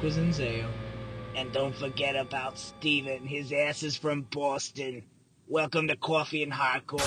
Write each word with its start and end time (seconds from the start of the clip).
Nick 0.00 0.04
was 0.04 0.16
in 0.16 0.30
Zayo. 0.30 0.66
And 1.36 1.52
don't 1.52 1.76
forget 1.76 2.16
about 2.16 2.58
Steven. 2.58 3.26
His 3.26 3.52
ass 3.52 3.82
is 3.82 3.96
from 3.96 4.22
Boston. 4.30 5.02
Welcome 5.46 5.88
to 5.88 5.96
Coffee 5.96 6.42
and 6.42 6.50
Hardcore. 6.50 7.02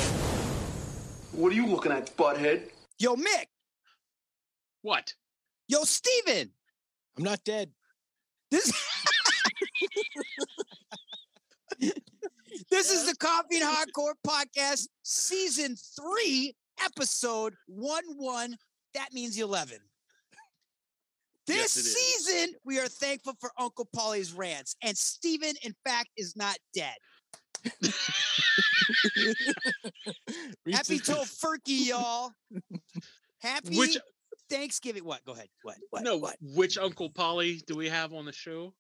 What 1.32 1.52
are 1.52 1.56
you 1.56 1.66
looking 1.66 1.92
at, 1.92 2.16
butthead? 2.16 2.70
Yo, 3.00 3.16
Mick. 3.16 3.48
What? 4.84 5.12
Yo, 5.68 5.84
Steven. 5.86 6.52
I'm 7.18 7.24
not 7.24 7.44
dead. 7.44 7.72
This 8.52 8.72
This 12.70 12.92
is 12.92 13.08
the 13.08 13.16
Coffee 13.16 13.60
and 13.60 13.66
Hardcore 13.66 14.14
Podcast, 14.26 14.88
season 15.02 15.76
three, 15.76 16.56
episode 16.86 17.56
one 17.66 18.04
one. 18.18 18.56
That 18.94 19.14
means 19.14 19.40
eleven. 19.40 19.80
This 21.46 21.76
Yes, 21.76 21.96
season, 22.26 22.56
we 22.64 22.80
are 22.80 22.88
thankful 22.88 23.34
for 23.40 23.52
Uncle 23.60 23.88
Paulie's 23.96 24.32
rants, 24.34 24.76
and 24.82 24.98
Steven, 24.98 25.54
in 25.64 25.74
fact, 25.86 26.10
is 26.16 26.36
not 26.38 26.58
dead. 26.74 26.96
Happy 30.72 31.00
Tofurkey, 31.00 31.58
y'all. 31.88 32.32
Happy 33.42 33.78
Which- 33.78 33.98
Thanksgiving. 34.50 35.04
What? 35.06 35.24
Go 35.26 35.34
ahead. 35.34 35.48
What? 35.64 35.78
What? 35.90 36.04
no, 36.04 36.18
What? 36.18 36.36
which 36.42 36.78
Uncle 36.78 37.10
Paulie 37.12 37.66
do 37.66 37.76
we 37.76 37.90
have 37.90 38.14
on 38.14 38.26
the 38.26 38.34
show? 38.34 38.74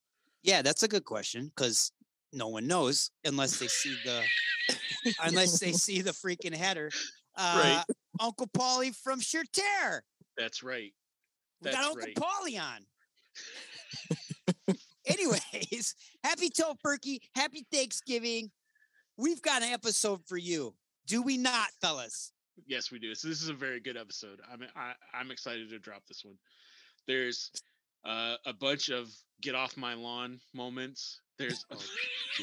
Yeah, 0.43 0.61
that's 0.61 0.83
a 0.83 0.87
good 0.87 1.05
question 1.05 1.51
because 1.55 1.91
no 2.31 2.47
one 2.49 2.67
knows 2.67 3.11
unless 3.25 3.59
they 3.59 3.67
see 3.67 3.95
the 4.05 4.23
unless 5.23 5.59
they 5.59 5.71
see 5.71 6.01
the 6.01 6.11
freaking 6.11 6.53
header. 6.55 6.91
Uh, 7.35 7.59
Right. 7.63 7.83
Uncle 8.19 8.47
Paulie 8.47 8.95
from 8.95 9.19
Sheer 9.19 9.43
Terror. 9.51 10.03
That's 10.37 10.61
right. 10.63 10.93
We 11.63 11.71
That's 11.71 11.77
got 11.77 11.85
Uncle 11.85 12.07
right. 12.07 12.15
Paulie 12.15 12.61
on. 12.61 12.85
Anyways, 15.05 15.95
happy 16.23 16.49
Tofurkey, 16.49 17.19
happy 17.35 17.65
Thanksgiving. 17.71 18.49
We've 19.17 19.41
got 19.41 19.61
an 19.61 19.69
episode 19.69 20.21
for 20.25 20.37
you. 20.37 20.73
Do 21.07 21.21
we 21.21 21.37
not, 21.37 21.67
fellas? 21.81 22.31
Yes, 22.67 22.91
we 22.91 22.99
do. 22.99 23.15
So 23.15 23.27
this 23.27 23.41
is 23.41 23.49
a 23.49 23.53
very 23.53 23.79
good 23.79 23.97
episode. 23.97 24.39
I'm 24.51 24.63
I, 24.75 24.93
I'm 25.13 25.31
excited 25.31 25.69
to 25.69 25.79
drop 25.79 26.03
this 26.07 26.23
one. 26.23 26.35
There's 27.07 27.51
uh, 28.05 28.35
a 28.45 28.53
bunch 28.53 28.89
of 28.89 29.09
get 29.41 29.55
off 29.55 29.77
my 29.77 29.93
lawn 29.93 30.39
moments. 30.53 31.19
There's 31.37 31.65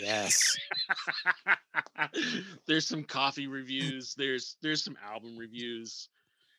Yes. 0.00 0.56
there's 2.66 2.87
some 2.87 3.05
coffee 3.05 3.47
reviews. 3.47 4.15
There's 4.15 4.56
there's 4.62 4.84
some 4.84 4.97
album 5.06 5.37
reviews. 5.37 6.09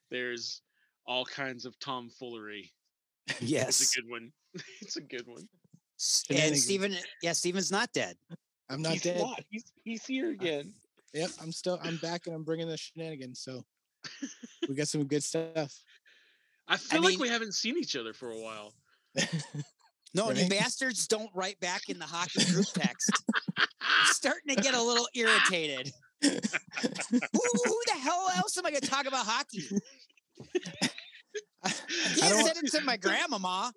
There's 0.09 0.61
all 1.05 1.25
kinds 1.25 1.65
of 1.65 1.77
tomfoolery. 1.79 2.71
Yes, 3.39 3.81
it's 3.81 3.97
a 3.97 4.01
good 4.01 4.09
one. 4.09 4.31
It's 4.81 4.97
a 4.97 5.01
good 5.01 5.25
one. 5.25 5.37
And 5.37 5.47
Shenanigans. 5.99 6.63
Steven, 6.63 6.97
yeah, 7.21 7.31
Steven's 7.33 7.71
not 7.71 7.93
dead. 7.93 8.15
I'm 8.69 8.81
not 8.81 8.93
he's 8.93 9.03
dead. 9.03 9.19
not. 9.19 9.39
He's 9.49 9.71
he's 9.83 10.05
here 10.05 10.29
uh, 10.29 10.31
again. 10.31 10.73
Yep, 11.13 11.29
I'm 11.41 11.51
still. 11.51 11.79
I'm 11.83 11.97
back, 11.97 12.25
and 12.25 12.35
I'm 12.35 12.43
bringing 12.43 12.67
the 12.67 12.77
shenanigans. 12.77 13.39
So 13.39 13.63
we 14.67 14.75
got 14.75 14.87
some 14.87 15.05
good 15.05 15.23
stuff. 15.23 15.71
I 16.67 16.77
feel 16.77 17.01
like 17.01 17.11
mean- 17.11 17.19
we 17.19 17.29
haven't 17.29 17.53
seen 17.53 17.77
each 17.77 17.95
other 17.95 18.13
for 18.13 18.31
a 18.31 18.39
while. 18.39 18.73
No, 20.13 20.31
you 20.31 20.49
bastards 20.49 21.07
don't 21.07 21.29
write 21.33 21.59
back 21.61 21.87
in 21.87 21.97
the 21.97 22.05
hockey 22.05 22.43
group 22.51 22.65
text. 22.73 23.11
I'm 23.57 24.05
starting 24.07 24.55
to 24.55 24.61
get 24.61 24.73
a 24.73 24.81
little 24.81 25.07
irritated. 25.15 25.91
who, 26.21 26.29
who 26.29 27.81
the 27.87 27.99
hell 27.99 28.29
else 28.35 28.57
am 28.57 28.65
I 28.65 28.71
going 28.71 28.81
to 28.81 28.89
talk 28.89 29.05
about 29.05 29.25
hockey? 29.25 29.63
I 31.63 31.69
I 32.23 32.29
don't- 32.29 32.45
send 32.45 32.57
it 32.67 32.71
to 32.71 32.81
my 32.81 32.97
grandmama. 33.05 33.71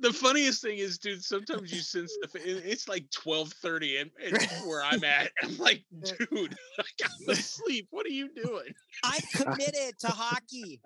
The 0.00 0.12
funniest 0.12 0.60
thing 0.60 0.78
is, 0.78 0.98
dude, 0.98 1.22
sometimes 1.22 1.72
you 1.72 1.78
stuff. 2.08 2.34
it- 2.34 2.64
It's 2.66 2.88
like 2.88 3.08
twelve 3.10 3.52
thirty, 3.54 3.98
and, 3.98 4.10
and 4.22 4.36
where 4.66 4.82
I'm 4.82 5.02
at, 5.04 5.30
I'm 5.42 5.56
like, 5.58 5.84
dude, 6.02 6.56
I'm 7.04 7.28
asleep. 7.28 7.86
What 7.90 8.04
are 8.04 8.10
you 8.10 8.28
doing? 8.34 8.74
I'm 9.04 9.20
committed 9.32 9.98
to 10.00 10.08
hockey. 10.08 10.80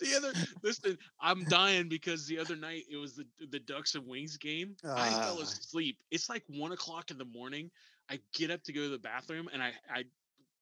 the 0.00 0.14
other, 0.16 0.32
listen, 0.62 0.98
I'm 1.20 1.44
dying 1.44 1.88
because 1.88 2.26
the 2.26 2.38
other 2.38 2.56
night 2.56 2.82
it 2.90 2.96
was 2.96 3.14
the 3.16 3.24
the 3.50 3.58
Ducks 3.60 3.94
and 3.94 4.06
Wings 4.06 4.36
game. 4.36 4.76
I 4.84 5.08
fell 5.10 5.38
Ah. 5.38 5.42
asleep. 5.42 5.96
It's 6.10 6.28
like 6.28 6.42
one 6.48 6.72
o'clock 6.72 7.10
in 7.10 7.18
the 7.18 7.24
morning. 7.24 7.70
I 8.10 8.20
get 8.34 8.50
up 8.50 8.62
to 8.64 8.72
go 8.72 8.82
to 8.82 8.88
the 8.90 8.98
bathroom, 8.98 9.48
and 9.52 9.62
I 9.62 9.72
I 9.90 10.04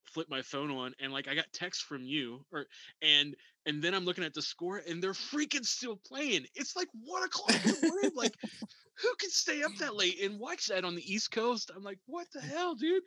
flip 0.04 0.28
my 0.28 0.42
phone 0.42 0.70
on, 0.70 0.94
and 1.00 1.12
like 1.12 1.28
I 1.28 1.34
got 1.34 1.46
text 1.52 1.84
from 1.84 2.02
you, 2.04 2.44
or 2.52 2.66
and 3.02 3.34
and 3.66 3.82
then 3.82 3.94
I'm 3.94 4.04
looking 4.04 4.24
at 4.24 4.34
the 4.34 4.42
score, 4.42 4.82
and 4.88 5.02
they're 5.02 5.12
freaking 5.12 5.64
still 5.64 5.96
playing. 5.96 6.46
It's 6.54 6.74
like 6.76 6.88
one 7.04 7.22
o'clock 7.22 7.54
in 7.64 7.72
the 7.80 7.88
morning. 7.88 8.10
like, 8.16 8.34
who 8.42 9.14
can 9.18 9.30
stay 9.30 9.62
up 9.62 9.72
that 9.78 9.94
late 9.94 10.20
and 10.22 10.38
watch 10.38 10.66
that 10.66 10.84
on 10.84 10.94
the 10.94 11.12
East 11.12 11.30
Coast? 11.30 11.70
I'm 11.74 11.82
like, 11.84 11.98
what 12.06 12.26
the 12.32 12.40
hell, 12.52 12.74
dude? 12.74 13.02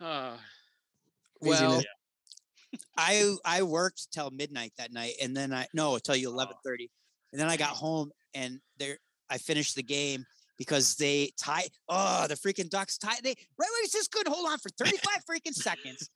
Uh, 0.00 0.36
Well, 1.40 1.58
Craziness. 1.60 1.84
I 2.96 3.34
I 3.44 3.62
worked 3.62 4.10
till 4.12 4.30
midnight 4.30 4.72
that 4.78 4.92
night, 4.92 5.14
and 5.22 5.36
then 5.36 5.52
I 5.52 5.66
no 5.74 5.98
till 5.98 6.16
you 6.16 6.28
Oh. 6.28 6.32
eleven 6.32 6.56
thirty, 6.64 6.90
and 7.32 7.40
then 7.40 7.48
I 7.48 7.56
got 7.56 7.70
home 7.70 8.10
and 8.34 8.60
there 8.78 8.98
I 9.30 9.38
finished 9.38 9.74
the 9.76 9.82
game 9.82 10.24
because 10.58 10.96
they 10.96 11.32
tie. 11.40 11.64
Oh, 11.88 12.26
the 12.26 12.34
freaking 12.34 12.68
Ducks 12.68 12.98
tie. 12.98 13.16
They 13.22 13.34
Red 13.58 13.68
Wings 13.80 13.92
just 13.92 14.10
couldn't 14.10 14.32
hold 14.32 14.50
on 14.50 14.58
for 14.58 14.70
thirty 14.70 14.96
five 14.98 15.24
freaking 15.24 15.54
seconds, 15.54 16.08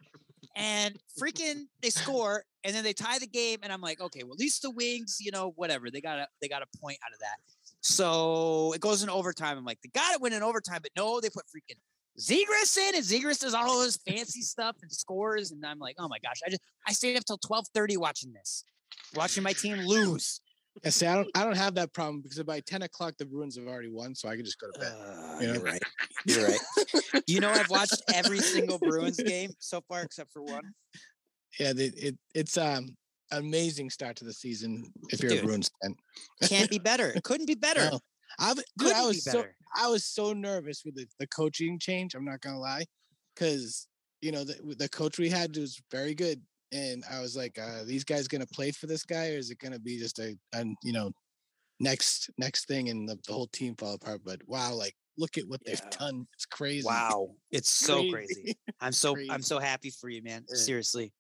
and 0.59 0.97
freaking 1.19 1.67
they 1.81 1.91
score, 1.91 2.43
and 2.65 2.75
then 2.75 2.85
they 2.85 2.93
tie 2.93 3.19
the 3.19 3.27
game, 3.27 3.61
and 3.63 3.73
I'm 3.73 3.81
like, 3.81 4.01
okay, 4.01 4.25
well 4.25 4.35
at 4.35 4.41
least 4.41 4.63
the 4.63 4.71
Wings, 4.71 5.19
you 5.21 5.31
know, 5.31 5.53
whatever 5.57 5.91
they 5.91 6.01
got 6.01 6.19
a 6.19 6.27
they 6.43 6.49
got 6.49 6.63
a 6.63 6.79
point 6.79 6.99
out 7.07 7.13
of 7.15 7.21
that. 7.21 7.37
So 7.81 8.73
it 8.75 8.81
goes 8.81 9.03
in 9.03 9.09
overtime. 9.09 9.57
I'm 9.57 9.65
like, 9.65 9.79
they 9.83 9.89
got 9.95 10.13
to 10.13 10.19
win 10.21 10.33
in 10.33 10.43
overtime, 10.43 10.81
but 10.83 10.91
no, 10.97 11.21
they 11.21 11.31
put 11.31 11.45
freaking 11.47 11.79
Zegras 12.21 12.77
in, 12.77 12.97
and 12.97 13.05
Zegras 13.05 13.41
does 13.41 13.55
all 13.55 13.83
his 13.83 13.97
fancy 13.97 14.43
stuff 14.43 14.77
and 14.83 14.91
scores. 14.91 15.53
And 15.53 15.65
I'm 15.65 15.79
like, 15.79 15.95
oh 15.99 16.09
my 16.09 16.19
gosh, 16.19 16.41
I 16.45 16.51
just 16.51 16.63
I 16.87 16.93
stayed 16.93 17.17
up 17.17 17.25
till 17.25 17.39
12:30 17.39 17.97
watching 17.97 18.33
this, 18.33 18.65
watching 19.15 19.45
my 19.45 19.53
team 19.53 19.79
lose. 19.79 20.41
Yeah, 20.85 20.91
see, 20.91 21.07
I 21.07 21.15
don't. 21.15 21.29
I 21.35 21.45
don't 21.45 21.57
have 21.57 21.75
that 21.75 21.93
problem 21.93 22.21
because 22.21 22.43
by 22.43 22.61
ten 22.61 22.83
o'clock 22.83 23.15
the 23.19 23.25
Bruins 23.25 23.57
have 23.57 23.67
already 23.67 23.91
won, 23.91 24.15
so 24.15 24.29
I 24.29 24.37
can 24.37 24.45
just 24.45 24.61
go 24.61 24.69
to 24.73 24.79
bed. 24.79 24.93
Uh, 24.93 25.39
you 25.41 25.47
know? 25.49 25.53
You're 25.55 25.63
right. 25.63 25.83
You're 26.25 26.47
right. 26.47 27.23
you 27.27 27.41
know, 27.41 27.51
I've 27.51 27.71
watched 27.71 28.03
every 28.15 28.39
single 28.39 28.79
Bruins 28.79 29.17
game 29.17 29.51
so 29.59 29.81
far 29.89 30.03
except 30.03 30.33
for 30.33 30.43
one. 30.43 30.63
Yeah, 31.59 31.73
the, 31.73 31.87
it 31.97 32.17
it's 32.35 32.57
um 32.57 32.97
amazing 33.33 33.91
start 33.91 34.17
to 34.17 34.25
the 34.25 34.33
season 34.33 34.91
if 35.11 35.21
you're 35.21 35.31
Dude. 35.31 35.43
a 35.43 35.47
Bruins 35.47 35.71
fan. 35.83 35.95
Can't 36.45 36.71
be 36.71 36.79
better. 36.79 37.11
It 37.11 37.23
couldn't 37.25 37.47
be 37.47 37.55
better. 37.55 37.91
No, 37.91 38.01
I 38.39 38.55
dude, 38.55 38.93
I 38.93 39.01
be 39.01 39.07
was 39.09 39.25
so. 39.25 39.45
I 39.77 39.89
was 39.89 40.05
so 40.05 40.33
nervous 40.33 40.83
with 40.85 40.95
the, 40.95 41.07
the 41.19 41.27
coaching 41.27 41.79
change. 41.79 42.15
I'm 42.15 42.25
not 42.25 42.41
gonna 42.41 42.61
lie, 42.61 42.85
because 43.35 43.87
you 44.21 44.33
know 44.33 44.45
the 44.45 44.75
the 44.79 44.89
coach 44.89 45.19
we 45.19 45.29
had 45.29 45.57
was 45.57 45.81
very 45.91 46.15
good, 46.15 46.41
and 46.73 47.03
I 47.11 47.21
was 47.21 47.37
like, 47.37 47.59
uh, 47.59 47.85
these 47.85 48.05
guys 48.05 48.29
gonna 48.29 48.47
play 48.47 48.71
for 48.73 48.87
this 48.87 49.05
guy, 49.05 49.31
or 49.31 49.39
is 49.39 49.51
it 49.51 49.59
gonna 49.59 49.79
be 49.79 49.99
just 49.99 50.19
a, 50.19 50.37
a 50.55 50.65
you 50.83 50.93
know 50.93 51.13
next 51.81 52.31
next 52.39 52.67
thing 52.67 52.89
and 52.89 53.09
the, 53.09 53.17
the 53.27 53.33
whole 53.33 53.47
team 53.49 53.75
fall 53.77 53.95
apart? 53.95 54.21
But 54.25 54.41
wow, 54.47 54.75
like 54.75 54.95
look 55.17 55.39
at 55.39 55.49
what 55.49 55.61
Yeah. 55.65 55.73
they've 55.73 55.99
done. 55.99 56.27
It's 56.35 56.47
crazy. 56.47 56.87
Wow, 56.87 57.35
it's 57.51 57.71
so 57.87 58.03
Crazy. 58.11 58.13
crazy. 58.13 58.59
I'm 58.81 58.93
so 58.93 59.17
I'm 59.31 59.43
so 59.43 59.59
happy 59.59 59.91
for 59.91 60.09
you, 60.09 60.23
man. 60.23 60.45
Yeah. 60.49 60.57
Seriously. 60.57 61.13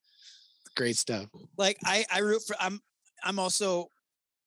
great 0.76 0.96
stuff. 0.96 1.26
like 1.56 1.76
I 1.84 2.04
I 2.12 2.20
root 2.20 2.42
for 2.46 2.56
I'm 2.60 2.80
I'm 3.24 3.38
also 3.38 3.90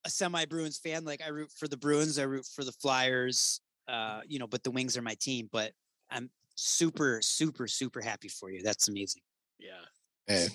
a 0.06 0.10
semi 0.10 0.46
Bruins 0.46 0.80
fan. 0.80 1.04
Like 1.06 1.22
I 1.24 1.30
root 1.30 1.52
for 1.58 1.68
the 1.68 1.78
Bruins, 1.78 2.18
I 2.20 2.24
root 2.24 2.46
for 2.46 2.64
the 2.64 2.72
Flyers. 2.72 3.62
Uh, 3.88 4.22
you 4.26 4.40
know, 4.40 4.48
but 4.48 4.64
the 4.64 4.72
Wings 4.72 4.96
are 4.96 5.02
my 5.02 5.16
team. 5.20 5.50
But 5.52 5.74
I'm 6.10 6.30
super, 6.56 7.20
super, 7.22 7.68
super 7.68 8.00
happy 8.00 8.30
for 8.30 8.50
you. 8.50 8.62
That's 8.64 8.88
amazing. 8.88 9.22
Yeah. 9.60 9.72
Yeah. 10.30 10.48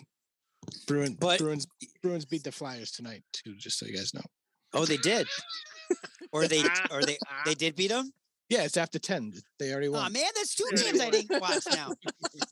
Bruin, 0.86 1.14
But- 1.18 1.38
Bruins 1.40 1.66
Bruins 2.02 2.24
beat 2.24 2.44
the 2.44 2.52
Flyers 2.52 2.90
tonight 2.92 3.22
too, 3.32 3.54
just 3.56 3.78
so 3.78 3.86
you 3.86 3.96
guys 3.96 4.12
know. 4.14 4.22
Oh, 4.72 4.84
they 4.84 4.96
did. 4.98 5.26
or 6.32 6.46
they 6.48 6.62
or 6.90 7.02
they 7.02 7.16
they 7.44 7.54
did 7.54 7.76
beat 7.76 7.88
them. 7.88 8.12
Yeah, 8.48 8.62
it's 8.62 8.76
after 8.76 8.98
10. 9.00 9.32
They 9.58 9.72
already 9.72 9.88
won. 9.88 10.06
Oh 10.06 10.10
man, 10.12 10.30
that's 10.36 10.54
two 10.54 10.68
games 10.76 11.00
I 11.00 11.10
didn't 11.10 11.40
watch 11.40 11.64
now. 11.70 11.90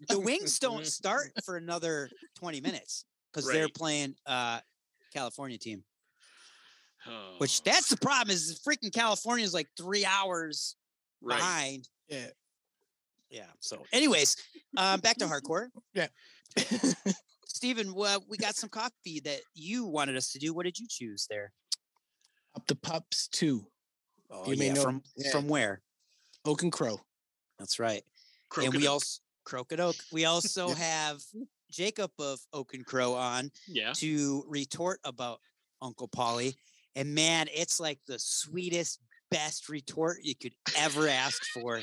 The 0.09 0.19
Wings 0.19 0.59
don't 0.59 0.85
start 1.01 1.31
for 1.45 1.57
another 1.57 2.11
20 2.37 2.61
minutes 2.61 3.05
because 3.33 3.49
they're 3.51 3.69
playing 3.69 4.17
uh 4.27 4.59
California 5.13 5.59
team. 5.59 5.85
Oh, 7.07 7.35
Which 7.39 7.63
that's 7.63 7.89
the 7.89 7.97
problem 7.99 8.33
is 8.35 8.61
freaking 8.67 8.93
California 8.93 9.45
is 9.45 9.53
like 9.55 9.69
three 9.77 10.05
hours 10.05 10.75
right. 11.23 11.37
behind. 11.37 11.89
yeah. 12.09 12.27
Yeah. 13.31 13.47
So, 13.61 13.85
anyways, 13.93 14.37
um, 14.77 15.01
back 15.01 15.17
to 15.19 15.27
hardcore. 15.27 15.69
Yeah. 15.95 16.07
Steven, 17.55 17.95
well, 17.95 18.23
we 18.29 18.37
got 18.37 18.57
some 18.57 18.69
coffee 18.69 19.21
that 19.25 19.41
you 19.55 19.85
wanted 19.87 20.17
us 20.17 20.33
to 20.33 20.39
do. 20.41 20.53
What 20.53 20.65
did 20.65 20.79
you 20.79 20.87
choose 20.91 21.27
there? 21.31 21.53
Up 22.57 22.67
the 22.67 22.75
pups 22.75 23.29
too. 23.29 23.67
Oh, 24.31 24.51
You 24.51 24.57
may 24.57 24.67
yeah, 24.67 24.73
know- 24.75 24.83
from 24.83 25.03
yeah. 25.17 25.31
from 25.31 25.47
where? 25.49 25.81
Oak 26.45 26.63
and 26.63 26.73
Crow. 26.73 27.01
That's 27.59 27.79
right. 27.79 28.03
Croak 28.51 28.67
and 28.67 28.75
we 28.75 28.87
up. 28.89 28.95
also 28.95 29.21
Croaked 29.45 29.79
Oak. 29.79 29.95
We 30.13 30.25
also 30.25 30.69
Yep. 30.69 30.77
have 30.79 31.23
Jacob 31.71 32.11
of 32.19 32.41
Oak 32.53 32.75
and 32.75 32.85
Crow 32.85 33.15
on 33.15 33.51
yeah. 33.69 33.93
to 33.95 34.45
retort 34.49 34.99
about 35.05 35.41
Uncle 35.81 36.09
Paulie. 36.09 36.55
And 36.97 37.15
man, 37.15 37.49
it's 37.55 37.79
like 37.81 38.01
the 38.07 38.19
sweetest, 38.19 38.99
best 39.31 39.69
retort 39.69 40.19
you 40.23 40.35
could 40.35 40.55
ever 40.77 41.09
ask 41.09 41.43
for. 41.53 41.81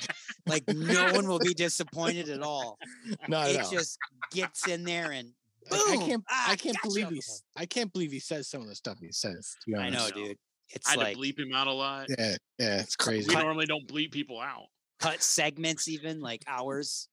Like 0.48 0.68
no 0.68 1.14
one 1.14 1.28
will 1.28 1.40
be 1.40 1.54
disappointed 1.54 2.30
at 2.30 2.42
all. 2.42 2.78
Not 3.28 3.50
it 3.50 3.58
at 3.58 3.66
all. 3.66 3.72
just 3.72 3.98
gets 4.32 4.68
in 4.68 4.84
there 4.84 5.12
and 5.12 5.34
Like, 5.70 5.80
I 5.88 5.96
boom, 5.98 6.06
can't 6.08 6.24
ah, 6.30 6.52
I 6.52 6.56
can't 6.56 6.78
believe 6.82 7.06
Uncle 7.06 7.14
he 7.16 7.20
s- 7.20 7.44
I 7.56 7.66
can't 7.66 7.92
believe 7.94 8.12
he 8.12 8.20
says 8.20 8.48
some 8.50 8.62
of 8.62 8.68
the 8.68 8.76
stuff 8.76 8.98
he 9.00 9.12
says. 9.12 9.56
To 9.66 9.72
be 9.72 9.74
Paulie. 9.78 9.82
I 9.84 9.90
know, 9.90 10.10
dude. 10.10 10.38
It's 10.74 10.88
I 10.88 10.92
had 10.92 11.00
like 11.00 11.16
to 11.18 11.22
bleep 11.22 11.38
him 11.40 11.54
out 11.54 11.68
a 11.68 11.72
lot. 11.74 12.08
Yeah, 12.18 12.36
yeah, 12.58 12.80
it's 12.80 12.96
crazy. 12.96 13.28
We 13.28 13.36
Cut- 13.36 13.44
normally 13.44 13.66
don't 13.66 13.88
bleep 13.88 14.12
people 14.12 14.40
out. 14.40 14.68
cut 15.00 15.22
segments, 15.22 15.88
even 15.88 16.20
like 16.22 16.44
hours. 16.48 17.10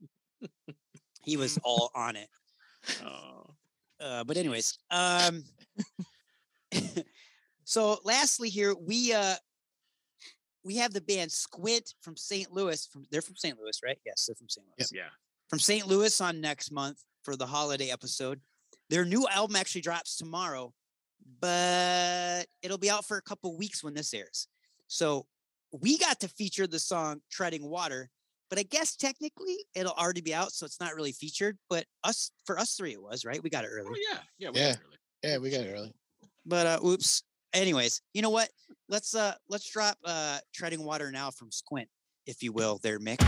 he 1.24 1.36
was 1.36 1.58
all 1.64 1.90
on 1.94 2.16
it. 2.16 2.28
Oh. 3.04 3.54
Uh, 4.00 4.22
but 4.24 4.36
anyways, 4.36 4.78
um, 4.92 5.42
so 7.64 7.98
lastly 8.04 8.48
here 8.48 8.74
we 8.80 9.12
uh 9.12 9.34
we 10.64 10.76
have 10.76 10.92
the 10.92 11.00
band 11.00 11.30
Squint 11.32 11.94
from 12.02 12.16
St. 12.16 12.52
Louis. 12.52 12.86
From 12.92 13.04
they're 13.10 13.22
from 13.22 13.36
St. 13.36 13.58
Louis, 13.58 13.78
right? 13.84 13.98
Yes, 14.06 14.26
they're 14.26 14.36
from 14.36 14.48
St. 14.48 14.66
Louis. 14.78 14.90
yeah. 14.92 15.08
From 15.48 15.58
St. 15.58 15.86
Louis 15.86 16.20
on 16.20 16.40
next 16.40 16.70
month 16.70 16.98
for 17.28 17.36
the 17.36 17.46
holiday 17.46 17.90
episode. 17.90 18.40
Their 18.88 19.04
new 19.04 19.26
album 19.28 19.54
actually 19.56 19.82
drops 19.82 20.16
tomorrow, 20.16 20.72
but 21.42 22.46
it'll 22.62 22.78
be 22.78 22.88
out 22.88 23.04
for 23.04 23.18
a 23.18 23.22
couple 23.22 23.54
weeks 23.54 23.84
when 23.84 23.92
this 23.92 24.14
airs. 24.14 24.48
So 24.86 25.26
we 25.78 25.98
got 25.98 26.20
to 26.20 26.28
feature 26.28 26.66
the 26.66 26.78
song 26.78 27.20
Treading 27.30 27.68
Water, 27.68 28.08
but 28.48 28.58
I 28.58 28.62
guess 28.62 28.96
technically 28.96 29.58
it'll 29.74 29.92
already 29.92 30.22
be 30.22 30.32
out, 30.32 30.52
so 30.52 30.64
it's 30.64 30.80
not 30.80 30.94
really 30.94 31.12
featured. 31.12 31.58
But 31.68 31.84
us 32.02 32.30
for 32.46 32.58
us 32.58 32.76
three, 32.76 32.92
it 32.92 33.02
was 33.02 33.26
right. 33.26 33.42
We 33.42 33.50
got 33.50 33.64
it 33.64 33.68
early. 33.70 33.90
Oh 33.90 33.96
yeah. 34.10 34.18
Yeah. 34.38 34.50
we 34.50 34.58
Yeah. 34.60 34.68
got 34.72 34.78
it 34.78 34.80
early. 34.86 34.96
yeah, 35.32 35.38
we 35.38 35.50
got 35.50 35.60
it 35.66 35.72
early. 35.74 35.94
But 36.46 36.66
uh 36.66 36.80
oops. 36.82 37.24
Anyways, 37.52 38.00
you 38.14 38.22
know 38.22 38.30
what? 38.30 38.48
Let's 38.88 39.14
uh 39.14 39.34
let's 39.50 39.70
drop 39.70 39.98
uh 40.02 40.38
treading 40.54 40.82
water 40.82 41.12
now 41.12 41.30
from 41.30 41.50
Squint, 41.52 41.90
if 42.26 42.42
you 42.42 42.52
will, 42.52 42.78
there, 42.82 42.98
Mick. 42.98 43.18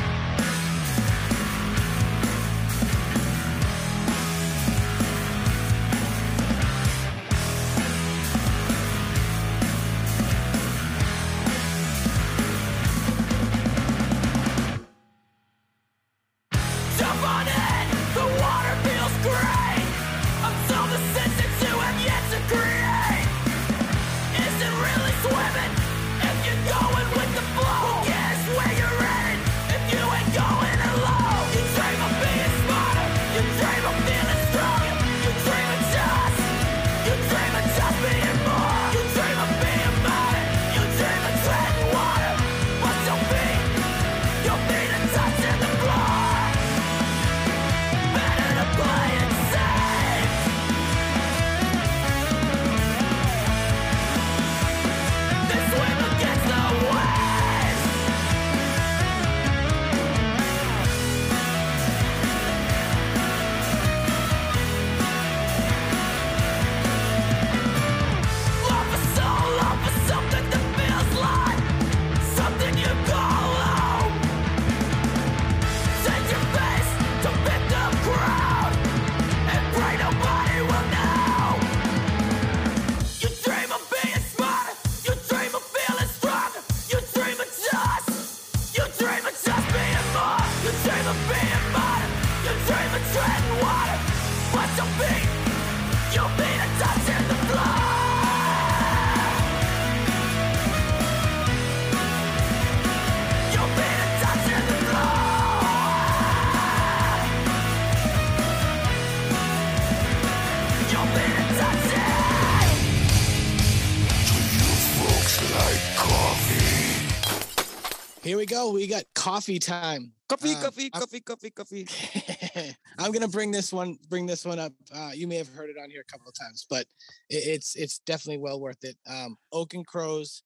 Here 118.30 118.36
we 118.36 118.46
go. 118.46 118.70
We 118.70 118.86
got 118.86 119.02
coffee 119.12 119.58
time. 119.58 120.12
Coffee, 120.28 120.52
Uh, 120.52 120.60
coffee, 120.62 120.88
I'm- 120.92 121.00
coffee, 121.02 121.18
coffee, 121.20 121.50
coffee. 121.50 121.88
I'm 122.96 123.10
gonna 123.10 123.26
bring 123.26 123.50
this 123.50 123.72
one 123.72 123.98
bring 124.08 124.24
this 124.24 124.44
one 124.44 124.60
up. 124.60 124.72
Uh, 124.92 125.10
you 125.12 125.26
may 125.26 125.34
have 125.34 125.48
heard 125.48 125.68
it 125.68 125.74
on 125.82 125.90
here 125.90 126.02
a 126.02 126.04
couple 126.12 126.28
of 126.28 126.34
times, 126.34 126.64
but 126.70 126.86
it, 127.28 127.38
it's 127.38 127.74
it's 127.74 127.98
definitely 128.06 128.38
well 128.38 128.60
worth 128.60 128.84
it. 128.84 128.96
Um, 129.04 129.36
Oak 129.50 129.74
and 129.74 129.84
Crows, 129.84 130.44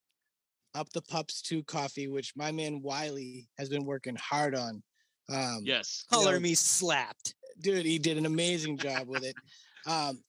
Up 0.74 0.88
the 0.94 1.02
Pups 1.02 1.42
to 1.42 1.62
Coffee, 1.64 2.08
which 2.08 2.32
my 2.34 2.50
man 2.50 2.80
Wiley 2.80 3.50
has 3.58 3.68
been 3.68 3.84
working 3.84 4.16
hard 4.16 4.54
on. 4.54 4.82
Um, 5.28 5.60
Yes. 5.62 6.06
you 6.10 6.16
Color 6.16 6.32
know, 6.36 6.40
me 6.40 6.54
slapped. 6.54 7.34
dude, 7.60 7.84
he 7.84 7.98
did 7.98 8.16
an 8.16 8.24
amazing 8.24 8.78
job 8.86 9.08
with 9.08 9.24
it. 9.24 9.34
Um, 9.86 10.24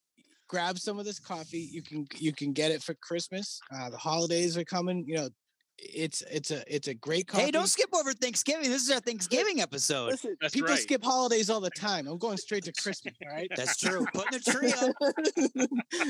grab 0.50 0.77
some 0.77 1.00
of 1.00 1.05
this 1.05 1.19
coffee. 1.19 1.69
You 1.71 1.81
can 1.83 2.05
you 2.17 2.33
can 2.33 2.51
get 2.51 2.71
it 2.71 2.83
for 2.83 2.95
Christmas. 2.95 3.62
Uh, 3.74 3.89
the 3.91 3.97
holidays 3.97 4.57
are 4.57 4.65
coming. 4.65 5.05
You 5.07 5.15
know, 5.15 5.29
it's 5.77 6.22
it's 6.32 6.51
a 6.51 6.63
it's 6.74 6.88
a 6.88 6.94
great 6.94 7.27
coffee. 7.27 7.44
Hey, 7.46 7.51
don't 7.51 7.67
skip 7.67 7.89
over 7.94 8.13
Thanksgiving. 8.13 8.70
This 8.70 8.84
is 8.84 8.91
our 8.91 9.00
Thanksgiving 9.00 9.62
episode. 9.62 10.08
Listen, 10.12 10.38
That's 10.41 10.53
people 10.53 10.70
right. 10.70 10.79
skip 10.79 11.03
holidays 11.03 11.50
all 11.50 11.60
the 11.60 11.70
time. 11.77 12.08
I'm 12.08 12.17
going 12.17 12.38
straight 12.38 12.63
to 12.65 12.72
Christmas. 12.74 13.13
All 13.24 13.34
right. 13.36 13.50
That's 13.55 13.77
true. 13.77 14.05
Putting 14.13 14.36
a 14.36 14.39
tree 14.39 14.72
up. 14.74 14.96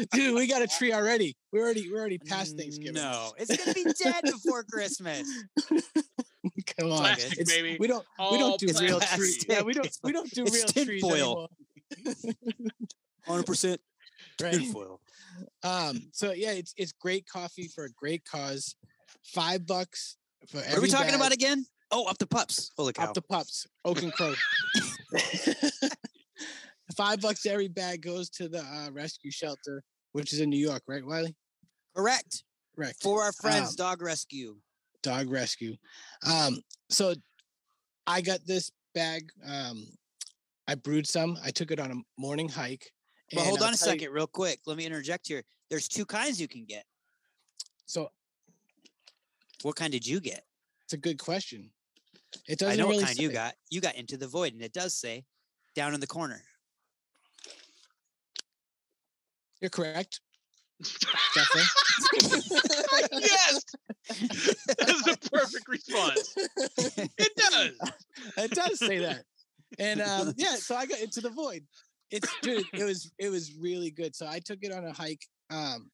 Dude, 0.12 0.36
we 0.36 0.48
got 0.48 0.62
a 0.62 0.68
tree 0.68 0.94
already. 0.94 1.36
We 1.52 1.60
already 1.60 1.92
we're 1.92 2.00
already 2.00 2.18
past 2.20 2.58
Thanksgiving. 2.58 2.94
No, 2.96 3.34
it's 3.38 3.56
gonna 3.58 3.74
be 3.74 3.86
dead 4.04 4.24
before 4.24 4.64
Christmas. 4.64 5.28
Come 6.78 6.92
on. 6.92 7.00
Plastic, 7.00 7.40
It's- 7.40 7.50
baby. 7.52 7.78
We 7.80 7.88
don't 7.88 8.06
we 8.32 8.38
don't 8.38 8.60
do 8.60 8.68
real 8.80 9.00
trees. 9.00 9.46
Yeah, 9.50 9.62
we 9.64 9.74
don't 9.74 9.90
we 10.04 10.12
don't 10.12 10.30
do 10.32 10.44
It's 10.44 10.54
real 10.56 10.66
tin 10.66 10.86
trees 10.86 11.02
foil. 11.02 11.50
anymore. 12.06 12.34
Hundred 13.26 13.46
percent. 13.46 13.82
right? 14.42 14.54
Tinfoil. 14.54 15.02
Um, 15.64 16.10
so 16.12 16.32
yeah, 16.32 16.52
it's 16.52 16.74
it's 16.78 16.92
great 16.92 17.28
coffee 17.28 17.68
for 17.68 17.86
a 17.86 17.90
great 17.92 18.24
cause. 18.26 18.76
Five 19.24 19.66
bucks 19.66 20.18
for 20.50 20.58
every 20.60 20.70
What 20.70 20.78
are 20.78 20.82
we 20.82 20.88
talking 20.90 21.08
bag. 21.12 21.16
about 21.16 21.32
again? 21.34 21.66
Oh, 21.92 22.06
up 22.06 22.18
the 22.18 22.28
pups. 22.28 22.72
Holy 22.78 22.94
cow. 22.94 23.06
Up 23.06 23.14
the 23.14 23.22
pups, 23.22 23.68
Oak 23.86 24.02
and 24.02 24.12
Crow. 24.14 24.34
Five 26.96 27.20
bucks 27.22 27.46
every 27.46 27.68
bag 27.68 28.02
goes 28.04 28.30
to 28.32 28.48
the 28.48 28.60
uh, 28.60 28.90
rescue 28.92 29.32
shelter, 29.32 29.84
which 30.12 30.34
is 30.34 30.40
in 30.40 30.50
New 30.50 30.60
York, 30.60 30.84
right, 30.88 31.06
Wiley? 31.06 31.36
Correct. 31.96 32.44
Correct. 32.76 33.02
For 33.02 33.24
our 33.24 33.32
friends, 33.34 33.70
Um, 33.72 33.76
Dog 33.78 34.02
Rescue. 34.02 34.58
dog 35.02 35.30
rescue. 35.30 35.76
Um, 36.26 36.60
so 36.90 37.14
I 38.08 38.22
got 38.22 38.40
this 38.46 38.72
bag. 38.94 39.30
Um, 39.48 39.88
I 40.68 40.76
brewed 40.76 41.08
some. 41.08 41.38
I 41.44 41.52
took 41.52 41.72
it 41.72 41.80
on 41.80 41.92
a 41.92 41.96
morning 42.22 42.50
hike. 42.50 42.92
Well, 43.34 43.42
and 43.44 43.50
hold 43.50 43.60
I'll 43.62 43.68
on 43.70 43.74
a 43.74 43.78
tell 43.78 43.94
you- 43.94 44.00
second, 44.00 44.14
real 44.14 44.28
quick. 44.28 44.60
Let 44.66 44.78
me 44.78 44.86
interject 44.86 45.28
here. 45.28 45.44
There's 45.70 45.88
two 45.88 46.06
kinds 46.06 46.40
you 46.40 46.48
can 46.48 46.66
get. 46.66 46.86
so 47.88 48.10
What 49.66 49.76
kind 49.76 49.92
did 49.92 50.06
you 50.06 50.20
get? 50.20 50.44
it's 50.84 50.94
a 50.94 50.98
good 50.98 51.18
question. 51.18 51.72
It 52.48 52.62
I 52.62 52.66
doesn't 52.66 52.78
know 52.78 52.86
really 52.86 52.98
what 52.98 53.08
kind 53.08 53.18
you 53.18 53.32
got. 53.32 53.56
You 53.72 53.82
got 53.82 53.96
Into 53.96 54.16
the 54.16 54.28
Void, 54.28 54.54
and 54.54 54.62
it 54.62 54.74
does 54.74 54.94
say 54.94 55.26
down 55.74 55.96
in 55.96 56.00
the 56.00 56.06
corner. 56.06 56.44
You're 59.62 59.72
correct. 59.72 60.22
Yes, 63.12 63.64
that's 64.78 65.08
a 65.08 65.30
perfect 65.32 65.68
response. 65.68 66.36
It 67.18 67.36
does. 67.36 67.92
it 68.38 68.52
does 68.52 68.80
say 68.80 69.00
that. 69.00 69.24
And 69.80 70.02
um, 70.02 70.34
yeah, 70.38 70.56
so 70.56 70.76
I 70.76 70.86
got 70.86 71.00
into 71.00 71.22
the 71.22 71.30
void. 71.32 71.64
It's 72.12 72.30
dude, 72.42 72.66
it 72.74 72.84
was 72.84 73.12
it 73.18 73.30
was 73.30 73.56
really 73.60 73.90
good. 73.90 74.16
So 74.16 74.28
I 74.28 74.40
took 74.40 74.60
it 74.62 74.72
on 74.72 74.86
a 74.86 74.94
hike. 74.94 75.26
Um 75.50 75.90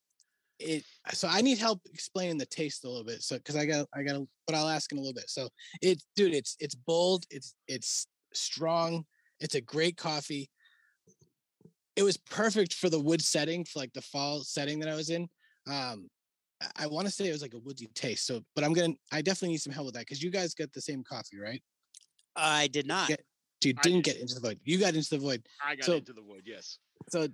it 0.62 0.84
so 1.13 1.27
I 1.27 1.41
need 1.41 1.58
help 1.58 1.82
explaining 1.91 2.38
the 2.38 2.46
taste 2.46 2.84
a 2.84 2.89
little 2.89 3.03
bit. 3.06 3.22
So 3.24 3.38
because 3.38 3.56
I 3.56 3.65
got 3.65 3.88
I 3.94 4.03
got 4.03 4.22
but 4.46 4.56
I'll 4.56 4.70
ask 4.70 4.91
in 4.91 4.98
a 4.98 5.01
little 5.01 5.13
bit. 5.13 5.30
So 5.30 5.50
it 5.82 6.01
dude, 6.15 6.34
it's 6.34 6.56
it's 6.60 6.75
bold, 6.75 7.25
it's 7.30 7.56
it's 7.68 8.08
strong, 8.34 9.06
it's 9.39 9.56
a 9.56 9.62
great 9.62 9.98
coffee. 9.98 10.50
It 11.96 12.03
was 12.03 12.18
perfect 12.18 12.74
for 12.75 12.89
the 12.89 13.00
wood 13.00 13.22
setting, 13.22 13.65
for 13.65 13.80
like 13.80 13.94
the 13.94 14.01
fall 14.01 14.41
setting 14.44 14.80
that 14.80 14.89
I 14.89 14.96
was 14.96 15.10
in. 15.10 15.24
Um 15.68 16.10
I- 16.62 16.84
I 16.84 16.88
want 16.88 17.08
to 17.08 17.12
say 17.12 17.27
it 17.27 17.32
was 17.32 17.41
like 17.41 17.56
a 17.56 17.60
woodsy 17.60 17.88
taste. 17.96 18.27
So, 18.27 18.41
but 18.56 18.63
I'm 18.63 18.72
gonna, 18.74 18.94
I 19.12 19.24
definitely 19.24 19.50
need 19.53 19.62
some 19.62 19.74
help 19.74 19.86
with 19.88 19.96
that 19.96 20.01
because 20.01 20.22
you 20.22 20.30
guys 20.30 20.53
get 20.53 20.72
the 20.74 20.82
same 20.82 21.03
coffee, 21.03 21.39
right? 21.39 21.62
I 22.36 22.68
did 22.68 22.86
not. 22.86 23.10
Yeah. 23.10 23.15
You 23.63 23.74
didn't 23.74 24.03
did. 24.03 24.03
get 24.03 24.18
into 24.18 24.36
the 24.36 24.41
void. 24.41 24.60
You 24.63 24.77
got 24.80 24.94
into 24.94 25.10
the 25.10 25.18
void. 25.18 25.44
I 25.63 25.75
got 25.75 25.86
So- 25.86 25.96
into 25.96 26.13
the 26.13 26.22
wood. 26.24 26.44
Yes. 26.46 26.77
So, 27.10 27.27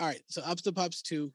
all 0.00 0.06
right. 0.06 0.22
So 0.28 0.40
ups 0.42 0.62
the 0.62 0.72
pups 0.72 1.02
two, 1.02 1.30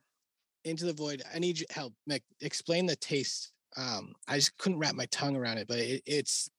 into 0.66 0.84
the 0.84 0.92
void. 0.92 1.22
I 1.34 1.38
need 1.38 1.58
your 1.58 1.66
help. 1.70 1.94
Mick, 2.10 2.22
explain 2.40 2.86
the 2.86 2.96
taste. 2.96 3.52
Um, 3.76 4.14
I 4.28 4.36
just 4.36 4.56
couldn't 4.58 4.78
wrap 4.78 4.94
my 4.94 5.06
tongue 5.06 5.36
around 5.36 5.58
it, 5.58 5.68
but 5.68 5.78
it, 5.78 6.02
it's 6.04 6.50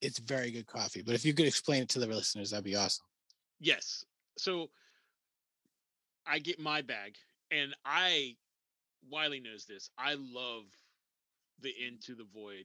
it's 0.00 0.18
very 0.18 0.50
good 0.50 0.66
coffee. 0.66 1.02
But 1.02 1.14
if 1.14 1.24
you 1.24 1.32
could 1.32 1.46
explain 1.46 1.82
it 1.82 1.88
to 1.90 1.98
the 1.98 2.06
listeners, 2.06 2.50
that'd 2.50 2.64
be 2.64 2.76
awesome. 2.76 3.06
Yes. 3.58 4.04
So 4.36 4.68
I 6.26 6.38
get 6.38 6.60
my 6.60 6.82
bag, 6.82 7.16
and 7.50 7.74
I 7.84 8.36
Wiley 9.10 9.40
knows 9.40 9.64
this. 9.64 9.90
I 9.98 10.14
love 10.14 10.64
the 11.60 11.72
Into 11.86 12.14
the 12.14 12.26
Void 12.34 12.64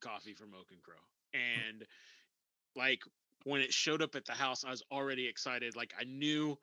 coffee 0.00 0.34
from 0.34 0.54
Oak 0.54 0.68
and 0.70 0.82
Crow, 0.82 0.94
and 1.32 1.84
like 2.76 3.02
when 3.44 3.62
it 3.62 3.72
showed 3.72 4.02
up 4.02 4.14
at 4.14 4.26
the 4.26 4.32
house, 4.32 4.64
I 4.64 4.70
was 4.70 4.82
already 4.92 5.26
excited. 5.26 5.76
Like 5.76 5.94
I 5.98 6.04
knew, 6.04 6.58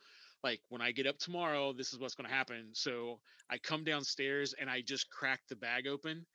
like 0.48 0.62
when 0.70 0.82
I 0.82 0.92
get 0.92 1.08
up 1.08 1.18
tomorrow, 1.20 1.74
this 1.74 1.92
is 1.94 2.00
what's 2.00 2.16
going 2.16 2.30
to 2.30 2.36
happen. 2.36 2.70
So 2.74 3.20
I 3.50 3.58
come 3.58 3.84
downstairs 3.84 4.54
and 4.60 4.70
I 4.70 4.82
just 4.82 5.10
cracked 5.10 5.50
the 5.50 5.58
bag 5.58 5.88
open, 5.88 6.26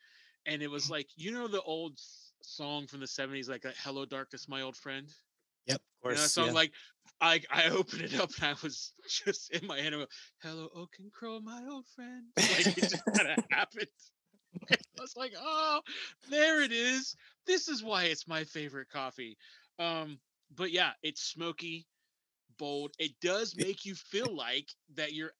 and 0.46 0.62
it 0.62 0.70
was 0.70 0.90
like 0.90 1.08
you 1.16 1.32
know 1.32 1.48
the 1.48 1.62
old 1.62 1.98
song 2.42 2.86
from 2.86 3.00
the 3.00 3.06
'70s, 3.06 3.48
like 3.48 3.64
"Hello 3.82 4.04
Darkness, 4.04 4.48
My 4.48 4.60
Old 4.62 4.76
Friend." 4.76 5.08
Yep, 5.66 5.76
of 5.76 5.80
You 6.10 6.16
know, 6.16 6.16
course, 6.16 6.32
so 6.32 6.44
yeah. 6.46 6.52
like 6.52 6.72
I 7.20 7.40
I 7.50 7.70
opened 7.80 8.02
it 8.02 8.20
up 8.20 8.30
and 8.36 8.44
I 8.50 8.54
was 8.62 8.92
just 9.24 9.50
in 9.52 9.66
my 9.66 9.78
head. 9.80 9.94
Hello, 10.42 10.68
Oak 10.74 10.96
and 10.98 11.10
Crow, 11.12 11.40
my 11.40 11.62
old 11.70 11.86
friend. 11.96 12.24
Like 12.36 12.66
it 12.66 12.76
just 12.76 13.04
kind 13.16 13.30
of 13.30 13.44
happened. 13.50 13.88
I 14.70 14.76
was 15.00 15.16
like, 15.16 15.32
oh, 15.38 15.80
there 16.30 16.62
it 16.62 16.72
is. 16.72 17.16
This 17.46 17.68
is 17.68 17.82
why 17.82 18.04
it's 18.04 18.28
my 18.28 18.44
favorite 18.44 18.88
coffee. 18.90 19.36
Um, 19.78 20.18
but 20.54 20.70
yeah, 20.70 20.92
it's 21.02 21.22
smoky, 21.22 21.86
bold. 22.58 22.92
It 22.98 23.12
does 23.20 23.56
make 23.56 23.84
you 23.84 23.94
feel 23.94 24.34
like 24.34 24.68
that 24.94 25.12
you're 25.14 25.32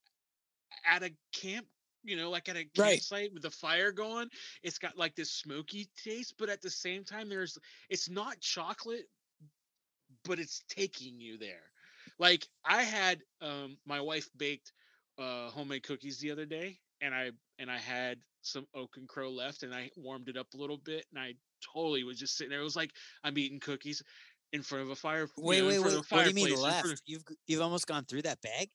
at 0.87 1.03
a 1.03 1.13
camp. 1.33 1.67
You 2.05 2.17
know, 2.17 2.31
like 2.31 2.49
at 2.49 2.57
a 2.57 2.65
Right. 2.77 3.05
campsite 3.05 3.33
with 3.33 3.43
the 3.43 3.51
fire 3.51 3.93
going. 3.93 4.29
It's 4.63 4.79
got 4.79 4.97
like 4.97 5.15
this 5.15 5.33
smoky 5.33 5.89
taste, 5.97 6.35
but 6.39 6.49
at 6.49 6.61
the 6.61 6.71
same 6.71 7.05
time, 7.05 7.29
there's 7.29 7.59
it's 7.89 8.09
not 8.09 8.41
chocolate, 8.41 9.07
but 10.25 10.39
it's 10.39 10.63
taking 10.69 11.21
you 11.21 11.39
there. 11.39 11.71
Like 12.19 12.47
I 12.65 12.83
had 12.83 13.23
um 13.41 13.79
my 13.85 14.01
wife 14.01 14.29
baked 14.37 14.73
uh 15.19 15.51
homemade 15.51 15.83
cookies 15.85 16.19
the 16.19 16.31
other 16.31 16.47
day 16.47 16.81
and 17.01 17.15
I 17.15 17.33
and 17.59 17.71
I 17.71 17.79
had 17.79 18.21
some 18.43 18.67
oak 18.75 18.97
and 18.97 19.09
crow 19.09 19.31
left 19.31 19.63
and 19.63 19.75
I 19.75 19.91
warmed 19.97 20.29
it 20.29 20.37
up 20.37 20.55
a 20.55 20.57
little 20.57 20.79
bit 20.79 21.07
and 21.11 21.19
I 21.23 21.35
totally 21.73 22.05
was 22.05 22.19
just 22.19 22.37
sitting 22.37 22.51
there. 22.51 22.61
It 22.61 22.65
was 22.65 22.77
like 22.77 22.93
I'm 23.25 23.39
eating 23.39 23.61
cookies 23.61 24.03
in 24.53 24.63
front 24.63 24.83
of 24.85 24.91
a 24.91 24.97
fire. 24.97 25.29
you 25.37 25.43
Wait, 25.45 25.61
know, 25.61 25.69
wait, 25.69 25.79
wait. 25.83 25.95
What 26.11 26.25
do 26.25 26.29
you 26.29 26.35
mean 26.35 26.47
fireplace, 26.47 26.51
in 26.51 26.57
front 26.57 26.63
left? 26.63 26.93
of- 26.93 27.03
You've 27.07 27.25
you've 27.47 27.63
almost 27.63 27.87
gone 27.87 28.05
through 28.05 28.23
that 28.23 28.41
bag. 28.43 28.71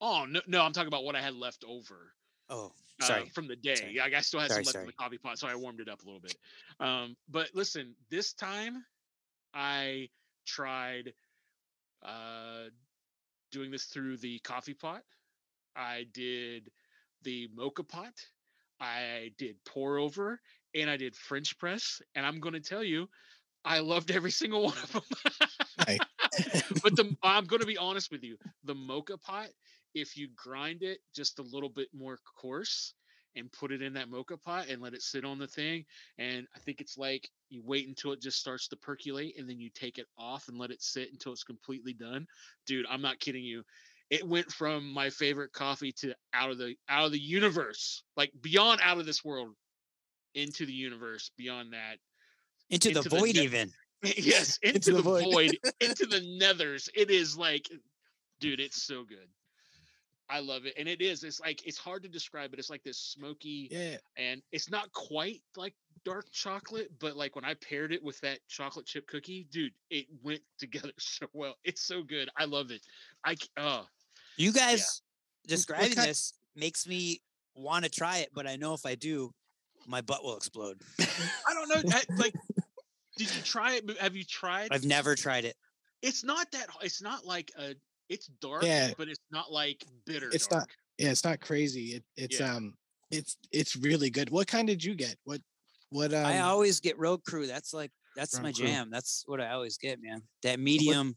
oh 0.00 0.24
no, 0.28 0.40
no, 0.46 0.62
I'm 0.62 0.72
talking 0.72 0.88
about 0.88 1.04
what 1.04 1.16
I 1.16 1.20
had 1.22 1.34
left 1.34 1.64
over. 1.66 2.12
Oh, 2.48 2.72
uh, 3.00 3.04
sorry. 3.04 3.28
from 3.28 3.46
the 3.46 3.54
day. 3.56 3.76
Sorry. 3.76 3.92
Yeah, 3.94 4.08
I 4.14 4.20
still 4.22 4.40
had 4.40 4.50
Sorry, 4.50 4.64
some 4.64 4.72
left 4.80 4.82
in 4.82 4.86
the 4.86 4.92
coffee 4.94 5.18
pot, 5.18 5.38
so 5.38 5.46
I 5.46 5.54
warmed 5.54 5.80
it 5.80 5.88
up 5.88 6.02
a 6.02 6.04
little 6.04 6.20
bit. 6.20 6.34
Um, 6.80 7.16
but 7.28 7.48
listen, 7.54 7.94
this 8.10 8.32
time 8.32 8.84
I 9.54 10.08
tried 10.46 11.12
uh, 12.04 12.70
doing 13.52 13.70
this 13.70 13.84
through 13.84 14.16
the 14.16 14.40
coffee 14.40 14.74
pot. 14.74 15.02
I 15.76 16.06
did 16.12 16.70
the 17.22 17.48
mocha 17.54 17.84
pot. 17.84 18.14
I 18.80 19.30
did 19.38 19.56
pour 19.64 19.98
over, 19.98 20.40
and 20.74 20.90
I 20.90 20.96
did 20.96 21.14
French 21.14 21.56
press. 21.58 22.00
And 22.16 22.26
I'm 22.26 22.40
going 22.40 22.54
to 22.54 22.60
tell 22.60 22.82
you, 22.82 23.08
I 23.64 23.80
loved 23.80 24.10
every 24.10 24.30
single 24.30 24.62
one 24.64 24.78
of 24.78 24.92
them. 24.92 25.02
Right. 25.86 26.00
but 26.82 26.96
the 26.96 27.16
I'm 27.22 27.44
going 27.44 27.60
to 27.60 27.66
be 27.66 27.78
honest 27.78 28.10
with 28.10 28.22
you, 28.22 28.36
the 28.64 28.74
mocha 28.74 29.18
pot, 29.18 29.48
if 29.94 30.16
you 30.16 30.28
grind 30.36 30.82
it 30.82 30.98
just 31.14 31.38
a 31.38 31.42
little 31.42 31.68
bit 31.68 31.88
more 31.92 32.18
coarse 32.40 32.94
and 33.36 33.50
put 33.52 33.70
it 33.70 33.80
in 33.82 33.92
that 33.94 34.10
mocha 34.10 34.36
pot 34.36 34.68
and 34.68 34.82
let 34.82 34.94
it 34.94 35.02
sit 35.02 35.24
on 35.24 35.38
the 35.38 35.46
thing, 35.46 35.84
and 36.18 36.46
I 36.54 36.58
think 36.60 36.80
it's 36.80 36.98
like 36.98 37.28
you 37.48 37.62
wait 37.64 37.88
until 37.88 38.12
it 38.12 38.20
just 38.20 38.38
starts 38.38 38.68
to 38.68 38.76
percolate 38.76 39.38
and 39.38 39.48
then 39.48 39.58
you 39.58 39.70
take 39.74 39.98
it 39.98 40.06
off 40.18 40.48
and 40.48 40.58
let 40.58 40.70
it 40.70 40.82
sit 40.82 41.12
until 41.12 41.32
it's 41.32 41.44
completely 41.44 41.92
done. 41.92 42.26
Dude, 42.66 42.86
I'm 42.88 43.02
not 43.02 43.20
kidding 43.20 43.44
you. 43.44 43.62
It 44.10 44.26
went 44.26 44.50
from 44.50 44.92
my 44.92 45.10
favorite 45.10 45.52
coffee 45.52 45.92
to 46.00 46.14
out 46.34 46.50
of 46.50 46.58
the 46.58 46.74
out 46.88 47.06
of 47.06 47.12
the 47.12 47.20
universe, 47.20 48.02
like 48.16 48.32
beyond 48.40 48.80
out 48.82 48.98
of 48.98 49.06
this 49.06 49.24
world 49.24 49.54
into 50.34 50.66
the 50.66 50.72
universe 50.72 51.30
beyond 51.36 51.72
that 51.72 51.96
Into, 52.74 52.88
into 52.90 53.02
the 53.02 53.08
the 53.08 53.16
void, 53.16 53.34
net- 53.34 53.44
even. 53.44 53.72
yes 54.02 54.58
into, 54.62 54.90
the 54.92 54.96
the, 54.98 55.02
void. 55.02 55.24
void, 55.24 55.58
into 55.80 56.06
the 56.06 56.20
nethers 56.40 56.88
it 56.94 57.10
is 57.10 57.36
like 57.36 57.68
dude 58.40 58.60
it's 58.60 58.82
so 58.82 59.04
good 59.04 59.28
i 60.30 60.38
love 60.40 60.64
it 60.64 60.72
and 60.78 60.88
it 60.88 61.02
is 61.02 61.22
it's 61.24 61.40
like 61.40 61.66
it's 61.66 61.76
hard 61.76 62.02
to 62.02 62.08
describe 62.08 62.48
but 62.50 62.58
it's 62.58 62.70
like 62.70 62.82
this 62.82 62.96
smoky 62.98 63.68
Yeah. 63.70 63.96
and 64.16 64.40
it's 64.52 64.70
not 64.70 64.90
quite 64.92 65.42
like 65.56 65.74
dark 66.04 66.30
chocolate 66.32 66.90
but 66.98 67.14
like 67.16 67.34
when 67.36 67.44
i 67.44 67.52
paired 67.54 67.92
it 67.92 68.02
with 68.02 68.18
that 68.20 68.38
chocolate 68.48 68.86
chip 68.86 69.06
cookie 69.06 69.46
dude 69.50 69.72
it 69.90 70.06
went 70.22 70.40
together 70.58 70.92
so 70.98 71.26
well 71.34 71.56
it's 71.64 71.82
so 71.82 72.02
good 72.02 72.30
i 72.38 72.44
love 72.46 72.70
it 72.70 72.80
I 73.24 73.34
oh 73.58 73.84
You 74.38 74.52
guys 74.52 75.02
describing 75.46 75.92
kind- 75.92 76.08
this 76.08 76.32
makes 76.56 76.86
me 76.86 77.20
want 77.54 77.84
to 77.84 77.90
try 77.90 78.18
it, 78.18 78.30
but 78.32 78.46
I 78.46 78.56
know 78.56 78.72
if 78.74 78.86
I 78.86 78.94
do, 78.94 79.32
my 79.86 80.00
butt 80.00 80.22
will 80.24 80.36
explode. 80.36 80.80
i 81.00 81.52
don't 81.52 81.68
know 81.68 81.82
I- 81.94 82.14
like 82.16 82.34
did 83.20 83.36
you 83.36 83.42
try 83.42 83.74
it 83.76 83.84
have 84.00 84.16
you 84.16 84.24
tried 84.24 84.68
I've 84.72 84.84
never 84.84 85.14
tried 85.14 85.44
it. 85.44 85.54
it's 86.02 86.24
not 86.24 86.50
that 86.52 86.66
it's 86.82 87.02
not 87.02 87.26
like 87.26 87.52
a 87.58 87.74
it's 88.08 88.26
dark 88.40 88.62
Yeah. 88.64 88.92
but 88.96 89.08
it's 89.08 89.20
not 89.30 89.52
like 89.52 89.84
bitter 90.06 90.30
It's 90.32 90.46
dark. 90.46 90.62
not- 90.62 90.68
Yeah, 90.98 91.10
it's 91.10 91.24
not 91.24 91.40
crazy. 91.40 91.86
It, 91.96 92.04
it's 92.16 92.40
Yeah. 92.40 92.54
um, 92.56 92.74
it's 93.10 93.36
it's 93.52 93.74
really 93.76 94.08
good. 94.10 94.30
What 94.30 94.46
kind 94.46 94.66
did 94.68 94.82
you 94.84 94.94
get? 94.94 95.16
What 95.24 95.40
what 95.90 96.12
um? 96.14 96.24
I 96.24 96.40
always 96.40 96.80
get 96.80 96.98
Road 96.98 97.24
Crew. 97.24 97.46
That's 97.46 97.72
like 97.74 97.90
that's 98.16 98.34
Road 98.36 98.42
my 98.44 98.52
Crew. 98.52 98.66
jam. 98.66 98.88
That's 98.90 99.24
what 99.26 99.40
I 99.40 99.50
always 99.52 99.76
get, 99.78 100.00
man. 100.02 100.22
That 100.42 100.58
medium 100.60 101.16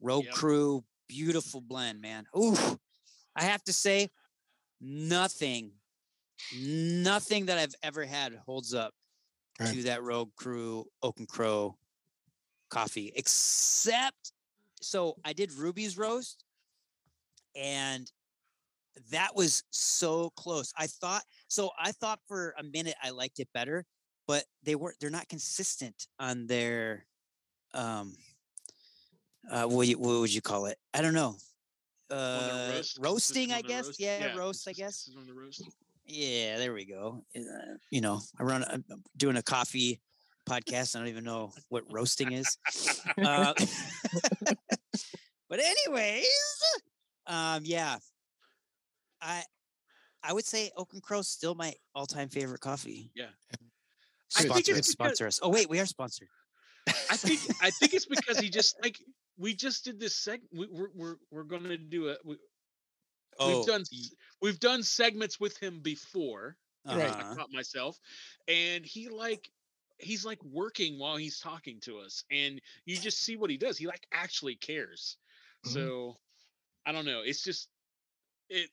Road 0.00 0.24
Yep. 0.26 0.34
Crew, 0.34 0.84
beautiful 1.08 1.60
blend, 1.60 2.00
man. 2.00 2.24
Ooh, 2.36 2.56
I 3.36 3.44
have 3.44 3.62
to 3.64 3.72
say, 3.72 4.08
nothing, 4.80 5.72
nothing 6.56 7.46
that 7.46 7.58
I've 7.58 7.74
ever 7.82 8.04
had 8.04 8.34
holds 8.46 8.74
up 8.74 8.92
Right. 9.58 9.74
to 9.74 9.82
that 9.84 10.02
Rogue 10.02 10.30
Crew 10.36 10.86
Oak 11.02 11.18
and 11.18 11.28
Crow 11.28 11.76
coffee, 12.68 13.12
except 13.16 14.32
so 14.80 15.16
I 15.24 15.32
did 15.32 15.52
Ruby's 15.52 15.96
roast, 15.96 16.44
and 17.54 18.10
that 19.10 19.34
was 19.34 19.62
so 19.70 20.30
close. 20.36 20.72
I 20.76 20.86
thought 20.86 21.22
so. 21.48 21.70
I 21.78 21.92
thought 21.92 22.20
for 22.28 22.54
a 22.58 22.62
minute 22.62 22.94
I 23.02 23.10
liked 23.10 23.40
it 23.40 23.48
better, 23.54 23.84
but 24.26 24.44
they 24.62 24.74
weren't. 24.74 24.96
They're 25.00 25.10
not 25.10 25.28
consistent 25.28 26.06
on 26.18 26.46
their, 26.46 27.06
um, 27.74 28.14
uh, 29.50 29.64
what, 29.64 29.86
you, 29.86 29.98
what 29.98 30.20
would 30.20 30.34
you 30.34 30.42
call 30.42 30.66
it? 30.66 30.78
I 30.92 31.02
don't 31.02 31.14
know. 31.14 31.36
Uh, 32.10 32.72
roast, 32.74 32.98
roasting, 33.00 33.52
I 33.52 33.62
guess. 33.62 33.86
roast? 33.86 34.00
Yeah, 34.00 34.36
roast, 34.36 34.68
I 34.68 34.72
guess. 34.72 35.10
on 35.16 35.26
the 35.26 35.34
roast. 35.34 35.62
Yeah, 36.06 36.58
there 36.58 36.72
we 36.72 36.84
go. 36.84 37.24
Uh, 37.36 37.40
you 37.90 38.00
know, 38.00 38.20
I 38.38 38.42
run. 38.44 38.64
I'm 38.64 38.84
I'm 38.90 39.02
doing 39.16 39.36
a 39.36 39.42
coffee 39.42 40.00
podcast. 40.48 40.94
I 40.94 41.00
don't 41.00 41.08
even 41.08 41.24
know 41.24 41.52
what 41.68 41.82
roasting 41.92 42.32
is. 42.32 42.58
Uh, 43.22 43.52
but 45.48 45.60
anyways, 45.60 46.26
um, 47.26 47.62
yeah, 47.64 47.96
I 49.20 49.42
I 50.22 50.32
would 50.32 50.44
say 50.44 50.70
Oak 50.76 50.92
and 50.92 51.02
Crow's 51.02 51.28
still 51.28 51.54
my 51.54 51.72
all-time 51.94 52.28
favorite 52.28 52.60
coffee. 52.60 53.10
Yeah. 53.14 53.26
I 54.36 54.42
think 54.42 54.50
Sponsor, 54.50 54.58
it's 54.58 54.66
because- 54.68 54.88
sponsor 54.88 55.26
us. 55.26 55.40
Oh 55.42 55.48
wait, 55.48 55.68
we 55.70 55.80
are 55.80 55.86
sponsored. 55.86 56.28
I 56.88 57.16
think 57.16 57.40
I 57.62 57.70
think 57.70 57.94
it's 57.94 58.06
because 58.06 58.38
he 58.38 58.48
just 58.58 58.76
like 58.82 58.96
we 59.38 59.54
just 59.54 59.84
did 59.84 59.98
this 59.98 60.14
seg. 60.24 60.38
We, 60.52 60.68
we're 60.70 60.88
we're 60.94 61.16
we're 61.30 61.44
gonna 61.44 61.76
do 61.76 62.08
a. 62.10 62.16
We, 62.24 62.36
Oh, 63.38 63.58
we've 63.58 63.66
done 63.66 63.84
we've 64.40 64.60
done 64.60 64.82
segments 64.82 65.40
with 65.40 65.56
him 65.58 65.80
before. 65.80 66.56
Right. 66.86 66.98
uh-huh. 67.00 67.32
I 67.32 67.34
caught 67.34 67.52
myself, 67.52 67.98
and 68.46 68.84
he 68.84 69.08
like 69.08 69.50
he's 69.98 70.24
like 70.24 70.42
working 70.44 70.98
while 70.98 71.16
he's 71.16 71.40
talking 71.40 71.80
to 71.80 71.98
us, 71.98 72.24
and 72.30 72.60
you 72.84 72.96
just 72.96 73.22
see 73.22 73.36
what 73.36 73.50
he 73.50 73.56
does. 73.56 73.76
He 73.76 73.86
like 73.86 74.06
actually 74.12 74.54
cares. 74.56 75.16
Mhm. 75.66 75.72
So 75.72 76.16
I 76.86 76.92
don't 76.92 77.04
know. 77.04 77.22
It's 77.24 77.42
just 77.42 77.68
it 78.48 78.70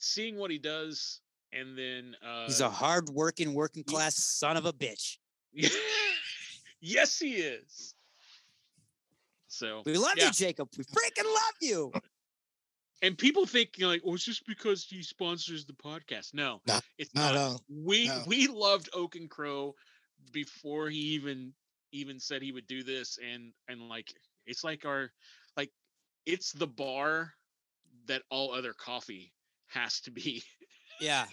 seeing 0.00 0.36
what 0.36 0.50
he 0.50 0.58
does, 0.58 1.20
and 1.52 1.78
then 1.78 2.16
uh 2.26 2.46
He's 2.46 2.60
a 2.60 2.70
hard-working, 2.70 3.54
working 3.54 3.84
class 3.84 4.16
son 4.16 4.56
of 4.56 4.66
a 4.66 4.72
bitch. 4.72 5.18
yes, 6.80 7.18
he 7.18 7.34
is. 7.34 7.94
So 9.48 9.82
We 9.86 9.96
love 9.96 10.14
yeah. 10.16 10.26
you, 10.26 10.32
Jacob. 10.32 10.68
We 10.76 10.84
freaking 10.84 11.24
love 11.24 11.54
you. 11.60 11.92
And 13.02 13.16
people 13.16 13.46
think 13.46 13.70
you 13.76 13.84
know, 13.84 13.90
like, 13.90 14.02
oh, 14.06 14.14
it's 14.14 14.24
just 14.24 14.46
because 14.46 14.84
he 14.84 15.02
sponsors 15.02 15.64
the 15.64 15.72
podcast. 15.72 16.34
No, 16.34 16.60
No, 16.66 16.80
it's 16.98 17.14
not 17.14 17.36
all. 17.36 17.62
We 17.68 18.08
no. 18.08 18.22
we 18.26 18.48
loved 18.48 18.90
Oak 18.94 19.16
and 19.16 19.30
Crow 19.30 19.74
before 20.32 20.88
he 20.88 20.98
even 20.98 21.52
even 21.92 22.18
said 22.20 22.42
he 22.42 22.52
would 22.52 22.66
do 22.66 22.82
this, 22.82 23.18
and 23.32 23.52
and 23.68 23.88
like 23.88 24.12
it's 24.46 24.64
like 24.64 24.84
our 24.84 25.10
like 25.56 25.70
it's 26.26 26.52
the 26.52 26.66
bar 26.66 27.32
that 28.06 28.22
all 28.30 28.52
other 28.52 28.72
coffee 28.72 29.32
has 29.68 30.00
to 30.00 30.10
be. 30.10 30.42
Yeah. 31.00 31.26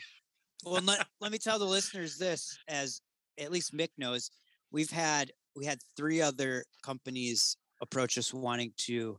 Well, 0.64 0.82
let, 0.84 1.08
let 1.22 1.32
me 1.32 1.38
tell 1.38 1.58
the 1.58 1.66
listeners 1.66 2.18
this, 2.18 2.58
as 2.68 3.02
at 3.40 3.52
least 3.52 3.76
Mick 3.76 3.90
knows, 3.98 4.30
we've 4.72 4.92
had 4.92 5.32
we 5.56 5.66
had 5.66 5.80
three 5.98 6.22
other 6.22 6.66
companies 6.84 7.58
approach 7.82 8.18
us 8.18 8.34
wanting 8.34 8.74
to 8.78 9.18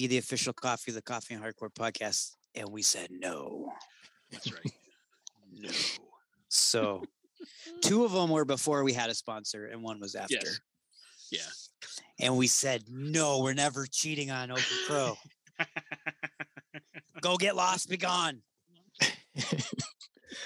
be 0.00 0.06
the 0.06 0.18
official 0.18 0.54
coffee 0.54 0.90
of 0.90 0.94
the 0.94 1.02
Coffee 1.02 1.34
and 1.34 1.42
Hardcore 1.42 1.70
podcast, 1.70 2.36
and 2.54 2.70
we 2.70 2.80
said 2.80 3.08
no. 3.10 3.70
That's 4.30 4.50
right. 4.50 4.72
no. 5.52 5.70
So 6.48 7.02
two 7.82 8.04
of 8.04 8.12
them 8.12 8.30
were 8.30 8.46
before 8.46 8.82
we 8.82 8.94
had 8.94 9.10
a 9.10 9.14
sponsor, 9.14 9.66
and 9.66 9.82
one 9.82 10.00
was 10.00 10.14
after. 10.14 10.36
Yes. 10.36 10.60
Yeah. 11.30 12.26
And 12.26 12.36
we 12.36 12.46
said 12.46 12.84
no, 12.88 13.40
we're 13.42 13.52
never 13.52 13.86
cheating 13.90 14.30
on 14.30 14.50
Oak 14.50 14.58
and 14.58 14.86
Crow. 14.86 15.16
Go 17.20 17.36
get 17.36 17.54
lost, 17.54 17.88
be 17.90 17.98
gone. 17.98 18.40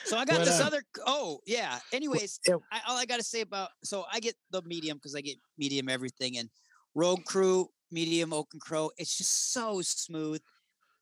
So 0.06 0.18
I 0.18 0.24
got 0.24 0.38
What, 0.38 0.46
this 0.46 0.60
uh, 0.60 0.64
other. 0.64 0.82
Oh 1.06 1.38
yeah. 1.46 1.78
Anyways, 1.92 2.40
yeah. 2.46 2.56
I, 2.72 2.80
all 2.88 2.96
I 2.96 3.04
got 3.04 3.18
to 3.18 3.22
say 3.22 3.42
about 3.42 3.68
so 3.82 4.04
I 4.12 4.18
get 4.18 4.34
the 4.50 4.62
medium 4.62 4.96
because 4.96 5.14
I 5.14 5.20
get 5.20 5.36
medium 5.58 5.88
everything 5.88 6.38
and 6.38 6.48
Rogue 6.94 7.24
Crew 7.24 7.68
medium 7.94 8.32
Oak 8.32 8.48
and 8.52 8.60
Crow. 8.60 8.90
It's 8.98 9.16
just 9.16 9.52
so 9.52 9.80
smooth, 9.82 10.42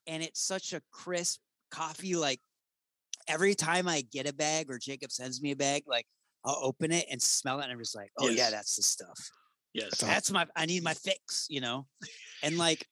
and 0.07 0.23
it's 0.23 0.41
such 0.41 0.73
a 0.73 0.81
crisp 0.91 1.41
coffee. 1.71 2.15
Like 2.15 2.39
every 3.27 3.55
time 3.55 3.87
I 3.87 4.01
get 4.01 4.29
a 4.29 4.33
bag 4.33 4.69
or 4.69 4.77
Jacob 4.77 5.11
sends 5.11 5.41
me 5.41 5.51
a 5.51 5.55
bag, 5.55 5.83
like 5.87 6.05
I'll 6.45 6.59
open 6.61 6.91
it 6.91 7.05
and 7.11 7.21
smell 7.21 7.59
it, 7.59 7.63
and 7.63 7.71
I'm 7.71 7.79
just 7.79 7.95
like, 7.95 8.11
oh 8.19 8.29
yeah, 8.29 8.49
that's 8.49 8.75
the 8.75 8.83
stuff. 8.83 9.19
Yes. 9.73 9.99
That's 9.99 10.31
my. 10.31 10.45
I 10.55 10.65
need 10.67 10.83
my 10.83 10.93
fix. 10.93 11.47
You 11.49 11.61
know, 11.61 11.87
and 12.43 12.57
like 12.57 12.85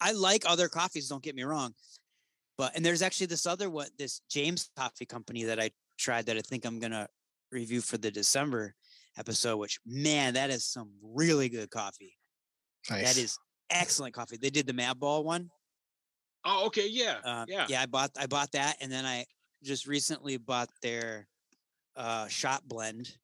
I 0.00 0.12
like 0.12 0.44
other 0.46 0.68
coffees. 0.68 1.08
Don't 1.08 1.22
get 1.22 1.36
me 1.36 1.42
wrong. 1.42 1.74
But 2.58 2.72
and 2.74 2.84
there's 2.84 3.02
actually 3.02 3.26
this 3.26 3.46
other 3.46 3.70
one, 3.70 3.88
this 3.98 4.22
James 4.30 4.70
Coffee 4.76 5.06
Company 5.06 5.44
that 5.44 5.60
I 5.60 5.70
tried 5.98 6.26
that 6.26 6.36
I 6.36 6.40
think 6.40 6.64
I'm 6.64 6.78
gonna 6.78 7.06
review 7.50 7.80
for 7.80 7.98
the 7.98 8.10
December 8.10 8.74
episode. 9.18 9.58
Which 9.58 9.78
man, 9.86 10.34
that 10.34 10.50
is 10.50 10.64
some 10.64 10.90
really 11.02 11.48
good 11.48 11.70
coffee. 11.70 12.16
Nice. 12.90 13.14
That 13.14 13.20
is 13.22 13.38
excellent 13.70 14.14
coffee. 14.14 14.36
They 14.36 14.50
did 14.50 14.66
the 14.66 14.72
Madball 14.72 15.24
one. 15.24 15.50
Oh, 16.44 16.66
okay. 16.66 16.88
Yeah. 16.88 17.18
Uh, 17.24 17.44
yeah. 17.48 17.66
yeah, 17.68 17.82
I 17.82 17.86
bought 17.86 18.10
I 18.18 18.26
bought 18.26 18.52
that, 18.52 18.76
and 18.80 18.90
then 18.90 19.04
I 19.06 19.24
just 19.62 19.86
recently 19.86 20.36
bought 20.36 20.68
their 20.82 21.28
uh, 21.96 22.26
shot 22.26 22.66
blend, 22.66 23.16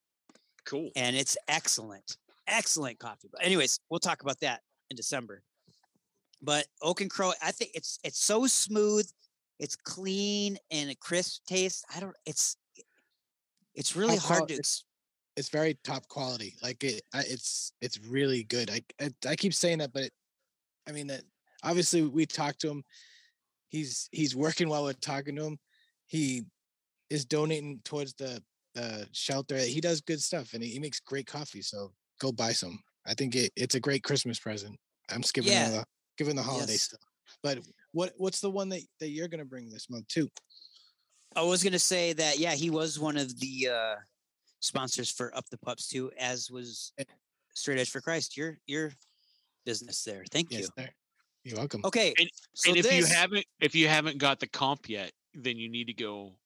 Cool. 0.65 0.91
and 0.95 1.17
it's 1.17 1.37
excellent, 1.49 2.17
excellent 2.47 2.99
coffee. 3.01 3.29
But 3.33 3.45
anyways, 3.45 3.81
we'll 3.91 3.99
talk 3.99 4.23
about 4.23 4.39
that 4.41 4.61
in 4.91 4.97
December. 4.97 5.43
But 6.41 6.67
Oak 6.81 7.01
and 7.01 7.11
Crow, 7.11 7.33
I 7.43 7.51
think 7.51 7.73
it's 7.75 7.99
it's 8.05 8.23
so 8.25 8.47
smooth, 8.47 9.11
it's 9.59 9.75
clean 9.75 10.57
and 10.71 10.91
a 10.91 10.95
crisp 10.95 11.43
taste. 11.49 11.85
I 11.95 11.99
don't. 11.99 12.15
It's 12.25 12.57
it's 13.75 13.97
really 13.97 14.17
How 14.17 14.23
hard 14.29 14.39
qual- 14.39 14.47
to. 14.47 14.55
it's- 14.55 14.61
Ex- 14.61 14.85
it's 15.39 15.49
very 15.51 15.79
top 15.85 16.07
quality. 16.09 16.57
Like 16.63 16.83
it, 16.83 17.03
it's 17.15 17.73
it's 17.81 18.01
really 18.01 18.43
good. 18.43 18.71
I, 18.71 18.83
I 19.01 19.11
I 19.31 19.37
keep 19.37 19.55
saying 19.55 19.79
that, 19.79 19.93
but 19.93 20.03
it, 20.05 20.13
I 20.89 20.93
mean 20.93 21.07
that 21.07 21.23
obviously 21.63 22.03
we 22.03 22.27
talked 22.27 22.61
to 22.63 22.69
him. 22.69 22.83
He's 23.69 24.09
he's 24.11 24.35
working 24.35 24.69
while 24.69 24.83
we're 24.83 24.95
talking 24.95 25.37
to 25.37 25.45
him. 25.45 25.59
He 26.07 26.43
is 27.09 27.25
donating 27.25 27.81
towards 27.85 28.15
the 28.15 28.43
the 28.75 29.07
shelter. 29.13 29.57
He 29.59 29.81
does 29.81 30.01
good 30.01 30.21
stuff 30.21 30.55
and 30.55 30.63
he, 30.63 30.71
he 30.71 30.79
makes 30.81 30.99
great 31.01 31.27
coffee. 31.27 31.63
So 31.63 31.93
go 32.21 32.33
buy 32.33 32.53
some. 32.53 32.81
I 33.07 33.15
think 33.15 33.37
it, 33.37 33.53
it's 33.57 33.77
a 33.77 33.81
great 33.81 34.03
Christmas 34.03 34.39
present. 34.41 34.77
I'm 35.11 35.23
skipping 35.23 35.53
Yeah. 35.53 35.71
the 35.71 35.85
giving 36.17 36.37
the 36.37 36.43
holiday 36.43 36.73
Yes. 36.73 36.83
stuff. 36.83 37.01
But 37.45 37.61
what 37.93 38.13
what's 38.17 38.41
the 38.41 38.51
one 38.51 38.69
that, 38.71 38.83
that 38.99 39.11
you're 39.11 39.29
gonna 39.29 39.45
bring 39.45 39.71
this 39.71 39.89
month 39.89 40.09
too? 40.09 40.29
I 41.37 41.43
was 41.43 41.63
gonna 41.63 41.79
say 41.79 42.13
that 42.15 42.41
yeah, 42.41 42.55
he 42.55 42.71
was 42.71 42.99
one 42.99 43.17
of 43.17 43.39
the 43.39 43.69
uh, 43.69 43.95
sponsors 44.61 45.11
for 45.11 45.35
Up 45.37 45.49
the 45.51 45.59
Pups 45.59 45.89
too, 45.89 46.11
as 46.19 46.51
was 46.51 46.93
Eh. 46.99 47.05
Straight 47.55 47.79
Edge 47.79 47.91
for 47.91 48.01
Christ. 48.01 48.37
Your 48.37 48.59
your 48.67 48.93
business 49.65 50.03
there. 50.05 50.25
Thank 50.31 50.53
you. 50.53 50.65
Sir. 50.79 50.89
You're 51.45 51.59
welcome. 51.59 51.81
Okay. 51.85 52.15
And- 52.19 52.31
so 52.55 52.71
and 52.71 52.79
if 52.79 52.93
you 52.93 53.05
haven't 53.07 53.47
if 53.61 53.75
you 53.75 53.89
haven't 53.89 54.19
got 54.19 54.41
the 54.41 54.47
comp 54.49 54.89
yet, 54.89 55.13
then 55.35 55.57
you 55.57 55.69
need 55.69 55.87
to 55.87 55.95
go 55.95 56.37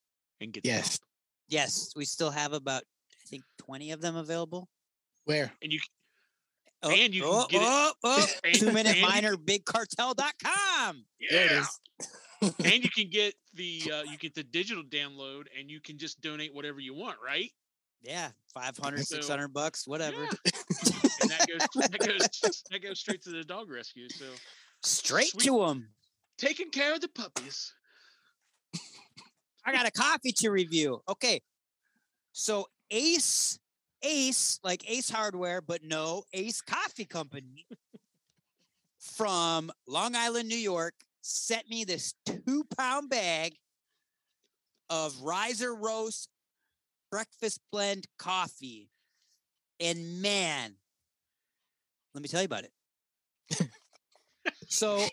and 0.41 0.53
get 0.53 0.63
the 0.63 0.69
Yes. 0.71 0.99
comp. 0.99 1.09
Yes, 1.49 1.93
we 1.97 2.05
still 2.05 2.31
have 2.31 2.53
about 2.53 2.83
I 3.13 3.27
think 3.29 3.43
20 3.59 3.93
of 3.93 4.01
them 4.01 4.17
available. 4.17 4.69
Where? 5.25 5.53
And 5.63 5.73
you 5.73 5.81
Oh, 6.85 6.91
And 6.91 7.15
you 7.15 7.23
can 7.23 7.31
oh, 7.33 7.47
get 7.49 7.63
it- 7.63 7.69
oh, 7.69 7.93
oh, 8.03 8.27
and- 8.45 8.55
two 8.57 8.73
minute 8.73 8.87
and 8.97 8.97
you- 8.97 9.07
minor 9.07 9.37
bigcartel.com. 9.37 11.05
There 11.31 11.45
it 11.45 11.51
Yeah. 11.51 11.61
is. 11.61 12.55
and 12.65 12.83
you 12.85 12.91
can 12.95 13.09
get 13.09 13.35
the 13.55 13.83
uh, 13.93 14.03
you 14.03 14.19
get 14.19 14.35
the 14.35 14.43
digital 14.43 14.83
download 14.83 15.45
and 15.59 15.71
you 15.71 15.81
can 15.81 15.97
just 15.99 16.21
donate 16.21 16.53
whatever 16.55 16.81
you 16.81 16.95
want, 16.95 17.19
right? 17.25 17.51
Yeah, 18.03 18.31
500, 18.55 19.07
So- 19.07 19.17
600 19.17 19.49
bucks, 19.53 19.87
whatever. 19.87 20.23
Yeah. 20.23 20.31
And 21.23 21.31
that 21.31 21.47
goes 21.49 21.89
that 21.91 21.99
goes 22.01 22.63
that 22.71 22.83
goes 22.83 22.99
straight 23.01 23.23
to 23.23 23.31
the 23.31 23.45
dog 23.45 23.71
rescue. 23.71 24.09
So 24.09 24.27
Straight 24.83 25.29
Sweet. 25.29 25.45
to 25.45 25.59
them. 25.67 25.89
taking 26.39 26.71
care 26.71 26.93
of 26.95 27.01
the 27.01 27.09
puppies. 27.09 27.73
I 29.65 29.71
got 29.73 29.87
a 29.87 29.93
coffee 29.93 30.33
to 30.39 30.51
review. 30.51 31.01
Okay. 31.09 31.41
So 32.33 32.67
Ace, 32.91 33.61
Ace, 34.03 34.59
like 34.65 34.89
Ace 34.91 35.09
Hardware, 35.09 35.61
but 35.61 35.85
no, 35.85 36.25
Ace 36.33 36.61
Coffee 36.61 37.05
Company 37.05 37.65
from 38.99 39.71
Long 39.87 40.17
Island, 40.17 40.49
New 40.49 40.57
York, 40.57 40.95
sent 41.21 41.69
me 41.71 41.85
this 41.85 42.15
two 42.27 42.65
pound 42.77 43.09
bag 43.09 43.55
of 44.91 45.15
Riser 45.23 45.75
Roast 45.77 46.29
breakfast 47.13 47.61
blend 47.71 48.07
coffee. 48.19 48.89
And 49.79 50.21
man, 50.23 50.75
let 52.15 52.23
me 52.23 52.29
tell 52.29 52.41
you 52.41 52.47
about 52.47 52.65
it. 52.65 53.69
so 54.69 55.05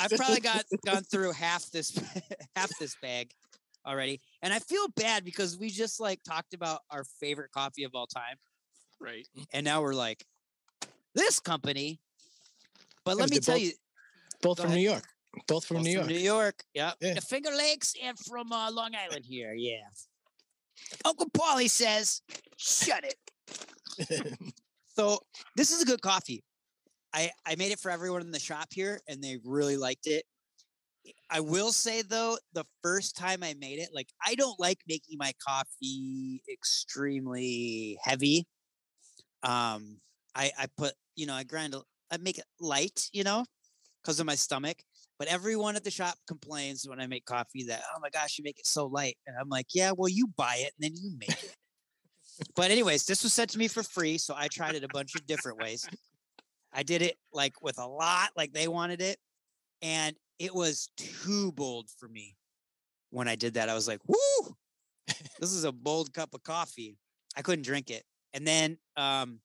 I've 0.00 0.10
probably 0.10 0.40
got 0.40 0.64
gone 0.84 1.04
through 1.04 1.32
half 1.32 1.70
this 1.70 1.98
half 2.56 2.70
this 2.78 2.96
bag 3.00 3.30
already. 3.86 4.20
And 4.42 4.52
I 4.52 4.58
feel 4.58 4.88
bad 4.96 5.24
because 5.24 5.56
we 5.56 5.70
just 5.70 6.00
like 6.00 6.22
talked 6.24 6.52
about 6.52 6.80
our 6.90 7.04
favorite 7.20 7.52
coffee 7.52 7.84
of 7.84 7.92
all 7.94 8.06
time. 8.06 8.36
Right. 9.00 9.26
And 9.52 9.64
now 9.64 9.80
we're 9.80 9.94
like, 9.94 10.24
this 11.14 11.38
company. 11.38 12.00
But 13.04 13.16
let 13.16 13.30
me 13.30 13.38
tell 13.38 13.54
both- 13.54 13.62
you, 13.62 13.72
Both 14.42 14.58
from 14.58 14.66
ahead. 14.66 14.78
New 14.78 14.84
York. 14.84 15.04
Both 15.46 15.66
from 15.66 15.78
Both 15.78 15.86
New 15.86 15.92
York. 15.92 16.06
New 16.08 16.18
York. 16.18 16.64
Yep. 16.74 16.94
Yeah. 17.00 17.14
The 17.14 17.20
Finger 17.20 17.50
Lakes 17.56 17.94
and 18.02 18.18
from 18.18 18.50
uh, 18.52 18.70
Long 18.72 18.90
Island 18.94 19.24
here. 19.24 19.54
Yeah. 19.54 19.82
Uncle 21.04 21.30
Paulie 21.30 21.70
says, 21.70 22.22
shut 22.56 23.04
it. 23.04 24.38
So 24.98 25.20
this 25.54 25.70
is 25.70 25.80
a 25.80 25.86
good 25.86 26.02
coffee. 26.02 26.42
I, 27.14 27.30
I 27.46 27.54
made 27.54 27.70
it 27.70 27.78
for 27.78 27.88
everyone 27.90 28.20
in 28.20 28.32
the 28.32 28.40
shop 28.40 28.66
here 28.72 29.00
and 29.08 29.22
they 29.22 29.38
really 29.44 29.76
liked 29.76 30.08
it. 30.08 30.24
I 31.30 31.40
will 31.40 31.70
say 31.72 32.02
though, 32.02 32.36
the 32.52 32.64
first 32.82 33.16
time 33.16 33.42
I 33.44 33.54
made 33.54 33.78
it, 33.78 33.90
like 33.94 34.08
I 34.26 34.34
don't 34.34 34.58
like 34.58 34.78
making 34.88 35.16
my 35.18 35.32
coffee 35.46 36.42
extremely 36.52 37.96
heavy. 38.02 38.46
Um, 39.42 40.00
I 40.34 40.50
I 40.58 40.66
put 40.76 40.94
you 41.14 41.26
know 41.26 41.34
I 41.34 41.44
grind 41.44 41.76
I 42.10 42.16
make 42.16 42.38
it 42.38 42.44
light, 42.60 43.08
you 43.12 43.22
know, 43.22 43.44
because 44.02 44.18
of 44.20 44.26
my 44.26 44.34
stomach. 44.34 44.78
But 45.18 45.28
everyone 45.28 45.74
at 45.74 45.82
the 45.82 45.90
shop 45.90 46.14
complains 46.28 46.86
when 46.88 47.00
I 47.00 47.06
make 47.06 47.24
coffee 47.24 47.64
that 47.64 47.82
oh 47.94 48.00
my 48.00 48.10
gosh, 48.10 48.38
you 48.38 48.44
make 48.44 48.58
it 48.58 48.66
so 48.66 48.86
light, 48.86 49.16
and 49.26 49.36
I'm 49.38 49.48
like, 49.48 49.66
yeah, 49.74 49.92
well 49.96 50.08
you 50.08 50.28
buy 50.36 50.56
it 50.58 50.72
and 50.78 50.84
then 50.84 50.92
you 50.94 51.12
make 51.18 51.30
it. 51.30 51.54
but 52.54 52.70
anyways, 52.70 53.04
this 53.04 53.22
was 53.22 53.32
sent 53.32 53.50
to 53.50 53.58
me 53.58 53.68
for 53.68 53.82
free, 53.82 54.18
so 54.18 54.34
I 54.36 54.48
tried 54.48 54.74
it 54.74 54.84
a 54.84 54.88
bunch 54.88 55.14
of 55.14 55.26
different 55.26 55.58
ways. 55.58 55.88
I 56.72 56.82
did 56.82 57.02
it 57.02 57.16
like 57.32 57.62
with 57.62 57.78
a 57.78 57.86
lot, 57.86 58.30
like 58.36 58.52
they 58.52 58.68
wanted 58.68 59.00
it, 59.00 59.18
and 59.82 60.14
it 60.38 60.54
was 60.54 60.88
too 60.96 61.52
bold 61.52 61.88
for 61.98 62.08
me. 62.08 62.36
When 63.10 63.26
I 63.26 63.36
did 63.36 63.54
that, 63.54 63.68
I 63.68 63.74
was 63.74 63.88
like, 63.88 64.00
"Woo, 64.06 64.54
this 65.40 65.52
is 65.52 65.64
a 65.64 65.72
bold 65.72 66.12
cup 66.12 66.34
of 66.34 66.42
coffee." 66.42 66.96
I 67.36 67.42
couldn't 67.42 67.64
drink 67.64 67.90
it, 67.90 68.04
and 68.34 68.46
then 68.46 68.78
um, 68.96 69.40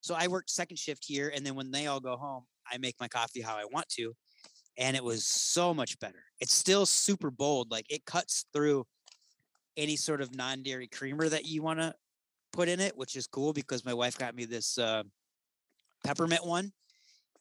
so 0.00 0.14
I 0.14 0.28
worked 0.28 0.50
second 0.50 0.78
shift 0.78 1.04
here, 1.04 1.32
and 1.34 1.44
then 1.44 1.54
when 1.54 1.70
they 1.70 1.86
all 1.86 2.00
go 2.00 2.16
home, 2.16 2.44
I 2.70 2.78
make 2.78 2.94
my 3.00 3.08
coffee 3.08 3.40
how 3.40 3.56
I 3.56 3.64
want 3.64 3.88
to, 3.90 4.14
and 4.78 4.96
it 4.96 5.04
was 5.04 5.26
so 5.26 5.74
much 5.74 5.98
better. 5.98 6.22
It's 6.40 6.54
still 6.54 6.86
super 6.86 7.30
bold, 7.30 7.70
like 7.70 7.86
it 7.90 8.04
cuts 8.06 8.46
through 8.52 8.86
any 9.76 9.96
sort 9.96 10.20
of 10.20 10.34
non-dairy 10.34 10.86
creamer 10.88 11.28
that 11.28 11.44
you 11.46 11.62
want 11.62 11.80
to 11.80 11.94
put 12.52 12.68
in 12.68 12.80
it, 12.80 12.96
which 12.96 13.16
is 13.16 13.26
cool 13.26 13.52
because 13.52 13.84
my 13.84 13.92
wife 13.92 14.16
got 14.16 14.34
me 14.34 14.44
this 14.44 14.78
uh, 14.78 15.02
peppermint 16.04 16.46
one, 16.46 16.72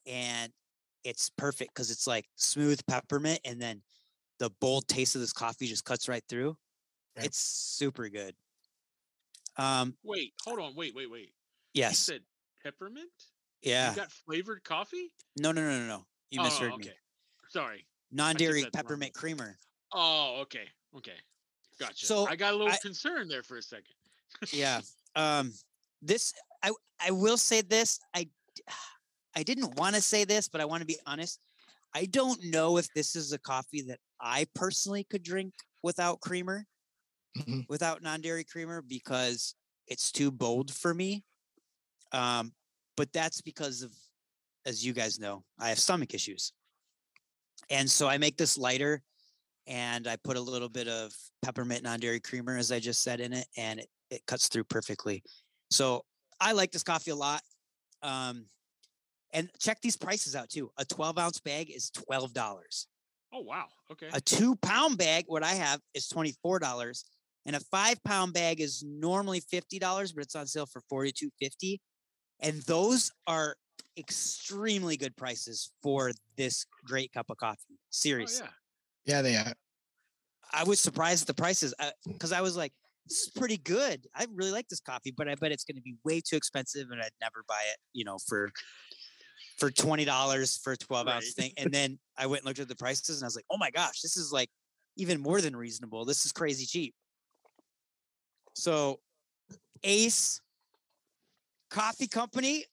and 0.06 0.52
it's 1.04 1.30
perfect 1.30 1.74
because 1.74 1.92
it's 1.92 2.08
like 2.08 2.26
smooth 2.36 2.80
peppermint, 2.88 3.40
and 3.46 3.62
then 3.62 3.82
the 4.40 4.50
bold 4.60 4.88
taste 4.88 5.16
of 5.16 5.22
this 5.22 5.34
coffee 5.34 5.68
just 5.68 5.86
cuts 5.86 6.10
right 6.10 6.24
through. 6.28 6.58
It's 7.16 7.40
super 7.40 8.10
good. 8.10 8.36
Um, 9.58 9.96
Wait, 10.04 10.34
hold 10.44 10.60
on. 10.60 10.76
Wait, 10.76 10.94
wait, 10.94 11.10
wait. 11.10 11.32
yes, 11.74 11.92
You 11.92 11.96
said 11.96 12.22
peppermint? 12.64 13.10
yeah. 13.64 13.90
You 13.90 13.96
got 13.96 14.12
flavored 14.12 14.64
coffee? 14.64 15.12
No, 15.36 15.52
no, 15.52 15.62
no, 15.62 15.80
no, 15.80 15.88
no. 15.88 16.06
You 16.30 16.42
Oh, 16.42 16.44
misheard 16.44 16.74
okay. 16.74 16.90
me. 16.90 16.96
Sorry. 17.58 17.88
Non-dairy 18.12 18.66
peppermint 18.72 19.14
creamer. 19.14 19.58
Oh, 19.92 20.40
okay. 20.42 20.66
Okay. 20.96 21.18
Gotcha. 21.80 22.06
So, 22.06 22.28
I 22.28 22.36
got 22.36 22.54
a 22.54 22.58
little 22.58 22.72
I- 22.72 22.78
concerned 22.84 23.32
there 23.32 23.42
for 23.44 23.58
a 23.58 23.62
second. 23.62 23.96
yeah. 24.52 24.82
Um, 25.16 25.52
this 26.04 26.32
I 26.62 26.70
I 27.04 27.10
will 27.10 27.38
say 27.38 27.62
this. 27.62 28.00
I 28.14 28.30
I 29.36 29.42
didn't 29.42 29.76
want 29.80 29.96
to 29.96 30.02
say 30.02 30.26
this, 30.26 30.48
but 30.48 30.62
I 30.62 30.66
want 30.66 30.82
to 30.82 30.86
be 30.86 30.98
honest. 31.08 31.40
I 31.96 32.06
don't 32.06 32.40
know 32.44 32.78
if 32.78 32.88
this 32.94 33.16
is 33.16 33.34
a 33.34 33.40
coffee 33.40 33.82
that 33.88 33.98
I 34.22 34.46
personally 34.54 35.06
could 35.10 35.24
drink 35.24 35.56
without 35.82 36.20
creamer, 36.22 36.68
Mhm. 37.40 37.66
without 37.68 38.04
non-dairy 38.04 38.44
creamer, 38.44 38.84
because 38.84 39.56
it's 39.88 40.12
too 40.12 40.30
bold 40.30 40.72
for 40.72 40.94
me. 40.94 41.24
Um, 42.12 42.54
but 42.96 43.12
that's 43.12 43.42
because 43.42 43.82
of, 43.82 43.92
as 44.68 44.86
you 44.86 44.94
guys 44.94 45.18
know, 45.20 45.44
I 45.58 45.70
have 45.70 45.80
stomach 45.80 46.14
issues, 46.14 46.54
and 47.70 47.90
so 47.90 48.08
I 48.08 48.18
make 48.18 48.38
this 48.38 48.58
lighter, 48.58 49.02
and 49.68 50.08
I 50.08 50.16
put 50.16 50.38
a 50.38 50.42
little 50.42 50.70
bit 50.70 50.88
of 50.88 51.14
peppermint 51.42 51.84
non-dairy 51.84 52.20
creamer, 52.20 52.58
as 52.58 52.72
I 52.72 52.80
just 52.80 53.04
said, 53.04 53.20
in 53.20 53.34
it, 53.34 53.48
and 53.58 53.80
it, 53.80 53.88
it 54.10 54.22
cuts 54.26 54.48
through 54.48 54.64
perfectly. 54.66 55.24
So 55.70 56.04
I 56.40 56.54
like 56.54 56.72
this 56.72 56.84
coffee 56.84 57.12
a 57.12 57.16
lot. 57.16 57.42
Um, 58.04 58.46
and 59.34 59.50
check 59.60 59.82
these 59.82 59.98
prices 59.98 60.36
out 60.36 60.50
too. 60.50 60.72
A 60.78 60.86
12 60.86 61.18
ounce 61.18 61.40
bag 61.40 61.70
is 61.70 61.92
$12. 61.92 62.86
Oh, 63.34 63.42
wow. 63.42 63.66
Okay. 63.92 64.08
A 64.14 64.22
two 64.22 64.56
pound 64.56 64.98
bag, 64.98 65.26
what 65.28 65.44
I 65.44 65.54
have, 65.54 65.82
is 65.94 66.08
$24. 66.08 67.04
And 67.46 67.56
a 67.56 67.60
five 67.60 68.02
pound 68.04 68.34
bag 68.34 68.62
is 68.62 68.84
normally 68.86 69.42
$50, 69.42 69.80
but 70.16 70.24
it's 70.24 70.36
on 70.36 70.48
sale 70.48 70.66
for 70.66 70.82
$42.50. 70.92 71.80
And 72.40 72.62
those 72.64 73.12
are 73.26 73.56
extremely 73.98 74.98
good 74.98 75.16
prices 75.16 75.72
for 75.82 76.12
this 76.38 76.66
great 76.86 77.12
cup 77.14 77.30
of 77.30 77.38
coffee. 77.38 77.60
oh, 77.72 77.78
Seriously. 77.90 78.48
yeah. 79.06 79.16
yeah, 79.16 79.22
they 79.22 79.36
are. 79.36 79.54
I 80.54 80.64
was 80.64 80.80
surprised 80.80 81.24
at 81.24 81.28
the 81.28 81.34
prices 81.34 81.74
uh, 81.80 81.90
because 82.08 82.32
I 82.32 82.42
was 82.42 82.56
like, 82.56 82.72
this 83.08 83.24
is 83.24 83.30
pretty 83.30 83.58
good. 83.58 84.06
I 84.16 84.28
really 84.34 84.52
like 84.52 84.68
this 84.68 84.80
coffee, 84.80 85.14
but 85.16 85.28
I 85.28 85.36
bet 85.36 85.52
it's 85.52 85.64
going 85.64 85.76
to 85.78 85.82
be 85.82 85.96
way 86.04 86.22
too 86.22 86.36
expensive 86.36 86.88
and 86.92 87.02
I'd 87.02 87.10
never 87.22 87.44
buy 87.48 87.62
it, 87.72 87.78
you 87.94 88.04
know, 88.06 88.18
for 88.28 88.52
for 89.58 89.72
twenty 89.72 90.06
dollars 90.06 90.58
for 90.64 90.74
a 90.74 90.78
twelve 90.78 91.08
ounce 91.08 91.34
Right. 91.38 91.46
thing. 91.46 91.54
And 91.58 91.74
then 91.74 92.00
I 92.18 92.28
went 92.28 92.42
and 92.42 92.48
looked 92.48 92.60
at 92.60 92.68
the 92.68 92.76
prices 92.76 93.18
and 93.18 93.26
I 93.26 93.28
was 93.28 93.36
like, 93.36 93.46
oh 93.50 93.58
my 93.58 93.72
gosh, 93.72 94.02
this 94.02 94.18
is 94.18 94.32
like 94.32 94.50
even 94.98 95.20
more 95.22 95.42
than 95.42 95.56
reasonable. 95.56 96.06
This 96.06 96.26
is 96.26 96.32
crazy 96.32 96.66
cheap. 96.66 96.94
So 98.56 99.00
Ace 99.84 100.42
Coffee 101.70 102.08
Company 102.08 102.66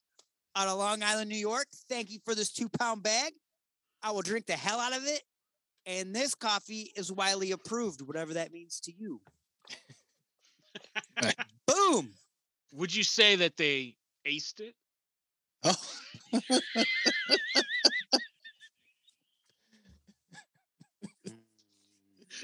out 0.55 0.67
of 0.67 0.77
Long 0.77 1.03
Island, 1.03 1.29
New 1.29 1.35
York. 1.37 1.67
Thank 1.89 2.11
you 2.11 2.19
for 2.25 2.33
this 2.35 2.51
two 2.51 2.69
pound 2.69 3.03
bag. 3.03 3.33
I 4.01 4.11
will 4.11 4.21
drink 4.21 4.45
the 4.45 4.53
hell 4.53 4.79
out 4.79 4.95
of 4.95 5.05
it. 5.05 5.21
And 5.85 6.15
this 6.15 6.33
coffee 6.33 6.91
is 6.95 7.11
widely 7.11 7.51
approved, 7.51 8.01
whatever 8.01 8.33
that 8.35 8.51
means 8.51 8.79
to 8.81 8.91
you. 8.91 9.21
Boom. 11.67 12.09
Would 12.73 12.93
you 12.95 13.03
say 13.03 13.35
that 13.35 13.55
they 13.57 13.95
aced 14.27 14.59
it? 14.61 14.75
Oh, 15.63 15.73
look 16.33 16.43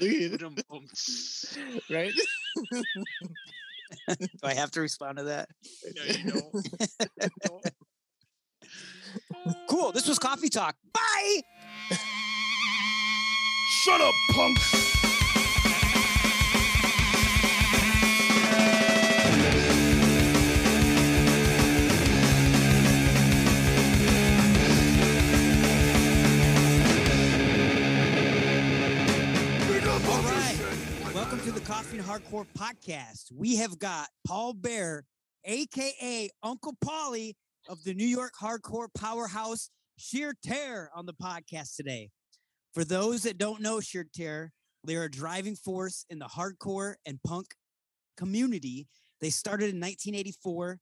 it, 0.00 0.32
Ba-dum-bums. 0.32 1.58
right? 1.90 2.12
Do 4.08 4.26
I 4.42 4.54
have 4.54 4.70
to 4.72 4.80
respond 4.80 5.18
to 5.18 5.24
that? 5.24 5.48
no, 5.94 6.02
you 6.04 6.30
don't. 6.30 7.72
Cool. 9.68 9.92
This 9.92 10.08
was 10.08 10.18
Coffee 10.18 10.48
Talk. 10.48 10.76
Bye. 10.92 11.42
Shut 13.84 14.00
up, 14.00 14.14
punk! 14.30 14.58
All 30.04 30.22
right. 30.22 30.58
Welcome 31.14 31.40
to 31.40 31.52
the 31.52 31.60
Coffee 31.60 31.98
and 31.98 32.06
Hardcore 32.06 32.46
podcast. 32.56 33.32
We 33.32 33.56
have 33.56 33.78
got 33.78 34.08
Paul 34.26 34.52
Bearer, 34.52 35.04
aka 35.44 36.30
Uncle 36.42 36.74
Paulie 36.84 37.34
of 37.68 37.82
the 37.84 37.94
New 37.94 38.06
York 38.06 38.32
hardcore 38.40 38.88
powerhouse 38.96 39.70
Sheer 39.98 40.34
Terror 40.42 40.90
on 40.94 41.06
the 41.06 41.14
podcast 41.14 41.76
today. 41.76 42.10
For 42.74 42.84
those 42.84 43.22
that 43.22 43.38
don't 43.38 43.60
know 43.60 43.80
Sheer 43.80 44.06
Terror, 44.14 44.52
they're 44.84 45.04
a 45.04 45.10
driving 45.10 45.54
force 45.54 46.04
in 46.10 46.18
the 46.18 46.26
hardcore 46.26 46.94
and 47.06 47.18
punk 47.22 47.46
community. 48.16 48.88
They 49.20 49.30
started 49.30 49.70
in 49.70 49.80
1984 49.80 50.78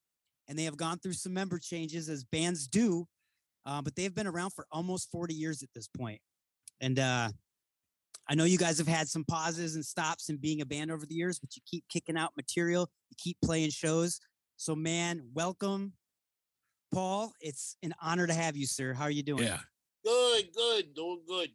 and 0.49 0.59
they 0.59 0.65
have 0.65 0.77
gone 0.77 0.99
through 0.99 1.13
some 1.13 1.35
member 1.35 1.59
changes 1.59 2.09
as 2.09 2.25
bands 2.25 2.67
do, 2.67 3.07
uh, 3.67 3.83
but 3.83 3.95
they 3.95 4.05
have 4.05 4.15
been 4.15 4.27
around 4.27 4.51
for 4.51 4.67
almost 4.73 5.11
40 5.11 5.35
years 5.35 5.63
at 5.63 5.69
this 5.75 5.89
point. 5.89 6.21
And 6.81 6.99
uh, 6.99 7.29
I 8.29 8.35
know 8.35 8.45
you 8.45 8.59
guys 8.59 8.79
have 8.79 8.89
had 8.89 9.09
some 9.09 9.25
pauses 9.25 9.75
and 9.75 9.85
stops 9.85 10.29
in 10.29 10.39
being 10.39 10.61
a 10.61 10.67
band 10.67 10.91
over 10.91 11.05
the 11.05 11.15
years, 11.15 11.39
but 11.39 11.55
you 11.55 11.63
keep 11.67 11.85
kicking 11.89 12.17
out 12.17 12.33
material, 12.37 12.89
you 13.11 13.17
keep 13.19 13.37
playing 13.45 13.71
shows. 13.71 14.21
So, 14.57 14.75
man, 14.75 15.23
welcome, 15.35 15.93
Paul. 16.93 17.33
It's 17.41 17.77
an 17.83 17.95
honor 18.03 18.27
to 18.27 18.35
have 18.35 18.57
you, 18.57 18.67
sir. 18.67 18.93
How 18.93 19.05
are 19.05 19.11
you 19.11 19.23
doing? 19.23 19.45
Yeah. 19.45 19.59
Good, 20.05 20.45
good, 20.55 20.95
doing 20.95 21.23
good. 21.27 21.51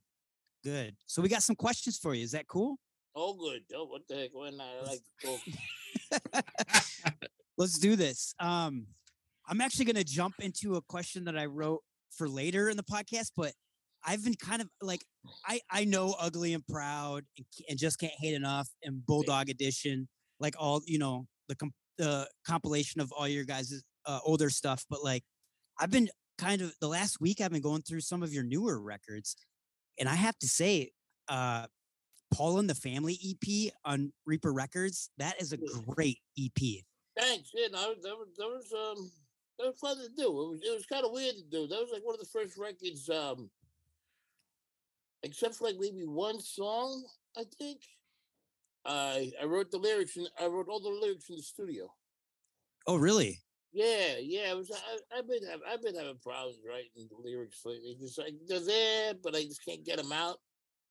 Good. 0.63 0.95
So, 1.05 1.21
we 1.21 1.29
got 1.29 1.43
some 1.43 1.55
questions 1.55 1.97
for 1.97 2.13
you. 2.13 2.23
Is 2.23 2.31
that 2.31 2.47
cool? 2.47 2.77
All 3.13 3.35
good. 3.35 3.61
Oh, 3.75 3.85
what 3.85 4.01
the 4.07 4.15
heck? 4.15 4.29
When 4.33 4.59
I 4.59 4.85
like 4.85 4.99
to 5.21 5.37
talk. 6.31 6.43
Let's 7.57 7.79
do 7.79 7.95
this. 7.95 8.33
Um, 8.39 8.87
I'm 9.47 9.61
actually 9.61 9.85
going 9.85 9.95
to 9.95 10.03
jump 10.03 10.35
into 10.39 10.75
a 10.75 10.81
question 10.81 11.25
that 11.25 11.37
I 11.37 11.45
wrote 11.45 11.81
for 12.11 12.27
later 12.27 12.69
in 12.69 12.77
the 12.77 12.83
podcast, 12.83 13.31
but 13.37 13.53
I've 14.05 14.23
been 14.23 14.35
kind 14.35 14.61
of 14.61 14.69
like 14.81 15.03
I 15.47 15.59
I 15.71 15.85
know 15.85 16.15
ugly 16.19 16.53
and 16.53 16.65
proud 16.67 17.23
and, 17.37 17.45
and 17.69 17.79
just 17.79 17.99
can't 17.99 18.13
hate 18.19 18.35
enough 18.35 18.69
and 18.83 19.05
Bulldog 19.05 19.49
Edition, 19.49 20.07
like 20.39 20.55
all 20.57 20.81
you 20.85 20.99
know 20.99 21.25
the 21.47 21.55
com- 21.55 21.73
the 21.97 22.27
compilation 22.45 23.01
of 23.01 23.11
all 23.11 23.27
your 23.27 23.45
guys' 23.45 23.83
uh, 24.05 24.19
older 24.23 24.49
stuff. 24.49 24.85
But 24.89 25.03
like 25.03 25.23
I've 25.79 25.91
been 25.91 26.09
kind 26.37 26.61
of 26.61 26.73
the 26.81 26.87
last 26.87 27.21
week 27.21 27.41
I've 27.41 27.51
been 27.51 27.61
going 27.61 27.81
through 27.81 28.01
some 28.01 28.23
of 28.23 28.33
your 28.33 28.43
newer 28.43 28.79
records, 28.79 29.35
and 29.99 30.09
I 30.09 30.15
have 30.15 30.37
to 30.39 30.47
say, 30.47 30.91
uh, 31.27 31.67
Pall 32.33 32.59
in 32.59 32.67
the 32.67 32.75
Family 32.75 33.17
EP 33.23 33.71
on 33.85 34.11
Reaper 34.25 34.51
Records, 34.51 35.09
that 35.17 35.41
is 35.41 35.53
a 35.53 35.57
great 35.57 36.19
E 36.35 36.49
EP. 36.57 36.83
Thanks. 37.17 37.51
Yeah, 37.53 37.67
no, 37.71 37.93
that 38.01 38.17
was 38.17 38.27
that 38.37 38.47
was 38.47 38.73
um 38.73 39.11
that 39.57 39.67
was 39.67 39.77
fun 39.79 39.97
to 39.97 40.09
do. 40.17 40.27
It 40.27 40.49
was 40.49 40.61
it 40.63 40.73
was 40.73 40.85
kind 40.85 41.05
of 41.05 41.11
weird 41.11 41.35
to 41.35 41.43
do. 41.43 41.67
That 41.67 41.79
was 41.79 41.91
like 41.93 42.03
one 42.03 42.15
of 42.15 42.19
the 42.19 42.25
first 42.25 42.57
records, 42.57 43.09
um, 43.09 43.49
except 45.23 45.55
for 45.55 45.65
like 45.65 45.77
maybe 45.79 46.05
one 46.05 46.41
song, 46.41 47.05
I 47.37 47.43
think. 47.57 47.81
I 48.85 49.31
I 49.41 49.45
wrote 49.45 49.71
the 49.71 49.77
lyrics 49.77 50.17
and 50.17 50.27
I 50.39 50.47
wrote 50.47 50.67
all 50.67 50.79
the 50.79 50.89
lyrics 50.89 51.29
in 51.29 51.37
the 51.37 51.41
studio. 51.41 51.89
Oh, 52.87 52.97
really? 52.97 53.39
Yeah, 53.75 54.15
yeah. 54.21 54.53
Was. 54.53 54.71
I, 54.71 55.17
I've 55.19 55.27
been 55.27 55.43
having 55.45 55.61
I've 55.69 55.81
been 55.83 55.95
having 55.95 56.17
problems 56.23 56.57
writing 56.65 57.09
the 57.09 57.17
lyrics 57.21 57.61
lately. 57.65 57.97
Just 57.99 58.17
like 58.17 58.33
they're 58.47 58.61
there, 58.61 59.13
but 59.21 59.35
I 59.35 59.43
just 59.43 59.65
can't 59.65 59.83
get 59.85 59.97
them 59.97 60.13
out. 60.13 60.37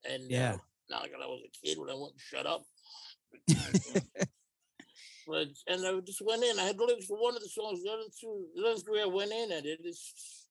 And 0.08 0.30
Yeah. 0.30 0.52
uh, 0.54 0.58
not 0.90 1.02
like 1.02 1.12
I 1.14 1.26
was 1.26 1.40
a 1.46 1.66
kid 1.66 1.78
when 1.78 1.88
I 1.88 1.94
wouldn't 1.94 2.20
shut 2.20 2.46
up. 2.46 2.62
But 5.26 5.48
and 5.66 5.86
I 5.86 5.98
just 6.00 6.20
went 6.20 6.44
in. 6.44 6.58
I 6.58 6.64
had 6.64 6.78
lyrics 6.78 7.06
for 7.06 7.16
one 7.18 7.34
of 7.34 7.40
the 7.42 7.48
songs. 7.48 7.82
The 7.82 7.90
other 7.90 8.02
two, 8.20 8.44
the 8.54 8.66
other 8.66 8.80
three, 8.80 9.00
I 9.00 9.06
went 9.06 9.32
in 9.32 9.52
and 9.52 9.64
it 9.64 9.82
just. 9.82 10.50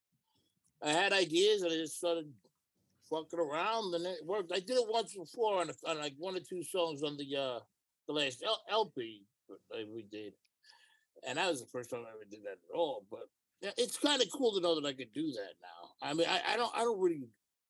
I 0.82 0.90
had 0.92 1.14
ideas 1.14 1.62
and 1.62 1.72
I 1.72 1.76
just 1.76 1.98
started 1.98 2.34
fucking 3.10 3.40
around 3.40 3.94
and 3.94 4.04
it 4.08 4.26
worked. 4.26 4.52
I 4.52 4.60
did 4.60 4.72
it 4.78 4.90
once 4.90 5.14
before 5.14 5.62
on, 5.62 5.70
a, 5.70 5.74
on 5.88 6.00
like 6.00 6.16
one 6.18 6.36
or 6.36 6.40
two 6.40 6.64
songs 6.64 7.04
on 7.04 7.16
the 7.18 7.38
uh 7.40 7.60
the 8.08 8.14
last 8.14 8.42
L- 8.44 8.64
LP 8.70 9.22
that 9.50 9.88
we 9.94 10.02
did, 10.12 10.34
and 11.28 11.38
that 11.38 11.50
was 11.50 11.62
the 11.62 11.68
first 11.68 11.90
time 11.90 12.02
I 12.06 12.10
ever 12.10 12.26
did 12.30 12.42
that 12.44 12.52
at 12.54 12.76
all. 12.76 13.06
But 13.10 13.28
it's 13.78 13.98
kind 13.98 14.22
of 14.22 14.28
cool 14.32 14.54
to 14.54 14.62
know 14.62 14.80
that 14.80 14.88
I 14.88 14.94
could 14.94 15.14
do 15.14 15.32
that 15.32 15.54
now. 15.62 15.90
I 16.02 16.14
mean, 16.14 16.28
I, 16.28 16.54
I 16.54 16.58
don't 16.58 16.72
I 16.76 16.80
don't 16.80 17.00
really 17.00 17.28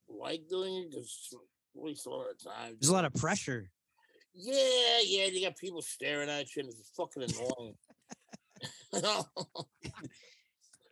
like 0.09 0.47
doing 0.49 0.75
it 0.75 0.89
because 0.91 1.33
waste 1.73 2.05
a 2.05 2.09
lot 2.09 2.27
of 2.31 2.43
time. 2.43 2.77
There's 2.79 2.89
a 2.89 2.93
lot 2.93 3.05
of 3.05 3.13
pressure. 3.13 3.69
Yeah, 4.35 4.99
yeah, 5.05 5.25
you 5.25 5.45
got 5.45 5.57
people 5.57 5.81
staring 5.81 6.29
at 6.29 6.55
you, 6.55 6.63
and 6.63 6.69
it's 6.69 6.91
fucking 6.97 7.23
annoying. 7.23 7.75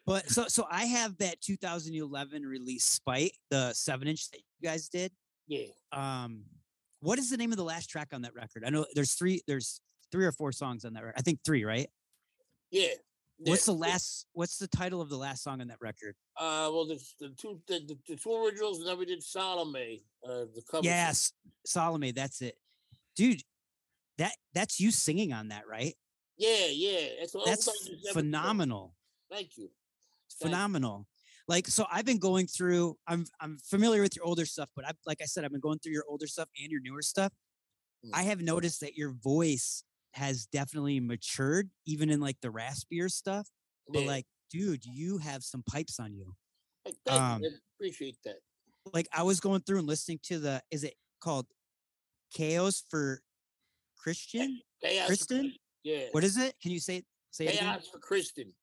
But 0.06 0.30
so 0.30 0.47
so 0.47 0.65
I 0.69 0.86
have 0.86 1.17
that 1.19 1.41
2011 1.41 2.43
release 2.43 2.84
Spite, 2.84 3.34
the 3.50 3.71
seven 3.74 4.08
inch 4.08 4.30
that 4.32 4.39
you 4.39 4.67
guys 4.67 4.89
did. 4.89 5.12
yeah, 5.47 5.67
Um, 5.91 6.43
what 7.02 7.19
is 7.19 7.30
the 7.30 7.38
name 7.38 7.52
of 7.52 7.58
the 7.58 7.63
last 7.63 7.88
track 7.89 8.10
on 8.12 8.24
that 8.24 8.34
record? 8.34 8.63
I 8.65 8.71
know 8.71 8.86
there's 8.95 9.13
three, 9.13 9.41
there's 9.47 9.80
three 10.12 10.26
or 10.26 10.32
four 10.32 10.52
songs 10.52 10.86
on 10.86 10.93
that 10.93 11.04
record. 11.04 11.19
I 11.19 11.21
think 11.21 11.39
three, 11.45 11.63
right? 11.63 11.88
Yeah. 12.72 12.94
What's 13.44 13.66
the 13.66 13.74
last? 13.74 14.28
What's 14.34 14.58
the 14.58 14.68
title 14.68 15.02
of 15.02 15.10
the 15.10 15.18
last 15.18 15.44
song 15.44 15.62
on 15.62 15.68
that 15.68 15.82
record? 15.82 16.16
Uh, 16.38 16.70
well, 16.72 16.86
the, 16.86 17.02
the 17.20 17.30
two 17.30 17.60
the, 17.68 17.80
the, 17.88 17.98
the 18.08 18.16
two 18.16 18.36
originals, 18.36 18.80
and 18.80 18.88
then 18.88 18.98
we 18.98 19.06
did 19.06 19.24
Salome, 19.24 20.04
uh, 20.24 20.46
the 20.54 20.62
cover. 20.70 20.84
Yes, 20.84 21.34
Salome. 21.66 22.12
That's 22.12 22.42
it, 22.42 22.56
dude. 23.16 23.42
That 24.18 24.34
that's 24.54 24.80
you 24.80 24.92
singing 24.92 25.34
on 25.34 25.48
that, 25.50 25.68
right? 25.68 25.96
Yeah, 26.38 26.68
yeah. 26.70 27.22
It's 27.22 27.36
That's 27.46 27.66
this 27.66 28.12
phenomenal. 28.14 28.96
Thank 29.32 29.58
you. 29.58 29.70
Thank 30.40 30.52
phenomenal. 30.52 31.08
Like 31.48 31.68
so, 31.68 31.86
I've 31.92 32.06
been 32.06 32.20
going 32.20 32.48
through. 32.48 32.98
I'm 33.08 33.26
I'm 33.40 33.58
familiar 33.64 34.02
with 34.02 34.16
your 34.16 34.26
older 34.26 34.46
stuff, 34.46 34.70
but 34.76 34.86
I 34.86 34.92
like 35.06 35.20
I 35.22 35.26
said, 35.26 35.46
I've 35.46 35.52
been 35.52 35.60
going 35.60 35.80
through 35.80 35.94
your 35.94 36.06
older 36.08 36.28
stuff 36.28 36.48
and 36.62 36.72
your 36.72 36.82
newer 36.82 37.02
stuff. 37.02 37.32
Mm. 38.06 38.12
I 38.14 38.24
have 38.24 38.42
noticed 38.42 38.82
that 38.82 38.96
your 38.96 39.12
voice 39.12 39.84
has 40.13 40.45
definitely 40.47 41.00
matured, 41.00 41.69
even 41.86 42.10
in 42.10 42.19
like 42.19 42.38
the 42.41 42.50
raspier 42.50 43.10
stuff. 43.12 43.47
But 43.88 44.02
Yeah. 44.02 44.08
like, 44.08 44.26
dude, 44.50 44.86
you 44.86 45.17
have 45.19 45.43
some 45.43 45.63
pipes 45.63 46.00
on 46.00 46.13
you. 46.13 46.36
Hey, 46.86 46.93
um, 47.12 47.41
you. 47.43 47.50
I 47.50 47.54
appreciate 47.80 48.17
that. 48.26 48.38
Like 48.93 49.08
I 49.13 49.24
was 49.24 49.39
going 49.39 49.62
through 49.62 49.80
and 49.80 49.88
listening 49.88 50.19
to 50.24 50.39
the. 50.39 50.62
Is 50.71 50.84
it 50.84 50.95
called 51.21 51.45
Chaos 52.34 52.84
for 52.89 53.21
Christian? 53.97 54.62
Chaos 54.84 55.08
Kristen? 55.08 55.54
Yeah. 55.84 56.06
What 56.12 56.24
is 56.24 56.38
it? 56.38 56.56
Can 56.62 56.71
you 56.71 56.80
say 56.80 57.04
say 57.32 57.45
it 57.45 57.56
again? 57.56 57.63
Chaos 57.63 57.88
for 57.88 58.00
Kristen. 58.00 58.54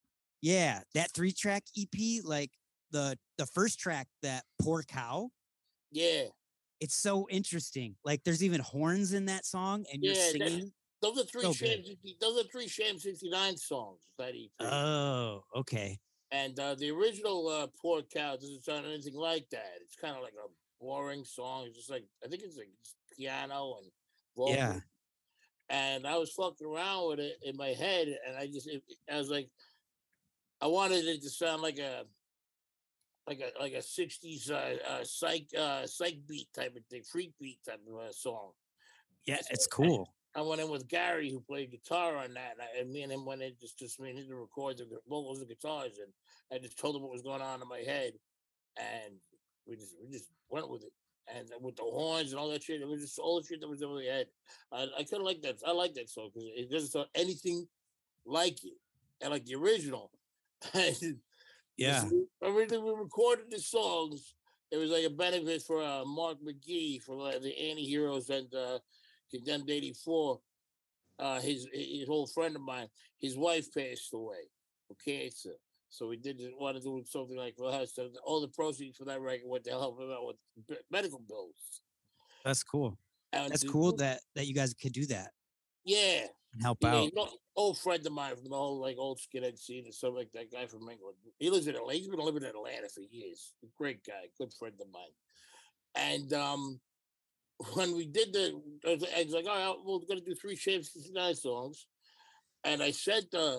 Yeah, 0.41 0.81
that 0.95 1.13
three 1.13 1.33
track 1.33 1.65
EP, 1.77 2.23
like 2.25 2.51
the 2.91 3.19
the 3.39 3.47
first 3.47 3.79
track, 3.79 4.09
that 4.23 4.45
poor 4.61 4.83
cow. 4.83 5.31
Yeah. 5.91 6.25
It's 6.81 6.95
so 6.95 7.27
interesting. 7.29 7.97
Like 8.05 8.23
there's 8.25 8.43
even 8.45 8.61
horns 8.61 9.13
in 9.13 9.27
that 9.27 9.45
song, 9.45 9.85
and 9.93 10.03
you're 10.03 10.15
Yeah, 10.15 10.33
that- 10.39 10.49
singing. 10.49 10.73
Those 11.01 11.19
are 11.19 11.25
three 11.25 11.43
So 11.43 11.53
Sham 11.53 11.85
60, 11.85 12.17
those 12.21 12.41
are 12.41 12.49
three 12.51 12.69
Sham 12.69 12.99
69 12.99 13.57
songs, 13.57 14.01
that 14.19 14.35
EP. 14.35 14.51
Oh, 14.61 15.45
okay. 15.57 15.99
and 16.33 16.59
uh, 16.59 16.75
the 16.75 16.91
original 16.91 17.49
uh, 17.49 17.67
Poor 17.81 18.03
Cow 18.03 18.35
doesn't 18.37 18.65
sound 18.65 18.85
anything 18.87 19.15
like 19.15 19.49
that. 19.51 19.75
It's 19.83 19.97
kind 19.97 20.17
of 20.17 20.23
like 20.23 20.35
a 20.35 20.49
boring 20.81 21.25
song. 21.25 21.65
It's 21.67 21.77
just 21.77 21.91
like, 21.91 22.05
I 22.25 22.29
think 22.29 22.43
it's 22.43 22.57
like 22.57 22.71
piano 23.17 23.77
and 23.81 23.91
vocals. 24.37 24.57
Yeah. 24.57 24.81
And 25.71 26.07
I 26.07 26.17
was 26.17 26.33
fucking 26.33 26.67
around 26.67 27.09
with 27.11 27.21
it 27.21 27.37
in 27.43 27.57
my 27.57 27.69
head, 27.69 28.09
and 28.27 28.37
I 28.37 28.47
just, 28.47 28.67
it, 28.67 28.83
I 29.13 29.19
was 29.19 29.31
like, 29.31 29.51
I 30.61 30.67
wanted 30.67 31.05
it 31.05 31.23
to 31.23 31.31
sound 31.31 31.63
like 31.63 31.79
a, 31.79 32.05
like 33.29 33.41
a 33.41 33.61
like 33.61 33.75
a 33.75 33.77
'60s 33.77 34.51
uh, 34.51 34.55
uh, 34.91 35.05
psych 35.05 35.47
uh, 35.57 35.87
psych 35.87 36.17
beat 36.27 36.49
type 36.55 36.75
of 36.75 36.83
thing, 36.87 37.03
freak 37.03 37.33
beat 37.39 37.59
type 37.69 37.81
of 37.87 37.99
uh, 38.01 38.13
song. 38.13 38.53
Yeah, 39.27 39.37
it's 39.51 39.67
cool. 39.67 40.09
I 40.39 40.43
went 40.43 40.61
in 40.61 40.71
with 40.71 40.89
Gary, 40.89 41.31
who 41.31 41.41
played 41.41 41.71
guitar 41.71 42.17
on 42.17 42.35
that, 42.35 42.53
and, 42.53 42.63
I, 42.63 42.81
and 42.81 42.91
me 42.93 43.03
and 43.03 43.13
him 43.13 43.25
went 43.25 43.43
in 43.43 43.53
just 43.61 43.79
just 43.79 44.01
me 44.01 44.11
and 44.11 44.19
him 44.19 44.29
to 44.29 44.37
record 44.37 44.79
the 44.79 44.87
vocals 45.09 45.41
and 45.41 45.49
guitars, 45.49 45.99
and 45.99 46.13
I 46.53 46.63
just 46.63 46.79
told 46.79 46.97
him 46.97 47.03
what 47.03 47.11
was 47.13 47.23
going 47.23 47.43
on 47.43 47.61
in 47.61 47.69
my 47.69 47.81
head, 47.81 48.13
and 48.77 49.15
we 49.67 49.77
just 49.77 49.95
we 50.01 50.11
just 50.11 50.31
went 50.49 50.71
with 50.71 50.85
it, 50.85 50.93
and 51.35 51.49
with 51.61 51.77
the 51.77 51.83
horns 51.83 52.31
and 52.31 52.39
all 52.41 52.49
that 52.51 52.63
shit, 52.63 52.81
it 52.81 52.89
was 52.89 53.01
just 53.01 53.19
all 53.19 53.41
the 53.41 53.47
shit 53.47 53.61
that 53.61 53.69
was 53.69 53.83
in 53.83 53.93
my 53.93 54.03
head. 54.05 54.27
I, 54.73 54.83
I 54.99 55.03
kind 55.05 55.21
of 55.21 55.23
like 55.23 55.43
that. 55.43 55.57
I 55.67 55.73
like 55.73 55.95
that 55.95 56.09
song 56.09 56.31
because 56.33 56.49
it 56.55 56.71
doesn't 56.71 56.91
sound 56.91 57.09
anything 57.15 57.67
like 58.25 58.63
it, 58.65 58.75
and 59.21 59.31
like 59.31 59.45
the 59.45 59.57
original. 59.57 60.11
Yeah. 61.77 62.01
so 62.01 62.27
we- 62.43 62.67
we 62.67 62.91
recorded 62.93 63.51
the 63.51 63.61
songs. 63.61 64.35
It 64.73 64.77
was 64.79 64.91
like 64.91 65.05
a 65.05 65.11
benefit 65.11 65.63
for 65.63 65.81
uh, 65.81 66.05
Mark 66.05 66.39
McKee 66.43 67.01
for 67.03 67.29
uh, 67.29 67.39
the 67.39 67.57
Anti-Heroes 67.71 68.29
and 68.31 68.53
uh, 68.53 68.81
Condemned 69.31 69.71
84. 69.71 70.41
Uh, 71.19 71.41
his 71.41 71.67
his 71.73 72.09
old 72.09 72.33
friend 72.33 72.55
of 72.55 72.63
mine, 72.63 72.89
his 73.19 73.37
wife 73.37 73.67
passed 73.75 74.13
away 74.15 74.49
of 74.91 74.97
cancer. 75.05 75.55
So 75.91 76.07
we 76.07 76.17
did 76.17 76.41
want 76.59 76.77
to 76.77 76.83
do 76.83 77.03
something 77.07 77.37
like 77.37 77.57
for 77.57 77.73
her. 77.73 77.87
So 77.87 78.11
all 78.25 78.41
the 78.41 78.49
proceeds 78.49 78.99
for 78.99 79.05
that 79.07 79.21
record 79.21 79.47
went 79.47 79.65
to 79.65 79.71
help 79.71 80.01
him 80.01 80.11
out 80.11 80.27
with 80.27 80.79
medical 80.91 81.19
bills. 81.19 81.81
That's 82.45 82.63
cool. 82.63 82.99
And 83.33 83.51
That's 83.51 83.65
cool 83.65 83.97
that 83.97 84.21
that 84.37 84.47
you 84.47 84.55
guys 84.55 84.73
could 84.75 84.93
do 84.93 85.07
that 85.07 85.33
Yeah, 85.85 86.27
and 86.53 86.63
help 86.63 86.79
yeah, 86.81 86.95
out. 86.95 87.13
an 87.15 87.29
old 87.57 87.79
friend 87.79 88.07
of 88.07 88.13
mine 88.13 88.37
from 88.37 88.49
the 88.49 88.57
whole 88.57 88.81
like 88.81 88.97
old 88.97 89.19
skinhead 89.19 89.59
scene 89.59 89.85
and 89.85 89.95
stuff 89.95 90.15
like 90.15 90.31
that 90.33 90.51
guy 90.51 90.67
from 90.67 90.89
England. 90.89 91.17
He 91.39 91.51
lives 91.51 91.67
in 91.67 91.75
Atlanta. 91.75 91.99
He's 91.99 92.09
been 92.09 92.21
living 92.21 92.43
in 92.43 92.49
Atlanta 92.49 92.89
for 92.89 93.01
years. 93.01 93.53
Great 93.77 94.03
guy, 94.05 94.29
good 94.39 94.53
friend 94.55 94.75
of 94.81 94.87
mine. 94.93 95.13
And 95.95 96.33
um 96.33 96.81
when 97.75 97.97
we 97.97 98.07
did 98.07 98.33
the, 98.33 98.61
I 98.87 98.91
was, 98.91 99.05
I 99.17 99.25
was 99.25 99.35
like, 99.35 99.47
all 99.47 99.75
right, 99.75 99.77
we're 99.85 100.07
gonna 100.07 100.21
do 100.21 100.35
three 100.35 100.57
Sham 100.57 100.83
69 100.83 101.35
songs. 101.35 101.87
And 102.65 102.83
I 102.83 102.91
sent 102.91 103.35
uh, 103.35 103.59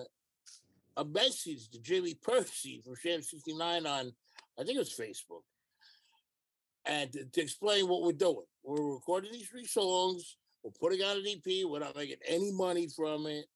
a 0.96 1.04
message 1.04 1.70
to 1.70 1.80
Jimmy 1.80 2.14
Pursey 2.14 2.80
from 2.84 2.94
Sham 2.96 3.22
69 3.22 3.86
on, 3.86 4.12
I 4.58 4.64
think 4.64 4.76
it 4.76 4.78
was 4.78 4.94
Facebook. 4.98 5.42
And 6.86 7.12
to, 7.12 7.24
to 7.24 7.42
explain 7.42 7.88
what 7.88 8.02
we're 8.02 8.12
doing. 8.12 8.46
We're 8.62 8.94
recording 8.94 9.32
these 9.32 9.48
three 9.48 9.66
songs. 9.66 10.36
We're 10.62 10.70
putting 10.72 11.02
out 11.02 11.16
an 11.16 11.24
EP. 11.26 11.66
We're 11.66 11.80
not 11.80 11.96
making 11.96 12.16
any 12.26 12.52
money 12.52 12.88
from 12.88 13.26
it. 13.26 13.46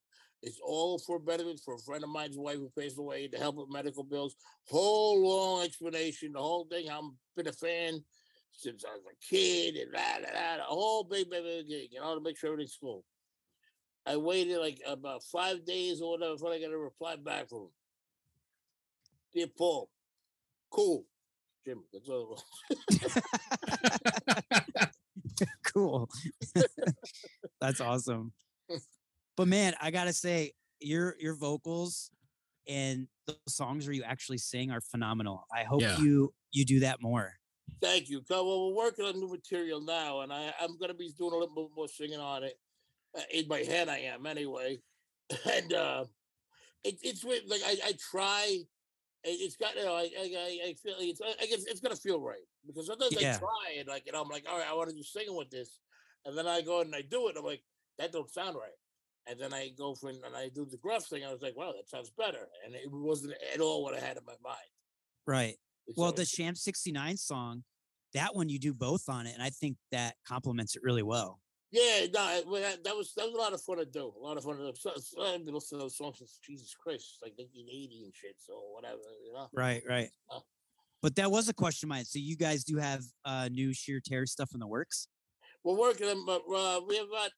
It's 0.43 0.59
all 0.63 0.99
for 0.99 1.17
benefit 1.17 1.59
for 1.65 1.75
a 1.75 1.79
friend 1.79 2.03
of 2.03 2.09
mine's 2.09 2.37
wife 2.37 2.57
who 2.57 2.69
passed 2.79 2.99
away 2.99 3.27
to 3.27 3.37
help 3.37 3.55
with 3.55 3.71
medical 3.71 4.03
bills. 4.03 4.35
Whole 4.69 5.27
long 5.27 5.63
explanation, 5.63 6.33
the 6.33 6.39
whole 6.39 6.65
thing. 6.65 6.87
I've 6.89 7.03
been 7.35 7.47
a 7.47 7.51
fan 7.51 8.03
since 8.57 8.83
I 8.85 8.95
was 8.95 9.03
a 9.05 9.25
kid 9.25 9.75
and 9.75 9.93
that, 9.93 10.19
that, 10.23 10.33
that, 10.33 10.59
a 10.59 10.63
whole 10.63 11.03
big, 11.03 11.29
big, 11.29 11.43
big 11.43 11.67
gig, 11.67 11.89
you 11.91 11.99
know, 11.99 12.15
to 12.15 12.21
make 12.21 12.37
sure 12.37 12.51
everything's 12.51 12.77
cool. 12.79 13.03
I 14.05 14.17
waited 14.17 14.59
like 14.59 14.79
about 14.87 15.23
five 15.23 15.65
days 15.65 16.01
or 16.01 16.11
whatever 16.11 16.33
before 16.33 16.53
I 16.53 16.59
got 16.59 16.71
a 16.71 16.77
reply 16.77 17.15
back 17.15 17.49
from 17.49 17.59
him. 17.63 17.69
Dear 19.33 19.47
Paul, 19.57 19.89
cool. 20.69 21.05
Jim, 21.65 21.83
that's 21.91 22.07
all. 22.07 22.41
cool. 25.73 26.09
That's 27.61 27.81
awesome. 27.81 28.31
But 29.35 29.47
man, 29.47 29.73
I 29.81 29.91
gotta 29.91 30.13
say, 30.13 30.53
your 30.79 31.15
your 31.19 31.35
vocals 31.35 32.11
and 32.67 33.07
the 33.25 33.35
songs 33.47 33.85
where 33.87 33.93
you 33.93 34.03
actually 34.03 34.37
sing 34.37 34.71
are 34.71 34.81
phenomenal. 34.81 35.45
I 35.53 35.63
hope 35.63 35.81
Yeah. 35.81 35.97
you 35.99 36.33
you 36.51 36.65
do 36.65 36.81
that 36.81 37.01
more. 37.01 37.33
Thank 37.81 38.09
you. 38.09 38.21
Well, 38.29 38.71
we're 38.73 38.83
working 38.85 39.05
on 39.05 39.19
new 39.19 39.29
material 39.29 39.81
now, 39.81 40.21
and 40.21 40.31
I, 40.33 40.53
I'm 40.59 40.77
going 40.77 40.89
to 40.89 40.95
be 40.97 41.11
doing 41.17 41.33
a 41.33 41.37
little 41.37 41.53
bit 41.53 41.75
more 41.75 41.87
singing 41.87 42.19
on 42.19 42.43
it. 42.43 42.57
Uh, 43.15 43.21
in 43.33 43.47
my 43.47 43.59
head, 43.59 43.89
I 43.89 43.97
am 43.99 44.25
anyway. 44.25 44.79
And 45.51 45.73
uh, 45.73 46.05
it, 46.83 46.95
it's 47.01 47.23
weird. 47.23 47.43
Like 47.47 47.61
I, 47.65 47.75
I 47.87 47.93
try 48.11 48.45
it- 48.49 48.65
it's 49.23 49.55
got 49.55 49.75
you 49.75 49.83
know, 49.83 49.95
I, 49.95 50.09
I, 50.19 50.59
I- 50.69 50.73
feel 50.81 50.95
it's 50.99 51.19
I 51.21 51.45
guess 51.47 51.65
it's 51.65 51.79
gonna 51.79 51.95
feel 51.95 52.21
right 52.21 52.45
because 52.67 52.85
sometimes 52.85 53.19
Yeah. 53.19 53.35
I 53.35 53.39
try 53.39 53.75
and 53.79 53.87
like 53.87 54.03
you 54.05 54.11
know 54.11 54.21
I'm 54.21 54.29
like 54.29 54.45
all 54.47 54.59
right 54.59 54.67
I 54.69 54.73
want 54.75 54.89
to 54.91 54.95
do 54.95 55.01
singing 55.01 55.35
with 55.35 55.49
this, 55.49 55.79
and 56.25 56.37
then 56.37 56.45
I 56.45 56.61
go 56.61 56.81
and 56.81 56.93
I 56.95 57.01
do 57.01 57.27
it 57.29 57.35
I'm 57.39 57.43
like 57.43 57.63
that 57.97 58.11
don't 58.11 58.29
sound 58.29 58.55
right, 58.55 58.77
and 59.25 59.39
then 59.39 59.51
I 59.51 59.69
go 59.75 59.95
for 59.95 60.09
and 60.09 60.19
I 60.37 60.49
do 60.53 60.63
the 60.69 60.77
gruff 60.77 61.07
thing 61.07 61.25
I 61.25 61.31
was 61.31 61.41
like 61.41 61.57
wow 61.57 61.71
that 61.75 61.89
sounds 61.89 62.11
better 62.15 62.47
and 62.63 62.75
it 62.75 62.91
wasn't 62.91 63.33
at 63.51 63.61
all 63.61 63.81
what 63.81 63.95
I 63.95 63.99
had 63.99 64.17
in 64.17 64.25
my 64.25 64.35
mind. 64.43 64.69
Right. 65.25 65.55
It's 65.87 65.97
Well, 65.97 66.11
the 66.11 66.25
Sham 66.25 66.55
69 66.55 67.17
song, 67.17 67.63
that 68.13 68.35
one 68.35 68.49
you 68.49 68.59
do 68.59 68.73
both 68.73 69.09
on 69.09 69.27
it. 69.27 69.33
And 69.33 69.43
I 69.43 69.49
think 69.49 69.77
that 69.91 70.15
complements 70.27 70.75
it 70.75 70.83
really 70.83 71.03
well. 71.03 71.39
Yeah, 71.71 72.05
no, 72.13 72.59
that, 72.61 72.83
that 72.85 72.95
was 72.95 73.11
that 73.17 73.25
was 73.25 73.33
a 73.33 73.37
lot 73.37 73.51
of 73.51 73.61
fun 73.61 73.77
to 73.77 73.85
do. 73.85 74.13
A 74.17 74.23
lot 74.23 74.37
of 74.37 74.43
fun 74.43 74.57
to 74.57 74.71
do. 74.71 75.21
I've 75.21 75.43
been 75.43 75.53
listening 75.53 75.79
to 75.79 75.85
those 75.85 75.97
songs 75.97 76.19
since 76.19 76.39
Jesus 76.41 76.73
Christ, 76.73 77.17
like 77.21 77.33
1980 77.35 78.03
and 78.05 78.15
shit. 78.15 78.35
So 78.37 78.53
whatever, 78.73 79.01
you 79.25 79.33
know. 79.33 79.49
Right, 79.53 79.83
right. 79.87 80.09
Uh. 80.31 80.39
But 81.01 81.15
that 81.17 81.29
was 81.29 81.49
a 81.49 81.53
question 81.53 81.87
of 81.87 81.89
mine. 81.89 82.05
So 82.05 82.17
you 82.17 82.37
guys 82.37 82.63
do 82.63 82.77
have 82.77 83.03
uh 83.25 83.49
new 83.51 83.73
Sheer 83.73 83.99
Terror 83.99 84.25
stuff 84.25 84.51
in 84.53 84.59
the 84.59 84.67
works? 84.67 85.07
We're 85.65 85.77
working 85.77 86.07
on, 86.07 86.25
but 86.25 86.43
uh, 86.49 86.79
we 86.87 86.95
have 86.97 87.07
about 87.09 87.31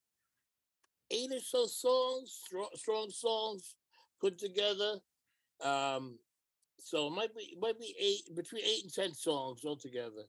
eight 1.11 1.31
or 1.31 1.39
so 1.39 1.65
songs, 1.65 2.39
strong, 2.45 2.67
strong 2.75 3.09
songs 3.09 3.75
put 4.19 4.37
together. 4.37 4.97
Um, 5.63 6.19
so 6.79 7.07
it 7.07 7.11
might 7.11 7.35
be 7.35 7.43
it 7.43 7.59
might 7.59 7.79
be 7.79 7.95
eight 7.99 8.35
between 8.35 8.63
eight 8.63 8.83
and 8.83 8.93
ten 8.93 9.13
songs 9.13 9.61
altogether. 9.65 10.23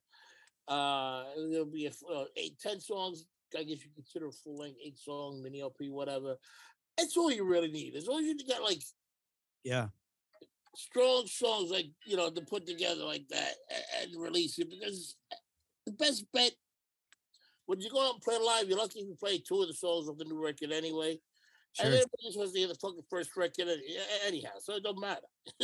Uh, 0.67 1.25
there'll 1.51 1.65
be 1.65 1.87
a, 1.87 2.13
uh, 2.13 2.25
eight, 2.37 2.59
ten 2.61 2.81
songs. 2.81 3.25
I 3.59 3.63
guess 3.63 3.83
you 3.85 3.91
consider 3.95 4.27
a 4.29 4.33
full 4.33 4.59
length 4.59 4.79
eight 4.85 4.99
song 4.99 5.43
mini 5.43 5.61
LP, 5.63 5.89
whatever. 5.91 6.37
That's 6.97 7.17
all 7.17 7.31
you 7.31 7.45
really 7.45 7.71
need. 7.71 7.95
As 7.95 8.07
long 8.07 8.21
as 8.21 8.27
you 8.27 8.37
got 8.47 8.63
like 8.63 8.83
Yeah. 9.65 9.89
strong 10.77 11.27
songs 11.27 11.71
like 11.71 11.87
you 12.07 12.17
know 12.17 12.31
to 12.31 12.41
put 12.43 12.67
together 12.67 13.05
like 13.05 13.27
that 13.29 13.55
and 14.01 14.21
release 14.21 14.59
it 14.59 14.69
because 14.71 15.17
the 15.87 15.93
best 15.93 16.25
bet 16.33 16.53
when 17.67 17.81
you 17.81 17.91
go 17.91 18.07
out 18.07 18.15
and 18.15 18.23
play 18.23 18.39
live, 18.39 18.67
you're 18.69 18.79
lucky 18.79 19.01
if 19.01 19.09
you 19.09 19.15
play 19.15 19.39
two 19.39 19.61
of 19.61 19.69
the 19.69 19.75
songs 19.75 20.09
of 20.09 20.17
the 20.17 20.25
new 20.25 20.43
record 20.43 20.73
anyway. 20.73 21.19
And 21.81 21.87
Sure. 21.87 21.87
everybody 21.87 22.23
just 22.25 22.39
wants 22.39 22.53
to 22.53 22.59
hear 22.59 22.69
the 22.69 22.75
fucking 22.75 23.03
first 23.09 23.37
record 23.37 23.69
anyhow, 24.27 24.51
so 24.61 24.75
it 24.75 24.83
don't 24.83 25.01
matter. 25.01 25.21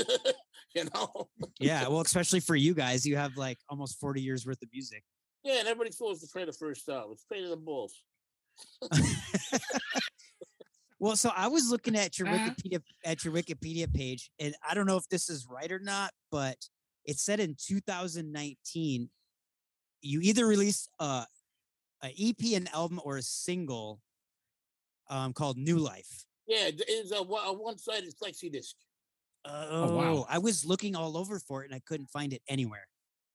you 0.74 0.84
know? 0.94 1.28
Yeah. 1.58 1.88
Well, 1.88 2.00
especially 2.00 2.40
for 2.40 2.54
you 2.56 2.74
guys, 2.74 3.04
you 3.04 3.16
have 3.16 3.36
like 3.36 3.58
almost 3.68 3.98
40 4.00 4.20
years 4.22 4.46
worth 4.46 4.62
of 4.62 4.68
music. 4.72 5.02
Yeah, 5.42 5.58
and 5.58 5.68
everybody 5.68 5.90
thought 5.90 6.06
it 6.06 6.10
was 6.10 6.20
to 6.22 6.28
play 6.28 6.44
the 6.44 6.52
first 6.52 6.88
album. 6.88 7.12
It's 7.12 7.24
pain 7.30 7.44
in 7.44 7.50
the 7.50 7.56
balls. 7.56 7.94
Well, 11.00 11.16
so 11.16 11.30
I 11.36 11.48
was 11.48 11.70
looking 11.70 11.96
at 11.96 12.18
your 12.18 12.28
Uh-huh. 12.28 12.50
Wikipedia 12.50 12.82
at 13.04 13.24
your 13.24 13.34
Wikipedia 13.34 13.92
page, 13.92 14.30
and 14.38 14.54
I 14.66 14.72
don't 14.74 14.86
know 14.86 14.96
if 14.96 15.06
this 15.10 15.28
is 15.28 15.46
right 15.50 15.70
or 15.70 15.78
not, 15.80 16.12
but 16.30 16.56
it 17.04 17.18
said 17.18 17.40
in 17.40 17.56
2019 17.60 19.10
you 20.00 20.20
either 20.22 20.46
released 20.46 20.88
a, 21.00 21.26
a 22.02 22.14
EP, 22.18 22.40
an 22.56 22.68
album, 22.72 23.00
or 23.04 23.18
a 23.18 23.22
single 23.22 24.00
um, 25.08 25.32
called 25.32 25.56
New 25.56 25.78
Life. 25.78 26.24
Yeah, 26.46 26.70
it's 26.70 27.12
a, 27.12 27.22
one- 27.22 27.46
a 27.46 27.52
one-sided 27.52 28.12
flexi 28.22 28.52
disc. 28.52 28.76
Oh, 29.46 29.94
wow. 29.94 30.26
I 30.28 30.38
was 30.38 30.64
looking 30.64 30.96
all 30.96 31.16
over 31.16 31.38
for 31.38 31.62
it 31.62 31.66
and 31.66 31.74
I 31.74 31.80
couldn't 31.86 32.08
find 32.10 32.32
it 32.32 32.42
anywhere. 32.48 32.86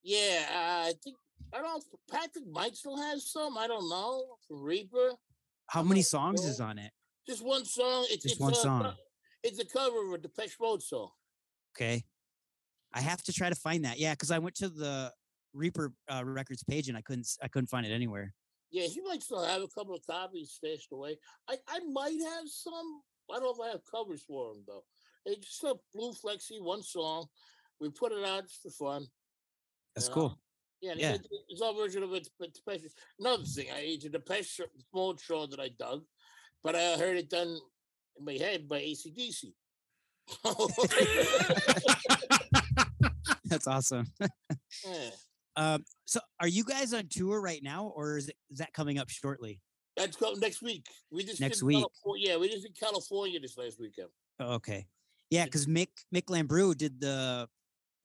Yeah, 0.03 0.45
uh, 0.49 0.89
I 0.89 0.93
think 1.03 1.17
I 1.53 1.57
don't 1.57 1.65
know 1.65 1.77
if 1.77 1.83
Patrick 2.11 2.45
might 2.49 2.75
still 2.75 2.97
has 2.97 3.29
some. 3.31 3.57
I 3.57 3.67
don't 3.67 3.89
know 3.89 4.23
Reaper. 4.49 5.11
How 5.67 5.83
many 5.83 6.01
songs 6.01 6.41
sure. 6.41 6.49
is 6.49 6.59
on 6.59 6.79
it? 6.79 6.91
Just 7.27 7.43
one 7.43 7.65
song. 7.65 8.05
It's 8.09 8.23
Just 8.23 8.35
it's 8.35 8.39
one 8.39 8.53
a 8.53 8.55
song. 8.55 8.93
It's 9.43 9.59
a 9.59 9.65
cover 9.65 10.07
of 10.07 10.13
a 10.13 10.17
Depeche 10.17 10.57
Mode 10.59 10.81
song. 10.81 11.09
Okay. 11.75 12.03
I 12.93 13.01
have 13.01 13.21
to 13.23 13.33
try 13.33 13.49
to 13.49 13.55
find 13.55 13.85
that. 13.85 13.99
Yeah, 13.99 14.13
because 14.13 14.31
I 14.31 14.39
went 14.39 14.55
to 14.55 14.69
the 14.69 15.11
Reaper 15.53 15.93
uh, 16.11 16.23
Records 16.25 16.63
page 16.63 16.89
and 16.89 16.97
I 16.97 17.01
couldn't 17.01 17.27
I 17.41 17.47
couldn't 17.47 17.67
find 17.67 17.85
it 17.85 17.91
anywhere. 17.91 18.33
Yeah, 18.71 18.85
he 18.85 19.01
might 19.01 19.23
still 19.23 19.43
have 19.43 19.61
a 19.61 19.67
couple 19.67 19.95
of 19.95 20.05
copies 20.05 20.51
stashed 20.51 20.91
away. 20.91 21.17
I, 21.49 21.55
I 21.67 21.79
might 21.91 22.19
have 22.21 22.47
some. 22.47 23.01
I 23.31 23.35
don't 23.35 23.43
know 23.43 23.63
if 23.63 23.69
I 23.69 23.71
have 23.71 23.81
covers 23.89 24.23
for 24.23 24.53
them 24.53 24.63
though. 24.67 24.83
It's 25.25 25.47
just 25.47 25.63
a 25.63 25.75
blue 25.93 26.13
flexi, 26.13 26.61
one 26.61 26.83
song. 26.83 27.25
We 27.79 27.89
put 27.89 28.11
it 28.11 28.25
out 28.25 28.47
just 28.47 28.61
for 28.61 28.71
fun. 28.71 29.05
That's 29.95 30.07
you 30.07 30.13
cool. 30.13 30.39
Yeah, 30.81 30.93
Yeah. 30.95 31.13
It's, 31.13 31.27
it's 31.49 31.61
our 31.61 31.73
version 31.73 32.03
of 32.03 32.13
it. 32.13 32.27
But 32.39 32.53
Depeche. 32.53 32.91
Another 33.19 33.43
thing, 33.43 33.67
I 33.73 33.79
it's 33.81 34.05
a 34.05 34.09
Depeche 34.09 34.61
Mode 34.93 35.19
show 35.19 35.45
that 35.47 35.59
I 35.59 35.69
dug, 35.79 36.03
but 36.63 36.75
I 36.75 36.97
heard 36.97 37.17
it 37.17 37.29
done 37.29 37.57
in 38.17 38.25
my 38.25 38.33
head 38.33 38.67
by 38.67 38.81
ACDC. 38.81 39.53
That's 43.45 43.67
awesome. 43.67 44.05
yeah. 44.85 45.09
Um, 45.59 45.83
so 46.05 46.21
are 46.39 46.47
you 46.47 46.63
guys 46.63 46.93
on 46.93 47.07
tour 47.09 47.41
right 47.41 47.61
now, 47.61 47.91
or 47.93 48.17
is 48.17 48.29
it 48.29 48.35
is 48.49 48.59
that 48.59 48.71
coming 48.73 48.97
up 48.97 49.09
shortly? 49.09 49.59
That's 49.97 50.15
coming 50.15 50.39
next 50.39 50.61
week. 50.61 50.85
We 51.11 51.25
just 51.25 51.41
Next 51.41 51.61
week. 51.61 51.79
California, 51.79 52.29
yeah, 52.29 52.37
we 52.37 52.49
just 52.49 52.65
in 52.65 52.71
California 52.79 53.39
this 53.41 53.57
last 53.57 53.77
weekend. 53.77 54.07
Oh, 54.39 54.53
okay. 54.53 54.87
Yeah, 55.29 55.43
because 55.43 55.65
Mick 55.65 55.89
Mick 56.15 56.25
Lambrou 56.25 56.77
did 56.77 57.01
the 57.01 57.49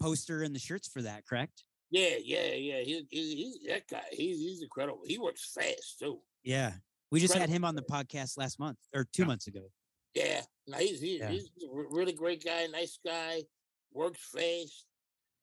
poster 0.03 0.43
and 0.43 0.53
the 0.53 0.59
shirts 0.59 0.88
for 0.88 1.03
that, 1.03 1.27
correct? 1.27 1.62
Yeah, 1.93 2.17
yeah, 2.25 2.55
yeah. 2.55 2.81
He, 2.81 3.07
he, 3.09 3.35
he's 3.37 3.59
that 3.69 3.87
guy. 3.88 4.03
He's 4.11 4.38
he's 4.38 4.62
incredible. 4.62 5.03
He 5.07 5.19
works 5.19 5.53
fast 5.55 6.01
too. 6.01 6.19
Yeah. 6.43 6.73
We 7.12 7.21
just 7.21 7.35
had 7.35 7.49
him 7.49 7.64
on 7.64 7.77
the 7.77 7.83
podcast 7.83 8.37
last 8.37 8.59
month 8.59 8.79
or 8.93 9.07
two 9.12 9.25
months 9.25 9.47
ago. 9.47 9.71
Yeah, 10.14 10.40
no, 10.67 10.79
he's 10.79 11.01
he's, 11.01 11.21
Yeah. 11.21 11.31
he's 11.31 11.49
a 11.62 11.69
really 11.90 12.12
great 12.12 12.45
guy, 12.45 12.67
nice 12.67 12.99
guy, 13.07 13.43
works 13.93 14.29
fast, 14.33 14.87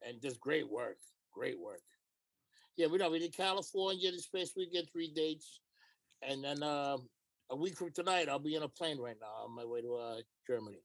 and 0.05 0.19
does 0.19 0.37
great 0.37 0.69
work. 0.69 0.97
Great 1.33 1.57
work. 1.57 1.81
Yeah, 2.81 2.87
we 2.87 2.97
know 2.97 3.11
we 3.11 3.19
did 3.19 3.37
California 3.37 4.11
this 4.11 4.25
past 4.25 4.53
weekend, 4.57 4.87
three 4.91 5.13
dates, 5.13 5.59
and 6.23 6.43
then 6.43 6.63
um, 6.63 7.07
a 7.51 7.55
week 7.55 7.77
from 7.77 7.91
tonight, 7.91 8.27
I'll 8.27 8.39
be 8.39 8.57
on 8.57 8.63
a 8.63 8.67
plane 8.67 8.99
right 8.99 9.17
now 9.21 9.45
on 9.45 9.55
my 9.55 9.63
way 9.63 9.81
to 9.81 9.93
uh, 9.93 10.15
Germany. 10.47 10.79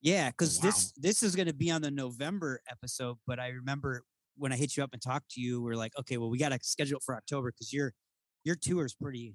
Yeah, 0.00 0.30
because 0.30 0.58
wow. 0.58 0.66
this 0.66 0.92
this 0.92 1.22
is 1.24 1.34
going 1.34 1.48
to 1.48 1.52
be 1.52 1.72
on 1.72 1.82
the 1.82 1.90
November 1.90 2.60
episode, 2.70 3.16
but 3.26 3.40
I 3.40 3.48
remember 3.48 4.04
when 4.36 4.52
I 4.52 4.56
hit 4.56 4.76
you 4.76 4.84
up 4.84 4.90
and 4.92 5.02
talked 5.02 5.32
to 5.32 5.40
you, 5.40 5.60
we 5.60 5.72
are 5.72 5.76
like, 5.76 5.90
okay, 5.98 6.18
well, 6.18 6.30
we 6.30 6.38
got 6.38 6.50
to 6.50 6.58
schedule 6.62 6.98
it 6.98 7.02
for 7.04 7.16
October 7.16 7.50
because 7.50 7.72
your 7.72 7.94
your 8.44 8.54
tour 8.54 8.84
is 8.84 8.94
pretty 8.94 9.34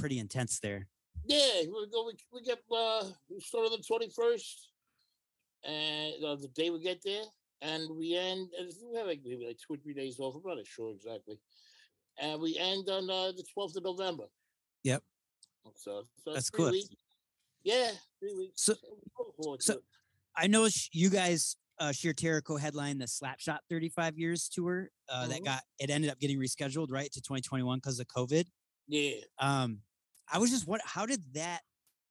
pretty 0.00 0.18
intense 0.18 0.58
there. 0.58 0.88
Yeah, 1.26 1.60
we 1.60 1.86
go. 1.92 2.08
We, 2.08 2.14
we 2.32 2.42
get 2.42 2.58
uh, 2.76 3.04
we 3.28 3.38
start 3.38 3.66
on 3.66 3.70
the 3.70 3.84
twenty 3.86 4.10
first, 4.10 4.70
and 5.62 6.24
uh, 6.24 6.34
the 6.34 6.48
day 6.56 6.70
we 6.70 6.82
get 6.82 7.04
there, 7.04 7.22
and 7.62 7.88
we 7.96 8.16
end. 8.16 8.48
and 8.58 8.72
We 8.90 8.96
have 8.98 9.06
like 9.06 9.20
maybe 9.24 9.46
like 9.46 9.58
two 9.58 9.74
or 9.74 9.76
three 9.76 9.94
days 9.94 10.18
off. 10.18 10.34
I'm 10.36 10.56
not 10.56 10.66
sure 10.66 10.92
exactly, 10.92 11.38
and 12.20 12.40
we 12.40 12.56
end 12.58 12.88
on 12.88 13.08
uh, 13.10 13.32
the 13.32 13.44
twelfth 13.52 13.76
of 13.76 13.84
November. 13.84 14.24
Yep. 14.84 15.02
So, 15.74 16.04
so 16.24 16.32
That's 16.32 16.50
cool. 16.50 16.70
Weeks. 16.70 16.88
Yeah, 17.62 17.90
three 18.18 18.34
weeks. 18.34 18.62
So- 18.62 18.72
I'm 18.72 18.96
looking 19.18 19.32
forward 19.42 19.60
to 19.60 19.66
so- 19.66 19.82
I 20.36 20.46
know 20.46 20.66
you 20.92 21.10
guys, 21.10 21.56
uh, 21.78 21.92
Sheer 21.92 22.12
Terror 22.14 22.40
co-headline 22.40 22.98
the 22.98 23.04
Slapshot 23.04 23.58
35 23.68 24.16
years 24.16 24.48
tour. 24.48 24.90
Uh, 25.08 25.26
That 25.26 25.40
Mhm. 25.40 25.44
got 25.44 25.62
it 25.78 25.90
ended 25.90 26.10
up 26.10 26.18
getting 26.18 26.38
rescheduled 26.38 26.90
right 26.90 27.10
to 27.12 27.20
2021 27.20 27.78
because 27.78 27.98
of 28.00 28.06
COVID. 28.06 28.46
yeah, 28.86 29.16
Um, 29.38 29.82
I 30.32 30.38
was 30.38 30.50
just 30.50 30.66
what? 30.66 30.80
How 30.84 31.04
did 31.04 31.34
that 31.34 31.60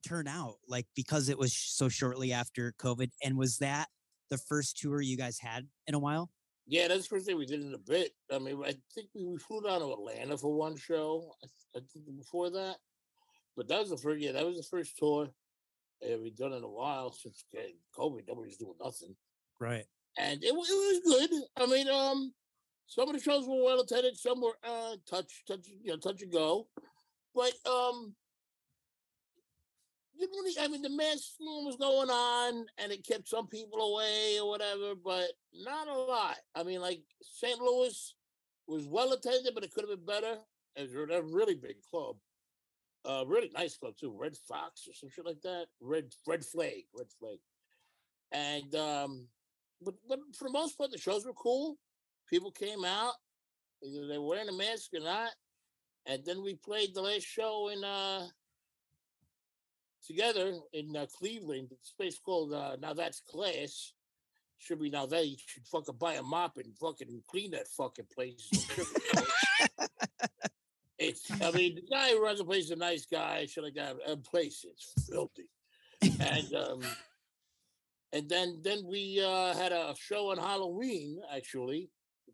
turn 0.05 0.27
out? 0.27 0.59
Like 0.67 0.85
because 0.95 1.27
it 1.29 1.37
was 1.37 1.51
sh- 1.51 1.69
so 1.71 1.89
shortly 1.89 2.31
after 2.33 2.73
COVID, 2.73 3.09
and 3.23 3.35
was 3.37 3.57
that 3.57 3.89
the 4.29 4.37
first 4.37 4.77
tour 4.77 5.01
you 5.01 5.17
guys 5.17 5.39
had 5.39 5.67
in 5.87 5.95
a 5.95 5.99
while? 5.99 6.29
yeah. 6.67 6.87
That's 6.87 7.03
the 7.07 7.15
first 7.15 7.25
thing 7.25 7.37
we 7.37 7.45
did 7.45 7.61
in 7.61 7.73
a 7.73 7.77
bit. 7.79 8.11
I 8.31 8.37
mean, 8.39 8.61
I 8.63 8.73
think 8.93 9.09
we, 9.15 9.25
we 9.25 9.37
flew 9.37 9.61
down 9.61 9.79
to 9.81 9.91
Atlanta 9.93 10.37
for 10.37 10.53
one 10.53 10.77
show. 10.77 11.31
I, 11.43 11.47
I 11.77 11.81
think 11.91 12.05
before 12.17 12.49
that, 12.51 12.75
but 13.57 13.67
that 13.67 13.79
was 13.81 13.89
the 13.89 13.97
first. 13.97 14.21
Yeah, 14.21 14.33
that 14.33 14.45
was 14.45 14.57
the 14.57 14.63
first 14.63 14.97
tour. 14.97 15.29
uh, 16.03 16.17
we've 16.21 16.35
done 16.37 16.53
in 16.53 16.63
a 16.63 16.67
while 16.69 17.11
since 17.11 17.43
uh, 17.57 17.61
COVID. 17.97 18.21
Nobody's 18.27 18.57
doing 18.57 18.75
nothing, 18.83 19.15
Right. 19.59 19.85
and 20.17 20.43
it, 20.43 20.47
it 20.47 20.53
was 20.55 21.01
good. 21.05 21.29
I 21.57 21.65
mean, 21.65 21.87
um, 21.89 22.33
some 22.87 23.07
of 23.09 23.13
the 23.15 23.21
shows 23.21 23.47
were 23.47 23.63
well 23.63 23.81
attended, 23.81 24.17
some 24.17 24.41
were 24.41 24.57
uh, 24.63 24.95
touch, 25.09 25.43
touch, 25.47 25.67
you 25.83 25.91
know, 25.91 25.97
touch 25.97 26.21
and 26.21 26.31
go, 26.31 26.67
but 27.35 27.53
um, 27.69 28.15
you 30.19 30.27
really, 30.33 30.53
I 30.59 30.67
mean, 30.67 30.81
the 30.81 30.89
thing 30.89 31.65
was 31.65 31.77
going 31.77 32.09
on, 32.09 32.65
and 32.77 32.91
it 32.91 33.07
kept 33.07 33.27
some 33.27 33.47
people 33.47 33.79
away 33.79 34.37
or 34.41 34.49
whatever, 34.49 34.93
but 34.95 35.31
not 35.53 35.87
a 35.87 35.93
lot. 35.93 36.37
I 36.55 36.63
mean, 36.63 36.81
like 36.81 37.01
St. 37.21 37.59
Louis 37.59 38.15
was 38.67 38.87
well 38.87 39.13
attended, 39.13 39.53
but 39.55 39.63
it 39.63 39.73
could 39.73 39.87
have 39.87 39.97
been 39.97 40.05
better. 40.05 40.37
It 40.75 40.89
was 40.93 40.93
a 40.93 41.21
really 41.23 41.55
big 41.55 41.77
club. 41.89 42.17
Uh, 43.05 43.23
really 43.25 43.49
nice 43.55 43.77
club 43.77 43.93
too. 43.99 44.15
Red 44.17 44.35
Fox 44.35 44.87
or 44.87 44.93
some 44.93 45.09
shit 45.09 45.25
like 45.25 45.41
that. 45.41 45.67
Red 45.81 46.13
Red 46.27 46.45
Flag. 46.45 46.83
Red 46.93 47.07
Flag. 47.17 47.39
And 48.31 48.75
um, 48.75 49.27
but 49.81 49.95
but 50.07 50.19
for 50.37 50.45
the 50.45 50.53
most 50.53 50.77
part, 50.77 50.91
the 50.91 50.97
shows 50.97 51.25
were 51.25 51.33
cool. 51.33 51.77
People 52.29 52.51
came 52.51 52.83
out, 52.85 53.13
either 53.83 54.07
they 54.07 54.17
were 54.17 54.27
wearing 54.27 54.49
a 54.49 54.53
mask 54.53 54.91
or 54.93 54.99
not. 54.99 55.31
And 56.05 56.23
then 56.25 56.43
we 56.43 56.55
played 56.55 56.93
the 56.93 57.01
last 57.01 57.25
show 57.25 57.69
in 57.69 57.83
uh 57.83 58.27
together 60.05 60.53
in 60.73 60.95
uh, 60.95 61.05
Cleveland. 61.17 61.69
It's 61.71 61.91
a 61.91 61.95
place 61.95 62.19
called 62.19 62.53
uh, 62.53 62.77
Now 62.81 62.93
That's 62.93 63.21
Class. 63.21 63.93
should 64.57 64.79
be 64.79 64.89
now 64.89 65.05
there. 65.05 65.23
You 65.23 65.37
should 65.45 65.67
fucking 65.67 65.95
buy 65.99 66.15
a 66.15 66.23
mop 66.23 66.57
and 66.57 66.77
fucking 66.77 67.23
clean 67.27 67.51
that 67.51 67.67
fucking 67.67 68.07
place. 68.13 68.49
it's, 70.97 71.29
I 71.41 71.51
mean, 71.51 71.75
the 71.75 71.83
guy 71.89 72.09
who 72.11 72.23
runs 72.23 72.39
the 72.39 72.45
place 72.45 72.65
is 72.65 72.71
a 72.71 72.75
nice 72.75 73.05
guy. 73.05 73.45
Should 73.45 73.63
like 73.63 73.75
that. 73.75 73.97
A 74.07 74.17
place 74.17 74.65
it's 74.69 75.07
filthy, 75.07 75.49
and 76.01 76.53
um, 76.53 76.81
and 78.13 78.27
then 78.27 78.59
then 78.63 78.85
we 78.85 79.23
uh 79.23 79.53
had 79.53 79.71
a 79.71 79.95
show 79.97 80.31
on 80.31 80.37
Halloween 80.37 81.19
actually 81.33 81.89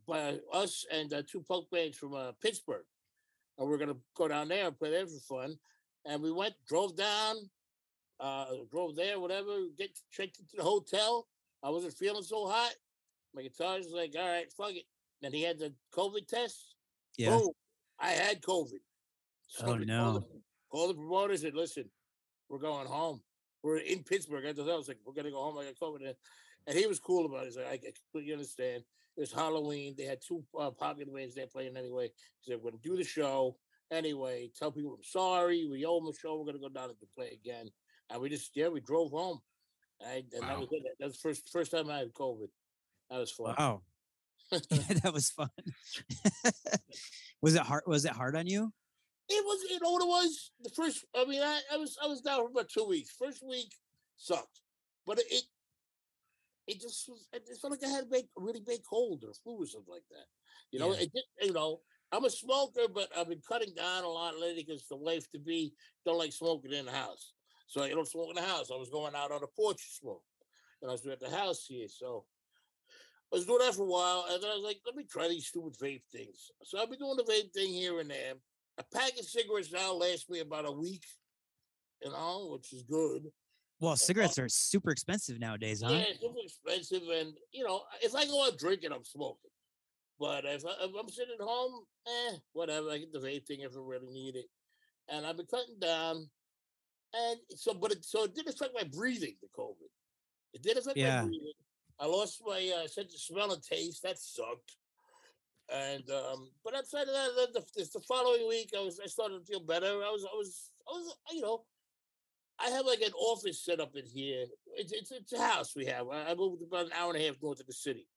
by 0.08 0.40
us 0.54 0.86
and 0.92 1.12
uh, 1.14 1.24
two 1.30 1.44
punk 1.48 1.70
bands 1.72 1.98
from 1.98 2.14
uh, 2.14 2.32
Pittsburgh, 2.42 2.86
and 3.58 3.68
we're 3.68 3.78
gonna 3.78 3.98
go 4.16 4.28
down 4.28 4.48
there 4.48 4.68
and 4.68 4.78
play 4.78 4.92
there 4.92 5.08
for 5.08 5.42
fun. 5.42 5.58
And 6.08 6.22
we 6.22 6.32
went, 6.32 6.54
drove 6.68 6.96
down, 6.96 7.36
uh, 8.20 8.46
drove 8.72 8.96
there, 8.96 9.20
whatever. 9.20 9.52
Get 9.78 9.98
checked 10.12 10.40
into 10.40 10.56
the 10.58 10.64
hotel. 10.64 11.28
I 11.64 11.70
wasn't 11.70 11.94
feeling 11.94 12.24
so 12.24 12.48
hot. 12.48 12.74
My 13.34 13.42
guitarist 13.42 13.86
was 13.86 13.94
like, 13.94 14.14
"All 14.18 14.28
right, 14.28 14.52
fuck 14.54 14.72
it." 14.72 14.86
Then 15.22 15.34
he 15.34 15.42
had 15.42 15.60
the 15.60 15.74
COVID 15.94 16.28
test. 16.28 16.76
Yeah. 17.18 17.38
Boom, 17.38 17.50
I 18.00 18.10
had 18.10 18.42
COVID. 18.42 18.80
Oh, 19.62 19.66
we 19.66 19.66
called 19.66 19.88
no. 19.88 20.14
the- 20.20 20.42
Called 20.72 20.90
the 20.90 20.96
promoters 20.96 21.42
said, 21.42 21.54
"Listen, 21.56 21.90
we're 22.50 22.60
going 22.60 22.88
home. 22.88 23.22
We're 23.64 23.78
in 23.78 24.04
Pittsburgh." 24.04 24.46
I 24.46 24.52
was 24.76 24.88
like, 24.88 24.98
"We're 25.06 25.14
gonna 25.14 25.32
go 25.32 25.42
home. 25.44 25.58
I 25.58 25.66
got 25.66 25.76
COVID." 25.76 26.14
And- 26.68 26.78
he 26.78 26.88
was 26.88 27.00
cool 27.00 27.26
about 27.28 27.44
it. 27.44 27.46
He's 27.46 27.58
like, 27.58 27.68
"I 27.68 27.92
completely 27.92 28.34
understand." 28.34 28.84
It 29.16 29.22
was 29.22 29.32
Halloween. 29.32 29.96
They 29.98 30.04
had 30.04 30.20
two 30.22 30.44
uh, 30.60 30.72
popular 30.72 31.14
bands 31.14 31.36
there 31.36 31.48
playing 31.48 31.78
anyway. 31.78 32.12
He 32.42 32.52
said, 32.52 32.62
"We're 32.62 32.72
gonna 32.72 32.82
do 32.84 32.98
the 32.98 33.04
show 33.04 33.58
anyway. 33.92 34.52
Tell 34.58 34.72
people 34.72 34.94
I'm 34.96 35.04
sorry. 35.04 35.68
We 35.68 35.86
owe 35.86 36.00
them 36.00 36.10
a 36.10 36.14
show. 36.14 36.38
We're 36.38 36.46
gonna 36.48 36.60
go 36.60 36.70
down 36.70 36.90
and 36.90 36.98
play 37.16 37.30
again." 37.32 37.70
And 38.10 38.22
we 38.22 38.30
just 38.30 38.52
yeah, 38.56 38.68
we 38.68 38.82
drove 38.82 39.12
home. 39.12 39.40
I, 40.06 40.24
and 40.34 40.44
that 40.44 40.60
was 40.60 40.68
it. 40.72 40.84
That 41.00 41.08
was 41.08 41.18
first 41.18 41.50
first 41.52 41.72
time 41.72 41.90
I 41.90 42.00
had 42.00 42.14
COVID. 42.14 42.50
That 43.10 43.20
was 43.20 43.32
fun. 43.32 43.56
Wow. 43.58 43.82
that 44.52 45.12
was 45.14 45.30
fun. 45.32 45.50
was 47.42 47.56
it 47.56 47.62
hard? 47.62 47.84
Was 47.88 48.06
it 48.06 48.12
hard 48.12 48.36
on 48.36 48.48
you? 48.48 48.72
It 49.28 49.44
was, 49.44 49.72
you 49.72 49.80
know 49.82 49.92
what 49.92 50.04
it 50.04 50.08
was? 50.08 50.52
The 50.62 50.70
first, 50.70 51.04
I 51.16 51.26
mean, 51.26 51.42
I, 51.42 51.60
I 51.74 51.78
was, 51.78 51.98
I 52.04 52.06
was 52.06 52.22
down 52.22 52.42
for 52.44 52.52
about 52.52 52.70
two 52.70 52.86
weeks. 52.86 53.10
First 53.18 53.44
week 53.44 53.74
sucked, 54.18 54.62
but 55.08 55.18
it, 55.18 55.44
it 56.68 56.80
just 56.80 57.10
was, 57.10 57.28
It 57.34 57.42
felt 57.60 57.72
like 57.72 57.84
I 57.84 57.90
had 57.90 58.04
a 58.04 58.08
big, 58.08 58.26
a 58.38 58.42
really 58.42 58.62
big 58.66 58.82
cold 58.88 59.24
or 59.28 59.34
flu 59.34 59.64
or 59.64 59.66
something 59.66 59.92
like 59.92 60.08
that. 60.12 60.28
You 60.72 60.80
know, 60.80 60.94
Yeah. 60.94 61.02
it 61.02 61.12
did, 61.14 61.24
you 61.48 61.54
know, 61.54 61.82
I'm 62.12 62.26
a 62.26 62.30
smoker, 62.30 62.88
but 62.94 63.10
I've 63.18 63.30
been 63.30 63.42
cutting 63.48 63.74
down 63.76 64.04
a 64.04 64.08
lot 64.08 64.38
lately 64.40 64.64
because 64.64 64.86
the 64.88 64.96
wife 64.96 65.30
to 65.32 65.40
be 65.40 65.74
don't 66.06 66.20
like 66.20 66.32
smoking 66.32 66.74
in 66.74 66.86
the 66.86 66.92
house. 66.92 67.34
So 67.68 67.84
I 67.84 67.90
don't 67.90 68.08
smoke 68.08 68.30
in 68.30 68.36
the 68.36 68.48
house. 68.50 68.70
I 68.72 68.78
was 68.78 68.90
going 68.90 69.16
out 69.16 69.32
on 69.32 69.42
the 69.42 69.48
porch 69.48 69.78
to 69.78 69.94
smoke, 70.02 70.24
and 70.82 70.90
I 70.90 70.94
was 70.94 71.06
at 71.06 71.20
the 71.20 71.30
house 71.30 71.66
here. 71.68 71.88
So 71.88 72.26
I 73.34 73.38
was 73.38 73.46
doing 73.46 73.60
that 73.60 73.76
for 73.76 73.84
a 73.84 73.86
while, 73.86 74.26
and 74.32 74.42
then 74.42 74.52
I 74.52 74.56
was 74.56 74.64
like, 74.64 74.78
let 74.86 74.96
me 74.96 75.06
try 75.10 75.28
these 75.28 75.48
stupid 75.48 75.74
vape 75.82 76.04
things. 76.12 76.52
So 76.64 76.80
I've 76.80 76.90
been 76.90 77.00
doing 77.00 77.18
the 77.18 77.24
vape 77.24 77.52
thing 77.54 77.74
here 77.74 78.00
and 78.00 78.10
there. 78.10 78.34
A 78.78 78.84
pack 78.94 79.18
of 79.18 79.26
cigarettes 79.26 79.72
now 79.72 79.94
lasts 79.94 80.30
me 80.30 80.40
about 80.42 80.68
a 80.68 80.72
week, 80.72 81.04
you 82.04 82.12
know, 82.12 82.50
which 82.52 82.72
is 82.74 82.84
good. 82.84 83.24
Well, 83.80 83.96
cigarettes 83.96 84.40
are 84.40 84.48
super 84.48 84.92
expensive 84.92 85.40
nowadays, 85.40 85.82
huh? 85.86 85.92
Yeah, 85.92 86.06
super 86.20 86.40
expensive, 86.44 87.04
and 87.10 87.34
you 87.52 87.66
know, 87.66 87.82
if 88.02 88.16
I 88.16 88.26
go 88.26 88.46
out 88.46 88.58
drinking, 88.58 88.92
I'm 88.92 89.04
smoking. 89.04 89.52
But 90.20 90.46
if, 90.46 90.66
I, 90.66 90.86
if 90.86 90.92
I'm 90.98 91.10
sitting 91.10 91.36
at 91.38 91.44
home, 91.44 91.84
eh, 92.08 92.38
whatever. 92.54 92.90
I 92.90 93.00
get 93.00 93.12
the 93.12 93.20
vape 93.20 93.46
thing 93.46 93.62
if 93.62 93.74
I 93.76 93.80
really 93.82 94.14
need 94.14 94.36
it, 94.36 94.46
and 95.10 95.26
I've 95.26 95.36
been 95.36 95.46
cutting 95.46 95.80
down, 95.80 96.30
and 97.16 97.40
so, 97.56 97.74
but 97.74 97.92
it 97.92 98.06
so 98.06 98.24
it 98.24 98.36
did 98.36 98.48
affect 98.48 98.72
my 98.74 98.84
breathing. 98.84 99.36
The 99.42 99.48
COVID, 99.58 99.90
it 100.54 100.62
did 100.64 100.78
affect 100.78 100.98
Yeah. 100.98 101.22
my 101.22 101.28
breathing. 101.28 101.54
I 102.00 102.08
lost 102.08 102.42
my 102.46 102.74
uh, 102.84 102.88
sense 102.88 103.14
of 103.14 103.22
smell 103.22 103.54
and 103.54 103.64
taste. 103.64 104.04
That 104.04 104.20
sucked. 104.20 104.78
And 105.74 106.08
um, 106.12 106.52
but 106.64 106.76
outside 106.76 107.08
of 107.08 107.14
that, 107.14 107.52
the, 107.54 107.64
the, 107.76 107.90
the 107.94 108.00
following 108.02 108.48
week, 108.48 108.72
I 108.78 108.82
was 108.82 109.00
I 109.04 109.08
started 109.08 109.40
to 109.40 109.46
feel 109.46 109.62
better. 109.62 109.88
I 109.88 110.12
was 110.12 110.26
I 110.26 110.36
was 110.36 110.72
I 110.88 110.92
was 110.92 111.16
you 111.32 111.42
know 111.42 111.64
I 112.60 112.70
have 112.70 112.86
like 112.86 113.02
an 113.02 113.14
office 113.14 113.64
set 113.64 113.80
up 113.80 113.96
in 113.96 114.06
here. 114.06 114.46
It's 114.76 114.92
it's, 114.92 115.12
it's 115.12 115.34
a 115.34 115.42
house 115.42 115.76
we 115.76 115.86
have. 115.86 116.08
I, 116.10 116.32
I 116.32 116.36
moved 116.36 116.62
about 116.62 116.86
an 116.86 116.92
hour 116.94 117.12
and 117.14 117.22
a 117.22 117.26
half 117.26 117.42
north 117.42 117.60
of 117.60 117.66
the 117.68 117.74
city, 117.74 118.08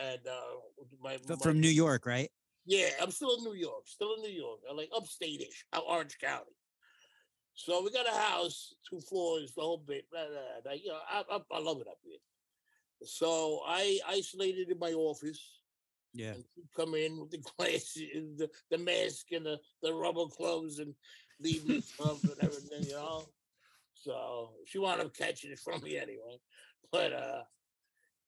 and 0.00 0.20
uh, 0.26 0.84
my, 1.02 1.18
my 1.28 1.36
From 1.36 1.60
New 1.60 1.68
York, 1.68 2.06
right? 2.06 2.30
yeah, 2.66 2.88
I'm 3.00 3.10
still 3.10 3.36
in 3.36 3.44
New 3.44 3.54
York, 3.54 3.86
still 3.86 4.14
in 4.14 4.22
New 4.22 4.30
York. 4.30 4.60
I 4.68 4.74
like 4.74 4.90
upstate-ish, 4.96 5.66
Orange 5.88 6.16
County. 6.18 6.52
So 7.54 7.82
we 7.82 7.90
got 7.90 8.08
a 8.08 8.16
house, 8.16 8.74
two 8.88 9.00
floors, 9.00 9.52
the 9.54 9.62
whole 9.62 9.78
bit. 9.78 10.06
Blah, 10.10 10.24
blah, 10.26 10.62
blah. 10.62 10.72
You 10.72 10.88
know, 10.88 10.98
I, 11.10 11.22
I, 11.30 11.38
I 11.52 11.60
love 11.60 11.80
it 11.80 11.88
up 11.88 11.98
here. 12.02 12.18
So 13.04 13.60
I 13.66 13.98
isolated 14.08 14.70
in 14.70 14.78
my 14.78 14.92
office. 14.92 15.40
Yeah. 16.14 16.32
And 16.32 16.44
she'd 16.54 16.72
come 16.76 16.94
in 16.94 17.18
with 17.18 17.30
the 17.30 17.38
glasses, 17.56 18.36
the, 18.36 18.48
the 18.70 18.78
mask, 18.78 19.32
and 19.32 19.46
the, 19.46 19.58
the 19.82 19.92
rubber 19.92 20.24
gloves, 20.36 20.78
and 20.78 20.94
leave 21.40 21.66
me 21.66 21.80
stuff 21.80 22.22
and 22.24 22.36
everything, 22.42 22.84
you 22.84 22.94
know. 22.94 23.24
So 23.94 24.50
she 24.66 24.78
wound 24.78 25.00
up 25.00 25.16
catching 25.16 25.52
it 25.52 25.58
from 25.58 25.82
me 25.82 25.96
anyway. 25.96 26.40
But 26.90 27.12
uh, 27.12 27.42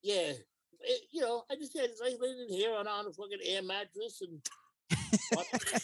yeah, 0.02 0.32
it, 0.80 1.00
you 1.10 1.20
know, 1.20 1.44
I 1.50 1.56
just 1.56 1.76
had 1.76 1.90
I 2.02 2.14
laid 2.20 2.48
in 2.48 2.48
here 2.48 2.74
on, 2.74 2.86
on 2.86 3.06
a 3.06 3.12
fucking 3.12 3.38
air 3.44 3.62
mattress 3.62 4.22
and 4.22 4.40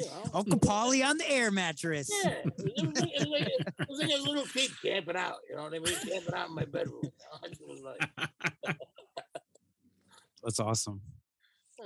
you 0.00 0.06
know. 0.06 0.30
Uncle 0.34 0.58
Paulie 0.58 1.06
on 1.06 1.18
the 1.18 1.30
air 1.30 1.50
mattress. 1.50 2.10
Yeah, 2.24 2.30
it 2.44 2.86
was, 2.86 3.00
like, 3.00 3.10
it, 3.14 3.28
was 3.28 3.28
like, 3.28 3.48
it 3.48 3.88
was 3.88 3.98
like 4.00 4.10
a 4.10 4.22
little 4.22 4.44
kid 4.44 4.70
camping 4.82 5.16
out. 5.16 5.36
You 5.48 5.56
know 5.56 5.64
what 5.64 5.74
I 5.74 5.78
mean? 5.78 5.94
Camping 5.94 6.34
out 6.34 6.48
in 6.48 6.54
my 6.54 6.64
bedroom. 6.64 7.00
You 7.02 7.10
know? 7.32 7.38
I 7.44 7.48
just 7.48 7.62
was 7.66 7.80
like, 7.82 8.76
That's 10.42 10.60
awesome. 10.60 11.00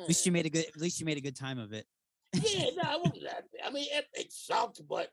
At 0.00 0.08
least 0.08 0.24
you 0.26 0.32
made 0.32 0.46
a 0.46 0.50
good. 0.50 0.66
At 0.66 0.80
least 0.80 1.00
you 1.00 1.06
made 1.06 1.18
a 1.18 1.22
good 1.22 1.36
time 1.36 1.58
of 1.58 1.72
it. 1.72 1.86
yeah, 2.34 2.66
no, 2.76 2.82
I 2.88 2.96
wasn't 2.96 3.22
that. 3.24 3.44
I 3.64 3.70
mean, 3.70 3.86
it, 3.92 4.06
it 4.14 4.32
sucked, 4.32 4.80
but 4.88 5.10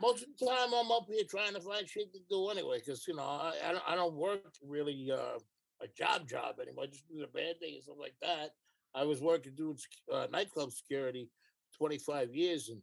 most 0.00 0.22
of 0.22 0.28
the 0.38 0.46
time 0.46 0.72
I'm 0.74 0.90
up 0.90 1.06
here 1.08 1.24
trying 1.28 1.54
to 1.54 1.60
find 1.60 1.88
shit 1.88 2.12
to 2.12 2.20
do 2.30 2.48
anyway. 2.48 2.80
Because 2.84 3.06
you 3.06 3.16
know, 3.16 3.22
I, 3.22 3.54
I 3.66 3.72
don't 3.72 3.84
I 3.88 3.94
don't 3.94 4.14
work 4.14 4.40
really 4.66 5.10
uh, 5.12 5.38
a 5.82 5.86
job 5.96 6.28
job 6.28 6.56
anymore. 6.60 6.84
I 6.84 6.86
just 6.88 7.08
do 7.08 7.20
the 7.20 7.26
band 7.26 7.56
thing 7.60 7.74
and 7.74 7.82
stuff 7.82 7.96
like 7.98 8.14
that. 8.22 8.50
I 8.94 9.04
was 9.04 9.20
working 9.20 9.54
doing 9.54 9.76
uh, 10.12 10.26
nightclub 10.30 10.72
security 10.72 11.30
25 11.76 12.34
years, 12.34 12.68
and 12.68 12.80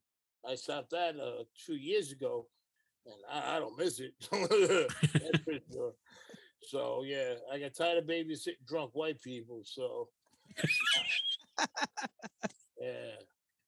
I 0.47 0.55
stopped 0.55 0.91
that 0.91 1.15
uh, 1.19 1.43
two 1.65 1.75
years 1.75 2.11
ago, 2.11 2.47
and 3.05 3.15
I, 3.31 3.55
I 3.57 3.59
don't 3.59 3.77
miss 3.77 3.99
it. 3.99 4.13
Sure. 5.71 5.93
So 6.61 7.03
yeah, 7.05 7.35
I 7.51 7.59
got 7.59 7.75
tired 7.75 7.99
of 7.99 8.05
babysitting 8.05 8.65
drunk 8.67 8.91
white 8.93 9.21
people. 9.21 9.61
So 9.63 10.09
yeah. 12.81 13.21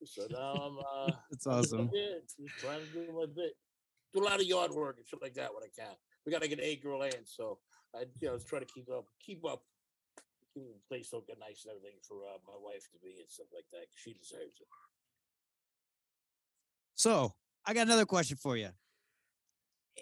So 0.06 0.28
now 0.32 0.54
I'm 0.54 0.78
uh 0.80 1.12
That's 1.30 1.48
awesome. 1.48 1.90
Yeah, 1.94 2.20
just 2.24 2.58
trying 2.60 2.80
to 2.80 2.88
do 2.94 3.14
my 3.14 3.26
bit. 3.26 3.54
Do 4.14 4.24
a 4.24 4.26
lot 4.26 4.40
of 4.40 4.46
yard 4.48 4.72
work 4.72 4.98
and 4.98 5.08
shit 5.08 5.22
like 5.22 5.36
that 5.36 5.54
when 5.54 5.64
I 5.64 5.70
can. 5.76 5.94
We 6.26 6.32
got 6.32 6.42
like 6.42 6.52
an 6.52 6.62
acre 6.62 6.92
of 6.92 7.02
land, 7.02 7.26
so 7.26 7.60
I 7.96 8.06
you 8.22 8.30
know 8.30 8.38
try 8.40 8.60
to 8.60 8.66
keep 8.66 8.90
up, 8.90 9.06
keep 9.24 9.46
up, 9.46 9.62
keep 10.54 10.64
the 10.66 10.80
place 10.88 11.14
looking 11.14 11.36
nice 11.40 11.66
and 11.66 11.76
everything 11.76 12.00
for 12.02 12.26
uh, 12.26 12.40
my 12.48 12.58
wife 12.60 12.90
to 12.92 12.98
be 13.04 13.20
and 13.20 13.30
stuff 13.30 13.48
like 13.54 13.66
that. 13.74 13.86
She 13.96 14.14
deserves 14.14 14.58
it. 14.60 14.68
So 16.98 17.32
I 17.66 17.74
got 17.74 17.88
another 17.88 18.06
question 18.06 18.38
for 18.38 18.58
you. 18.58 18.70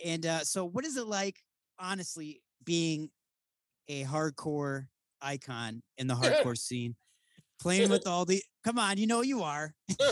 And 0.03 0.25
uh, 0.25 0.39
so, 0.43 0.65
what 0.65 0.85
is 0.85 0.97
it 0.97 1.05
like, 1.05 1.37
honestly, 1.77 2.41
being 2.63 3.09
a 3.87 4.03
hardcore 4.05 4.87
icon 5.21 5.83
in 5.97 6.07
the 6.07 6.15
hardcore 6.15 6.57
scene, 6.57 6.95
playing 7.61 7.89
with 7.91 8.07
all 8.07 8.25
the? 8.25 8.41
Come 8.63 8.79
on, 8.79 8.97
you 8.97 9.05
know 9.07 9.21
you 9.21 9.43
are. 9.43 9.75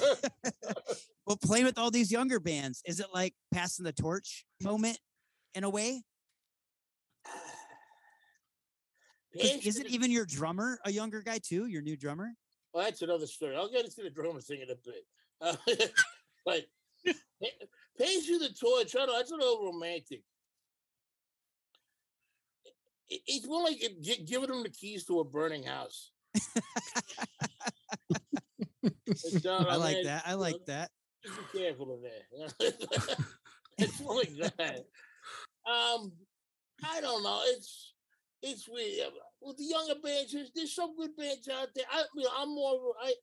But 1.25 1.39
playing 1.41 1.63
with 1.63 1.77
all 1.77 1.89
these 1.89 2.11
younger 2.11 2.37
bands, 2.39 2.81
is 2.85 2.99
it 2.99 3.05
like 3.13 3.33
passing 3.53 3.85
the 3.85 3.93
torch 3.93 4.45
moment 4.61 4.99
in 5.55 5.63
a 5.63 5.69
way? 5.69 6.03
Is 9.33 9.79
it 9.79 9.87
even 9.87 10.11
your 10.11 10.25
drummer 10.25 10.79
a 10.83 10.91
younger 10.91 11.21
guy 11.21 11.39
too? 11.41 11.65
Your 11.67 11.81
new 11.81 11.95
drummer? 11.95 12.33
Well, 12.73 12.83
that's 12.83 13.01
another 13.01 13.25
story. 13.25 13.55
I'll 13.55 13.71
get 13.71 13.85
into 13.85 14.01
the 14.01 14.09
drummer 14.09 14.41
thing 14.41 14.61
in 14.61 14.69
a 14.69 14.75
bit. 14.75 15.05
Uh, 15.39 15.55
but 16.45 16.65
pays 17.97 18.27
you 18.27 18.39
the 18.39 18.49
torch. 18.49 18.95
I 18.95 19.05
don't 19.05 19.15
that's 19.17 19.31
a 19.31 19.35
little 19.35 19.65
romantic. 19.71 20.23
It- 23.09 23.21
It's 23.27 23.47
more 23.47 23.63
like 23.63 23.81
it- 23.83 24.25
giving 24.25 24.49
them 24.49 24.63
the 24.63 24.69
keys 24.69 25.05
to 25.05 25.19
a 25.19 25.23
burning 25.23 25.63
house. 25.63 26.11
It's, 29.05 29.45
uh, 29.45 29.65
I 29.69 29.75
like 29.75 29.95
man, 29.97 30.03
that. 30.05 30.23
I 30.25 30.33
like 30.33 30.65
that. 30.67 30.89
Just 31.23 31.37
be 31.53 31.59
careful 31.59 31.93
in 31.95 32.01
there. 32.01 32.49
it's 33.77 33.99
more 34.01 34.15
like 34.15 34.33
that. 34.57 34.85
Um, 35.65 36.11
I 36.83 36.99
don't 36.99 37.23
know. 37.23 37.41
It's 37.45 37.93
it's 38.41 38.67
weird. 38.67 39.13
With 39.41 39.57
the 39.57 39.63
younger 39.63 39.95
bands, 40.03 40.33
there's, 40.33 40.51
there's 40.53 40.75
some 40.75 40.95
good 40.97 41.15
bands 41.15 41.47
out 41.47 41.69
there. 41.75 41.85
I 41.91 42.03
you 42.15 42.23
know, 42.23 42.29
I'm 42.37 42.53
more 42.53 42.73
of 42.75 42.81
a- 42.81 43.05
I 43.07 43.13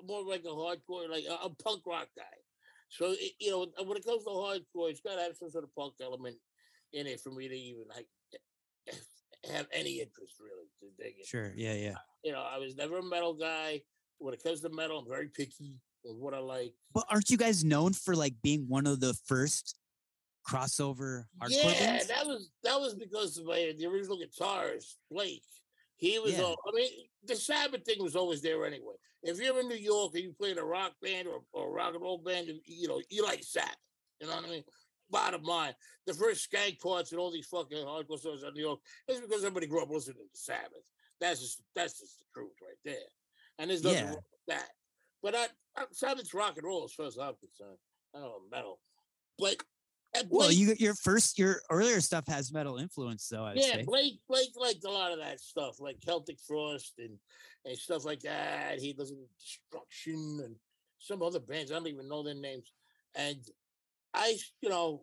I'm 0.00 0.06
more 0.06 0.24
like 0.24 0.44
a 0.44 0.48
hardcore, 0.48 1.10
like 1.10 1.24
a, 1.28 1.34
a 1.46 1.50
punk 1.62 1.82
rock 1.86 2.08
guy. 2.16 2.24
So 2.90 3.12
it, 3.12 3.32
you 3.38 3.50
know, 3.50 3.66
when 3.84 3.96
it 3.96 4.04
comes 4.04 4.24
to 4.24 4.30
hardcore, 4.30 4.90
it's 4.90 5.00
got 5.00 5.14
to 5.14 5.22
have 5.22 5.36
some 5.36 5.50
sort 5.50 5.64
of 5.64 5.74
punk 5.74 5.94
element 6.02 6.36
in 6.92 7.06
it 7.06 7.20
for 7.20 7.30
me 7.30 7.48
to 7.48 7.54
even 7.54 7.84
like 7.88 8.06
have 9.50 9.66
any 9.72 10.00
interest 10.00 10.34
really 10.40 10.66
to 10.80 11.02
dig 11.02 11.14
it. 11.18 11.26
Sure. 11.26 11.52
Yeah. 11.54 11.74
Yeah. 11.74 11.94
You 12.24 12.32
know, 12.32 12.42
I 12.42 12.58
was 12.58 12.76
never 12.76 12.98
a 12.98 13.02
metal 13.02 13.34
guy. 13.34 13.80
When 14.18 14.34
it 14.34 14.42
comes 14.42 14.60
to 14.60 14.68
metal, 14.68 14.98
I'm 14.98 15.08
very 15.08 15.28
picky 15.28 15.76
with 16.04 16.16
what 16.16 16.34
I 16.34 16.38
like. 16.38 16.74
But 16.92 17.04
aren't 17.08 17.30
you 17.30 17.38
guys 17.38 17.64
known 17.64 17.92
for 17.94 18.14
like 18.14 18.34
being 18.42 18.66
one 18.68 18.86
of 18.86 19.00
the 19.00 19.14
first 19.26 19.78
crossover 20.46 21.24
hardcore 21.40 21.48
yeah, 21.48 21.78
bands? 21.78 22.08
that 22.08 22.26
was 22.26 22.50
that 22.64 22.78
was 22.78 22.94
because 22.94 23.38
of 23.38 23.46
my 23.46 23.72
the 23.78 23.86
original 23.86 24.18
guitarist 24.18 24.96
Blake. 25.10 25.44
He 25.96 26.18
was 26.18 26.32
Yeah. 26.32 26.42
all. 26.42 26.56
I 26.66 26.74
mean, 26.74 26.90
the 27.24 27.36
Sabbath 27.36 27.84
thing 27.84 28.02
was 28.02 28.16
always 28.16 28.42
there 28.42 28.66
anyway. 28.66 28.94
If 29.22 29.38
you're 29.40 29.60
in 29.60 29.68
New 29.68 29.74
York 29.76 30.14
and 30.14 30.24
you 30.24 30.32
play 30.32 30.50
in 30.52 30.58
a 30.58 30.64
rock 30.64 30.92
band 31.02 31.28
or, 31.28 31.42
or 31.52 31.68
a 31.68 31.72
rock 31.72 31.94
and 31.94 32.02
roll 32.02 32.18
band, 32.18 32.48
you- 32.48 32.60
you 32.64 32.88
know 32.88 33.02
you 33.10 33.22
like 33.22 33.42
Sabbath. 33.44 33.76
You 34.20 34.26
know 34.26 34.36
what 34.36 34.44
I 34.46 34.48
mean? 34.48 34.64
Bottom 35.10 35.42
line, 35.42 35.74
the 36.06 36.14
first 36.14 36.50
skank 36.50 36.80
parts 36.80 37.10
and 37.10 37.20
all 37.20 37.30
these 37.32 37.46
fucking 37.46 37.84
hardcore 37.84 38.18
songs 38.20 38.42
in 38.44 38.54
New 38.54 38.60
York 38.62 38.80
is 39.08 39.20
because 39.20 39.38
everybody 39.44 39.66
grew 39.66 39.82
up 39.82 39.90
listening 39.90 40.16
to 40.32 40.38
Sabbath. 40.40 40.84
That's 41.20 41.40
just 41.40 41.62
that's 41.74 41.98
just 42.00 42.18
the 42.18 42.24
truth 42.32 42.52
right 42.62 42.78
there. 42.84 43.08
And 43.58 43.68
there's 43.70 43.82
nothing 43.82 43.98
Yeah. 43.98 44.04
wrong 44.06 44.14
with 44.30 44.56
that. 44.56 44.70
But 45.22 45.34
I, 45.34 45.46
I, 45.76 45.84
Sabbath's 45.92 46.32
rock 46.32 46.56
and 46.56 46.64
roll 46.66 46.84
as 46.84 46.92
far 46.94 47.06
as 47.06 47.18
I'm 47.18 47.34
concerned. 47.36 47.78
I 48.14 48.20
don't 48.20 48.28
know 48.28 48.42
metal, 48.50 48.80
but 49.38 49.56
and 50.14 50.26
Well, 50.30 50.50
you 50.50 50.74
your 50.78 50.94
first 50.94 51.38
your 51.38 51.62
earlier 51.70 52.00
stuff 52.00 52.26
has 52.26 52.52
metal 52.52 52.78
influence 52.78 53.28
though. 53.28 53.44
I'd 53.44 53.56
yeah, 53.56 53.74
say. 53.74 53.82
Blake 53.84 54.20
Blake 54.28 54.52
liked 54.56 54.84
a 54.84 54.90
lot 54.90 55.12
of 55.12 55.18
that 55.18 55.40
stuff, 55.40 55.80
like 55.80 56.00
Celtic 56.00 56.38
Frost 56.46 56.94
and 56.98 57.18
and 57.64 57.76
stuff 57.78 58.04
like 58.04 58.20
that. 58.20 58.80
He 58.80 58.94
listened 58.96 59.18
to 59.20 59.44
Destruction 59.44 60.40
and 60.44 60.56
some 60.98 61.22
other 61.22 61.40
bands. 61.40 61.70
I 61.70 61.74
don't 61.74 61.86
even 61.86 62.08
know 62.08 62.22
their 62.22 62.34
names. 62.34 62.72
And 63.14 63.38
I, 64.14 64.36
you 64.62 64.68
know, 64.68 65.02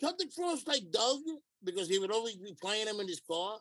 Celtic 0.00 0.32
Frost 0.32 0.68
I 0.68 0.80
dug 0.90 1.18
because 1.64 1.88
he 1.88 1.98
would 1.98 2.10
always 2.12 2.36
be 2.36 2.54
playing 2.60 2.86
them 2.86 3.00
in 3.00 3.08
his 3.08 3.20
car. 3.20 3.58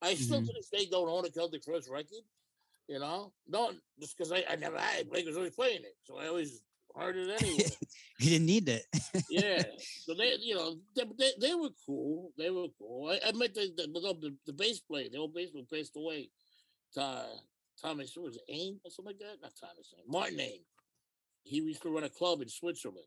I 0.00 0.14
still 0.14 0.40
Mhm. 0.40 0.46
to 0.46 0.52
this 0.52 0.68
day 0.70 0.86
don't 0.86 1.08
own 1.08 1.24
a 1.26 1.30
Celtic 1.30 1.64
Frost 1.64 1.88
record. 1.88 2.24
You 2.86 2.98
know, 3.00 3.34
no, 3.46 3.72
just 4.00 4.16
because 4.16 4.32
I, 4.32 4.44
I 4.48 4.56
never 4.56 4.78
had. 4.78 5.00
it. 5.00 5.10
Blake 5.10 5.26
was 5.26 5.36
always 5.36 5.54
playing 5.54 5.82
it, 5.84 5.94
so 6.04 6.16
I 6.16 6.28
always 6.28 6.62
heard 6.96 7.16
it 7.16 7.42
anyway 7.42 7.70
you 8.18 8.30
didn't 8.30 8.46
need 8.46 8.68
it. 8.68 8.84
yeah. 9.30 9.62
So 10.04 10.14
they, 10.14 10.36
you 10.40 10.54
know, 10.54 10.76
they, 10.96 11.04
they, 11.18 11.30
they 11.40 11.54
were 11.54 11.68
cool. 11.84 12.32
They 12.38 12.50
were 12.50 12.68
cool. 12.78 13.10
I, 13.10 13.28
I 13.28 13.32
met 13.32 13.54
the 13.54 13.70
the, 13.76 13.86
the, 13.86 14.14
the, 14.20 14.34
the 14.46 14.52
bass 14.54 14.80
player. 14.80 15.08
The 15.12 15.18
old 15.18 15.34
bass 15.34 15.50
player 15.50 15.64
passed 15.70 15.96
away. 15.96 16.30
Uh, 16.96 17.24
Thomas, 17.80 18.16
what 18.16 18.24
was 18.24 18.36
it, 18.36 18.42
Ain 18.48 18.80
or 18.84 18.90
something 18.90 19.14
like 19.14 19.18
that? 19.18 19.42
Not 19.42 19.52
Thomas. 19.60 19.92
Martin 20.08 20.40
Ain. 20.40 20.60
He 21.42 21.56
used 21.56 21.82
to 21.82 21.90
run 21.90 22.04
a 22.04 22.08
club 22.08 22.40
in 22.40 22.48
Switzerland, 22.48 23.06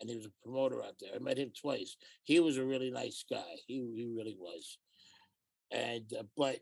and 0.00 0.10
he 0.10 0.16
was 0.16 0.26
a 0.26 0.42
promoter 0.42 0.82
out 0.82 0.96
there. 1.00 1.10
I 1.14 1.18
met 1.18 1.38
him 1.38 1.50
twice. 1.58 1.96
He 2.24 2.40
was 2.40 2.58
a 2.58 2.64
really 2.64 2.90
nice 2.90 3.24
guy. 3.28 3.56
He 3.66 3.76
he 3.96 4.12
really 4.14 4.36
was. 4.38 4.78
And 5.72 6.12
uh, 6.18 6.24
but 6.36 6.58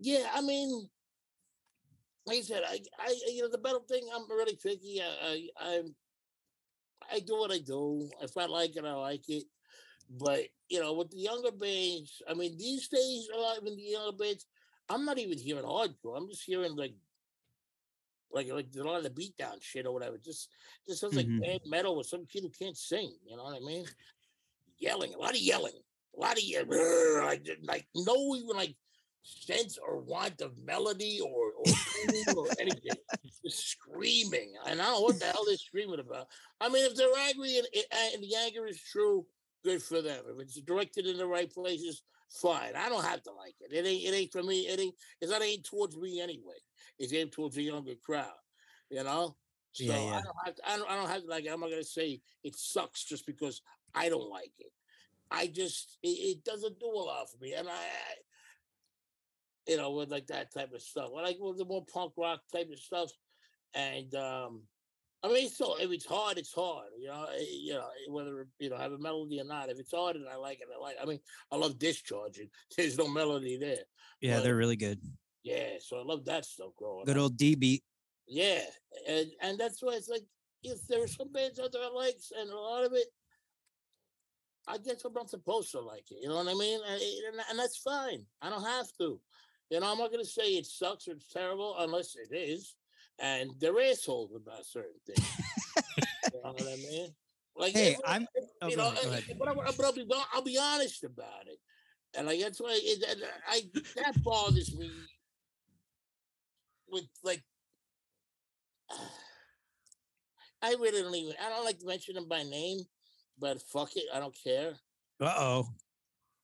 yeah, 0.00 0.26
I 0.34 0.40
mean, 0.40 0.88
like 2.26 2.38
I 2.38 2.42
said, 2.42 2.62
I 2.66 2.80
I 2.98 3.16
you 3.28 3.42
know 3.42 3.48
the 3.48 3.60
metal 3.60 3.84
thing. 3.88 4.08
I'm 4.14 4.28
really 4.28 4.56
picky. 4.56 5.00
I, 5.00 5.48
I 5.60 5.76
I'm 5.76 5.94
I 7.10 7.20
do 7.20 7.36
what 7.36 7.52
I 7.52 7.58
do. 7.58 8.08
If 8.20 8.36
I 8.36 8.46
like 8.46 8.76
it, 8.76 8.84
I 8.84 8.92
like 8.94 9.28
it. 9.28 9.44
But 10.10 10.44
you 10.68 10.80
know, 10.80 10.92
with 10.94 11.10
the 11.10 11.18
younger 11.18 11.52
bands, 11.52 12.22
I 12.28 12.34
mean, 12.34 12.56
these 12.56 12.88
days, 12.88 13.28
a 13.34 13.38
lot 13.38 13.58
of 13.58 13.64
the 13.64 13.72
younger 13.76 14.16
bands, 14.16 14.46
I'm 14.88 15.04
not 15.04 15.18
even 15.18 15.38
hearing 15.38 15.64
hardcore. 15.64 16.16
I'm 16.16 16.28
just 16.28 16.44
hearing 16.44 16.76
like, 16.76 16.94
like, 18.30 18.48
like 18.48 18.68
a 18.76 18.82
lot 18.82 19.04
of 19.04 19.04
the 19.04 19.10
beatdown 19.10 19.60
shit 19.62 19.86
or 19.86 19.92
whatever. 19.92 20.18
Just, 20.18 20.50
just 20.88 21.00
sounds 21.00 21.14
Mhm. 21.14 21.40
like 21.40 21.48
bad 21.48 21.60
metal 21.66 21.96
with 21.96 22.06
some 22.06 22.26
kid 22.26 22.42
who 22.42 22.50
can't 22.50 22.76
sing. 22.76 23.16
You 23.24 23.36
know 23.36 23.44
what 23.44 23.56
I 23.56 23.60
mean? 23.60 23.86
Yelling, 24.78 25.14
a 25.14 25.18
lot 25.18 25.30
of 25.30 25.40
yelling, 25.40 25.80
a 26.16 26.20
lot 26.20 26.36
of 26.36 26.42
yelling. 26.42 26.68
Like, 27.24 27.48
like 27.62 27.88
no 27.94 28.36
even 28.36 28.56
like 28.56 28.76
sense 29.22 29.78
or 29.78 30.00
want 30.00 30.40
of 30.40 30.58
melody 30.58 31.20
or 31.20 31.45
or, 32.36 32.46
anything. 32.60 32.92
Just 33.44 33.68
screaming, 33.68 34.54
and 34.66 34.80
I 34.80 34.84
don't 34.84 34.94
know 34.94 35.00
what 35.02 35.18
the 35.18 35.26
hell 35.26 35.44
they're 35.46 35.56
screaming 35.56 36.00
about. 36.00 36.26
I 36.60 36.68
mean, 36.68 36.84
if 36.84 36.96
they're 36.96 37.08
angry 37.28 37.58
and, 37.58 37.66
eh, 37.74 37.82
eh, 37.90 38.10
and 38.14 38.22
the 38.22 38.34
anger 38.44 38.66
is 38.66 38.80
true, 38.80 39.26
good 39.64 39.82
for 39.82 40.02
them. 40.02 40.24
If 40.28 40.40
it's 40.40 40.60
directed 40.60 41.06
in 41.06 41.18
the 41.18 41.26
right 41.26 41.52
places, 41.52 42.02
fine. 42.30 42.74
I 42.76 42.88
don't 42.88 43.04
have 43.04 43.22
to 43.24 43.32
like 43.32 43.54
it. 43.60 43.72
It 43.72 43.86
ain't. 43.86 44.04
It 44.04 44.16
ain't 44.16 44.32
for 44.32 44.42
me. 44.42 44.66
It 44.66 44.80
ain't. 44.80 44.94
It's 45.20 45.30
not 45.30 45.42
aimed 45.42 45.64
towards 45.64 45.96
me 45.96 46.20
anyway. 46.20 46.56
It's 46.98 47.12
aimed 47.12 47.32
towards 47.32 47.56
a 47.56 47.62
younger 47.62 47.94
crowd. 48.04 48.26
You 48.90 49.04
know. 49.04 49.36
So 49.72 49.84
Yeah, 49.84 49.98
yeah. 49.98 50.18
I 50.18 50.22
don't 50.22 50.36
have. 50.44 50.54
To, 50.56 50.70
I 50.70 50.76
don't. 50.76 50.90
I 50.90 50.96
don't 50.96 51.08
have 51.08 51.22
to 51.22 51.28
like. 51.28 51.44
it. 51.44 51.52
I'm 51.52 51.60
not 51.60 51.70
gonna 51.70 51.84
say 51.84 52.20
it 52.44 52.56
sucks 52.56 53.04
just 53.04 53.26
because 53.26 53.62
I 53.94 54.08
don't 54.08 54.30
like 54.30 54.52
it. 54.58 54.72
I 55.30 55.46
just. 55.48 55.98
It, 56.02 56.08
it 56.08 56.44
doesn't 56.44 56.80
do 56.80 56.86
a 56.86 57.04
lot 57.04 57.30
for 57.30 57.38
me, 57.42 57.54
and 57.54 57.68
I. 57.68 57.72
I 57.72 58.14
you 59.66 59.76
know, 59.76 59.90
with 59.92 60.10
like 60.10 60.26
that 60.28 60.52
type 60.52 60.72
of 60.72 60.82
stuff. 60.82 61.10
I 61.16 61.22
like 61.22 61.36
with 61.40 61.58
the 61.58 61.64
more 61.64 61.84
punk 61.92 62.12
rock 62.16 62.40
type 62.52 62.68
of 62.72 62.78
stuff, 62.78 63.10
and 63.74 64.14
um, 64.14 64.62
I 65.22 65.28
mean, 65.28 65.48
so 65.48 65.76
if 65.80 65.90
it's 65.90 66.06
hard, 66.06 66.38
it's 66.38 66.52
hard. 66.52 66.88
You 66.98 67.08
know, 67.08 67.26
eh, 67.36 67.44
you 67.50 67.74
know 67.74 67.86
whether 68.08 68.46
you 68.58 68.70
know 68.70 68.76
have 68.76 68.92
a 68.92 68.98
melody 68.98 69.40
or 69.40 69.44
not. 69.44 69.68
If 69.70 69.78
it's 69.78 69.92
hard 69.92 70.16
and 70.16 70.28
I 70.28 70.36
like 70.36 70.60
it, 70.60 70.68
I 70.74 70.80
like. 70.80 70.96
I 71.02 71.04
mean, 71.04 71.20
I 71.50 71.56
love 71.56 71.78
discharging. 71.78 72.48
There's 72.76 72.98
no 72.98 73.08
melody 73.08 73.56
there. 73.58 73.78
Yeah, 74.20 74.36
But- 74.36 74.44
they're 74.44 74.56
really 74.56 74.76
good. 74.76 75.00
Yeah, 75.42 75.74
so 75.80 76.00
I 76.00 76.02
love 76.02 76.24
that 76.24 76.44
stuff 76.44 76.70
growing 76.76 77.04
Good 77.04 77.16
up. 77.16 77.22
old 77.22 77.36
D 77.36 77.54
beat. 77.54 77.84
Yeah, 78.26 78.62
and 79.08 79.26
and 79.40 79.56
that's 79.58 79.80
why 79.80 79.94
it's 79.94 80.08
like 80.08 80.24
if 80.64 80.84
there 80.88 81.04
are 81.04 81.06
some 81.08 81.30
bands 81.30 81.60
out 81.60 81.70
there 81.72 81.82
I 81.84 81.88
like, 81.94 82.16
and 82.36 82.50
a 82.50 82.56
lot 82.56 82.84
of 82.84 82.92
it, 82.94 83.06
I 84.66 84.78
guess 84.78 85.04
I'm 85.04 85.12
not 85.12 85.30
supposed 85.30 85.70
to 85.72 85.80
like 85.80 86.10
it. 86.10 86.18
You 86.20 86.28
know 86.28 86.36
what 86.36 86.48
I 86.48 86.54
mean? 86.54 86.80
And, 86.88 87.00
and 87.50 87.58
that's 87.58 87.76
fine. 87.78 88.24
I 88.42 88.50
don't 88.50 88.64
have 88.64 88.88
to. 88.98 89.20
You 89.70 89.80
know, 89.80 89.90
I'm 89.90 89.98
not 89.98 90.10
gonna 90.12 90.24
say 90.24 90.52
it 90.56 90.66
sucks 90.66 91.08
or 91.08 91.12
it's 91.12 91.26
terrible 91.32 91.74
unless 91.78 92.14
it 92.16 92.34
is, 92.34 92.76
and 93.18 93.50
they're 93.58 93.80
assholes 93.80 94.32
about 94.34 94.64
certain 94.64 94.92
things. 95.06 95.26
you 96.32 96.40
know 96.44 96.52
what 96.52 96.62
I 96.62 96.76
mean? 96.76 97.08
Like, 97.56 97.72
Hey, 97.72 97.92
if- 97.92 98.00
I'm- 98.04 98.26
oh, 98.62 98.68
you 98.68 98.76
know, 98.76 98.88
ahead, 98.90 99.02
go 99.04 99.10
ahead. 99.10 99.38
but, 99.38 99.48
I, 99.48 99.54
but 99.54 99.84
I'll 99.84 99.92
be 99.92 100.06
I'll 100.32 100.42
be 100.42 100.58
honest 100.60 101.02
about 101.04 101.46
it, 101.48 101.58
and 102.16 102.26
like 102.26 102.38
that's 102.40 102.60
why 102.60 102.78
it, 102.80 103.04
I 103.48 103.62
that 103.96 104.22
bothers 104.22 104.76
me 104.76 104.90
with 106.88 107.08
like 107.24 107.42
I 110.62 110.70
really 110.74 111.02
don't 111.02 111.14
even 111.14 111.34
I 111.44 111.48
don't 111.50 111.64
like 111.64 111.78
to 111.80 111.86
mention 111.86 112.14
them 112.14 112.28
by 112.28 112.42
name, 112.44 112.80
but 113.38 113.60
fuck 113.62 113.96
it, 113.96 114.04
I 114.14 114.20
don't 114.20 114.36
care. 114.44 114.74
Uh 115.20 115.34
oh. 115.36 115.68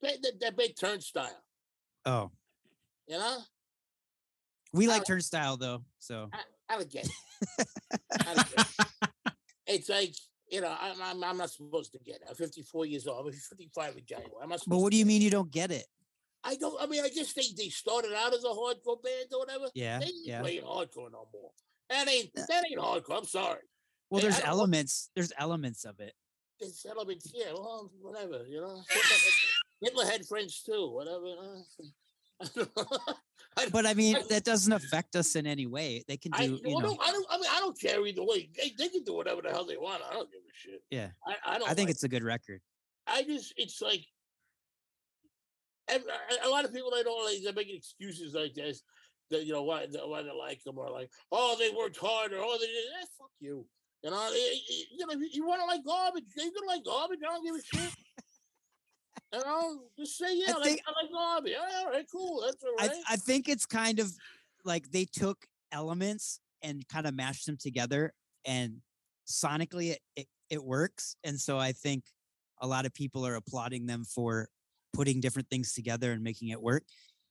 That, 0.01 0.21
that, 0.23 0.41
that 0.41 0.57
big 0.57 0.75
Turnstile, 0.77 1.31
Oh, 2.07 2.33
you 3.07 3.19
know? 3.19 3.39
we 4.73 4.87
like 4.87 4.99
like 4.99 5.07
Turnstile 5.07 5.57
though. 5.57 5.85
So 5.99 6.31
I, 6.33 6.75
I 6.75 6.77
don't 6.77 6.91
get 6.91 7.07
it. 7.07 7.67
I 8.27 8.35
don't 8.35 8.57
get 8.57 8.67
it. 8.67 9.33
It's 9.67 9.89
like, 9.89 10.15
you 10.51 10.61
know, 10.61 10.75
I'm, 10.81 11.01
I'm, 11.03 11.25
I'm 11.25 11.37
not 11.39 11.51
supposed 11.51 11.93
to 11.93 11.99
get 11.99 12.17
it. 12.17 12.23
I'm 12.29 12.35
54 12.35 12.87
years 12.87 13.07
old. 13.07 13.27
I'm 13.27 13.33
55 13.33 13.97
in 13.97 14.05
January. 14.05 14.33
I'm 14.43 14.49
not 14.49 14.61
but 14.67 14.79
what 14.79 14.91
do 14.91 14.99
you 14.99 15.07
mean 15.07 15.23
you 15.23 15.31
don't 15.31 15.51
get 15.51 15.71
it? 15.71 15.87
I 16.45 16.57
don't, 16.57 16.81
I 16.81 16.87
mean, 16.87 17.05
I 17.05 17.09
guess 17.09 17.33
they, 17.33 17.45
they 17.57 17.69
started 17.69 18.13
out 18.13 18.35
as 18.35 18.45
a 18.45 18.49
hardcore 18.49 19.01
band 19.03 19.29
or 19.33 19.39
whatever. 19.39 19.67
Yeah, 19.75 20.01
They 20.01 20.07
ain't 20.07 20.27
yeah. 20.27 20.41
playing 20.41 20.63
hardcore 20.63 21.11
no 21.13 21.29
more. 21.33 21.51
That 21.89 22.09
ain't, 22.09 22.35
that 22.35 22.65
ain't 22.69 22.81
hardcore. 22.81 23.19
I'm 23.19 23.25
sorry. 23.25 23.61
Well, 24.11 24.19
I 24.19 24.23
there's 24.23 24.41
elements. 24.41 25.11
There's 25.15 25.33
elements 25.39 25.85
of 25.85 26.01
it. 26.01 26.13
It's 26.59 26.85
elements, 26.85 27.33
yeah, 27.35 27.53
well, 27.55 27.91
whatever, 28.01 28.45
you 28.47 28.61
know. 28.61 28.83
Hitler 29.81 30.07
had 30.07 30.25
friends 30.27 30.63
too, 30.63 30.91
whatever. 30.93 31.27
You 31.27 31.37
know? 31.37 31.63
I 32.43 32.47
don't 32.55 32.77
know. 32.77 32.99
I, 33.57 33.69
But 33.71 33.87
I 33.87 33.95
mean, 33.95 34.17
I- 34.17 34.23
that 34.31 34.45
doesn't 34.45 34.73
affect 34.73 35.15
us 35.17 35.37
in 35.37 35.47
any 35.47 35.67
way. 35.67 36.03
They 36.09 36.17
can 36.17 36.33
I, 36.35 36.47
do, 36.47 36.61
you 36.65 36.71
know. 36.71 36.79
no, 36.79 36.99
I 37.03 37.13
don't. 37.13 37.27
I 37.31 37.37
mean, 37.37 37.51
I 37.51 37.59
don't 37.61 37.79
care 37.79 38.05
either 38.07 38.23
way. 38.25 38.49
They, 38.57 38.73
they 38.79 38.89
can 38.89 39.05
do 39.05 39.15
whatever 39.15 39.43
the 39.43 39.51
hell 39.51 39.67
they 39.67 39.77
want. 39.77 40.03
I 40.09 40.15
don't 40.15 40.31
give 40.31 40.41
a 40.41 40.55
shit. 40.55 40.83
Yeah. 40.91 41.09
I, 41.27 41.37
I 41.47 41.59
don't. 41.59 41.71
I 41.71 41.75
think 41.75 41.89
like- 41.89 41.95
it's 41.95 42.03
a 42.05 42.09
good 42.09 42.25
record. 42.25 42.61
I 43.07 43.23
just. 43.23 43.53
It's 43.57 43.81
like. 43.83 44.05
A 46.45 46.49
lot 46.49 46.65
of 46.65 46.73
people 46.73 46.91
they 46.91 47.03
don't 47.03 47.25
like. 47.25 47.43
They're 47.43 47.53
making 47.53 47.77
excuses 47.77 48.35
like 48.35 48.55
this. 48.55 48.83
That 49.31 49.45
you 49.45 49.53
know 49.53 49.63
why 49.63 49.87
why 50.05 50.23
they 50.23 50.31
like 50.33 50.63
them 50.65 50.79
or 50.79 50.91
like 50.91 51.11
oh 51.31 51.57
they 51.59 51.71
worked 51.71 51.97
hard 51.99 52.33
or 52.33 52.39
oh 52.41 52.57
they 52.61 52.67
did. 52.67 52.77
Eh, 53.03 53.07
fuck 53.19 53.31
you. 53.41 53.67
You 54.03 54.11
know, 54.11 54.31
eh, 54.33 54.37
eh, 54.37 54.85
you 54.97 55.07
know, 55.07 55.13
you, 55.15 55.29
you 55.33 55.47
want 55.47 55.61
to 55.61 55.67
like 55.67 55.85
garbage, 55.85 56.25
you're 56.37 56.47
gonna 56.55 56.67
like 56.67 56.85
garbage. 56.85 57.19
I 57.23 57.33
don't 57.33 57.45
give 57.45 57.55
a 57.55 57.63
shit. 57.63 57.95
You 59.33 59.39
know, 59.41 59.81
just 59.99 60.19
say 60.19 60.37
yeah, 60.37 60.55
I 60.55 60.59
like, 60.59 60.65
think- 60.65 60.81
I 60.87 61.03
like 61.03 61.13
garbage. 61.13 61.55
All 61.59 61.91
right, 61.91 62.07
cool, 62.11 62.43
that's 62.45 62.63
all 62.63 62.75
I, 62.79 62.89
right. 62.89 62.97
I 63.11 63.17
think 63.17 63.49
it's 63.49 63.67
kind 63.67 63.99
of 63.99 64.13
like 64.65 64.91
they 64.91 65.05
took 65.05 65.47
elements 65.73 66.41
and 66.63 66.87
kind 66.89 67.07
of 67.07 67.15
mashed 67.15 67.47
them 67.47 67.57
together 67.57 68.13
and 68.45 68.77
sonically 69.27 69.93
it, 69.93 70.01
it, 70.17 70.27
it 70.51 70.63
works. 70.63 71.17
And 71.25 71.39
so 71.39 71.59
I 71.59 71.73
think 71.73 72.05
a 72.61 72.67
lot 72.67 72.87
of 72.87 72.95
people 72.95 73.27
are 73.27 73.35
applauding 73.35 73.87
them 73.87 74.05
for 74.05 74.49
putting 74.93 75.21
different 75.21 75.49
things 75.49 75.73
together 75.73 76.13
and 76.13 76.23
making 76.23 76.49
it 76.49 76.61
work. 76.63 76.85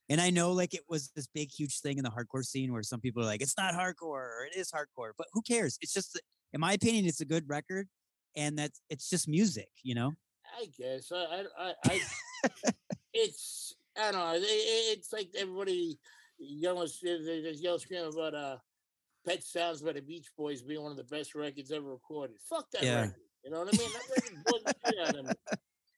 And 0.09 0.19
I 0.19 0.29
know 0.29 0.51
like 0.51 0.73
it 0.73 0.81
was 0.89 1.11
this 1.15 1.27
big, 1.27 1.49
huge 1.51 1.79
thing 1.79 1.97
in 1.97 2.03
the 2.03 2.09
hardcore 2.09 2.43
scene 2.43 2.73
where 2.73 2.83
some 2.83 2.99
people 2.99 3.21
are 3.21 3.27
like, 3.27 3.41
it's 3.41 3.57
not 3.57 3.73
hardcore 3.73 4.01
or 4.03 4.47
it 4.51 4.57
is 4.57 4.71
hardcore, 4.71 5.11
but 5.17 5.27
who 5.31 5.41
cares? 5.41 5.77
It's 5.81 5.93
just, 5.93 6.19
in 6.51 6.59
my 6.59 6.73
opinion, 6.73 7.05
it's 7.05 7.21
a 7.21 7.25
good 7.25 7.47
record 7.47 7.87
and 8.35 8.57
that's, 8.57 8.81
it's 8.89 9.09
just 9.09 9.29
music, 9.29 9.69
you 9.83 9.95
know? 9.95 10.13
I 10.57 10.65
guess 10.77 11.11
I, 11.11 11.17
I, 11.17 11.43
I, 11.57 11.73
I 11.85 12.01
it's 13.13 13.73
I 13.97 14.11
don't 14.11 14.21
know. 14.21 14.33
It, 14.35 14.41
it- 14.43 14.97
it's 14.97 15.11
like 15.13 15.29
everybody 15.37 15.99
yelling, 16.39 16.87
they 17.03 17.41
just 17.41 17.61
yell 17.63 17.79
scream 17.79 18.05
about 18.05 18.33
uh, 18.33 18.57
"Pet 19.27 19.43
Sounds" 19.43 19.81
by 19.81 19.93
the 19.93 20.01
Beach 20.01 20.27
Boys 20.37 20.61
being 20.61 20.81
one 20.81 20.91
of 20.91 20.97
the 20.97 21.03
best 21.03 21.35
records 21.35 21.71
ever 21.71 21.89
recorded. 21.89 22.37
Fuck 22.49 22.71
that 22.71 22.83
Yeah. 22.83 23.01
record. 23.01 23.15
You 23.43 23.51
know 23.51 23.59
what 23.59 23.73
I 23.73 23.77
mean? 23.77 23.91
That 23.91 24.03
record 24.09 24.43
bugs 24.45 24.63
the 24.65 24.73
shit 24.85 24.99
out 24.99 25.15
of 25.15 25.25
me. 25.25 25.31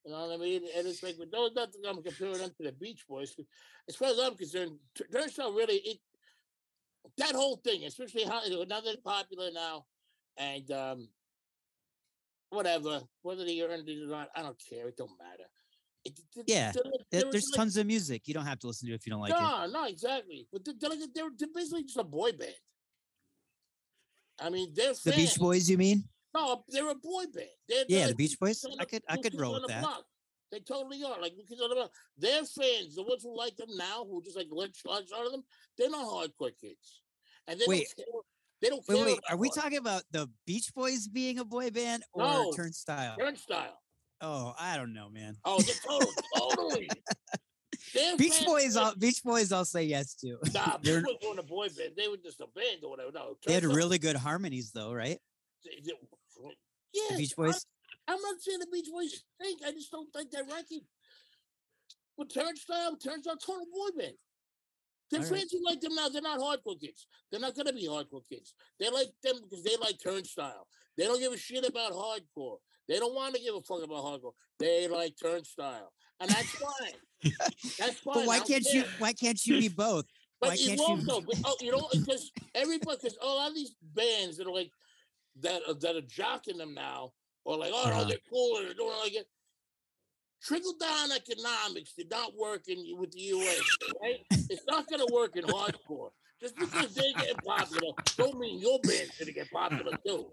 You 0.05 0.11
know 0.11 0.27
what 0.27 0.33
I 0.33 0.37
mean? 0.37 0.63
And 0.75 0.87
it's 0.87 1.01
like, 1.03 1.17
with 1.17 1.31
those 1.31 1.51
nothing 1.55 1.81
I'm 1.87 2.01
comparing 2.03 2.37
them 2.39 2.51
to 2.57 2.63
the 2.63 2.71
Beach 2.73 3.05
Boys. 3.07 3.35
As 3.87 3.95
far 3.95 4.09
as 4.09 4.19
I'm 4.19 4.35
concerned, 4.35 4.77
Turnstile 5.11 5.53
really 5.53 5.75
it 5.75 5.99
that 7.17 7.35
whole 7.35 7.57
thing, 7.57 7.83
especially 7.85 8.23
how 8.23 8.41
now 8.67 8.81
they're 8.81 8.95
popular 9.03 9.49
now, 9.53 9.85
and 10.37 10.69
um, 10.71 11.07
whatever, 12.53 13.01
whether 13.21 13.43
they 13.45 13.61
earned 13.61 13.87
it 13.89 14.03
or 14.03 14.07
not, 14.07 14.29
I 14.35 14.41
don't 14.41 14.57
care. 14.69 14.87
It 14.87 14.97
don't 14.97 15.11
matter. 15.17 15.43
It, 16.05 16.19
Yeah, 16.47 16.71
they're 16.71 16.83
There- 16.83 16.91
they're 17.21 17.31
There's 17.31 17.49
like- 17.51 17.57
tons 17.57 17.77
of 17.77 17.85
music. 17.87 18.27
You 18.27 18.33
don't 18.33 18.45
have 18.45 18.59
to 18.59 18.67
listen 18.67 18.87
to 18.87 18.93
it 18.93 18.95
if 18.95 19.05
you 19.05 19.11
don't 19.11 19.21
like 19.21 19.31
it. 19.31 19.39
no, 19.39 19.67
no, 19.67 19.85
exactly. 19.85 20.47
But 20.51 20.65
they're, 20.65 20.73
they're, 20.79 20.89
they're, 21.13 21.29
they're 21.37 21.47
basically 21.53 21.83
just 21.83 21.97
a 21.97 22.03
boy 22.03 22.31
band. 22.33 22.53
I 24.39 24.49
mean, 24.49 24.73
they're 24.73 24.93
The 24.93 25.11
Beach. 25.15 25.35
Boys, 25.37 25.69
you 25.69 25.77
mean? 25.77 26.03
No, 26.33 26.63
they're 26.67 26.89
a 26.89 26.95
boy 26.95 27.25
band. 27.33 27.47
They're, 27.69 27.85
Yeah, 27.87 28.07
the 28.07 28.15
Beach 28.15 28.37
Boys. 28.39 28.65
I 28.79 28.85
could 28.85 29.03
I 29.07 29.17
could 29.17 29.39
roll 29.39 29.53
with 29.53 29.67
that. 29.67 29.81
Block. 29.81 30.03
They 30.51 30.59
totally 30.59 31.03
are. 31.03 31.21
Like 31.21 31.35
New 31.35 31.45
Kids 31.45 31.61
on 31.61 31.69
the 31.69 31.75
Block. 31.75 31.91
Their 32.17 32.43
fans, 32.43 32.95
the 32.95 33.03
ones 33.03 33.23
who 33.23 33.37
like 33.37 33.55
them 33.55 33.69
now, 33.77 34.03
who 34.05 34.21
just 34.23 34.35
like 34.35 34.47
let 34.51 34.75
shots 34.75 35.11
out 35.15 35.25
of 35.25 35.31
them, 35.31 35.43
they're 35.77 35.89
not 35.89 36.05
hardcore 36.05 36.51
kids. 36.59 37.01
And 37.47 37.59
they 37.59 37.65
Wait. 37.67 37.87
don't 37.97 38.05
care. 38.05 38.21
They 38.63 38.69
don't 38.69 38.81
Wait, 38.87 39.05
wait. 39.05 39.19
Are 39.29 39.35
we 39.35 39.49
talking 39.49 39.77
about 39.77 40.03
the 40.11 40.29
Beach 40.47 40.73
Boys 40.73 41.09
being 41.09 41.37
a 41.37 41.43
boy 41.43 41.69
band 41.69 42.03
or 42.13 42.23
No. 42.23 42.53
Turnstile? 42.55 43.17
Turnstile? 43.19 43.77
Oh, 44.21 44.53
I 44.57 44.77
don't 44.77 44.93
know, 44.93 45.09
man. 45.09 45.35
Oh, 45.43 45.59
total, 45.85 46.09
totally. 46.37 46.89
Their 47.93 48.15
Beach 48.15 48.31
fans 48.35 48.45
Boys, 48.45 48.77
I'll, 48.77 48.95
Beach 48.95 49.21
Boys, 49.21 49.51
I'll 49.51 49.65
say 49.65 49.83
yes 49.83 50.13
to. 50.21 50.37
Nah, 50.53 50.77
Beach 50.77 51.03
Boys 51.03 51.15
weren't 51.25 51.39
a 51.39 51.43
boy 51.43 51.67
band. 51.77 51.91
They 51.97 52.07
were 52.07 52.15
just 52.15 52.39
a 52.39 52.47
band 52.55 52.85
or 52.85 52.91
whatever. 52.91 53.11
No, 53.13 53.35
They 53.45 53.51
had 53.51 53.65
really 53.65 53.97
good 53.97 54.15
harmonies, 54.15 54.71
though, 54.71 54.93
right? 54.93 55.19
they- 55.65 55.81
they- 55.83 55.91
Yeah, 56.93 57.01
The 57.09 57.17
Beach 57.17 57.35
Boys. 57.35 57.65
I'm 58.07 58.21
not 58.21 58.39
saying 58.39 58.59
the 58.59 58.67
Beach 58.71 58.87
Boys 58.89 59.23
stink. 59.41 59.61
I 59.65 59.71
just 59.73 59.91
don't 59.91 60.09
think 60.13 60.31
they're 60.31 60.45
record. 60.45 60.85
But 62.17 62.29
Turnstile, 62.33 62.95
Turnstile, 62.95 63.35
total 63.37 63.65
boy 63.73 63.89
band. 63.97 64.13
The 65.13 65.19
All 65.19 65.31
right. 65.31 65.45
who 65.51 65.63
like 65.65 65.79
them 65.81 65.95
now, 65.95 66.09
they're 66.09 66.21
not 66.21 66.39
hardcore 66.39 66.79
kids. 66.79 67.07
They're 67.31 67.39
not 67.39 67.55
gonna 67.55 67.73
be 67.73 67.87
hardcore 67.87 68.27
kids. 68.27 68.53
They 68.79 68.89
like 68.89 69.09
them 69.23 69.35
because 69.43 69.63
they 69.63 69.75
like 69.79 69.97
Turnstile. 70.03 70.67
They 70.97 71.05
don't 71.05 71.19
give 71.19 71.33
a 71.33 71.37
shit 71.37 71.65
about 71.67 71.91
hardcore. 71.93 72.57
They 72.87 72.99
don't 72.99 73.13
want 73.15 73.35
to 73.35 73.41
give 73.41 73.55
a 73.55 73.61
fuck 73.61 73.83
about 73.83 74.03
hardcore. 74.03 74.33
They 74.59 74.87
like 74.87 75.15
Turnstile, 75.21 75.91
and 76.19 76.29
that's 76.29 76.49
fine. 76.65 77.31
that's 77.79 77.99
fine. 77.99 78.13
But 78.15 78.25
why 78.27 78.39
can't 78.39 78.65
you? 78.73 78.83
Why 78.97 79.13
can't 79.13 79.43
you 79.45 79.59
be 79.59 79.67
both? 79.69 80.05
But 80.41 80.49
why 80.49 80.55
you 80.55 80.67
can't 80.69 80.79
won't 80.81 81.01
you- 81.01 81.07
though. 81.07 81.21
But, 81.21 81.35
oh, 81.45 81.55
you 81.61 81.71
know, 81.71 81.87
because 81.93 82.29
everybody, 82.55 82.97
because 83.01 83.17
a 83.21 83.25
lot 83.25 83.49
of 83.49 83.55
these 83.55 83.75
bands 83.81 84.35
that 84.37 84.47
are 84.47 84.51
like 84.53 84.71
that 85.41 85.61
are, 85.69 85.73
that 85.75 85.95
are 85.95 86.01
jocking 86.01 86.57
them 86.57 86.73
now, 86.73 87.13
or 87.45 87.55
like, 87.57 87.71
oh, 87.73 87.85
no, 87.85 87.91
Uh-huh. 87.91 88.03
they're 88.05 88.17
cool 88.29 88.57
and 88.57 88.67
they're 88.67 88.73
doing 88.73 88.97
like 89.01 89.13
it. 89.13 89.25
Trickle 90.43 90.73
down 90.79 91.11
economics 91.11 91.93
did 91.97 92.09
not 92.09 92.35
work 92.37 92.67
in 92.67 92.85
with 92.97 93.11
the 93.11 93.21
US, 93.21 93.61
right? 94.01 94.19
It's 94.49 94.65
not 94.67 94.87
going 94.87 94.99
to 94.99 95.13
work 95.13 95.35
in 95.35 95.45
hardcore. 95.45 96.09
Just 96.41 96.57
because 96.57 96.93
they 96.93 97.13
get 97.13 97.43
popular, 97.45 97.93
don't 98.17 98.37
mean 98.37 98.59
your 98.59 98.77
band's 98.83 99.17
going 99.17 99.27
to 99.27 99.33
get 99.33 99.49
popular 99.49 99.97
too. 100.05 100.27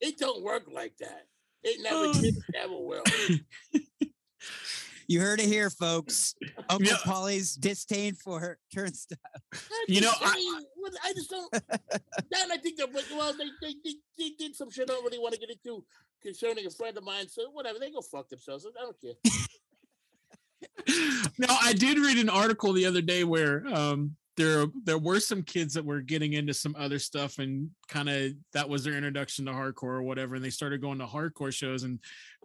It 0.00 0.18
don't 0.18 0.42
work 0.42 0.64
like 0.72 0.96
that. 0.98 1.26
It 1.62 1.82
never 1.82 2.06
oh. 2.06 2.12
did, 2.14 2.36
never 2.54 2.78
will. 2.78 3.02
You 5.08 5.20
heard 5.20 5.40
it 5.40 5.46
here, 5.46 5.70
folks. 5.70 6.34
Uncle 6.68 6.86
Yeah. 6.86 6.96
Paulie's 7.04 7.54
disdain 7.54 8.14
for 8.14 8.40
her 8.40 8.58
Turnstile. 8.74 9.18
That's 9.52 9.64
You 9.88 10.00
know, 10.00 10.12
I- 10.20 10.34
insane. 10.36 10.66
What- 10.76 10.92
I 11.04 11.12
just 11.12 11.30
don't. 11.30 11.52
then 12.30 12.52
I 12.52 12.56
think 12.58 12.76
they're 12.78 12.86
but, 12.86 13.04
well. 13.12 13.32
They, 13.36 13.44
they 13.60 13.74
they 13.84 13.94
they 14.18 14.30
did 14.38 14.54
some 14.54 14.70
shit 14.70 14.88
I 14.90 14.94
don't 14.94 15.04
really 15.04 15.18
want 15.18 15.34
to 15.34 15.40
get 15.40 15.50
into 15.50 15.84
concerning 16.22 16.66
a 16.66 16.70
friend 16.70 16.96
of 16.96 17.04
mine. 17.04 17.28
So 17.28 17.50
whatever, 17.52 17.78
they 17.78 17.90
go 17.90 18.00
fuck 18.00 18.28
themselves. 18.28 18.66
I 18.66 18.82
don't 18.82 19.00
care. 19.00 19.14
no, 21.38 21.46
I 21.62 21.72
did 21.72 21.98
read 21.98 22.18
an 22.18 22.28
article 22.28 22.72
the 22.72 22.86
other 22.86 23.02
day 23.02 23.24
where 23.24 23.66
um 23.66 24.16
there 24.36 24.66
there 24.84 24.98
were 24.98 25.20
some 25.20 25.42
kids 25.42 25.74
that 25.74 25.84
were 25.84 26.00
getting 26.00 26.34
into 26.34 26.52
some 26.52 26.76
other 26.78 26.98
stuff 26.98 27.38
and 27.38 27.70
kind 27.88 28.08
of 28.08 28.32
that 28.52 28.68
was 28.68 28.84
their 28.84 28.94
introduction 28.94 29.46
to 29.46 29.52
hardcore 29.52 29.84
or 29.84 30.02
whatever 30.02 30.34
and 30.34 30.44
they 30.44 30.50
started 30.50 30.80
going 30.80 30.98
to 30.98 31.06
hardcore 31.06 31.52
shows 31.52 31.82
and 31.84 31.98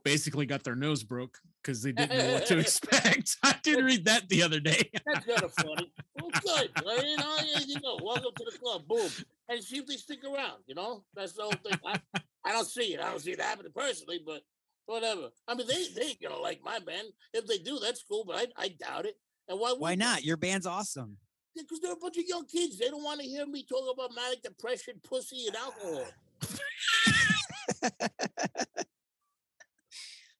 basically 0.03 0.45
got 0.45 0.63
their 0.63 0.75
nose 0.75 1.03
broke 1.03 1.37
because 1.61 1.81
they 1.81 1.91
didn't 1.91 2.17
know 2.17 2.33
what 2.33 2.45
to 2.47 2.57
expect. 2.59 3.37
I 3.43 3.55
did 3.63 3.83
read 3.83 4.05
that 4.05 4.27
the 4.29 4.43
other 4.43 4.59
day. 4.59 4.89
That's 5.05 5.25
kind 5.25 5.43
of 5.43 5.53
funny. 5.53 5.91
Well, 6.19 6.31
good. 6.41 6.69
Well, 6.83 7.05
you 7.05 7.17
know, 7.17 7.37
you 7.65 7.81
know, 7.81 7.99
welcome 8.03 8.31
to 8.37 8.45
the 8.51 8.57
club. 8.57 8.87
Boom, 8.87 9.09
and 9.49 9.63
see 9.63 9.77
if 9.77 9.87
they 9.87 9.95
stick 9.95 10.23
around. 10.23 10.59
You 10.67 10.75
know, 10.75 11.03
that's 11.15 11.33
the 11.33 11.43
whole 11.43 11.51
thing. 11.51 11.79
I, 11.85 11.99
I 12.45 12.51
don't 12.51 12.67
see 12.67 12.93
it. 12.93 12.99
I 12.99 13.09
don't 13.09 13.19
see 13.19 13.31
it 13.31 13.41
happening 13.41 13.71
personally, 13.75 14.19
but 14.25 14.41
whatever. 14.85 15.29
I 15.47 15.55
mean, 15.55 15.67
they 15.67 15.87
they 15.95 16.07
ain't 16.07 16.21
gonna 16.21 16.37
like 16.37 16.63
my 16.63 16.79
band. 16.79 17.07
If 17.33 17.47
they 17.47 17.57
do, 17.57 17.79
that's 17.79 18.03
cool. 18.03 18.23
But 18.25 18.37
I, 18.57 18.63
I 18.63 18.67
doubt 18.69 19.05
it. 19.05 19.15
And 19.47 19.59
why? 19.59 19.75
Why 19.77 19.95
not? 19.95 20.23
Your 20.23 20.37
band's 20.37 20.65
awesome. 20.65 21.17
Because 21.55 21.79
they're 21.81 21.93
a 21.93 21.97
bunch 21.97 22.17
of 22.17 22.23
young 22.27 22.45
kids. 22.45 22.79
They 22.79 22.89
don't 22.89 23.03
want 23.03 23.21
to 23.21 23.27
hear 23.27 23.45
me 23.45 23.63
talk 23.63 23.93
about 23.93 24.11
manic 24.15 24.41
depression, 24.41 24.95
pussy, 25.03 25.47
and 25.47 25.55
alcohol. 25.55 26.05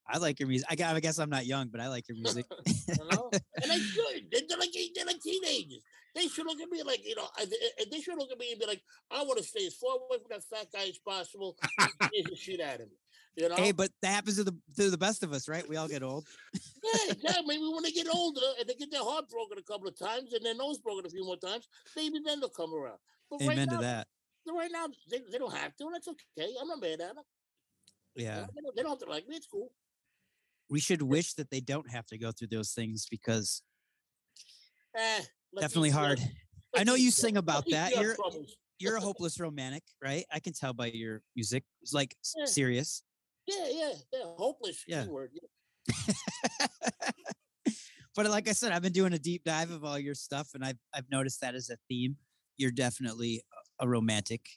I 0.07 0.17
like 0.17 0.39
your 0.39 0.49
music. 0.49 0.67
I 0.69 0.99
guess 0.99 1.19
I'm 1.19 1.29
not 1.29 1.45
young, 1.45 1.69
but 1.69 1.79
I 1.79 1.87
like 1.87 2.07
your 2.09 2.17
music. 2.17 2.45
You 2.87 2.95
know? 3.11 3.29
and 3.33 3.71
they 3.71 3.77
should. 3.79 4.25
They're, 4.31 4.57
like 4.59 4.69
they're 4.93 5.05
like 5.05 5.21
teenagers. 5.21 5.81
They 6.13 6.27
should 6.27 6.45
look 6.45 6.59
at 6.59 6.69
me 6.69 6.83
like 6.83 7.07
you 7.07 7.15
know. 7.15 7.27
I- 7.37 7.45
they- 7.45 8.01
should 8.01 8.17
look 8.17 8.31
at 8.31 8.37
me 8.37 8.51
and 8.51 8.59
be 8.59 8.65
like, 8.65 8.81
I 9.09 9.23
want 9.23 9.37
to 9.37 9.43
stay 9.43 9.65
as 9.65 9.75
far 9.75 9.95
away 9.95 10.17
from 10.17 10.27
that 10.31 10.43
fat 10.43 10.67
guy 10.73 10.89
as 10.89 10.97
possible. 10.97 11.55
scares 11.79 12.25
the 12.29 12.35
shit 12.35 12.59
out 12.59 12.81
of 12.81 12.89
me. 12.89 12.97
You 13.35 13.49
know? 13.49 13.55
Hey, 13.55 13.71
but 13.71 13.91
that 14.01 14.09
happens 14.09 14.35
to 14.37 14.43
the 14.43 14.57
to 14.75 14.89
the 14.89 14.97
best 14.97 15.23
of 15.23 15.31
us, 15.33 15.47
right? 15.47 15.67
We 15.67 15.77
all 15.77 15.87
get 15.87 16.03
old. 16.03 16.27
yeah, 16.83 17.13
exactly. 17.13 17.43
Maybe 17.47 17.63
when 17.73 17.83
they 17.83 17.91
get 17.91 18.07
older 18.13 18.41
and 18.59 18.67
they 18.67 18.73
get 18.73 18.91
their 18.91 19.03
heart 19.03 19.29
broken 19.29 19.57
a 19.57 19.63
couple 19.63 19.87
of 19.87 19.97
times 19.97 20.33
and 20.33 20.45
their 20.45 20.55
nose 20.55 20.79
broken 20.79 21.05
a 21.05 21.09
few 21.09 21.23
more 21.23 21.37
times, 21.37 21.67
maybe 21.95 22.19
then 22.23 22.39
they'll 22.39 22.49
come 22.49 22.73
around. 22.73 22.99
But 23.29 23.41
right 23.41 23.51
Amen 23.51 23.69
now, 23.69 23.77
to 23.77 23.81
that. 23.83 24.07
right 24.47 24.71
now 24.71 24.87
they, 25.09 25.21
they 25.31 25.37
don't 25.37 25.55
have 25.55 25.75
to, 25.77 25.85
and 25.85 25.95
that's 25.95 26.07
okay. 26.07 26.53
I'm 26.59 26.67
not 26.67 26.81
mad 26.81 26.99
at 27.01 27.15
them. 27.15 27.23
Yeah. 28.15 28.45
They 28.53 28.61
don't, 28.61 28.75
they 28.75 28.81
don't 28.81 28.91
have 28.91 28.99
to 28.99 29.09
like 29.09 29.27
me. 29.27 29.37
It's 29.37 29.47
cool. 29.47 29.69
We 30.69 30.79
should 30.79 31.01
wish 31.01 31.33
that 31.35 31.49
they 31.49 31.61
don't 31.61 31.89
have 31.89 32.05
to 32.07 32.17
go 32.17 32.31
through 32.31 32.47
those 32.47 32.71
things 32.73 33.07
because 33.09 33.61
Eh, 34.95 35.21
definitely 35.59 35.89
hard. 35.89 36.19
I 36.75 36.83
know 36.83 36.95
you 36.95 37.11
sing 37.11 37.37
about 37.37 37.65
that. 37.71 37.95
You're 37.95 38.15
you're 38.79 38.95
a 38.95 39.01
hopeless 39.01 39.39
romantic, 39.39 39.83
right? 40.01 40.25
I 40.31 40.39
can 40.39 40.53
tell 40.53 40.73
by 40.73 40.87
your 40.87 41.21
music. 41.35 41.63
It's 41.81 41.93
like 41.93 42.15
Yeah. 42.35 42.45
serious. 42.45 43.03
Yeah, 43.47 43.67
yeah, 43.69 43.93
yeah. 44.13 44.23
Hopeless 44.37 44.83
Yeah. 44.87 45.03
keyword. 45.03 45.31
Yeah. 45.33 46.17
but 48.15 48.29
like 48.29 48.47
I 48.47 48.51
said, 48.53 48.71
I've 48.71 48.81
been 48.81 48.93
doing 48.93 49.13
a 49.13 49.19
deep 49.19 49.43
dive 49.43 49.71
of 49.71 49.83
all 49.83 49.97
your 49.99 50.15
stuff, 50.15 50.49
and 50.53 50.63
I've 50.63 50.77
I've 50.93 51.09
noticed 51.11 51.41
that 51.41 51.55
as 51.55 51.69
a 51.69 51.77
theme. 51.89 52.17
You're 52.57 52.71
definitely 52.71 53.41
a 53.79 53.87
romantic, 53.87 54.47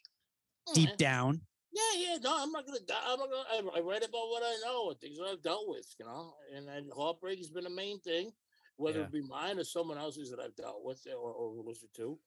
oh, 0.68 0.74
deep 0.74 0.91
Yeah. 0.91 0.97
down. 0.97 1.41
Yeah, 1.72 1.82
yeah, 1.97 2.16
no, 2.22 2.37
I'm 2.41 2.53
not 2.53 2.66
gonna. 2.66 2.78
die. 2.87 2.95
I'm 3.05 3.18
not 3.18 3.28
gonna. 3.30 3.72
I, 3.74 3.78
I 3.78 3.80
write 3.80 4.05
about 4.05 4.28
what 4.28 4.43
I 4.45 4.57
know, 4.64 4.91
and 4.91 5.01
things 5.01 5.18
that 5.18 5.24
I've 5.24 5.43
dealt 5.43 5.68
with, 5.68 5.87
you 5.99 6.05
know. 6.05 6.35
And, 6.55 6.68
and 6.68 6.93
heartbreak 6.95 7.39
has 7.39 7.51
been 7.51 7.66
a 7.66 7.70
main 7.70 7.99
thing, 8.01 8.30
whether 8.76 9.01
Yeah. 9.01 9.07
it 9.07 9.12
be 9.12 9.22
mine 9.22 9.59
or 9.59 9.64
someone 9.64 9.99
else's 9.99 10.30
that 10.30 10.39
I've 10.39 10.55
dealt 10.55 10.85
with 10.85 11.05
or, 11.11 11.32
or 11.32 11.62
listened 11.64 11.91
to. 11.97 12.18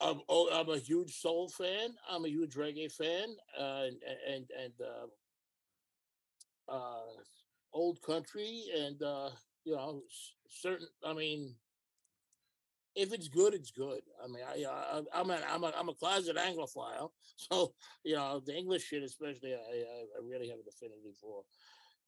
I'm, 0.00 0.20
oh, 0.28 0.48
I'm 0.52 0.68
a 0.70 0.78
huge 0.78 1.14
soul 1.14 1.48
fan. 1.48 1.90
I'm 2.08 2.24
a 2.24 2.28
huge 2.28 2.54
reggae 2.54 2.90
fan, 2.90 3.36
uh, 3.58 3.82
and 3.86 3.96
and 4.28 4.50
and 4.58 4.72
uh, 6.68 6.72
uh, 6.72 7.22
old 7.72 8.00
country, 8.02 8.64
and 8.76 9.02
uh, 9.02 9.30
you 9.64 9.74
know, 9.74 10.02
certain. 10.48 10.88
I 11.04 11.12
mean, 11.12 11.54
if 12.94 13.12
it's 13.12 13.28
good, 13.28 13.52
it's 13.52 13.70
good. 13.70 14.00
I 14.22 14.26
mean, 14.26 14.42
I, 14.42 14.64
I 14.64 15.02
I'm 15.12 15.30
a 15.30 15.38
I'm 15.48 15.64
a 15.64 15.72
I'm 15.76 15.88
a 15.90 15.94
closet 15.94 16.36
Anglophile, 16.36 17.10
so 17.36 17.74
you 18.02 18.16
know 18.16 18.40
the 18.44 18.56
English 18.56 18.84
shit, 18.84 19.02
especially, 19.02 19.54
I 19.54 19.56
I, 19.56 20.22
really 20.22 20.48
have 20.48 20.58
an 20.58 20.64
affinity 20.68 21.14
for. 21.20 21.42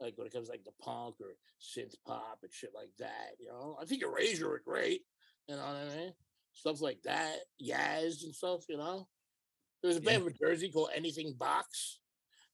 Like 0.00 0.14
when 0.16 0.26
it 0.26 0.32
comes 0.32 0.48
like 0.48 0.64
the 0.64 0.72
punk 0.82 1.16
or 1.20 1.36
synth 1.60 1.94
pop 2.04 2.38
and 2.42 2.52
shit 2.52 2.70
like 2.74 2.90
that, 2.98 3.36
you 3.38 3.46
know. 3.46 3.76
I 3.80 3.84
think 3.84 4.02
Erasure 4.02 4.50
are 4.50 4.62
great, 4.64 5.02
you 5.46 5.54
know 5.54 5.62
what 5.62 5.76
I 5.76 5.96
mean? 5.96 6.12
Stuff 6.54 6.80
like 6.80 7.02
that, 7.04 7.36
Yaz 7.62 8.24
and 8.24 8.34
stuff, 8.34 8.64
you 8.68 8.76
know. 8.76 9.08
There's 9.82 9.96
a 9.96 10.00
band 10.00 10.22
from 10.24 10.34
Jersey 10.40 10.70
called 10.70 10.90
Anything 10.94 11.34
Box. 11.38 11.98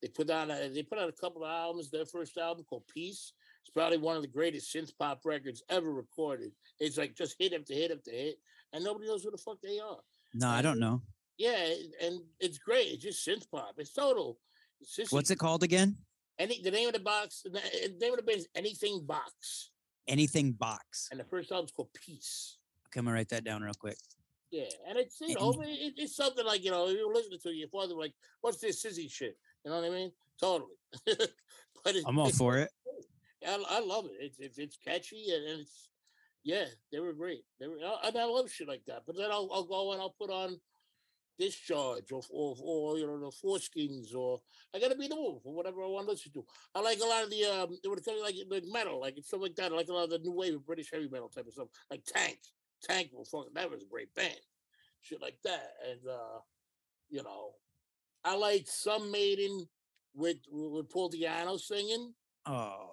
They 0.01 0.09
put 0.09 0.31
out 0.31 0.51
a, 0.51 0.71
they 0.73 0.83
put 0.83 0.99
out 0.99 1.09
a 1.09 1.13
couple 1.21 1.45
of 1.45 1.51
albums. 1.51 1.91
Their 1.91 2.07
first 2.07 2.39
album 2.39 2.65
called 2.69 2.85
Peace. 2.93 3.33
It's 3.63 3.71
probably 3.75 3.99
one 3.99 4.17
of 4.17 4.23
the 4.23 4.29
greatest 4.29 4.73
synth 4.75 4.93
pop 4.99 5.21
records 5.25 5.63
ever 5.69 5.93
recorded. 5.93 6.53
It's 6.79 6.97
like 6.97 7.17
just 7.17 7.37
hit 7.39 7.53
after 7.53 7.75
hit 7.75 7.91
after 7.91 8.11
hit, 8.13 8.37
and 8.73 8.85
nobody 8.85 9.07
knows 9.09 9.25
who 9.25 9.31
the 9.31 9.37
fuck 9.39 9.59
they 9.63 9.79
are. 9.81 9.99
No, 10.35 10.49
I 10.49 10.63
don't 10.63 10.79
know. 10.79 11.03
Yeah, 11.37 11.75
and 12.03 12.21
it's 12.41 12.59
great. 12.59 12.87
It's 12.93 13.03
just 13.03 13.27
synth 13.27 13.51
pop. 13.51 13.75
It's 13.79 13.93
total. 13.93 14.39
It's 14.81 14.95
just 14.95 15.13
What's 15.13 15.31
it 15.31 15.39
called 15.39 15.65
again? 15.65 15.97
Any 16.39 16.63
the 16.63 16.71
name 16.71 16.87
of 16.87 16.95
the 16.95 17.01
box, 17.01 17.43
the 17.45 17.61
name 18.01 18.13
of 18.13 18.19
the 18.19 18.23
band 18.23 18.39
is 18.39 18.49
Anything 18.55 19.05
Box. 19.05 19.71
Anything 20.07 20.53
box. 20.53 21.09
and 21.11 21.21
the 21.21 21.25
first 21.25 21.51
album's 21.53 21.73
called 21.73 21.93
Peace. 21.93 22.58
Okay, 22.89 23.01
I'm 23.01 23.05
gonna 23.05 23.17
write 23.17 23.29
that 23.31 23.45
down 23.45 23.63
real 23.63 23.75
quick. 23.75 23.97
Yeah, 24.51 24.65
and 24.89 24.99
it's 24.99 25.21
you 25.21 25.35
know 25.35 25.53
it, 25.61 25.95
it's 25.97 26.17
something 26.17 26.45
like 26.45 26.65
you 26.65 26.71
know 26.71 26.89
you're 26.89 27.13
listening 27.13 27.39
to 27.43 27.51
your 27.51 27.69
father 27.69 27.95
like 27.95 28.15
what's 28.41 28.59
this 28.59 28.83
sissy 28.83 29.11
shit? 29.11 29.37
You 29.65 29.71
know 29.71 29.81
what 29.81 29.91
I 29.91 29.95
mean? 29.95 30.13
Totally. 30.41 30.71
but 31.85 31.97
it, 31.97 32.05
I'm 32.07 32.19
all 32.19 32.31
for 32.31 32.57
it. 32.57 32.71
I, 33.47 33.63
I 33.69 33.81
love 33.81 34.07
it. 34.07 34.13
It's 34.21 34.39
it's, 34.39 34.59
it's 34.59 34.79
catchy 34.79 35.27
and, 35.35 35.61
it's 35.61 35.91
yeah, 36.45 36.65
they 36.91 36.99
were 36.99 37.13
great. 37.13 37.43
They 37.61 37.67
were 37.67 37.77
and 37.77 38.17
I 38.17 38.25
love 38.25 38.51
shit 38.51 38.69
like 38.69 38.85
that. 38.87 39.03
But 39.07 39.17
then 39.17 39.31
I'll 39.31 39.51
I'll 39.53 39.65
go 39.65 39.93
and 39.93 40.01
I'll 40.01 40.15
put 40.19 40.31
on 40.31 40.59
Discharge 41.39 42.11
or 42.11 42.23
or, 42.31 42.57
or 42.63 42.99
you 42.99 43.07
know 43.07 43.19
the 43.19 43.47
4-Skins 43.47 44.15
or 44.15 44.41
I 44.75 44.81
gotta 44.81 44.97
be 44.97 45.09
the 45.09 45.15
wolf 45.15 45.43
or 45.45 45.55
whatever 45.55 45.83
I 45.83 45.89
want 45.89 46.07
to 46.07 46.13
listen 46.13 46.33
to. 46.33 46.45
I 46.75 46.81
like 46.81 47.01
a 47.01 47.07
lot 47.07 47.25
of 47.25 47.31
the 47.31 47.45
um 47.45 47.79
it 47.85 47.89
would 47.89 48.03
come 48.03 48.19
like 48.23 48.37
like 48.49 48.65
metal, 48.67 48.99
like 48.99 49.19
stuff 49.23 49.43
like 49.43 49.57
that. 49.57 49.73
I 49.73 49.77
like 49.77 49.89
a 49.89 49.93
lot 49.93 50.05
of 50.05 50.11
the 50.11 50.21
new 50.21 50.33
wave 50.33 50.55
of 50.55 50.67
British 50.67 50.91
heavy 50.91 51.09
metal 51.09 51.29
type 51.29 51.47
of 51.47 51.53
stuff, 51.53 51.69
like 51.91 52.03
Tank. 52.07 52.39
Tank 52.83 53.11
was 53.13 53.29
fucking 53.31 53.53
that 53.55 53.71
was 53.71 53.83
a 53.83 53.87
great 53.91 54.15
band, 54.15 54.35
shit 55.01 55.21
like 55.21 55.39
that. 55.45 55.73
And 55.91 56.01
uh, 56.09 56.39
you 57.11 57.23
know, 57.23 57.53
I 58.25 58.37
like 58.37 58.67
some 58.67 59.11
Maiden 59.11 59.69
with 60.15 60.37
with 60.51 60.89
Paul 60.91 61.11
Di'Anno 61.11 61.59
singing. 61.59 62.15
Oh, 62.47 62.91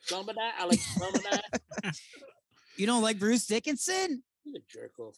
Some 0.00 0.28
of 0.28 0.34
that 0.36 0.54
I 0.58 0.64
like. 0.66 0.78
Some 0.80 1.14
of 1.14 1.22
that. 1.24 1.44
you 2.76 2.86
don't 2.86 3.02
like 3.02 3.18
Bruce 3.18 3.46
Dickinson? 3.46 4.22
He's 4.42 4.54
a 4.54 4.58
jerk 4.70 4.98
off. 4.98 5.16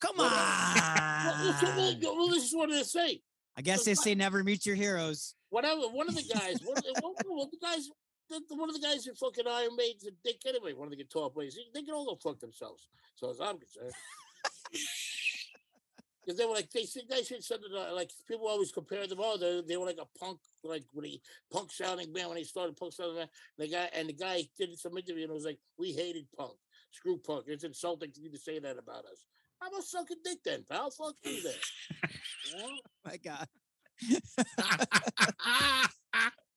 Come 0.00 0.16
Well, 0.18 0.26
on. 0.26 1.38
well, 1.38 1.58
well, 1.76 2.16
well, 2.16 2.28
this 2.28 2.44
is 2.44 2.54
what 2.54 2.70
I 2.70 2.82
say. 2.82 3.20
I 3.56 3.62
guess 3.62 3.84
they 3.84 3.94
say 3.94 4.14
never 4.14 4.42
meet 4.44 4.66
your 4.66 4.74
heroes. 4.76 5.34
Whatever. 5.50 5.82
One 5.82 6.08
of 6.08 6.14
the 6.14 6.22
guys. 6.34 6.58
One 6.64 6.76
of 6.76 6.82
the, 6.84 6.94
one 7.00 7.14
one 7.26 7.46
of 7.46 7.50
the 7.50 7.58
guys. 7.62 7.88
The- 8.28 8.42
the- 8.48 8.56
One 8.56 8.68
of 8.68 8.74
the 8.74 8.80
guys 8.86 9.06
in 9.06 9.14
fucking 9.14 9.46
Iron 9.46 9.76
Maiden's 9.76 10.06
a 10.06 10.10
dick 10.10 10.40
anyway. 10.46 10.72
One 10.72 10.86
of 10.88 10.90
the 10.90 10.96
guitar 11.02 11.30
players. 11.30 11.54
They- 11.56 11.70
They 11.72 11.82
can 11.84 11.94
all 11.94 12.06
go 12.06 12.16
fuck 12.16 12.38
themselves. 12.40 12.86
So 13.16 13.30
as 13.30 13.40
I'm 13.40 13.58
concerned. 13.58 13.92
Because 16.24 16.38
they 16.38 16.46
were 16.46 16.54
like 16.54 16.70
they 16.70 16.86
said 16.86 17.02
they 17.06 17.22
said 17.22 17.44
something 17.44 17.70
like 17.70 18.10
people 18.26 18.48
always 18.48 18.72
compare 18.72 19.06
them. 19.06 19.18
Oh, 19.20 19.36
they, 19.36 19.60
they 19.60 19.76
were 19.76 19.84
like 19.84 19.98
a 20.00 20.06
punk, 20.18 20.40
like 20.62 20.84
when 20.94 21.04
he 21.04 21.20
punk 21.52 21.70
sounding 21.70 22.14
band 22.14 22.30
when 22.30 22.38
he 22.38 22.44
started 22.44 22.78
punk 22.78 22.94
sounding 22.94 23.16
band. 23.18 23.30
The 23.58 23.68
guy 23.68 23.90
and 23.92 24.08
the 24.08 24.14
guy 24.14 24.48
did 24.56 24.78
some 24.78 24.96
interview 24.96 25.24
and 25.24 25.34
was 25.34 25.44
like, 25.44 25.58
"We 25.76 25.92
hated 25.92 26.26
punk, 26.34 26.54
screw 26.92 27.18
punk. 27.18 27.44
It's 27.48 27.64
insulting 27.64 28.10
to 28.12 28.20
you 28.22 28.30
to 28.30 28.38
say 28.38 28.58
that 28.58 28.78
about 28.78 29.04
us." 29.04 29.26
I'm 29.60 29.74
a 29.74 29.82
sucking 29.82 30.16
dick 30.24 30.38
then, 30.42 30.64
pal. 30.66 30.90
Fuck 30.90 31.16
you 31.24 31.42
then. 31.42 31.52
You 32.50 32.58
know? 32.58 32.78
My 33.04 33.16
God. 33.18 33.46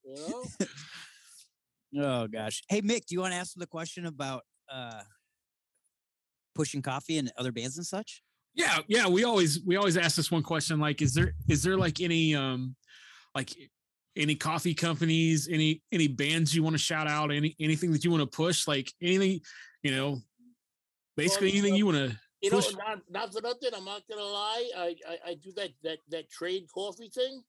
You 0.06 0.16
know? 0.16 0.44
Oh 1.96 2.28
gosh. 2.28 2.62
Hey 2.70 2.82
Mick, 2.82 3.06
do 3.06 3.16
you 3.16 3.22
want 3.22 3.34
to 3.34 3.38
ask 3.38 3.54
them 3.54 3.62
the 3.62 3.68
question 3.68 4.06
about 4.06 4.44
uh 4.72 5.02
pushing 6.56 6.82
coffee 6.82 7.18
and 7.18 7.32
other 7.38 7.52
bands 7.52 7.78
and 7.78 7.86
such? 7.86 8.22
yeah 8.58 8.80
yeah 8.88 9.08
we 9.08 9.24
always 9.24 9.62
we 9.66 9.78
always 9.78 9.96
ask 9.96 10.16
this 10.16 10.32
one 10.32 10.42
question 10.42 10.80
like 10.80 11.02
is 11.02 11.14
there 11.14 11.34
is 11.48 11.62
there 11.62 11.78
like 11.78 12.02
any 12.02 12.36
um 12.36 12.76
like 13.36 13.56
any 14.18 14.36
coffee 14.36 14.74
companies 14.74 15.48
any 15.50 15.82
any 15.92 16.08
bands 16.08 16.54
you 16.54 16.64
want 16.64 16.74
to 16.74 16.80
shout 16.80 17.08
out 17.08 17.32
any 17.32 17.56
anything 17.60 17.92
that 17.92 18.04
you 18.04 18.10
want 18.10 18.22
to 18.22 18.36
push 18.36 18.68
like 18.68 18.92
anything 19.02 19.40
you 19.84 19.92
know 19.92 20.18
basically 21.16 21.48
Well, 21.50 21.54
anything 21.54 21.74
uh, 21.74 21.78
you 21.78 21.86
want 21.86 21.98
to 21.98 22.20
You 22.42 22.52
know, 22.52 22.60
not, 22.60 23.00
not 23.10 23.34
for 23.34 23.42
nothing. 23.42 23.72
I'm 23.76 23.86
not 23.86 24.04
gonna 24.08 24.22
lie. 24.22 24.70
I 24.78 24.96
I, 25.08 25.18
I 25.30 25.34
do 25.36 25.52
that 25.56 25.72
that 25.84 26.00
that 26.10 26.30
trade 26.30 26.66
coffee 26.72 27.10
thing. 27.10 27.42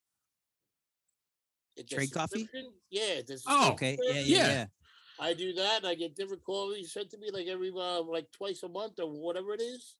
It's 1.78 1.94
Trade 1.94 2.12
coffee? 2.12 2.48
Yeah. 2.90 3.20
there's 3.26 3.46
a 3.46 3.50
Oh, 3.50 3.72
Okay. 3.72 3.96
Yeah, 4.02 4.12
yeah, 4.12 4.20
yeah. 4.20 4.48
yeah. 4.48 4.66
I 5.20 5.34
do 5.34 5.52
that. 5.54 5.84
I 5.84 5.94
get 5.94 6.14
different 6.14 6.44
coffees 6.44 6.92
sent 6.92 7.10
to 7.10 7.18
me 7.18 7.30
like 7.32 7.46
every 7.46 7.70
uh, 7.70 8.02
like 8.02 8.30
twice 8.32 8.62
a 8.62 8.68
month 8.68 8.98
or 9.00 9.10
whatever 9.10 9.52
it 9.54 9.60
is. 9.60 9.96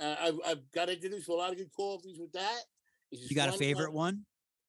Uh, 0.00 0.16
I've 0.20 0.38
I've 0.46 0.72
got 0.72 0.88
introduced 0.88 1.26
to 1.26 1.32
a 1.32 1.34
lot 1.34 1.50
of 1.50 1.58
good 1.58 1.72
coffees 1.72 2.18
with 2.18 2.32
that. 2.32 2.60
You 3.10 3.34
got 3.34 3.48
a 3.48 3.58
favorite 3.58 3.92
one? 3.92 4.24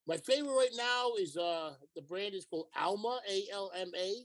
My 0.07 0.17
favorite 0.17 0.53
right 0.55 0.75
now 0.75 1.11
is 1.19 1.37
uh 1.37 1.75
the 1.95 2.01
brand 2.01 2.33
is 2.33 2.45
called 2.45 2.67
Alma 2.75 3.19
A 3.29 3.43
L 3.51 3.71
M 3.75 3.91
A, 3.95 4.15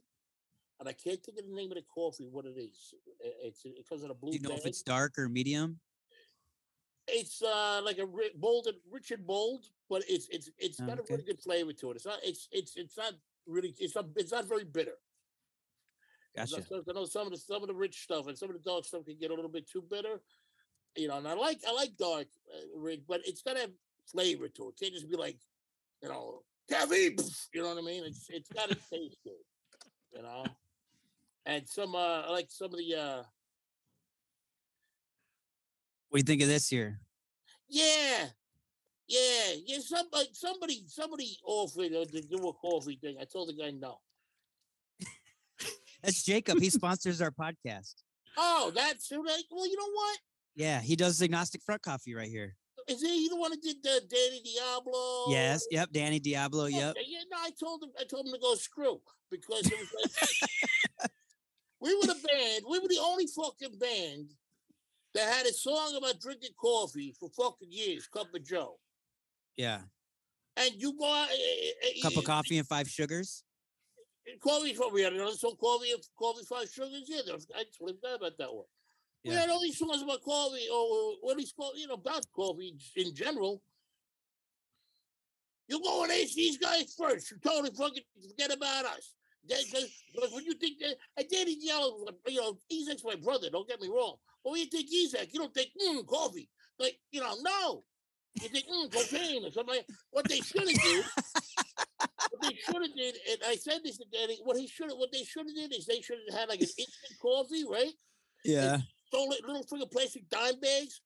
and 0.80 0.88
I 0.88 0.92
can't 0.92 1.22
think 1.22 1.38
of 1.38 1.46
the 1.46 1.54
name 1.54 1.70
of 1.70 1.76
the 1.76 1.84
coffee. 1.94 2.28
What 2.30 2.46
it 2.46 2.56
is? 2.58 2.94
It's 3.20 3.60
it 3.64 3.86
comes 3.88 4.02
in 4.02 4.10
a 4.10 4.14
blue. 4.14 4.32
Do 4.32 4.38
you 4.38 4.48
know 4.48 4.56
if 4.56 4.66
it's 4.66 4.82
dark 4.82 5.18
or 5.18 5.28
medium? 5.28 5.80
it's 7.06 7.42
uh 7.42 7.82
like 7.84 7.98
a 7.98 8.06
ri- 8.06 8.32
bold 8.34 8.66
and 8.66 8.76
rich 8.90 9.10
and 9.10 9.26
bold, 9.26 9.66
but 9.88 10.02
it's 10.08 10.28
it's 10.30 10.50
it's 10.58 10.80
got 10.80 10.98
a 10.98 11.02
really 11.08 11.22
good 11.22 11.40
flavor 11.40 11.72
to 11.72 11.90
it. 11.90 11.96
It's 11.96 12.06
not 12.06 12.18
it's 12.22 12.48
it's 12.52 12.76
it's 12.76 12.96
not 12.96 13.12
really 13.46 13.74
it's 13.78 13.94
not 13.94 14.06
it's 14.16 14.32
not 14.32 14.48
very 14.48 14.64
bitter. 14.64 14.96
Gotcha. 16.36 16.62
I 16.70 16.92
know 16.92 17.04
some 17.04 17.26
of 17.26 17.32
the 17.32 17.38
some 17.38 17.62
of 17.62 17.68
the 17.68 17.74
rich 17.74 18.02
stuff 18.02 18.26
and 18.26 18.36
some 18.36 18.50
of 18.50 18.56
the 18.56 18.70
dark 18.70 18.84
stuff 18.84 19.04
can 19.04 19.16
get 19.20 19.30
a 19.30 19.34
little 19.34 19.50
bit 19.50 19.68
too 19.70 19.82
bitter. 19.88 20.20
You 20.96 21.08
know, 21.08 21.18
and 21.18 21.28
I 21.28 21.34
like 21.34 21.60
I 21.66 21.72
like 21.72 21.96
dark, 21.98 22.26
uh, 22.52 22.96
but 23.08 23.20
it's 23.24 23.42
got 23.42 23.54
to 23.54 23.60
have 23.62 23.70
flavor 24.06 24.48
to 24.48 24.68
it. 24.68 24.78
Can't 24.80 24.94
just 24.94 25.10
be 25.10 25.16
like, 25.16 25.38
you 26.02 26.08
know, 26.08 26.42
caffeine. 26.68 27.16
You 27.52 27.62
know 27.62 27.74
what 27.74 27.78
I 27.78 27.86
mean? 27.86 28.04
It's 28.04 28.26
it's 28.30 28.48
got 28.48 28.68
to 28.68 28.74
taste 28.74 29.16
good. 29.24 29.32
You 30.12 30.22
know, 30.22 30.44
and 31.46 31.68
some 31.68 31.94
uh 31.94 32.22
I 32.22 32.30
like 32.30 32.46
some 32.50 32.72
of 32.72 32.78
the 32.78 32.94
uh 32.94 33.22
What 36.14 36.18
do 36.24 36.32
you 36.32 36.36
think 36.36 36.42
of 36.42 36.48
this 36.48 36.70
year? 36.70 37.00
Yeah, 37.68 38.26
yeah, 39.08 39.54
yeah. 39.66 39.78
Somebody, 39.80 40.28
somebody, 40.32 40.84
somebody 40.88 41.36
offered 41.44 41.92
uh, 41.94 42.04
to 42.04 42.20
do 42.22 42.48
a 42.48 42.52
coffee 42.54 42.98
thing. 43.00 43.16
I 43.20 43.24
told 43.24 43.48
the 43.48 43.54
guy 43.54 43.70
no. 43.70 43.98
That's 46.02 46.22
Jacob. 46.22 46.58
He 46.60 46.68
sponsors 46.68 47.22
our 47.22 47.30
podcast. 47.30 47.94
Oh, 48.36 48.70
that's 48.74 49.08
who 49.08 49.22
they- 49.22 49.44
well. 49.50 49.66
You 49.66 49.76
know 49.76 49.90
what? 49.92 50.18
Yeah, 50.54 50.80
he 50.80 50.96
does 50.96 51.20
Agnostic 51.22 51.62
Front 51.62 51.82
coffee 51.82 52.14
right 52.14 52.28
here. 52.28 52.56
Is 52.86 53.00
he 53.00 53.28
the 53.30 53.36
one 53.36 53.50
that 53.52 53.62
did 53.62 53.76
the 53.82 54.02
Danny 54.10 54.42
Diablo? 54.44 55.30
Yes, 55.30 55.66
yep, 55.70 55.88
Danny 55.90 56.18
Diablo, 56.20 56.66
yep. 56.66 56.90
Okay, 56.90 57.06
Yeah, 57.08 57.20
no, 57.30 57.38
I 57.40 57.50
told 57.58 57.82
him. 57.82 57.90
I 57.98 58.04
told 58.04 58.26
him 58.26 58.32
to 58.34 58.38
go 58.38 58.54
screw 58.56 59.00
because 59.30 59.66
it 59.66 59.72
was 59.78 59.90
like 61.00 61.10
we 61.80 61.94
were 61.94 62.02
the 62.06 62.14
band. 62.28 62.64
We 62.70 62.78
were 62.80 62.88
the 62.88 63.00
only 63.02 63.26
fucking 63.26 63.78
band 63.78 64.34
that 65.14 65.32
had 65.32 65.46
a 65.46 65.52
song 65.54 65.96
about 65.96 66.20
drinking 66.20 66.50
coffee 66.60 67.14
for 67.18 67.30
fucking 67.30 67.72
years. 67.72 68.06
Cup 68.06 68.34
of 68.34 68.44
Joe, 68.44 68.76
Yeah. 69.56 69.80
and 70.56 70.70
you 70.76 70.92
bought 70.94 71.28
a 71.30 71.32
eh, 71.32 71.70
eh, 71.82 71.88
eh, 71.98 72.02
Cup 72.02 72.16
of 72.16 72.24
coffee 72.24 72.58
and 72.58 72.66
five 72.66 72.88
sugars. 72.88 73.44
Coffee 74.42 74.74
from 74.74 74.92
we 74.92 75.02
had 75.02 75.12
another 75.12 75.32
song, 75.32 75.54
coffee, 75.60 75.92
coffee 76.18 76.44
five 76.48 76.68
sugars. 76.68 77.04
Yeah, 77.06 77.32
was, 77.32 77.46
I 77.54 77.64
totally 77.78 77.98
forgot 78.00 78.16
about 78.16 78.38
that 78.38 78.52
one. 78.52 78.64
We 79.24 79.32
had 79.32 79.48
all 79.48 79.60
these 79.60 79.78
songs 79.78 80.02
about 80.02 80.22
coffee, 80.22 80.66
or 80.72 81.16
what 81.22 81.38
he's 81.38 81.52
coffee, 81.52 81.80
you 81.80 81.86
know, 81.86 81.94
about 81.94 82.26
coffee 82.34 82.76
in 82.96 83.14
general. 83.14 83.62
You 85.66 85.80
go 85.82 86.02
and 86.02 86.12
ask 86.12 86.34
these 86.34 86.58
guys 86.58 86.94
first. 86.98 87.30
You 87.30 87.38
totally 87.42 87.70
fucking 87.70 88.02
forget 88.28 88.54
about 88.54 88.84
us. 88.84 89.14
Because 89.46 89.90
when 90.32 90.44
you 90.44 90.54
think 90.54 90.78
that, 90.80 90.96
and 91.16 91.26
Danny 91.30 91.56
Diablo, 91.56 92.06
you 92.28 92.40
know, 92.40 92.58
Isaac's 92.72 93.04
my 93.04 93.14
brother. 93.16 93.48
Don't 93.50 93.68
get 93.68 93.80
me 93.80 93.88
wrong. 93.88 94.16
But 94.42 94.52
when 94.52 94.60
you 94.60 94.66
think 94.66 94.88
Isaac, 94.94 95.30
you 95.32 95.40
don't 95.40 95.54
think 95.54 95.70
mm, 95.80 96.06
coffee. 96.06 96.48
Like 96.78 96.98
you 97.10 97.20
know, 97.20 97.34
no. 97.42 97.84
You 98.42 98.48
think 98.48 98.66
mm, 98.66 98.92
cocaine 98.92 99.44
or 99.44 99.50
something. 99.50 99.76
Like, 99.76 99.86
what 100.10 100.28
they 100.28 100.40
should 100.40 100.68
have 100.68 100.82
did. 100.82 101.04
what 102.30 102.42
they 102.42 102.56
should 102.56 102.82
have 102.82 102.96
did, 102.96 103.16
and 103.30 103.38
I 103.46 103.56
said 103.56 103.80
this 103.84 103.98
to 103.98 104.04
Danny. 104.12 104.38
What 104.42 104.56
he 104.56 104.66
should 104.66 104.90
have, 104.90 104.98
what 104.98 105.12
they 105.12 105.22
should 105.22 105.46
have 105.46 105.54
did 105.54 105.72
is 105.72 105.86
they 105.86 106.00
should 106.00 106.18
have 106.30 106.40
had 106.40 106.48
like 106.48 106.60
an 106.60 106.66
instant 106.66 107.20
coffee, 107.22 107.64
right? 107.70 107.92
Yeah. 108.44 108.78
Stole 109.08 109.32
it, 109.32 109.44
little 109.46 109.64
freaking 109.64 109.90
plastic 109.90 110.28
dime 110.28 110.58
bags. 110.60 111.00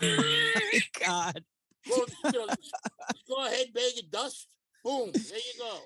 God. 1.04 1.44
Go, 1.88 2.04
you 2.24 2.32
know, 2.32 2.46
go 3.28 3.46
ahead, 3.46 3.72
bag 3.74 3.92
of 4.02 4.10
dust. 4.10 4.48
Boom. 4.84 5.10
There 5.12 5.38
you 5.38 5.60
go. 5.60 5.78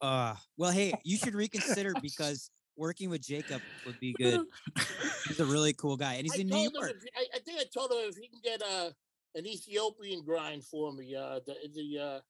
Uh 0.00 0.36
well 0.56 0.70
hey, 0.70 0.94
you 1.04 1.16
should 1.16 1.34
reconsider 1.34 1.92
because 2.00 2.50
working 2.76 3.10
with 3.10 3.20
Jacob 3.20 3.60
would 3.84 3.98
be 3.98 4.14
good. 4.14 4.44
He's 5.26 5.40
a 5.40 5.44
really 5.44 5.72
cool 5.72 5.96
guy. 5.96 6.14
And 6.14 6.22
he's 6.22 6.36
I 6.36 6.42
in 6.42 6.48
New 6.48 6.70
York. 6.72 6.92
if, 6.96 7.04
I, 7.16 7.36
I 7.36 7.38
think 7.40 7.60
I 7.60 7.64
told 7.74 7.90
him 7.90 7.98
if 8.08 8.16
he 8.16 8.28
can 8.28 8.40
get 8.42 8.62
uh, 8.62 8.90
an 9.34 9.46
Ethiopian 9.46 10.24
grind 10.24 10.64
for 10.64 10.92
me, 10.92 11.14
uh, 11.14 11.40
the 11.46 11.54
the 11.74 11.98
uh, 11.98 12.20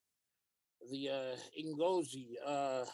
the 0.91 1.09
uh, 1.09 1.37
Ngozi. 1.61 2.27
Uh, 2.45 2.85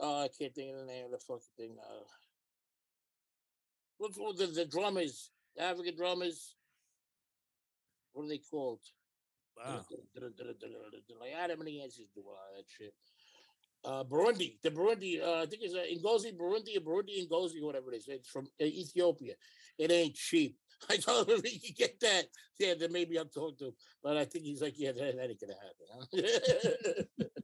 oh, 0.00 0.22
I 0.24 0.28
can't 0.38 0.54
think 0.54 0.72
of 0.72 0.80
the 0.80 0.86
name 0.86 1.06
of 1.06 1.10
the 1.12 1.18
fucking 1.18 1.42
thing. 1.56 1.76
Uh, 1.80 2.04
what's 3.98 4.18
what 4.18 4.36
the, 4.36 4.46
the 4.46 4.66
drummers, 4.66 5.30
the 5.56 5.62
African 5.62 5.96
drummers? 5.96 6.54
What 8.12 8.24
are 8.24 8.28
they 8.28 8.38
called? 8.38 8.80
Wow. 9.56 9.84
Like 11.20 11.34
I 11.36 11.40
don't 11.40 11.50
have 11.50 11.60
any 11.60 11.80
answers 11.82 12.06
to 12.14 12.20
all 12.20 12.36
that 12.56 12.64
shit. 12.68 12.94
Uh, 13.84 14.04
Burundi, 14.04 14.60
the 14.62 14.70
Burundi, 14.70 15.22
uh, 15.22 15.42
I 15.42 15.46
think 15.46 15.62
it's 15.62 15.74
uh, 15.74 15.86
Ngozi, 16.04 16.36
Burundi, 16.36 16.76
or 16.76 16.80
Burundi 16.80 17.28
Ngozi, 17.28 17.62
whatever 17.62 17.92
it 17.92 17.98
is. 17.98 18.08
It's 18.08 18.28
from 18.28 18.46
uh, 18.60 18.64
Ethiopia. 18.64 19.34
It 19.78 19.92
ain't 19.92 20.14
cheap. 20.14 20.56
I 20.90 20.96
told 20.96 21.28
him 21.28 21.40
he 21.44 21.58
could 21.58 21.76
get 21.76 22.00
that. 22.00 22.26
Yeah, 22.58 22.74
then 22.78 22.92
maybe 22.92 23.18
I'll 23.18 23.24
talk 23.26 23.58
to 23.58 23.66
him. 23.66 23.72
But 24.02 24.16
I 24.16 24.24
think 24.24 24.44
he's 24.44 24.62
like, 24.62 24.74
yeah, 24.76 24.92
that, 24.92 25.16
that 25.16 25.30
ain't 25.30 25.40
gonna 25.40 25.54
happen. 25.54 27.04
Huh? 27.18 27.24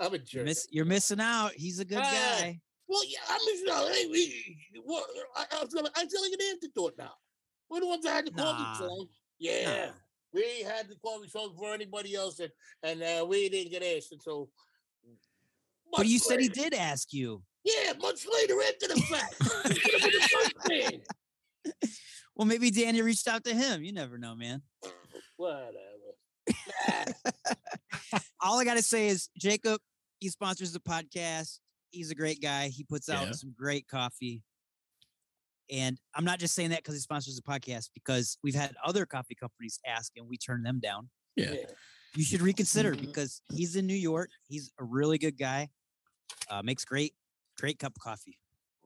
I'm 0.00 0.14
a 0.14 0.16
You're, 0.16 0.24
jerk. 0.24 0.44
miss, 0.44 0.68
you're 0.70 0.84
missing 0.84 1.20
out. 1.20 1.52
He's 1.54 1.80
a 1.80 1.84
good 1.84 1.98
Ah, 1.98 2.02
guy. 2.40 2.60
Well, 2.88 3.02
yeah, 3.06 3.18
I'm 3.28 3.40
missing 3.44 3.68
out. 3.70 3.88
hey, 3.90 4.06
we, 4.06 4.56
what, 4.84 5.04
I, 5.36 5.44
I, 5.52 5.66
feel 5.66 5.82
like, 5.82 5.92
I 5.98 6.06
feel 6.06 6.22
like 6.22 6.32
an 6.32 6.46
antidote 6.52 6.94
now. 6.96 7.12
We're 7.68 7.80
the 7.80 7.86
ones 7.88 8.04
that 8.04 8.14
had 8.14 8.26
the 8.26 8.30
coffee 8.30 8.62
Nah. 8.62 8.78
song. 8.78 9.06
Yeah, 9.38 9.86
Nah. 9.86 9.92
we 10.32 10.62
had 10.62 10.88
the 10.88 10.94
coffee 11.04 11.28
song 11.28 11.50
before 11.52 11.74
anybody 11.74 12.14
else, 12.14 12.38
and, 12.40 12.50
and 12.82 13.02
uh, 13.02 13.26
we 13.26 13.48
didn't 13.48 13.70
get 13.72 13.82
asked 13.82 14.12
until. 14.12 14.50
But 15.92 16.06
you 16.06 16.14
much 16.14 16.22
said 16.22 16.40
he 16.40 16.48
did 16.48 16.74
ask 16.74 17.12
you. 17.12 17.42
Yeah, 17.64 17.92
much 18.00 18.26
later 18.32 18.54
after 18.62 18.88
the 18.88 19.00
fact. 19.02 19.34
He 21.64 21.70
could 21.70 21.74
have 21.74 21.80
been 21.80 21.80
the 21.80 21.86
first 21.86 22.00
man. 22.02 22.32
Well, 22.36 22.46
maybe 22.46 22.70
Danny 22.70 23.02
reached 23.02 23.26
out 23.28 23.44
to 23.44 23.54
him. 23.54 23.82
You 23.82 23.92
never 23.92 24.16
know, 24.18 24.34
man. 24.34 24.62
Whatever. 25.36 25.74
All 28.40 28.58
I 28.58 28.64
gotta 28.64 28.82
say 28.82 29.08
is 29.08 29.28
Jacob, 29.38 29.80
he 30.20 30.28
sponsors 30.28 30.72
the 30.72 30.80
podcast. 30.80 31.58
He's 31.90 32.10
a 32.10 32.14
great 32.14 32.40
guy. 32.40 32.68
He 32.68 32.84
puts 32.84 33.08
out 33.08 33.26
Yeah. 33.26 33.32
some 33.32 33.54
great 33.58 33.86
coffee. 33.88 34.42
And 35.70 35.98
I'm 36.14 36.24
not 36.24 36.38
just 36.38 36.54
saying 36.54 36.70
that 36.70 36.78
because 36.78 36.94
he 36.94 37.00
sponsors 37.00 37.36
the 37.36 37.42
podcast, 37.42 37.90
because 37.92 38.38
we've 38.42 38.54
had 38.54 38.74
other 38.84 39.04
coffee 39.04 39.34
companies 39.34 39.78
ask 39.86 40.12
and 40.16 40.26
we 40.28 40.38
turn 40.38 40.62
them 40.62 40.80
down. 40.80 41.10
Yeah. 41.36 41.52
Yeah. 41.52 41.66
You 42.16 42.24
should 42.24 42.40
reconsider 42.40 42.94
because 42.94 43.42
he's 43.52 43.76
in 43.76 43.86
New 43.86 43.94
York. 43.94 44.30
He's 44.48 44.72
a 44.80 44.84
really 44.84 45.18
good 45.18 45.36
guy. 45.38 45.68
Uh, 46.50 46.62
makes 46.62 46.84
great, 46.84 47.14
great 47.58 47.78
cup 47.78 47.92
of 47.96 48.02
coffee. 48.02 48.38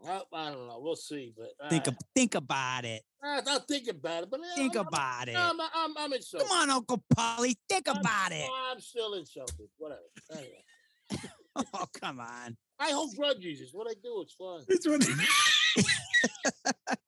I, 0.06 0.22
I 0.32 0.50
don't 0.50 0.66
know. 0.66 0.78
We'll 0.80 0.96
see, 0.96 1.32
but 1.36 1.50
uh, 1.64 1.68
Think 1.68 1.88
ab- 1.88 1.96
think 2.14 2.34
about 2.34 2.84
it. 2.84 3.02
I'll 3.22 3.60
think 3.60 3.88
about 3.88 4.24
it. 4.24 4.30
But 4.30 4.40
Think 4.56 4.74
I'm, 4.76 4.86
about 4.86 5.28
it. 5.28 5.36
I'm, 5.36 5.60
I'm, 5.60 5.94
I'm 5.96 6.12
insulted. 6.12 6.48
Come 6.48 6.58
on, 6.58 6.70
Uncle 6.70 7.02
Paulie. 7.14 7.54
Think 7.68 7.88
I'm- 7.88 7.98
about 7.98 8.32
it. 8.32 8.48
I'm 8.70 8.80
still 8.80 9.14
insulted. 9.14 9.68
Whatever. 9.78 10.00
Anyway, 10.32 10.64
Oh, 11.74 11.86
come 12.00 12.18
on. 12.20 12.56
I 12.80 12.90
hold 12.90 13.14
grudges. 13.16 13.70
What 13.72 13.86
I 13.88 13.94
do, 14.02 14.22
it's 14.22 14.34
fun. 14.34 14.64
It's 14.68 14.86
what- 14.88 15.06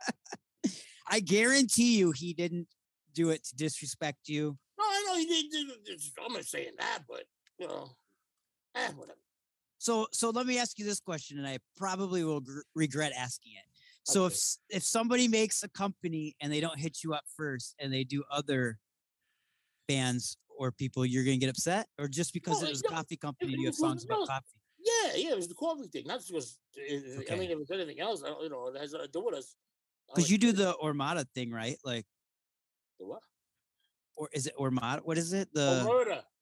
I 1.08 1.20
guarantee 1.20 1.98
you 1.98 2.12
he 2.12 2.32
didn't 2.32 2.68
do 3.14 3.30
it 3.30 3.44
to 3.44 3.56
disrespect 3.56 4.28
you. 4.28 4.56
No, 4.78 4.84
I 4.84 5.04
know 5.06 5.16
he 5.16 5.48
didn't. 5.50 6.00
I'm 6.24 6.32
not 6.32 6.44
saying 6.44 6.72
that, 6.78 7.00
but 7.08 7.24
you 7.58 7.68
know, 7.68 7.90
eh, 8.74 8.88
whatever. 8.96 9.18
So 9.84 10.06
so 10.12 10.30
let 10.30 10.46
me 10.46 10.58
ask 10.58 10.78
you 10.78 10.86
this 10.86 10.98
question, 10.98 11.36
and 11.38 11.46
I 11.46 11.58
probably 11.76 12.24
will 12.24 12.40
gr- 12.40 12.62
regret 12.74 13.12
asking 13.14 13.52
it. 13.52 13.66
So 14.04 14.24
if 14.24 14.32
Okay. 14.32 14.36
s- 14.36 14.58
if 14.70 14.82
somebody 14.82 15.28
makes 15.28 15.62
a 15.62 15.68
company 15.68 16.34
and 16.40 16.50
they 16.50 16.60
don't 16.60 16.78
hit 16.78 17.02
you 17.04 17.12
up 17.12 17.24
first, 17.36 17.74
and 17.78 17.92
they 17.92 18.02
do 18.02 18.24
other 18.30 18.78
bands 19.86 20.38
or 20.58 20.72
people, 20.72 21.04
you're 21.04 21.22
gonna 21.22 21.36
get 21.36 21.50
upset, 21.50 21.86
or 21.98 22.08
just 22.08 22.32
because 22.32 22.62
No, 22.62 22.64
it 22.64 22.68
uh, 22.68 22.70
was 22.70 22.80
a 22.80 22.84
no, 22.88 22.96
coffee 22.96 23.18
company, 23.18 23.52
it 23.52 23.58
you 23.58 23.66
have 23.66 23.72
was- 23.74 23.78
songs 23.78 24.04
about 24.04 24.26
coffee. 24.26 24.58
Yeah, 24.78 25.16
yeah, 25.16 25.30
it 25.32 25.36
was 25.36 25.48
the 25.48 25.54
coffee 25.54 25.88
thing. 25.88 26.06
Not 26.06 26.24
just. 26.24 26.58
uh, 26.78 26.80
uh 26.80 27.32
I 27.32 27.36
mean, 27.36 27.50
if 27.50 27.58
it's 27.58 27.70
anything 27.70 28.00
else, 28.00 28.22
I 28.22 28.28
don't, 28.28 28.42
you 28.42 28.48
know, 28.48 28.68
it 28.68 28.78
has 28.80 28.94
uh, 28.94 28.98
nothing 28.98 29.12
to 29.12 29.18
do 29.18 29.24
with 29.26 29.34
us. 29.34 29.54
Because 30.08 30.24
like 30.24 30.30
you 30.30 30.38
do 30.38 30.52
the 30.52 30.74
Ormada 30.82 31.26
thing, 31.34 31.50
right? 31.50 31.78
Like, 31.84 32.06
the 32.98 33.04
what? 33.06 33.20
or 34.16 34.30
is 34.32 34.46
it 34.46 34.54
Ormada? 34.56 35.00
What 35.04 35.18
is 35.18 35.32
it? 35.34 35.52
The. 35.52 35.82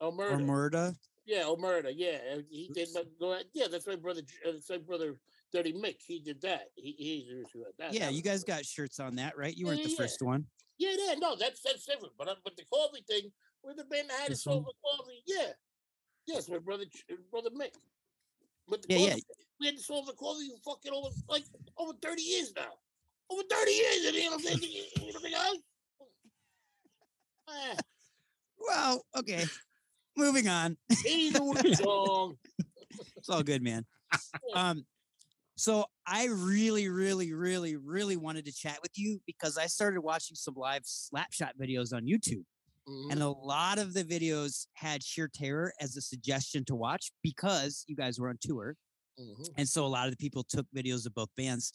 Oh, 0.01 0.11
murder. 0.13 0.95
Yeah, 1.25 1.53
murder. 1.59 1.91
Yeah, 1.91 2.19
he 2.51 2.71
did. 2.75 2.89
but 2.95 3.07
Go 3.21 3.33
ahead. 3.33 3.47
Yeah, 3.55 3.67
that's 3.71 3.87
my 3.87 3.97
brother. 3.97 4.23
Uh, 4.47 4.53
That's 4.53 4.69
my 4.71 4.79
brother, 4.79 5.15
Dirty 5.53 5.73
Mick. 5.73 5.97
He 6.05 6.19
did 6.19 6.41
that. 6.43 6.71
He 6.75 6.93
he's 6.99 7.63
that. 7.79 7.93
Yeah, 7.93 8.07
that 8.07 8.15
you 8.15 8.23
guys 8.23 8.43
got 8.43 8.65
shirts 8.65 8.99
on 8.99 9.15
that, 9.17 9.37
right? 9.39 9.57
You 9.57 9.67
Yeah, 9.67 9.73
weren't 9.73 9.83
the 9.85 9.91
yeah, 9.91 9.97
yeah. 9.99 10.03
first 10.05 10.23
one. 10.23 10.47
Yeah, 10.79 10.95
yeah, 10.99 11.15
no, 11.15 11.37
that's 11.37 11.63
that's 11.63 11.87
different. 11.87 12.15
But 12.19 12.29
uh, 12.29 12.35
but 12.43 12.57
the 12.57 12.65
coffee 12.65 13.05
thing, 13.09 13.31
with 13.63 13.77
the 13.77 13.85
band 13.85 14.11
that 14.11 14.21
had 14.21 14.31
This 14.33 14.43
silver 14.43 14.67
coffee, 14.85 15.23
yeah, 15.27 15.53
yes, 16.27 16.49
my 16.49 16.59
brother, 16.59 16.85
uh, 17.11 17.15
brother 17.31 17.51
Mick. 17.51 17.71
But 18.69 18.83
the 18.83 18.89
Yeah, 18.95 18.99
yeah. 18.99 19.11
coffee, 19.11 19.23
we 19.61 19.67
had 19.67 19.77
the 19.79 19.83
silver 19.83 20.13
coffee 20.13 20.49
for 20.65 20.75
fucking 20.75 20.93
over 20.93 21.09
like 21.29 21.45
over 21.79 21.93
thirty 22.03 22.23
years 22.23 22.53
now. 22.57 22.73
Over 23.31 23.43
thirty 23.49 23.73
years, 23.73 24.07
and 24.07 24.17
you 24.17 24.31
know, 24.31 24.39
you, 24.39 24.51
you 24.61 24.85
you 25.07 25.13
don't 25.13 25.23
think 25.23 25.37
I? 25.37 25.55
Eh, 27.49 27.77
Well, 28.59 29.05
okay. 29.17 29.45
Moving 29.45 29.45
on. 29.45 29.47
he 29.47 29.49
knew 29.49 29.72
the 31.53 31.75
song. 31.83 32.37
It's 33.17 33.29
all 33.31 33.43
good, 33.43 33.63
man. 33.63 33.87
Um, 34.55 34.85
so 35.57 35.87
I 36.07 36.27
really, 36.27 36.89
really, 36.89 37.33
really, 37.33 37.77
really 37.77 38.17
wanted 38.17 38.45
to 38.47 38.53
chat 38.53 38.79
with 38.83 38.91
you 38.97 39.21
because 39.27 39.57
I 39.57 39.67
started 39.67 40.01
watching 40.03 40.35
some 40.35 40.55
live 40.55 40.83
Slapshot 40.83 41.53
videos 41.61 41.95
on 41.95 42.05
YouTube, 42.05 42.45
Mhm. 42.89 43.13
and 43.13 43.23
a 43.23 43.29
lot 43.31 43.79
of 43.79 43.95
the 43.95 44.05
videos 44.05 44.67
had 44.75 45.03
Sheer 45.03 45.29
Terror 45.33 45.73
as 45.81 45.97
a 45.97 46.03
suggestion 46.03 46.65
to 46.67 46.75
watch 46.75 47.13
because 47.23 47.85
you 47.87 47.97
guys 47.97 48.19
were 48.19 48.29
on 48.29 48.37
tour, 48.41 48.77
Mhm. 49.19 49.49
and 49.57 49.69
so 49.69 49.87
a 49.87 49.89
lot 49.89 50.07
of 50.07 50.13
the 50.13 50.17
people 50.19 50.45
took 50.45 50.67
videos 50.75 51.07
of 51.07 51.15
both 51.15 51.31
bands. 51.37 51.73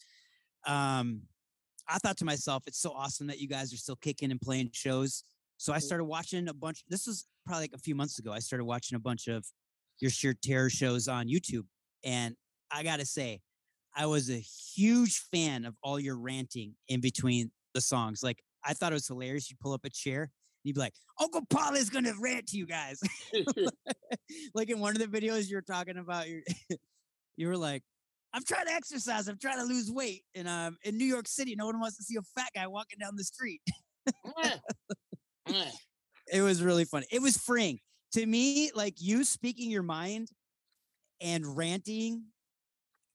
Um, 0.65 1.27
I 1.87 1.97
thought 1.99 2.17
to 2.17 2.25
myself, 2.25 2.63
it's 2.67 2.79
so 2.79 2.91
awesome 2.91 3.27
that 3.27 3.39
you 3.39 3.47
guys 3.47 3.73
are 3.73 3.77
still 3.77 3.95
kicking 3.95 4.29
and 4.31 4.41
playing 4.41 4.71
shows. 4.73 5.23
So 5.57 5.73
I 5.73 5.77
Mhm. 5.77 5.81
started 5.81 6.05
watching 6.05 6.47
a 6.47 6.53
bunch. 6.53 6.83
This 6.87 7.07
was 7.07 7.27
probably 7.45 7.63
like 7.65 7.73
a 7.73 7.79
few 7.79 7.95
months 7.95 8.19
ago. 8.19 8.31
I 8.31 8.39
started 8.39 8.65
watching 8.65 8.95
a 8.95 8.99
bunch 8.99 9.27
of 9.27 9.45
your 9.99 10.11
Sheer 10.11 10.33
Terror 10.33 10.69
shows 10.69 11.07
on 11.07 11.27
YouTube, 11.27 11.67
and 12.03 12.35
I 12.71 12.83
gotta 12.83 13.05
say, 13.05 13.41
I 13.95 14.05
was 14.05 14.29
a 14.29 14.39
huge 14.39 15.19
fan 15.31 15.65
of 15.65 15.75
all 15.81 15.99
your 15.99 16.17
ranting 16.17 16.75
in 16.87 17.01
between 17.01 17.51
the 17.73 17.81
songs. 17.81 18.21
Like 18.23 18.43
I 18.63 18.73
thought 18.73 18.91
it 18.91 18.95
was 18.95 19.07
hilarious. 19.07 19.49
You 19.49 19.57
pull 19.59 19.73
up 19.73 19.85
a 19.85 19.89
chair, 19.89 20.23
and 20.23 20.31
you'd 20.63 20.75
be 20.75 20.79
like, 20.81 20.93
"Uncle 21.19 21.45
Paul 21.49 21.73
is 21.75 21.89
gonna 21.89 22.13
rant 22.19 22.47
to 22.49 22.57
you 22.57 22.67
guys." 22.67 22.99
like 24.53 24.69
in 24.69 24.79
one 24.79 24.95
of 24.95 24.99
the 24.99 25.07
videos 25.19 25.49
you 25.49 25.55
were 25.55 25.61
talking 25.61 25.97
about, 25.97 26.29
you 26.29 26.43
you 27.37 27.47
were 27.47 27.57
like, 27.57 27.83
"I'm 28.33 28.43
trying 28.43 28.67
to 28.67 28.73
exercise. 28.73 29.27
I'm 29.27 29.39
trying 29.39 29.57
to 29.59 29.65
lose 29.65 29.91
weight, 29.91 30.23
and 30.35 30.47
um, 30.47 30.77
in 30.83 30.97
New 30.97 31.05
York 31.05 31.27
City, 31.27 31.55
no 31.55 31.65
one 31.65 31.79
wants 31.79 31.97
to 31.97 32.03
see 32.03 32.17
a 32.17 32.21
fat 32.21 32.51
guy 32.55 32.67
walking 32.67 32.99
down 32.99 33.15
the 33.15 33.23
street." 33.23 33.61
Eh. 35.49 35.71
it 36.33 36.41
was 36.41 36.61
really 36.61 36.85
funny. 36.85 37.07
It 37.11 37.21
was 37.21 37.37
freeing 37.37 37.79
to 38.13 38.25
me. 38.25 38.71
Like 38.75 38.95
you 38.99 39.23
speaking 39.23 39.71
your 39.71 39.83
mind 39.83 40.29
and 41.21 41.57
ranting. 41.57 42.25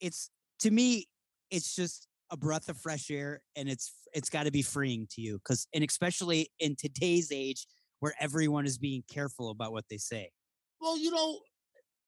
It's 0.01 0.31
to 0.61 0.71
me, 0.71 1.07
it's 1.51 1.75
just 1.75 2.09
a 2.31 2.37
breath 2.37 2.69
of 2.69 2.79
fresh 2.79 3.11
air, 3.11 3.41
and 3.57 3.69
it's 3.69 3.93
it's 4.15 4.31
got 4.31 4.45
to 4.45 4.51
be 4.51 4.63
freeing 4.63 5.07
to 5.13 5.21
you 5.21 5.39
because, 5.39 5.67
and 5.75 5.85
especially 5.85 6.51
in 6.59 6.77
today's 6.77 7.31
age 7.33 7.67
where 8.01 8.15
everyone 8.19 8.67
is 8.67 8.79
being 8.79 9.03
careful 9.13 9.51
about 9.51 9.73
what 9.73 9.85
they 9.89 9.97
say. 9.97 10.31
Well, 10.81 10.99
you 10.99 11.11
know, 11.11 11.39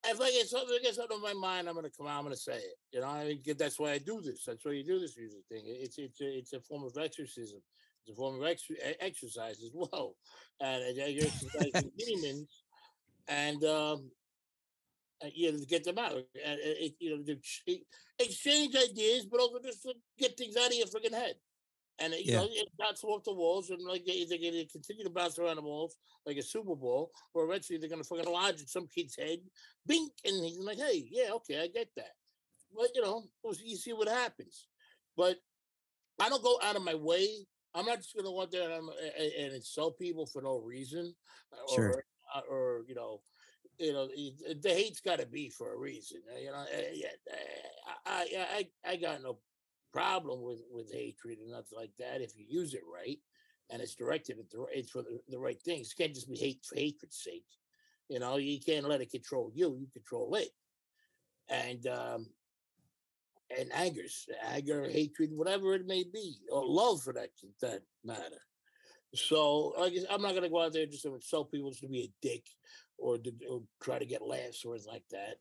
if 0.07 0.21
I 0.21 0.31
get 0.33 0.47
something, 0.49 0.77
I 0.79 0.83
get 0.83 0.95
something 0.95 1.17
on 1.17 1.23
my 1.23 1.35
mind, 1.35 1.69
I'm 1.69 1.75
gonna 1.75 1.91
come 1.97 2.07
out. 2.07 2.19
I'm 2.19 2.25
gonna 2.25 2.37
say 2.37 2.57
it. 2.57 2.75
You 2.93 3.01
know, 3.01 3.07
I 3.07 3.25
mean, 3.25 3.43
that's 3.57 3.79
why 3.79 3.93
I 3.93 3.99
do 3.99 4.21
this. 4.21 4.45
That's 4.45 4.65
why 4.65 4.73
you 4.73 4.85
do 4.85 4.99
this 4.99 5.17
music 5.17 5.41
thing. 5.49 5.63
It's 5.67 5.99
it's 5.99 6.21
a, 6.21 6.39
it's 6.39 6.53
a 6.53 6.61
form 6.61 6.85
of 6.85 6.97
exorcism. 7.01 7.61
It's 8.07 8.13
a 8.13 8.21
form 8.21 8.37
of 8.41 8.47
ex- 8.47 8.71
exercise 9.01 9.63
as 9.63 9.73
well, 9.75 10.17
and 10.61 10.99
uh, 11.01 11.07
you're 11.07 11.27
exercising 11.27 11.91
demons, 11.97 12.65
and 13.29 13.65
um, 13.65 14.11
uh, 15.25 15.29
you 15.33 15.53
know, 15.53 15.59
to 15.59 15.67
get 15.67 15.85
them 15.85 15.99
out. 15.99 16.13
And 16.45 16.61
uh, 16.61 16.89
you 17.01 17.17
know, 17.17 17.23
to 17.25 17.81
exchange 18.19 18.77
ideas, 18.77 19.27
but 19.27 19.41
also 19.41 19.61
just 19.65 19.83
to 19.85 19.95
get 20.19 20.37
things 20.37 20.57
out 20.57 20.69
of 20.69 20.75
your 20.75 20.87
freaking 20.87 21.15
head. 21.15 21.37
And 21.99 22.13
it, 22.13 22.27
you 22.27 22.33
Yeah. 22.33 22.41
know, 22.41 22.49
it 22.51 22.69
bounces 22.79 23.05
off 23.05 23.25
the 23.25 23.33
walls, 23.33 23.71
and 23.71 23.81
like 23.83 24.05
they- 24.05 24.25
they're 24.25 24.39
going 24.39 24.53
to 24.55 24.67
continue 24.67 25.05
to 25.05 25.11
bounce 25.11 25.39
around 25.39 25.57
the 25.57 25.63
walls 25.63 25.97
like 26.27 26.37
a 26.37 26.43
Super 26.43 26.77
Bowl, 26.77 27.13
or 27.35 27.45
eventually 27.45 27.79
they're 27.79 27.89
going 27.89 28.03
to 28.03 28.09
fucking 28.09 28.31
lodge 28.31 28.61
in 28.61 28.67
some 28.67 28.89
kid's 28.89 29.17
head, 29.17 29.39
bink, 29.87 30.13
and 30.25 30.45
he's 30.45 30.59
like, 30.59 30.79
"Hey, 30.79 31.09
yeah, 31.11 31.31
okay, 31.35 31.63
I 31.63 31.69
get 31.69 31.89
that." 31.97 32.13
But 32.75 32.91
you 32.95 33.03
know, 33.03 33.25
you 33.63 33.77
see 33.77 33.93
what 33.93 34.09
happens. 34.09 34.69
But 35.17 35.39
I 36.21 36.29
don't 36.29 36.43
go 36.43 36.59
out 36.63 36.77
of 36.77 36.83
my 36.85 36.95
way. 36.97 37.47
I'm 37.75 37.87
not 37.87 37.99
just 37.99 38.15
going 38.15 38.25
to 38.25 38.31
go 38.31 38.43
out 38.43 38.51
there 38.53 38.65
and, 38.65 38.73
I'm- 38.73 38.89
a- 38.89 39.23
a- 39.23 39.45
and 39.45 39.55
insult 39.55 39.99
people 39.99 40.27
for 40.27 40.43
no 40.43 40.59
reason, 40.59 41.15
uh, 41.53 41.57
Sure. 41.75 41.91
or 41.91 42.05
uh, 42.35 42.41
or 42.49 42.85
you 42.89 42.95
know, 42.95 43.23
you 43.79 43.93
know, 43.93 44.09
the 44.09 44.71
hate's 44.71 45.01
got 45.01 45.19
to 45.19 45.27
be 45.27 45.51
for 45.51 45.75
a 45.75 45.79
reason. 45.79 46.23
uh, 46.33 46.39
You 46.39 46.51
know, 46.51 46.65
yeah, 46.93 47.09
I, 48.07 48.29
I 48.39 48.69
I 48.85 48.93
I 48.93 48.97
got 48.97 49.23
no 49.23 49.39
problem 49.93 50.43
with 50.43 50.63
with 50.71 50.93
hatred 50.93 51.39
and 51.39 51.51
nothing 51.51 51.79
like 51.79 51.95
that 51.99 52.21
if 52.21 52.37
you 52.37 52.45
use 52.49 52.75
it 52.75 52.83
right 52.93 53.21
and 53.71 53.81
it's 53.81 53.95
directed 53.95 54.39
at 54.39 54.51
the 54.51 54.65
it's 54.73 54.91
for 54.91 55.03
the, 55.03 55.21
the 55.29 55.39
right 55.39 55.61
things. 55.63 55.93
It 55.93 55.97
can't 56.03 56.15
just 56.15 56.29
be 56.31 56.37
hate 56.37 56.65
for 56.65 56.77
hatred's 56.77 57.23
sake. 57.23 57.47
You 58.09 58.19
know, 58.19 58.37
you 58.37 58.61
can't 58.61 58.89
let 58.89 59.01
it 59.01 59.11
control 59.11 59.51
you. 59.55 59.77
You 59.77 59.87
control 59.93 60.35
it. 60.37 60.49
And 61.49 61.87
um 61.87 62.27
and 63.57 63.71
anger, 63.75 64.03
anger, 64.47 64.89
hatred, 64.89 65.31
whatever 65.33 65.75
it 65.75 65.87
may 65.87 66.05
be, 66.13 66.37
or 66.51 66.65
love 66.65 67.03
for 67.03 67.13
that 67.13 67.31
that 67.61 67.83
matter. 68.05 68.41
So 69.15 69.75
I 69.79 69.91
guess 69.91 70.05
I'm 70.11 70.23
not 70.23 70.35
gonna 70.35 70.49
go 70.49 70.63
out 70.63 70.73
there 70.73 70.83
and 70.83 70.91
just 70.91 71.05
to 71.05 71.15
insult 71.15 71.51
people 71.51 71.71
just 71.71 71.83
to 71.83 71.89
be 71.89 72.05
a 72.05 72.13
dick 72.27 72.45
or 72.99 73.19
to 73.19 73.33
or 73.49 73.63
try 73.83 73.99
to 73.99 74.07
get 74.07 74.23
laughs 74.23 74.65
or 74.65 74.77
like 74.87 75.05
that. 75.11 75.37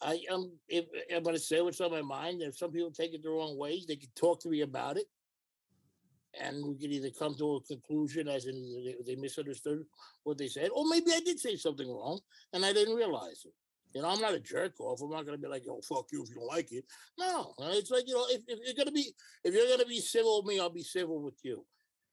I 0.00 0.20
um, 0.30 0.42
am 0.42 0.52
if 0.68 0.84
I'm 1.14 1.22
gonna 1.22 1.38
say 1.38 1.60
what's 1.60 1.80
on 1.80 1.90
my 1.90 2.02
mind. 2.02 2.42
If 2.42 2.56
some 2.56 2.72
people 2.72 2.90
take 2.90 3.14
it 3.14 3.22
the 3.22 3.30
wrong 3.30 3.58
way, 3.58 3.82
they 3.86 3.96
can 3.96 4.10
talk 4.16 4.40
to 4.42 4.48
me 4.48 4.62
about 4.62 4.96
it, 4.96 5.06
and 6.40 6.64
we 6.66 6.76
can 6.76 6.90
either 6.92 7.10
come 7.10 7.34
to 7.36 7.56
a 7.56 7.62
conclusion 7.62 8.28
as 8.28 8.46
in 8.46 8.54
they, 8.84 9.14
they 9.14 9.20
misunderstood 9.20 9.84
what 10.24 10.38
they 10.38 10.48
said, 10.48 10.70
or 10.74 10.88
maybe 10.88 11.12
I 11.12 11.20
did 11.20 11.38
say 11.38 11.56
something 11.56 11.88
wrong 11.88 12.20
and 12.52 12.64
I 12.64 12.72
didn't 12.72 12.96
realize 12.96 13.44
it. 13.44 13.52
You 13.94 14.02
know, 14.02 14.08
I'm 14.08 14.20
not 14.20 14.34
a 14.34 14.40
jerk 14.40 14.80
off. 14.80 15.00
I'm 15.02 15.10
not 15.10 15.26
gonna 15.26 15.38
be 15.38 15.48
like, 15.48 15.66
"Yo, 15.66 15.80
fuck 15.82 16.06
you" 16.12 16.22
if 16.22 16.30
you 16.30 16.36
don't 16.36 16.46
like 16.46 16.72
it. 16.72 16.84
No, 17.18 17.54
it's 17.58 17.90
like 17.90 18.06
you 18.06 18.14
know, 18.14 18.26
if, 18.30 18.42
if 18.48 18.58
you're 18.64 18.74
gonna 18.74 18.92
be 18.92 19.14
if 19.44 19.54
you're 19.54 19.68
gonna 19.68 19.88
be 19.88 20.00
civil 20.00 20.38
with 20.38 20.46
me, 20.46 20.60
I'll 20.60 20.70
be 20.70 20.82
civil 20.82 21.22
with 21.22 21.38
you. 21.42 21.64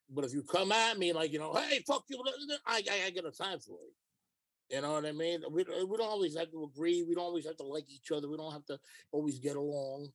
But 0.09 0.25
if 0.25 0.34
you 0.34 0.43
come 0.43 0.71
at 0.71 0.97
me 0.97 1.13
like 1.13 1.32
you 1.32 1.39
know, 1.39 1.53
hey, 1.53 1.82
fuck 1.88 2.03
you, 2.09 2.21
I 2.65 2.84
I, 2.89 3.05
I 3.07 3.09
get 3.11 3.25
a 3.25 3.32
time 3.32 3.59
for 3.59 3.77
it. 3.82 3.93
You 4.75 4.82
know 4.82 4.93
what 4.93 5.05
I 5.05 5.11
mean? 5.13 5.41
We 5.49 5.63
we 5.63 5.97
don't 5.97 6.09
always 6.09 6.38
have 6.38 6.51
to 6.51 6.63
agree. 6.63 7.03
We 7.07 7.15
don't 7.15 7.25
always 7.25 7.45
have 7.45 7.57
to 7.57 7.63
like 7.63 7.89
each 7.89 8.11
other. 8.11 8.30
We 8.30 8.38
don't 8.38 8.53
have 8.53 8.65
to 8.65 8.80
always 9.11 9.39
get 9.39 9.55
along. 9.55 10.09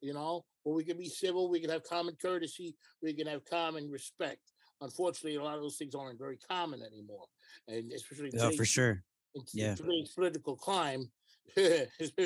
You 0.00 0.14
know, 0.14 0.46
but 0.64 0.72
we 0.72 0.84
can 0.84 0.96
be 0.96 1.08
civil. 1.08 1.50
We 1.50 1.60
can 1.60 1.70
have 1.70 1.84
common 1.84 2.16
courtesy. 2.20 2.74
We 3.02 3.12
can 3.12 3.26
have 3.26 3.44
common 3.44 3.90
respect. 3.90 4.40
Unfortunately, 4.80 5.36
a 5.36 5.44
lot 5.44 5.56
of 5.56 5.62
those 5.62 5.76
things 5.76 5.94
aren't 5.94 6.18
very 6.18 6.38
common 6.38 6.80
anymore, 6.82 7.26
and 7.68 7.92
especially 7.92 8.32
Oh, 8.40 8.50
for 8.56 8.64
sure. 8.64 9.04
In 9.34 9.42
Yeah. 9.52 9.74
today's 9.74 10.12
political 10.12 10.56
climb, 10.56 11.10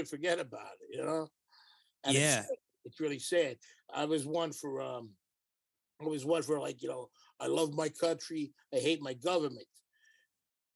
forget 0.07 0.39
about 0.39 0.73
it, 0.81 0.97
you 0.97 1.05
know. 1.05 1.29
And 2.05 2.17
Yeah. 2.17 2.41
it's, 2.41 2.51
it's 2.85 3.01
really 3.01 3.19
sad. 3.19 3.59
I 3.93 4.05
was 4.05 4.27
one 4.27 4.53
for 4.53 4.81
um, 4.81 5.11
I 6.01 6.05
was 6.07 6.25
one 6.25 6.43
for 6.43 6.59
like 6.61 6.83
you 6.83 6.89
know, 6.89 7.11
I 7.41 7.47
love 7.47 7.73
my 7.75 7.89
country, 7.89 8.53
I 8.73 8.79
hate 8.79 9.01
my 9.03 9.15
government. 9.15 9.67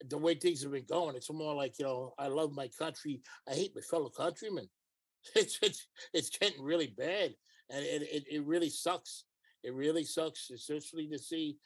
The 0.08 0.16
way 0.18 0.36
things 0.36 0.62
have 0.62 0.72
been 0.72 0.86
going, 0.86 1.16
it's 1.16 1.30
more 1.30 1.54
like 1.54 1.78
you 1.78 1.84
know, 1.84 2.14
I 2.18 2.28
love 2.28 2.52
my 2.52 2.68
country, 2.68 3.22
I 3.48 3.54
hate 3.54 3.72
my 3.74 3.82
fellow 3.82 4.10
countrymen. 4.10 4.68
It's 5.34 5.58
it's 5.62 5.88
it's 6.14 6.30
getting 6.30 6.62
really 6.62 6.94
bad, 6.96 7.34
and 7.70 7.84
it 7.84 8.02
it, 8.02 8.24
it 8.30 8.44
really 8.46 8.70
sucks. 8.70 9.24
It 9.64 9.74
really 9.74 10.04
sucks, 10.04 10.48
especially 10.50 11.08
to 11.08 11.18
see, 11.18 11.58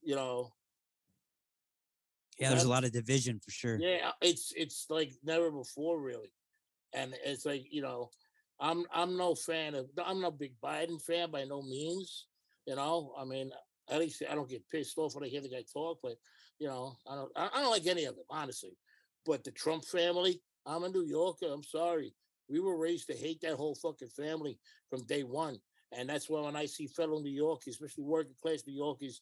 you 0.00 0.14
know, 0.14 0.52
Yeah, 2.40 2.50
there's 2.50 2.64
a 2.64 2.70
lot 2.70 2.84
of 2.84 2.92
division 2.92 3.38
for 3.38 3.50
sure. 3.50 3.78
yeah, 3.78 4.08
uh, 4.08 4.12
it's 4.22 4.52
it's 4.56 4.86
like 4.88 5.12
never 5.22 5.50
before, 5.50 6.00
really. 6.00 6.32
And 6.94 7.14
it's 7.24 7.44
like 7.44 7.66
you 7.70 7.82
know, 7.82 8.10
I'm 8.58 8.86
I'm 8.92 9.16
no 9.16 9.34
fan 9.34 9.74
of 9.74 9.90
I'm 10.04 10.20
no 10.20 10.30
big 10.30 10.54
Biden 10.62 11.00
fan 11.02 11.30
by 11.30 11.44
no 11.44 11.62
means. 11.62 12.26
You 12.66 12.76
know, 12.76 13.12
I 13.18 13.24
mean, 13.24 13.50
at 13.90 14.00
least 14.00 14.22
I 14.28 14.34
don't 14.34 14.48
get 14.48 14.68
pissed 14.70 14.96
off 14.96 15.14
when 15.14 15.24
I 15.24 15.28
hear 15.28 15.42
the 15.42 15.50
guy 15.50 15.64
talk, 15.70 15.98
but 16.02 16.14
you 16.58 16.66
know, 16.66 16.96
I 17.06 17.14
don't 17.14 17.32
I 17.36 17.50
I 17.54 17.60
don't 17.60 17.70
like 17.70 17.86
any 17.86 18.06
of 18.06 18.16
them 18.16 18.24
honestly. 18.30 18.76
But 19.26 19.44
the 19.44 19.50
Trump 19.50 19.84
family, 19.84 20.40
I'm 20.64 20.84
a 20.84 20.88
New 20.88 21.04
Yorker. 21.04 21.46
I'm 21.52 21.62
sorry, 21.62 22.14
we 22.48 22.58
were 22.58 22.78
raised 22.78 23.08
to 23.08 23.16
hate 23.16 23.42
that 23.42 23.54
whole 23.54 23.74
fucking 23.74 24.08
family 24.08 24.58
from 24.88 25.04
day 25.04 25.24
one. 25.24 25.58
And 25.92 26.08
that's 26.08 26.30
why 26.30 26.40
when 26.40 26.56
I 26.56 26.66
see 26.66 26.86
fellow 26.86 27.20
New 27.20 27.30
Yorkers, 27.30 27.74
especially 27.74 28.04
working 28.04 28.34
class 28.40 28.62
New 28.66 28.74
Yorkers, 28.74 29.20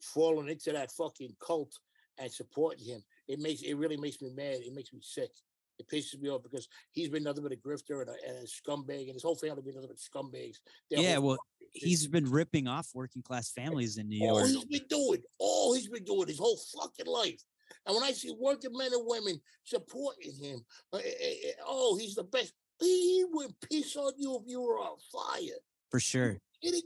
falling 0.00 0.48
into 0.48 0.72
that 0.72 0.92
fucking 0.92 1.34
cult 1.44 1.72
and 2.18 2.30
supporting 2.30 2.84
him, 2.84 3.04
it 3.28 3.38
makes 3.38 3.62
it 3.62 3.74
really 3.74 3.96
makes 3.96 4.20
me 4.20 4.30
mad. 4.34 4.60
It 4.60 4.74
makes 4.74 4.92
me 4.92 5.00
sick. 5.02 5.30
It 5.78 5.88
pisses 5.88 6.20
me 6.20 6.28
off 6.28 6.42
because 6.44 6.68
he's 6.92 7.08
been 7.08 7.24
nothing 7.24 7.42
but 7.42 7.52
a 7.52 7.56
grifter 7.56 8.00
and 8.00 8.08
a, 8.08 8.14
and 8.28 8.38
a 8.38 8.46
scumbag, 8.46 9.06
and 9.06 9.14
his 9.14 9.24
whole 9.24 9.34
family 9.34 9.62
been 9.62 9.74
nothing 9.74 9.90
but 9.90 9.98
scumbags. 9.98 10.58
Their 10.90 11.00
Yeah, 11.00 11.18
well, 11.18 11.36
fucking 11.36 11.68
he's 11.74 12.06
been 12.06 12.30
ripping 12.30 12.68
off 12.68 12.88
working 12.94 13.22
class 13.22 13.50
families 13.50 13.98
in 13.98 14.08
New 14.08 14.24
all 14.26 14.38
York. 14.38 14.48
he's 14.48 14.64
been 14.64 14.88
doing, 14.88 15.22
all 15.38 15.74
he's 15.74 15.88
been 15.88 16.04
doing 16.04 16.28
his 16.28 16.38
whole 16.38 16.58
fucking 16.80 17.06
life. 17.06 17.42
And 17.86 17.94
when 17.94 18.04
I 18.04 18.12
see 18.12 18.34
working 18.38 18.76
men 18.76 18.92
and 18.92 19.02
women 19.04 19.40
supporting 19.64 20.34
him, 20.34 20.64
uh, 20.92 20.98
eh, 20.98 21.00
eh, 21.20 21.34
eh, 21.48 21.52
oh, 21.66 21.96
he's 21.96 22.14
the 22.14 22.24
best. 22.24 22.52
He 22.80 23.24
would 23.30 23.52
piss 23.60 23.96
on 23.96 24.12
you 24.16 24.36
if 24.36 24.42
you 24.46 24.60
were 24.60 24.78
on 24.78 24.96
fire. 25.12 25.58
For 25.90 26.00
sure. 26.00 26.38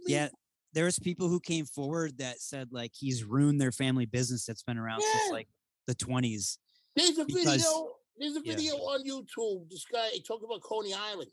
Yeah. 0.07 0.29
There's 0.73 0.99
people 0.99 1.29
who 1.29 1.41
came 1.41 1.64
forward 1.64 2.19
that 2.19 2.41
said 2.41 2.69
like 2.73 2.93
he's 2.95 3.25
ruined 3.25 3.61
their 3.61 3.73
family 3.73 4.07
business 4.07 4.45
that's 4.45 4.62
been 4.62 4.79
around 4.79 5.03
since 5.03 5.33
like 5.33 5.49
the 5.87 5.95
20s. 5.95 6.59
There's 6.95 7.19
a 7.19 7.25
because- 7.25 7.45
video. 7.45 7.95
There's 8.19 8.37
a 8.37 8.41
yeah. 8.45 8.57
video 8.57 8.75
on 8.75 9.05
YouTube. 9.05 9.71
This 9.71 9.85
guy 9.91 10.09
talking 10.27 10.49
about 10.51 10.61
Coney 10.62 10.93
Island, 10.93 11.31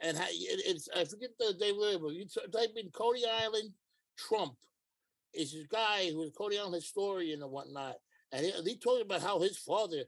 and 0.00 0.16
how 0.16 0.24
it, 0.24 0.60
it's 0.66 0.88
I 0.94 1.04
forget 1.04 1.30
the 1.38 1.54
name 1.60 1.76
of 1.76 2.10
it. 2.10 2.14
You 2.14 2.26
type 2.52 2.70
in 2.76 2.90
Coney 2.90 3.24
Island 3.24 3.70
Trump. 4.18 4.56
It's 5.32 5.52
this 5.52 5.66
guy 5.66 6.10
who's 6.10 6.30
a 6.30 6.32
Coney 6.32 6.58
Island 6.58 6.74
historian 6.74 7.42
and 7.42 7.52
whatnot, 7.52 7.96
and 8.32 8.44
he, 8.44 8.52
he 8.64 8.76
talking 8.76 9.02
about 9.02 9.22
how 9.22 9.38
his 9.40 9.58
father 9.58 10.02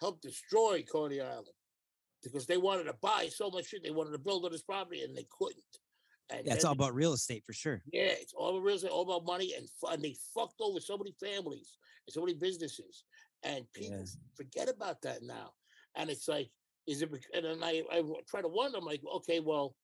helped 0.00 0.22
destroy 0.22 0.82
Coney 0.90 1.20
Island 1.20 1.48
because 2.22 2.46
they 2.46 2.56
wanted 2.56 2.84
to 2.84 2.94
buy 3.00 3.28
so 3.30 3.50
much 3.50 3.66
shit. 3.66 3.82
They 3.82 3.90
wanted 3.90 4.12
to 4.12 4.18
build 4.18 4.44
on 4.44 4.52
his 4.52 4.62
property 4.62 5.02
and 5.02 5.16
they 5.16 5.26
couldn't. 5.38 5.62
And 6.30 6.46
Yeah, 6.46 6.54
it's 6.54 6.64
all 6.64 6.72
about 6.72 6.94
real 6.94 7.12
estate 7.12 7.44
for 7.44 7.52
sure. 7.52 7.82
yeah, 7.92 8.02
it's 8.22 8.32
all 8.32 8.50
about 8.50 8.62
real 8.62 8.76
estate, 8.76 8.90
all 8.90 9.02
about 9.02 9.26
money, 9.26 9.54
and, 9.54 9.68
and 9.90 10.02
they 10.02 10.14
fucked 10.34 10.60
over 10.60 10.80
so 10.80 10.96
many 10.96 11.12
families 11.12 11.76
and 12.06 12.12
so 12.14 12.20
many 12.20 12.34
businesses, 12.34 13.04
and 13.42 13.70
people 13.72 13.98
Yes. 13.98 14.16
forget 14.34 14.68
about 14.68 15.02
that 15.02 15.22
now. 15.22 15.52
And 15.96 16.08
it's 16.08 16.28
like, 16.28 16.50
is 16.86 17.02
it? 17.02 17.10
And 17.34 17.44
then 17.44 17.62
I, 17.64 17.82
I 17.90 18.02
try 18.28 18.42
to 18.42 18.48
wonder, 18.48 18.78
I'm 18.78 18.84
like, 18.84 19.02
okay, 19.16 19.40
well, 19.40 19.76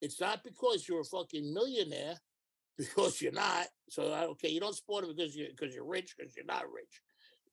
it's 0.00 0.20
not 0.20 0.42
because 0.44 0.88
you're 0.88 1.00
a 1.00 1.04
fucking 1.04 1.52
millionaire, 1.54 2.18
because 2.78 3.20
you're 3.22 3.32
not. 3.32 3.68
So 3.88 4.12
I- 4.12 4.26
okay, 4.26 4.48
you 4.48 4.60
don't 4.60 4.76
support 4.76 5.04
him 5.04 5.14
because 5.14 5.36
you 5.36 5.48
because 5.56 5.74
you're 5.74 5.84
rich, 5.86 6.14
because 6.16 6.34
you're 6.36 6.44
not 6.46 6.70
rich. 6.70 7.02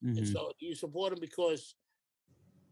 And 0.01 0.17
Mhm. 0.25 0.33
so 0.33 0.53
you 0.59 0.75
support 0.75 1.13
him 1.13 1.19
because 1.19 1.75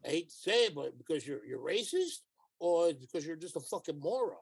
I 0.06 0.10
hate 0.10 0.30
to 0.30 0.36
say 0.36 0.66
it, 0.66 0.76
but 0.76 0.98
because 0.98 1.26
you're 1.28 1.46
you're 1.46 1.60
racist, 1.60 2.22
or 2.60 2.94
because 2.94 3.26
you're 3.26 3.36
just 3.36 3.56
a 3.56 3.60
fucking 3.60 4.00
moron. 4.00 4.38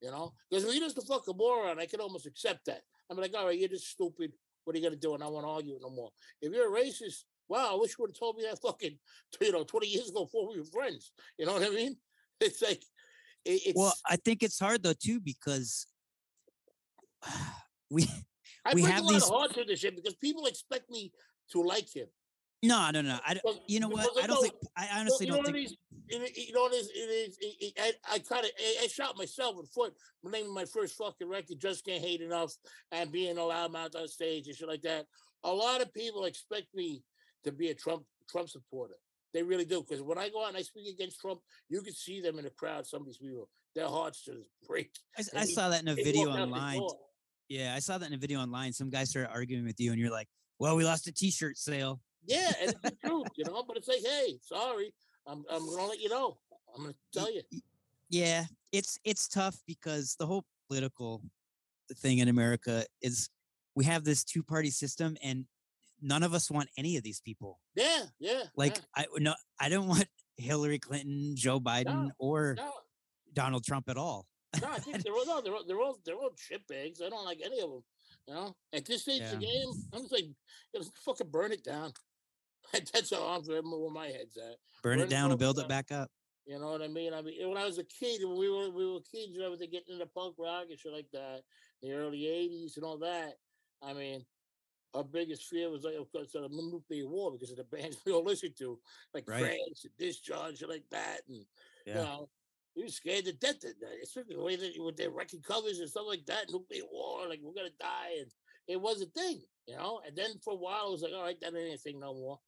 You 0.00 0.10
know, 0.10 0.32
because 0.48 0.64
if 0.64 0.72
you're 0.74 0.84
just 0.84 0.96
a 0.98 1.02
fucking 1.02 1.36
moron, 1.36 1.78
I 1.78 1.86
can 1.86 2.00
almost 2.00 2.26
accept 2.26 2.64
that. 2.66 2.80
I'm 3.10 3.18
like, 3.18 3.34
all 3.36 3.46
right, 3.46 3.58
you're 3.58 3.68
just 3.68 3.88
stupid. 3.90 4.32
What 4.64 4.74
are 4.74 4.78
you 4.78 4.84
gonna 4.84 4.96
do? 4.96 5.14
And 5.14 5.22
I 5.22 5.26
won't 5.28 5.44
argue 5.46 5.78
no 5.80 5.90
more. 5.90 6.10
If 6.40 6.52
you're 6.52 6.74
a 6.74 6.80
racist, 6.80 7.24
wow, 7.48 7.74
I 7.74 7.78
wish 7.80 7.90
you 7.90 7.96
would 8.00 8.10
have 8.10 8.18
told 8.18 8.36
me 8.36 8.44
that 8.44 8.60
fucking, 8.62 8.98
you 9.40 9.52
know, 9.52 9.64
20 9.64 9.86
years 9.86 10.08
ago 10.08 10.24
before 10.24 10.48
we 10.48 10.58
were 10.58 10.64
friends. 10.64 11.12
You 11.38 11.46
know 11.46 11.52
what 11.54 11.62
I 11.62 11.70
mean? 11.70 11.96
It's 12.42 12.62
like, 12.62 12.82
it, 13.44 13.60
it's. 13.66 13.78
Well, 13.78 13.92
I 14.08 14.16
think 14.16 14.42
it's 14.42 14.58
hard 14.58 14.82
though 14.82 14.94
too 14.94 15.20
because 15.20 15.86
we 17.90 18.06
I 18.64 18.72
we 18.74 18.82
break 18.82 18.94
have 18.94 19.02
a 19.02 19.06
lot 19.06 19.12
these- 19.12 19.22
of 19.24 19.28
hearts 19.28 19.56
with 19.56 19.66
this 19.68 19.80
shit 19.80 19.96
because 19.96 20.14
people 20.14 20.46
expect 20.46 20.88
me 20.90 21.12
to 21.52 21.62
like 21.62 21.94
him. 21.94 22.06
No, 22.62 22.90
no, 22.90 23.00
no. 23.00 23.18
I 23.26 23.34
don't, 23.34 23.58
you 23.66 23.80
know 23.80 23.88
what? 23.88 24.08
I 24.22 24.26
don't 24.26 24.42
think 24.42 24.54
I 24.76 24.88
honestly 24.98 25.26
you 25.26 25.32
know 25.32 25.36
don't 25.38 25.46
think 25.46 25.56
it 25.56 25.64
is? 25.64 25.76
It, 26.08 26.22
it- 26.22 26.48
you 26.48 26.52
know 26.52 26.62
what 26.62 26.72
it 26.72 26.76
is? 26.76 26.88
It 26.88 26.98
is 26.98 27.38
it, 27.40 27.56
it, 27.60 27.72
I, 27.78 28.14
I 28.14 28.18
kind 28.18 28.44
of 28.44 28.50
I, 28.58 28.84
I 28.84 28.86
shot 28.88 29.16
myself 29.16 29.56
in 29.56 29.62
the 29.62 29.68
foot 29.68 29.94
naming 30.24 30.52
my 30.52 30.64
first 30.64 30.96
fucking 30.96 31.28
record, 31.28 31.58
"Just 31.58 31.84
Can't 31.84 32.02
Hate 32.02 32.20
Enough," 32.20 32.52
and 32.92 33.10
being 33.12 33.38
a 33.38 33.40
loudmouth 33.40 33.96
on 33.96 34.08
stage 34.08 34.46
and 34.48 34.56
shit 34.56 34.68
like 34.68 34.82
that. 34.82 35.06
A 35.44 35.50
lot 35.52 35.80
of 35.80 35.92
people 35.94 36.24
expect 36.24 36.66
me 36.74 37.02
to 37.44 37.52
be 37.52 37.68
a 37.70 37.74
Trump 37.74 38.04
Trump 38.30 38.48
supporter. 38.48 38.94
They 39.32 39.42
really 39.44 39.64
do 39.64 39.82
because 39.82 40.02
when 40.02 40.18
I 40.18 40.28
go 40.28 40.42
out 40.42 40.48
and 40.48 40.56
I 40.56 40.62
speak 40.62 40.92
against 40.92 41.20
Trump, 41.20 41.40
you 41.68 41.82
can 41.82 41.94
see 41.94 42.20
them 42.20 42.38
in 42.38 42.44
the 42.44 42.50
crowd. 42.50 42.86
Some 42.86 43.02
of 43.02 43.06
these 43.06 43.18
people, 43.18 43.48
their 43.74 43.86
hearts 43.86 44.24
just 44.24 44.48
break. 44.66 44.90
I, 45.16 45.22
I 45.36 45.44
saw 45.44 45.68
that 45.68 45.82
in 45.82 45.88
a 45.88 45.94
video 45.94 46.30
out 46.30 46.40
online. 46.40 46.82
Yeah, 47.48 47.74
I 47.74 47.78
saw 47.78 47.96
that 47.98 48.06
in 48.06 48.14
a 48.14 48.18
video 48.18 48.40
online. 48.40 48.72
Some 48.72 48.90
guy 48.90 49.04
started 49.04 49.30
arguing 49.30 49.64
with 49.64 49.78
you, 49.78 49.92
and 49.92 50.00
you're 50.00 50.10
like, 50.10 50.28
"Well, 50.58 50.76
we 50.76 50.84
lost 50.84 51.06
a 51.06 51.12
T-shirt 51.12 51.56
sale." 51.56 52.00
Yeah, 52.26 52.52
and 52.60 52.70
it's 52.70 52.80
the 52.80 53.08
truth, 53.08 53.28
you 53.36 53.44
know. 53.44 53.64
But 53.66 53.76
it's 53.76 53.88
like, 53.88 54.04
hey, 54.04 54.38
sorry, 54.42 54.92
I'm 55.26 55.44
I'm 55.50 55.66
gonna 55.66 55.86
let 55.86 56.00
you 56.00 56.08
know. 56.08 56.36
I'm 56.74 56.82
gonna 56.82 56.94
tell 57.12 57.32
you. 57.32 57.42
Yeah, 58.08 58.44
it's 58.72 58.98
it's 59.04 59.28
tough 59.28 59.56
because 59.66 60.16
the 60.18 60.26
whole 60.26 60.44
political 60.68 61.22
thing 61.98 62.18
in 62.18 62.28
America 62.28 62.84
is 63.02 63.28
we 63.74 63.84
have 63.84 64.04
this 64.04 64.24
two-party 64.24 64.70
system, 64.70 65.16
and 65.22 65.44
none 66.02 66.22
of 66.22 66.34
us 66.34 66.50
want 66.50 66.68
any 66.76 66.96
of 66.96 67.02
these 67.02 67.20
people. 67.20 67.58
Yeah, 67.74 68.04
yeah. 68.18 68.42
Like 68.56 68.76
yeah. 68.76 69.04
I 69.04 69.06
no, 69.18 69.34
I 69.60 69.68
don't 69.68 69.88
want 69.88 70.06
Hillary 70.36 70.78
Clinton, 70.78 71.34
Joe 71.36 71.60
Biden, 71.60 72.10
or 72.18 72.54
no, 72.56 72.72
Donald 73.32 73.64
Trump 73.64 73.88
at 73.88 73.96
all. 73.96 74.26
no, 74.60 74.68
I 74.68 74.78
think 74.78 75.02
they're 75.02 75.12
all 75.12 75.26
no, 75.26 75.40
they're 75.40 75.54
all 75.54 75.64
they're 75.66 75.80
all 75.80 75.98
they're 76.04 76.16
all 76.16 76.30
shitbags. 76.30 77.02
I 77.04 77.08
don't 77.08 77.24
like 77.24 77.40
any 77.44 77.60
of 77.60 77.70
them. 77.70 77.82
You 78.26 78.34
know, 78.34 78.56
at 78.72 78.84
this 78.84 79.02
stage 79.02 79.22
of 79.22 79.30
the 79.30 79.46
game, 79.46 79.70
I'm 79.92 80.02
just 80.02 80.12
like, 80.12 80.26
fucking 81.04 81.30
burn 81.30 81.52
it 81.52 81.64
down. 81.64 81.92
That's 82.92 83.10
how 83.10 83.22
I'm 83.22 83.42
where 83.44 83.90
my 83.90 84.06
head's 84.06 84.36
at. 84.36 84.56
Burn 84.82 85.00
it 85.00 85.08
down 85.08 85.30
and 85.30 85.38
build 85.38 85.58
it 85.58 85.68
back 85.68 85.92
up. 85.92 86.10
You 86.46 86.58
know 86.58 86.72
what 86.72 86.82
I 86.82 86.88
mean? 86.88 87.12
I 87.14 87.22
mean, 87.22 87.48
when 87.48 87.58
I 87.58 87.64
was 87.64 87.78
a 87.78 87.84
kid, 87.84 88.22
when 88.24 88.38
we 88.38 88.48
were 88.48 88.70
we 88.70 88.86
were 88.86 89.00
kids 89.00 89.36
and 89.36 89.44
everything, 89.44 89.70
getting 89.70 89.94
into 89.94 90.06
punk 90.06 90.34
rock 90.38 90.66
and 90.70 90.78
shit 90.78 90.92
like 90.92 91.10
that, 91.12 91.42
the 91.82 91.92
early 91.92 92.22
'80s 92.22 92.76
and 92.76 92.84
all 92.84 92.98
that. 92.98 93.34
I 93.82 93.92
mean, 93.92 94.24
our 94.94 95.04
biggest 95.04 95.44
fear 95.44 95.70
was 95.70 95.84
like, 95.84 95.94
of 95.94 96.10
course, 96.10 96.32
the 96.32 96.48
nuclear 96.50 97.06
war 97.06 97.32
because 97.32 97.50
of 97.50 97.56
the 97.56 97.64
bands 97.76 97.98
we 98.04 98.12
all 98.12 98.24
listened 98.24 98.56
to, 98.58 98.78
like 99.14 99.28
Right. 99.28 99.42
Crass 99.42 99.84
and 99.84 99.96
Discharge, 99.98 100.58
shit 100.58 100.68
like 100.68 100.88
that, 100.90 101.20
and 101.28 101.44
Yeah. 101.86 101.98
you 101.98 102.04
know, 102.04 102.28
we 102.76 102.82
were 102.84 102.88
scared 102.88 103.26
to 103.26 103.32
death 103.32 103.62
of 103.64 103.78
that, 103.80 103.98
especially 104.02 104.36
the 104.36 104.42
way 104.42 104.56
that 104.56 104.72
with 104.78 104.96
their 104.96 105.10
record 105.10 105.42
covers 105.44 105.78
and 105.80 105.88
stuff 105.88 106.06
like 106.06 106.24
that, 106.26 106.50
nuclear 106.50 106.84
war, 106.90 107.28
like 107.28 107.40
we're 107.42 107.54
gonna 107.54 107.70
die, 107.78 108.16
and 108.20 108.30
it 108.66 108.80
was 108.80 109.02
a 109.02 109.06
thing, 109.06 109.42
you 109.66 109.76
know. 109.76 110.00
And 110.06 110.16
then 110.16 110.38
for 110.42 110.54
a 110.54 110.56
while, 110.56 110.88
it 110.88 110.92
was 110.92 111.02
like, 111.02 111.12
all 111.12 111.22
right, 111.22 111.40
that 111.40 111.54
ain't 111.54 111.74
a 111.74 111.78
thing 111.78 112.00
no 112.00 112.14
more. 112.14 112.38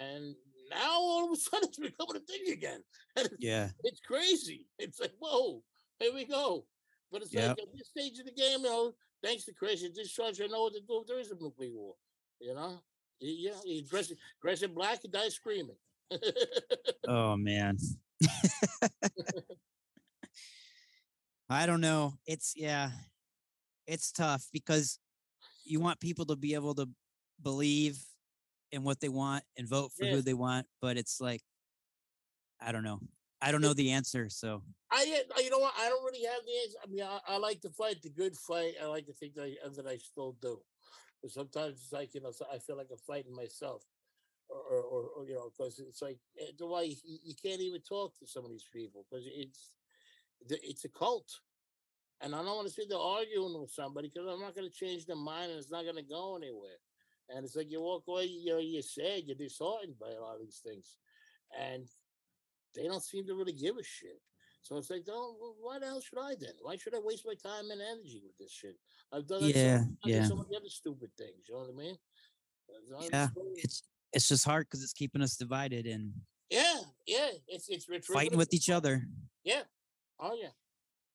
And 0.00 0.34
now 0.70 0.92
all 1.00 1.24
of 1.26 1.32
a 1.32 1.40
sudden, 1.40 1.68
it's 1.68 1.78
becoming 1.78 2.16
a 2.16 2.20
thing 2.20 2.52
again. 2.52 2.82
It's, 3.16 3.34
Yeah. 3.38 3.70
it's 3.84 4.00
crazy. 4.00 4.66
It's 4.78 5.00
like, 5.00 5.12
whoa, 5.18 5.62
here 5.98 6.12
we 6.14 6.24
go. 6.24 6.66
But 7.10 7.22
it's 7.22 7.32
Yep. 7.32 7.48
like 7.58 7.58
at 7.68 7.72
this 7.76 7.88
stage 7.88 8.18
of 8.18 8.26
the 8.26 8.32
game, 8.32 8.60
you 8.60 8.64
know, 8.66 8.94
thanks 9.22 9.44
to 9.44 9.52
Chris, 9.54 9.80
you 9.82 9.92
discharge, 9.92 10.40
I 10.40 10.46
know 10.46 10.62
what 10.62 10.74
to 10.74 10.80
do 10.80 11.00
if 11.00 11.06
there 11.06 11.18
is 11.20 11.30
a 11.30 11.34
nuclear 11.40 11.70
war. 11.72 11.94
You 12.40 12.54
know, 12.54 12.82
yeah, 13.20 13.30
you 13.30 13.50
know, 13.50 13.62
you 13.64 13.82
dress, 13.84 14.12
dress 14.42 14.62
in 14.62 14.74
black 14.74 15.02
and 15.04 15.12
die 15.12 15.28
screaming. 15.28 15.76
Oh 17.08 17.36
man. 17.36 17.78
I 21.48 21.66
don't 21.66 21.80
know. 21.80 22.14
It's 22.26 22.54
yeah. 22.56 22.90
It's 23.86 24.10
tough 24.10 24.46
because 24.52 24.98
you 25.64 25.80
want 25.80 26.00
people 26.00 26.26
to 26.26 26.36
be 26.36 26.54
able 26.54 26.74
to 26.74 26.88
believe 27.42 27.98
in 28.72 28.82
what 28.84 29.00
they 29.00 29.08
want 29.08 29.44
and 29.56 29.68
vote 29.68 29.92
for 29.92 30.04
Yeah. 30.04 30.12
who 30.12 30.22
they 30.22 30.34
want, 30.34 30.66
but 30.80 30.96
it's 30.96 31.20
like 31.20 31.42
I 32.60 32.72
don't 32.72 32.84
know. 32.84 33.00
I 33.40 33.52
don't 33.52 33.60
know 33.60 33.74
the 33.74 33.92
answer, 33.92 34.30
so 34.30 34.62
I, 34.90 35.22
uh, 35.36 35.40
you 35.40 35.50
know 35.50 35.58
what? 35.58 35.74
I 35.78 35.88
don't 35.88 36.04
really 36.04 36.24
have 36.24 36.40
the 36.46 36.56
answer. 36.64 36.78
I 36.82 36.86
mean, 36.86 37.02
I, 37.02 37.34
I 37.34 37.36
like 37.36 37.60
to 37.62 37.70
fight 37.70 38.00
the 38.02 38.08
good 38.08 38.34
fight. 38.36 38.74
I 38.82 38.86
like 38.86 39.06
to 39.06 39.12
think 39.12 39.34
that 39.34 39.44
I, 39.44 39.68
that 39.76 39.86
I 39.86 39.98
still 39.98 40.36
do. 40.40 40.58
But 41.22 41.32
sometimes 41.32 41.74
it's 41.82 41.92
like 41.92 42.14
you 42.14 42.20
know, 42.22 42.30
so 42.30 42.46
I 42.52 42.58
feel 42.58 42.76
like 42.76 42.88
I'm 42.90 42.98
fighting 42.98 43.34
myself, 43.34 43.84
or, 44.48 44.58
or, 44.58 44.82
or, 44.82 45.02
or 45.18 45.26
you 45.26 45.34
know, 45.34 45.50
because 45.56 45.78
it's 45.78 46.00
like 46.00 46.18
eh, 46.40 46.52
the 46.58 46.66
way 46.66 46.96
you, 47.04 47.18
you 47.24 47.34
can't 47.42 47.60
even 47.60 47.80
talk 47.82 48.16
to 48.18 48.26
some 48.26 48.44
of 48.44 48.50
these 48.50 48.68
people 48.72 49.04
because 49.10 49.26
it's 49.26 49.70
it's 50.48 50.84
a 50.84 50.88
cult, 50.88 51.28
and 52.20 52.34
I 52.34 52.38
don't 52.38 52.56
want 52.56 52.68
to 52.68 52.72
sit 52.74 52.88
there 52.88 52.98
arguing 52.98 53.60
with 53.60 53.70
somebody 53.70 54.08
because 54.08 54.28
I'm 54.30 54.40
not 54.40 54.54
going 54.54 54.68
to 54.68 54.74
change 54.74 55.06
their 55.06 55.16
mind 55.16 55.50
and 55.50 55.58
it's 55.58 55.70
not 55.70 55.84
going 55.84 55.96
to 55.96 56.02
go 56.02 56.36
anywhere. 56.36 56.78
And 57.28 57.44
it's 57.44 57.56
like 57.56 57.70
you 57.70 57.80
walk 57.82 58.04
away, 58.08 58.24
you 58.26 58.52
know, 58.52 58.58
you're 58.58 58.82
sad, 58.82 59.22
you're 59.26 59.36
disheartened 59.36 59.98
by 59.98 60.10
a 60.10 60.20
lot 60.20 60.36
of 60.36 60.40
these 60.42 60.60
things, 60.64 60.96
and 61.58 61.88
they 62.74 62.84
don't 62.84 63.02
seem 63.02 63.26
to 63.26 63.34
really 63.34 63.52
give 63.52 63.76
a 63.76 63.82
shit. 63.82 64.20
So 64.62 64.76
it's 64.76 64.90
like, 64.90 65.04
oh, 65.08 65.36
well, 65.40 65.56
why 65.60 65.78
the 65.78 65.86
hell 65.86 66.00
should 66.00 66.18
I 66.18 66.34
then? 66.40 66.54
Why 66.60 66.76
should 66.76 66.94
I 66.94 66.98
waste 67.02 67.24
my 67.26 67.34
time 67.34 67.70
and 67.70 67.80
energy 67.80 68.20
with 68.24 68.36
this 68.38 68.52
shit? 68.52 68.76
I've 69.12 69.26
done 69.26 69.42
that 69.42 69.54
so- 69.54 69.60
Yeah, 69.60 69.84
yeah. 70.04 70.24
so 70.26 70.36
many 70.36 70.56
other 70.56 70.68
stupid 70.68 71.10
things. 71.16 71.46
You 71.48 71.54
know 71.54 71.60
what 71.60 71.70
I 71.70 71.76
mean? 71.76 71.96
Yeah, 73.12 73.28
it's 73.56 73.82
it's 74.12 74.28
just 74.28 74.44
hard 74.44 74.66
because 74.66 74.82
it's 74.82 74.92
keeping 74.92 75.22
us 75.22 75.36
divided 75.36 75.86
and 75.86 76.12
yeah, 76.50 76.80
yeah. 77.06 77.28
It's 77.48 77.68
it's 77.68 77.86
it's 77.88 78.06
fighting 78.08 78.38
with 78.38 78.52
each 78.54 78.70
other. 78.70 79.06
Yeah. 79.44 79.62
Oh 80.18 80.36
yeah. 80.40 80.50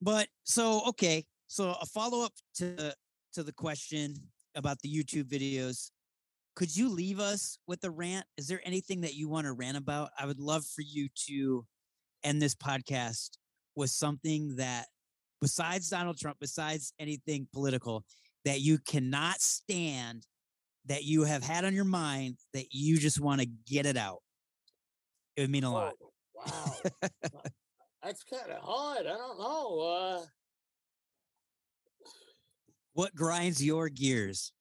But 0.02 0.28
so 0.44 0.82
okay, 0.90 1.26
so 1.48 1.76
a 1.82 1.86
follow 1.86 2.24
up 2.24 2.34
to 2.56 2.96
to 3.34 3.44
the 3.44 3.52
question 3.54 4.16
about 4.56 4.80
the 4.80 4.90
YouTube 4.94 5.26
videos. 5.26 5.92
Could 6.56 6.76
you 6.76 6.90
leave 6.90 7.20
us 7.20 7.58
with 7.68 7.84
a 7.84 7.90
rant? 7.90 8.26
Is 8.38 8.48
there 8.48 8.62
anything 8.66 9.02
that 9.02 9.16
you 9.16 9.30
want 9.30 9.46
to 9.46 9.54
rant 9.54 9.78
about? 9.78 10.10
I 10.20 10.26
would 10.26 10.40
love 10.40 10.66
for 10.66 10.82
you 10.82 11.08
to 11.28 11.66
end 12.24 12.42
this 12.42 12.56
podcast 12.56 13.32
with 13.76 13.90
something 13.90 14.58
that, 14.58 14.88
besides 15.40 15.90
Donald 15.90 16.18
Trump, 16.18 16.38
besides 16.42 16.94
anything 17.00 17.48
political, 17.54 18.04
that 18.46 18.60
you 18.60 18.80
cannot 18.80 19.40
stand, 19.40 20.28
that 20.86 21.04
you 21.04 21.24
have 21.24 21.44
had 21.44 21.64
on 21.64 21.74
your 21.74 21.86
mind, 21.86 22.38
that 22.54 22.66
you 22.72 22.98
just 22.98 23.20
want 23.20 23.40
to 23.40 23.48
get 23.66 23.86
it 23.86 23.98
out. 23.98 24.20
It 25.38 25.42
would 25.42 25.52
mean 25.52 25.64
a 25.64 25.72
lot. 25.72 25.94
Oh, 26.02 26.12
wow. 26.36 26.74
Wow. 27.34 27.42
That's 28.04 28.24
kind 28.24 28.52
of 28.52 28.62
hard. 28.62 29.06
I 29.06 29.16
don't 29.16 29.40
know. 29.40 29.80
Uh, 29.80 30.26
What 32.94 33.16
grinds 33.16 33.64
your 33.64 33.88
gears? 33.88 34.52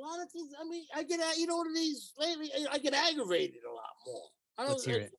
A 0.00 0.06
lot 0.06 0.20
of 0.20 0.30
things. 0.30 0.52
I 0.60 0.68
mean, 0.68 0.84
I 0.94 1.02
get 1.02 1.20
you 1.36 1.46
know 1.46 1.58
what 1.58 1.68
it 1.68 1.78
is 1.78 2.12
lately. 2.18 2.50
I- 2.54 2.74
I 2.74 2.78
get 2.78 2.94
aggravated 2.94 3.62
a 3.68 3.72
lot 3.72 3.94
more. 4.06 4.28
I 4.58 4.62
don't. 4.62 4.72
Let's 4.72 4.84
hear 4.84 4.96
I, 4.96 5.00
it. 5.00 5.12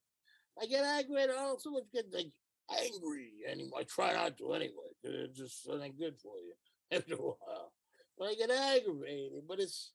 I 0.62 0.66
get 0.66 0.84
aggravated. 0.84 1.36
I 1.36 1.44
don't 1.44 1.62
so 1.62 1.72
much 1.72 1.84
get 1.94 2.06
like 2.12 2.32
angry 2.70 3.32
anymore. 3.48 3.80
I 3.80 3.84
try 3.84 4.14
not 4.14 4.38
to 4.38 4.54
anyway. 4.54 4.92
It's 5.04 5.38
just 5.38 5.68
ain't 5.70 6.00
good 6.00 6.18
for 6.22 6.34
you 6.40 6.54
after 6.98 7.16
a 7.16 7.18
while. 7.18 7.74
But 8.18 8.30
I 8.30 8.36
get 8.36 8.52
aggravated. 8.52 9.48
But 9.48 9.60
it's. 9.60 9.92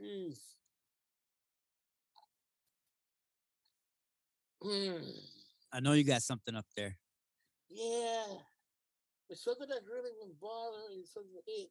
Jeez. 0.00 0.38
Hmm. 4.62 5.02
I 5.72 5.80
know 5.80 5.92
you 5.92 6.04
got 6.04 6.22
something 6.22 6.54
up 6.54 6.66
there. 6.76 6.96
Yeah. 7.68 8.24
It's 9.30 9.44
something 9.44 9.68
that 9.68 9.80
really 9.86 10.10
been 10.20 10.34
bothering 10.40 10.98
me. 10.98 11.04
Something 11.06 11.40
it, 11.46 11.70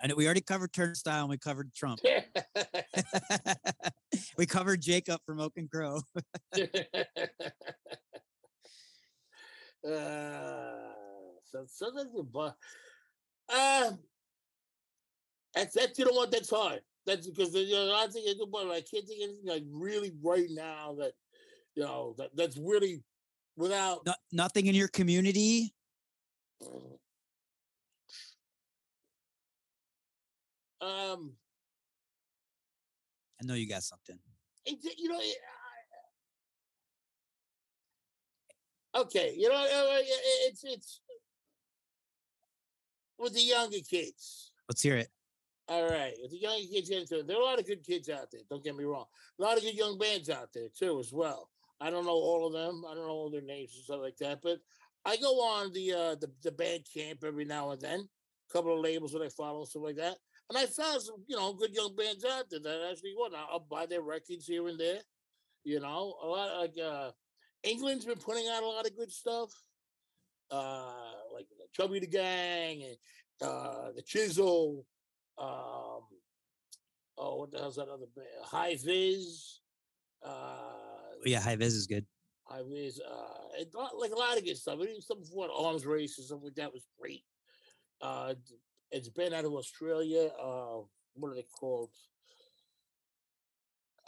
I 0.00 0.06
know 0.06 0.14
we 0.14 0.26
already 0.26 0.40
covered 0.40 0.72
turnstile 0.72 1.22
and 1.22 1.30
we 1.30 1.38
covered 1.38 1.74
Trump. 1.74 2.00
we 4.38 4.46
covered 4.46 4.80
Jacob 4.80 5.20
from 5.26 5.40
Oak 5.40 5.54
and 5.56 5.68
Crow. 5.70 6.00
uh, 6.16 6.20
so 11.44 11.64
sometimes 11.66 12.12
the 12.14 12.22
bo- 12.22 12.54
uh, 13.52 13.90
that's 15.54 15.74
that's 15.74 15.98
you 15.98 16.04
know 16.04 16.12
what 16.12 16.30
that's 16.30 16.50
hard. 16.50 16.80
That's 17.06 17.26
because 17.26 17.54
you 17.54 17.72
know, 17.72 17.94
I 17.96 18.06
think 18.06 18.28
it's 18.28 18.42
about 18.42 18.70
I 18.70 18.82
can't 18.82 19.06
think 19.06 19.22
of 19.22 19.30
anything 19.30 19.46
like 19.46 19.64
really 19.70 20.12
right 20.22 20.48
now 20.50 20.94
that 20.98 21.12
you 21.74 21.82
know 21.82 22.14
that 22.18 22.36
that's 22.36 22.56
really 22.56 23.02
without 23.56 24.06
No, 24.06 24.14
nothing 24.30 24.66
in 24.66 24.74
your 24.74 24.88
community. 24.88 25.74
Um 30.80 31.32
I 33.40 33.44
know 33.46 33.54
you 33.54 33.68
got 33.68 33.82
something. 33.84 34.18
it, 34.66 34.78
you 34.98 35.08
know. 35.08 35.18
It, 35.20 35.36
I- 38.94 39.00
okay, 39.02 39.34
you 39.36 39.48
know 39.48 39.54
uh, 39.56 39.98
it- 40.00 40.48
it's 40.50 40.64
it's 40.64 41.00
with 43.18 43.34
the 43.34 43.40
younger 43.42 43.78
kids. 43.88 44.52
Let's 44.68 44.82
hear 44.82 44.96
it. 44.96 45.08
All 45.68 45.84
right, 45.88 46.14
with 46.22 46.30
the 46.30 46.38
younger 46.38 46.66
kids 46.72 46.90
into 46.90 47.18
it, 47.20 47.26
there 47.26 47.36
are 47.36 47.42
a 47.42 47.44
lot 47.44 47.58
of 47.58 47.66
good 47.66 47.84
kids 47.84 48.08
out 48.08 48.30
there. 48.30 48.40
Don't 48.48 48.64
get 48.64 48.74
me 48.76 48.84
wrong. 48.84 49.04
A 49.38 49.42
lot 49.42 49.56
of 49.56 49.62
good 49.62 49.74
young 49.74 49.98
bands 49.98 50.30
out 50.30 50.52
there 50.54 50.68
too, 50.76 50.98
as 50.98 51.12
well. 51.12 51.50
I 51.80 51.90
don't 51.90 52.06
know 52.06 52.12
all 52.12 52.46
of 52.46 52.52
them. 52.54 52.84
I 52.88 52.94
don't 52.94 53.06
know 53.06 53.12
all 53.12 53.30
their 53.30 53.42
names 53.42 53.74
and 53.74 53.84
stuff 53.84 54.00
like 54.00 54.16
that. 54.18 54.40
But 54.42 54.58
I 55.04 55.16
go 55.16 55.40
on 55.42 55.72
the 55.72 55.92
uh 55.92 56.14
the, 56.16 56.30
the 56.42 56.50
Bandcamp 56.52 57.22
every 57.24 57.44
now 57.44 57.70
and 57.70 57.80
then. 57.80 58.00
A 58.00 58.52
couple 58.52 58.74
of 58.74 58.80
labels 58.80 59.12
that 59.12 59.22
I 59.22 59.28
follow, 59.28 59.64
stuff 59.66 59.82
like 59.82 59.96
that. 59.96 60.16
And 60.48 60.56
I 60.58 60.66
found 60.66 61.02
some, 61.02 61.24
you 61.26 61.36
know, 61.36 61.52
good 61.52 61.74
young 61.74 61.94
bands 61.94 62.24
out 62.24 62.48
there 62.50 62.60
that 62.60 62.88
actually 62.90 63.12
what 63.14 63.34
I'll 63.34 63.66
buy 63.70 63.86
their 63.86 64.02
records 64.02 64.46
here 64.46 64.66
and 64.68 64.80
there. 64.80 65.00
You 65.64 65.80
know, 65.80 66.14
a 66.22 66.26
lot 66.26 66.60
like 66.60 66.74
uh 66.82 67.10
England's 67.62 68.04
been 68.06 68.18
putting 68.18 68.48
out 68.48 68.62
a 68.62 68.66
lot 68.66 68.86
of 68.86 68.96
good 68.96 69.10
stuff. 69.10 69.50
Uh 70.50 70.92
like 71.34 71.46
Chubby 71.72 71.98
the 72.00 72.06
Gang 72.06 72.82
and 72.82 72.96
uh 73.48 73.92
the 73.94 74.02
Chisel. 74.02 74.86
Um 75.36 76.02
oh 77.18 77.36
what 77.36 77.50
the 77.50 77.58
hell's 77.58 77.76
that 77.76 77.88
other 77.88 78.06
band? 78.16 78.26
High 78.44 78.76
Vis. 78.76 79.60
Uh 80.24 80.78
yeah, 81.24 81.40
high 81.40 81.56
vis 81.56 81.74
is 81.74 81.86
good. 81.86 82.06
High 82.44 82.62
was 82.62 83.00
uh 83.00 83.58
it, 83.58 83.68
like 83.98 84.12
a 84.12 84.16
lot 84.16 84.38
of 84.38 84.44
good 84.44 84.56
stuff. 84.56 84.78
Even 84.80 85.00
stuff 85.00 85.18
before 85.20 85.48
arms 85.50 85.84
race 85.84 86.16
and 86.16 86.26
stuff 86.26 86.40
like 86.42 86.54
that 86.54 86.72
was 86.72 86.86
great. 86.98 87.22
Uh 88.00 88.34
it's 88.90 89.08
been 89.08 89.34
out 89.34 89.44
of 89.44 89.52
Australia. 89.52 90.30
Uh 90.40 90.82
what 91.14 91.32
are 91.32 91.34
they 91.34 91.46
called? 91.58 91.90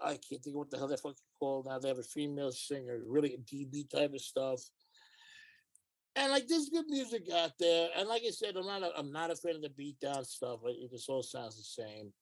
I 0.03 0.11
can't 0.11 0.43
think 0.43 0.55
of 0.55 0.61
what 0.61 0.71
the 0.71 0.79
hell 0.79 0.89
they're 0.89 0.97
fucking 0.97 1.17
called 1.39 1.67
now. 1.67 1.79
They 1.79 1.89
have 1.89 1.99
a 1.99 2.03
female 2.03 2.53
singer, 2.53 3.01
really 3.07 3.35
a 3.35 3.39
DB 3.39 3.91
type 3.91 4.15
of 4.15 4.21
stuff. 4.21 4.61
And 6.17 6.33
like 6.33 6.49
there's 6.49 6.69
good 6.69 6.87
music 6.89 7.31
out 7.33 7.53
there. 7.59 7.89
And 7.97 8.09
like 8.09 8.23
I 8.27 8.31
said, 8.31 8.57
I'm 8.57 8.67
not 8.67 8.83
a, 8.83 8.91
I'm 8.97 9.13
not 9.13 9.31
a 9.31 9.37
fan 9.37 9.57
of 9.57 9.63
the 9.63 9.69
beatdown 9.69 10.25
stuff. 10.25 10.61
It 10.67 10.91
just 10.91 11.09
all 11.09 11.23
sounds 11.23 11.57
the 11.57 11.83
same. 11.83 12.13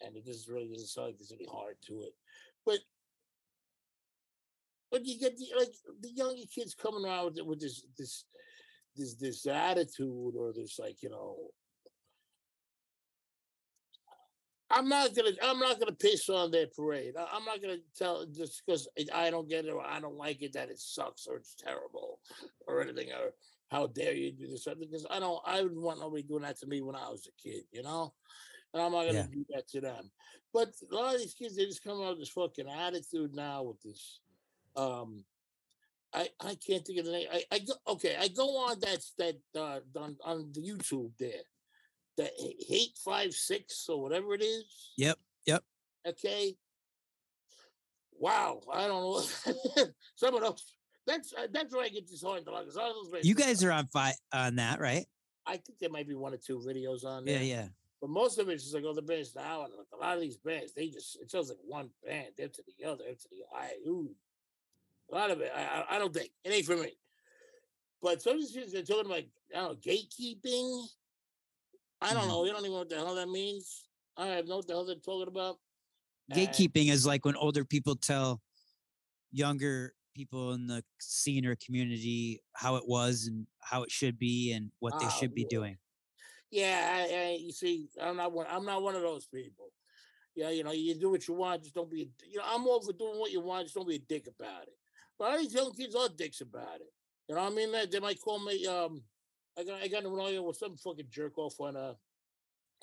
And 0.00 0.16
it 0.16 0.24
just 0.24 0.48
really 0.48 0.68
doesn't 0.68 0.88
sound 0.88 1.08
like 1.08 1.18
there's 1.18 1.32
any 1.32 1.46
heart 1.46 1.78
to 1.88 2.02
it. 2.02 2.14
But 2.64 2.78
but 4.90 5.04
you 5.04 5.18
get 5.18 5.36
the 5.36 5.46
like 5.58 5.74
the 6.00 6.10
younger 6.10 6.42
kids 6.52 6.74
coming 6.74 7.04
around 7.04 7.34
with, 7.36 7.44
with 7.44 7.60
this 7.60 7.84
this 7.98 8.24
this 8.96 9.14
this 9.16 9.46
attitude 9.46 10.34
or 10.36 10.52
this 10.54 10.78
like 10.78 11.02
you 11.02 11.10
know 11.10 11.36
I'm 14.70 14.88
not 14.88 15.14
gonna 15.14 15.32
I'm 15.42 15.58
not 15.58 15.78
gonna 15.78 15.92
piss 15.92 16.28
on 16.28 16.50
their 16.50 16.66
parade. 16.66 17.14
I, 17.16 17.36
am 17.36 17.44
not 17.44 17.60
gonna 17.60 17.78
tell 17.96 18.26
just 18.26 18.62
because 18.66 18.88
I 19.12 19.30
don't 19.30 19.48
get 19.48 19.66
it 19.66 19.72
or 19.72 19.82
I 19.82 20.00
don't 20.00 20.16
like 20.16 20.42
it 20.42 20.54
that 20.54 20.70
it 20.70 20.78
sucks 20.78 21.26
or 21.26 21.36
it's 21.36 21.54
terrible 21.54 22.20
or 22.66 22.82
anything 22.82 23.10
or 23.12 23.32
how 23.70 23.86
dare 23.88 24.14
you 24.14 24.32
do 24.32 24.48
this 24.48 24.66
because 24.78 25.06
I 25.10 25.20
don't 25.20 25.40
I 25.44 25.62
wouldn't 25.62 25.82
want 25.82 26.00
nobody 26.00 26.22
doing 26.22 26.42
that 26.42 26.58
to 26.60 26.66
me 26.66 26.80
when 26.80 26.96
I 26.96 27.08
was 27.10 27.28
a 27.28 27.42
kid, 27.42 27.64
you 27.72 27.82
know. 27.82 28.14
And 28.72 28.82
I'm 28.82 28.92
not 28.92 29.06
gonna 29.06 29.18
Yeah. 29.18 29.26
do 29.32 29.44
that 29.50 29.68
to 29.68 29.80
them. 29.80 30.10
But 30.52 30.74
a 30.90 30.94
lot 30.94 31.14
of 31.14 31.20
these 31.20 31.34
kids 31.34 31.56
they 31.56 31.66
just 31.66 31.84
come 31.84 32.00
out 32.00 32.10
with 32.10 32.20
this 32.20 32.30
fucking 32.30 32.68
attitude 32.68 33.34
now 33.34 33.62
with 33.62 33.80
this 33.82 34.20
um 34.76 35.24
I, 36.14 36.28
I 36.40 36.54
can't 36.54 36.86
think 36.86 37.00
of 37.00 37.06
the 37.06 37.12
name. 37.12 37.26
I, 37.32 37.44
I 37.50 37.58
go 37.58 37.74
okay. 37.88 38.16
I 38.18 38.28
go 38.28 38.56
on 38.68 38.78
that 38.80 39.04
that 39.18 39.36
uh, 39.56 39.80
on 39.98 40.16
on 40.24 40.52
the 40.52 40.60
YouTube 40.60 41.10
there, 41.18 41.42
that 42.16 42.32
Hate5six 42.70 43.88
or 43.88 44.00
whatever 44.02 44.34
it 44.34 44.42
is. 44.42 44.64
Yep, 44.96 45.18
yep. 45.46 45.62
Okay. 46.06 46.56
Wow, 48.18 48.60
I 48.72 48.86
don't 48.86 49.02
know. 49.02 49.84
Some 50.16 50.34
of 50.34 50.40
those. 50.42 50.64
That's 51.06 51.34
uh, 51.34 51.46
that's 51.52 51.74
where 51.74 51.84
I 51.84 51.88
get 51.88 52.06
disheartened. 52.08 52.48
a 52.48 52.50
lot, 52.52 52.64
'cause 52.64 52.76
all 52.76 53.04
those 53.10 53.24
You 53.24 53.34
guys 53.34 53.62
are 53.62 53.72
on 53.72 53.86
fi- 53.88 54.14
on 54.32 54.56
that, 54.56 54.80
right? 54.80 55.04
I 55.46 55.58
think 55.58 55.78
there 55.78 55.90
might 55.90 56.08
be 56.08 56.14
one 56.14 56.32
or 56.32 56.38
two 56.38 56.58
videos 56.58 57.04
on 57.04 57.26
Yeah, 57.26 57.34
there. 57.34 57.42
yeah. 57.42 57.54
yeah. 57.64 57.68
But 58.00 58.10
most 58.10 58.38
of 58.38 58.48
it's 58.48 58.62
just 58.62 58.74
like 58.74 58.84
all 58.84 58.94
the 58.94 59.02
bands 59.02 59.34
now, 59.34 59.64
and 59.64 59.74
like 59.76 59.86
a 59.92 59.96
lot 59.96 60.14
of 60.14 60.22
these 60.22 60.38
bands, 60.38 60.72
they 60.72 60.88
just 60.88 61.16
it 61.20 61.30
sounds 61.30 61.48
like 61.50 61.58
one 61.66 61.90
band, 62.06 62.28
them 62.38 62.50
to 62.54 62.62
the 62.78 62.84
other, 62.88 63.04
them 63.04 63.16
to 63.16 63.28
the 63.30 63.42
I. 63.54 63.72
Ooh, 63.86 64.14
a 65.10 65.14
lot 65.14 65.30
of 65.30 65.40
it, 65.42 65.52
I, 65.54 65.60
I, 65.90 65.96
I 65.96 65.98
don't 65.98 66.14
think 66.14 66.30
it 66.44 66.52
ain't 66.52 66.64
for 66.66 66.76
me. 66.76 66.92
But 68.00 68.22
some 68.22 68.34
of 68.34 68.40
these 68.40 68.52
things 68.52 68.72
they're 68.72 68.82
talking 68.82 69.06
about, 69.06 69.18
I 69.18 69.60
don't 69.60 69.72
know, 69.86 69.92
gatekeeping. 69.92 70.86
I 72.00 72.12
don't 72.14 72.24
Mhm. 72.24 72.28
know. 72.28 72.44
You 72.44 72.52
don't 72.52 72.60
even 72.60 72.72
know 72.72 72.78
what 72.78 72.88
the 72.88 72.96
hell 72.96 73.14
that 73.14 73.28
means. 73.28 73.88
I 74.16 74.26
have 74.28 74.46
no 74.46 74.56
what 74.56 74.66
the 74.66 74.74
hell 74.74 74.84
they're 74.84 74.96
talking 74.96 75.28
about. 75.28 75.58
And- 76.30 76.38
Gatekeeping 76.38 76.90
is 76.90 77.04
like 77.06 77.24
when 77.24 77.36
older 77.36 77.64
people 77.64 77.96
tell 77.96 78.42
younger 79.32 79.94
people 80.14 80.52
in 80.52 80.66
the 80.66 80.84
scene 81.00 81.44
or 81.44 81.56
community 81.56 82.40
how 82.52 82.76
it 82.76 82.86
was 82.86 83.26
and 83.26 83.46
how 83.60 83.82
it 83.82 83.90
should 83.90 84.18
be 84.18 84.52
and 84.52 84.70
what 84.78 84.98
they 85.00 85.06
Oh, 85.06 85.10
should 85.10 85.34
be 85.34 85.42
yeah. 85.42 85.48
doing. 85.50 85.78
Yeah, 86.50 87.06
I, 87.10 87.14
I, 87.14 87.30
you 87.40 87.50
see, 87.52 87.88
I'm 88.00 88.16
not 88.16 88.30
one. 88.32 88.46
I'm 88.48 88.64
not 88.64 88.80
one 88.82 88.94
of 88.94 89.02
those 89.02 89.26
people. 89.26 89.72
Yeah, 90.36 90.50
you 90.50 90.62
know, 90.62 90.70
you 90.72 90.94
do 90.94 91.10
what 91.10 91.26
you 91.26 91.34
want, 91.34 91.62
just 91.62 91.74
don't 91.74 91.90
be. 91.90 92.02
A, 92.02 92.06
you 92.28 92.38
know, 92.38 92.44
I'm 92.46 92.66
all 92.66 92.80
for 92.80 92.92
doing 92.92 93.18
what 93.18 93.32
you 93.32 93.40
want, 93.40 93.64
just 93.64 93.74
don't 93.74 93.88
be 93.88 93.96
a 93.96 93.98
dick 93.98 94.28
about 94.28 94.62
it. 94.68 94.76
But 95.18 95.30
all 95.32 95.38
these 95.38 95.54
young 95.54 95.72
kids 95.72 95.94
are 95.96 96.08
dicks 96.08 96.40
about 96.40 96.80
it. 96.80 96.92
You 97.28 97.34
know 97.34 97.42
what 97.44 97.52
I 97.52 97.54
mean? 97.56 97.72
They, 97.72 97.86
they 97.86 98.00
might 98.00 98.20
call 98.20 98.38
me. 98.44 98.66
Um, 98.66 99.02
I 99.58 99.64
got 99.64 99.82
I 99.82 99.88
got 99.88 100.04
in 100.04 100.12
an 100.12 100.18
argument 100.18 100.46
with 100.46 100.56
some 100.56 100.76
fucking 100.76 101.06
jerk 101.10 101.38
off 101.38 101.60
on 101.60 101.76
uh 101.76 101.94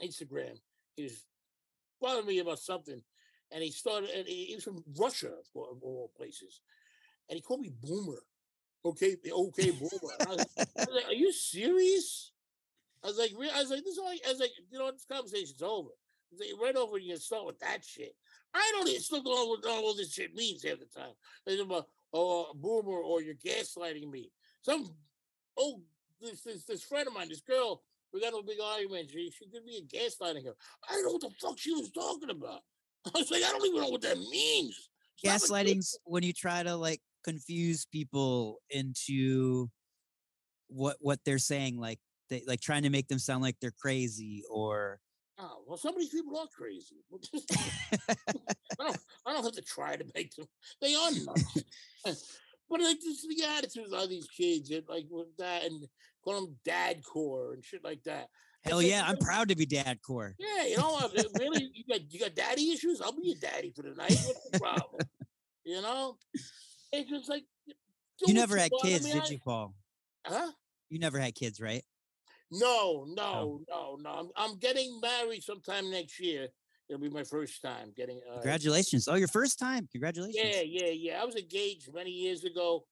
Instagram. 0.03 0.57
He 0.95 1.03
was 1.03 1.25
bothering 1.99 2.27
me 2.27 2.39
about 2.39 2.59
something, 2.59 3.01
and 3.51 3.63
he 3.63 3.71
started. 3.71 4.09
And 4.11 4.27
he, 4.27 4.45
he 4.45 4.55
was 4.55 4.63
from 4.63 4.83
Russia, 4.97 5.27
of 5.27 5.45
all, 5.53 5.71
of 5.71 5.83
all 5.83 6.11
places, 6.15 6.61
and 7.29 7.35
he 7.35 7.41
called 7.41 7.61
me 7.61 7.71
boomer. 7.81 8.21
Okay, 8.83 9.15
okay, 9.31 9.71
boomer. 9.71 10.13
I 10.21 10.25
was, 10.25 10.45
I 10.57 10.65
was 10.77 10.95
like, 10.95 11.07
Are 11.07 11.13
you 11.13 11.31
serious? 11.31 12.31
I 13.03 13.07
was 13.07 13.17
like, 13.17 13.31
I 13.31 13.61
was 13.61 13.69
like, 13.71 13.83
this 13.83 13.93
is 13.93 13.99
all, 13.99 14.09
I 14.09 14.29
was 14.29 14.39
like, 14.39 14.51
you 14.69 14.77
know, 14.77 14.91
this 14.91 15.05
conversation's 15.05 15.61
over. 15.61 15.89
Like, 16.39 16.49
right 16.61 16.75
over, 16.75 16.97
you 16.97 17.17
start 17.17 17.45
with 17.45 17.59
that 17.59 17.83
shit. 17.83 18.15
I 18.53 18.71
don't 18.73 18.87
even 18.87 19.01
still 19.01 19.23
know 19.23 19.47
what 19.47 19.65
all 19.65 19.95
this 19.95 20.13
shit 20.13 20.35
means 20.35 20.63
half 20.63 20.79
the 20.79 20.85
time. 20.85 21.13
They 21.45 21.59
about, 21.59 21.87
oh, 22.13 22.53
boomer, 22.53 22.99
or 22.99 23.21
you're 23.21 23.35
gaslighting 23.35 24.09
me. 24.09 24.31
Some, 24.61 24.93
oh, 25.57 25.81
this, 26.21 26.41
this, 26.41 26.65
this 26.65 26.83
friend 26.83 27.07
of 27.07 27.13
mine, 27.13 27.29
this 27.29 27.41
girl, 27.41 27.81
we 28.13 28.21
got 28.21 28.33
a 28.33 28.43
big 28.45 28.59
argument. 28.63 29.09
She, 29.11 29.31
she 29.31 29.49
could 29.49 29.65
be 29.65 29.77
a 29.77 29.95
gaslighting 29.95 30.45
her. 30.45 30.55
I 30.89 30.93
don't 30.93 31.05
know 31.05 31.11
what 31.13 31.21
the 31.21 31.31
fuck 31.41 31.57
she 31.57 31.73
was 31.73 31.91
talking 31.91 32.29
about. 32.29 32.61
I 33.07 33.17
was 33.17 33.31
like, 33.31 33.43
I 33.43 33.49
don't 33.49 33.65
even 33.65 33.81
know 33.81 33.89
what 33.89 34.01
that 34.01 34.17
means. 34.17 34.89
Gaslighting's 35.25 35.97
when 36.03 36.23
you 36.23 36.33
try 36.33 36.63
to 36.63 36.75
like 36.75 37.01
confuse 37.23 37.85
people 37.85 38.57
into 38.69 39.69
what 40.67 40.97
what 40.99 41.19
they're 41.25 41.37
saying, 41.37 41.77
like 41.77 41.99
they 42.29 42.43
like 42.47 42.61
trying 42.61 42.83
to 42.83 42.89
make 42.89 43.07
them 43.07 43.19
sound 43.19 43.43
like 43.43 43.55
they're 43.61 43.73
crazy 43.79 44.43
or 44.49 44.99
Oh, 45.43 45.63
well, 45.65 45.77
some 45.77 45.95
of 45.95 45.99
these 45.99 46.09
people 46.09 46.37
are 46.37 46.47
crazy. 46.55 46.97
I 48.09 48.83
don't, 48.83 48.97
I 49.25 49.33
don't 49.33 49.43
have 49.43 49.53
to 49.53 49.61
try 49.63 49.95
to 49.95 50.05
make 50.13 50.35
them. 50.35 50.45
They 50.79 50.93
are 50.93 51.11
nuts. 51.11 51.57
but 52.69 52.79
like 52.79 53.01
just 53.01 53.27
the 53.27 53.43
attitudes 53.57 53.91
of 53.91 54.09
these 54.09 54.27
kids, 54.27 54.69
and 54.69 54.83
like 54.87 55.07
with 55.09 55.35
that, 55.39 55.63
and 55.63 55.87
call 56.23 56.41
them 56.45 56.55
dad 56.65 57.03
core 57.03 57.53
and 57.53 57.63
shit 57.63 57.83
like 57.83 58.03
that. 58.03 58.29
Hell 58.63 58.77
like, 58.77 58.87
yeah, 58.87 59.03
I'm 59.05 59.17
proud 59.17 59.49
to 59.49 59.55
be 59.55 59.65
dad 59.65 60.01
core. 60.05 60.35
Yeah, 60.37 60.65
you 60.67 60.77
know, 60.77 60.99
really, 61.39 61.71
you 61.73 61.83
got 61.89 62.11
you 62.11 62.19
got 62.19 62.35
daddy 62.35 62.71
issues. 62.71 63.01
I'll 63.01 63.11
be 63.11 63.27
your 63.27 63.37
daddy 63.41 63.71
for 63.75 63.81
the 63.81 63.95
night. 63.95 64.11
What's 64.25 64.49
the 64.51 64.59
problem? 64.59 65.01
you 65.65 65.81
know, 65.81 66.17
it's 66.93 67.09
just 67.09 67.27
like 67.29 67.43
You 68.25 68.33
never 68.33 68.57
had 68.57 68.71
want. 68.71 68.85
I 68.85 68.89
kids, 68.89 69.05
mean, 69.05 69.13
did 69.15 69.23
I- 69.23 69.29
you, 69.29 69.39
Paul? 69.39 69.73
Huh? 70.25 70.51
You 70.89 70.99
never 70.99 71.17
had 71.17 71.33
kids, 71.33 71.59
right? 71.59 71.83
No, 72.51 73.05
no, 73.07 73.61
no, 73.69 73.97
no. 73.99 74.09
I'm, 74.11 74.29
I'm 74.35 74.57
getting 74.59 74.99
married 74.99 75.41
sometime 75.41 75.89
next 75.89 76.19
year. 76.19 76.49
It'll 76.89 77.01
be 77.01 77.09
my 77.09 77.23
first 77.23 77.61
time 77.61 77.93
getting. 77.95 78.19
Uh, 78.29 78.33
Congratulations. 78.33 79.07
Oh, 79.07 79.15
your 79.15 79.29
first 79.29 79.57
time. 79.57 79.87
Congratulations. 79.91 80.35
Yeah, 80.43 80.61
yeah, 80.61 80.89
yeah. 80.91 81.21
I 81.21 81.25
was 81.25 81.35
engaged 81.37 81.93
many 81.93 82.11
years 82.11 82.43
ago 82.43 82.83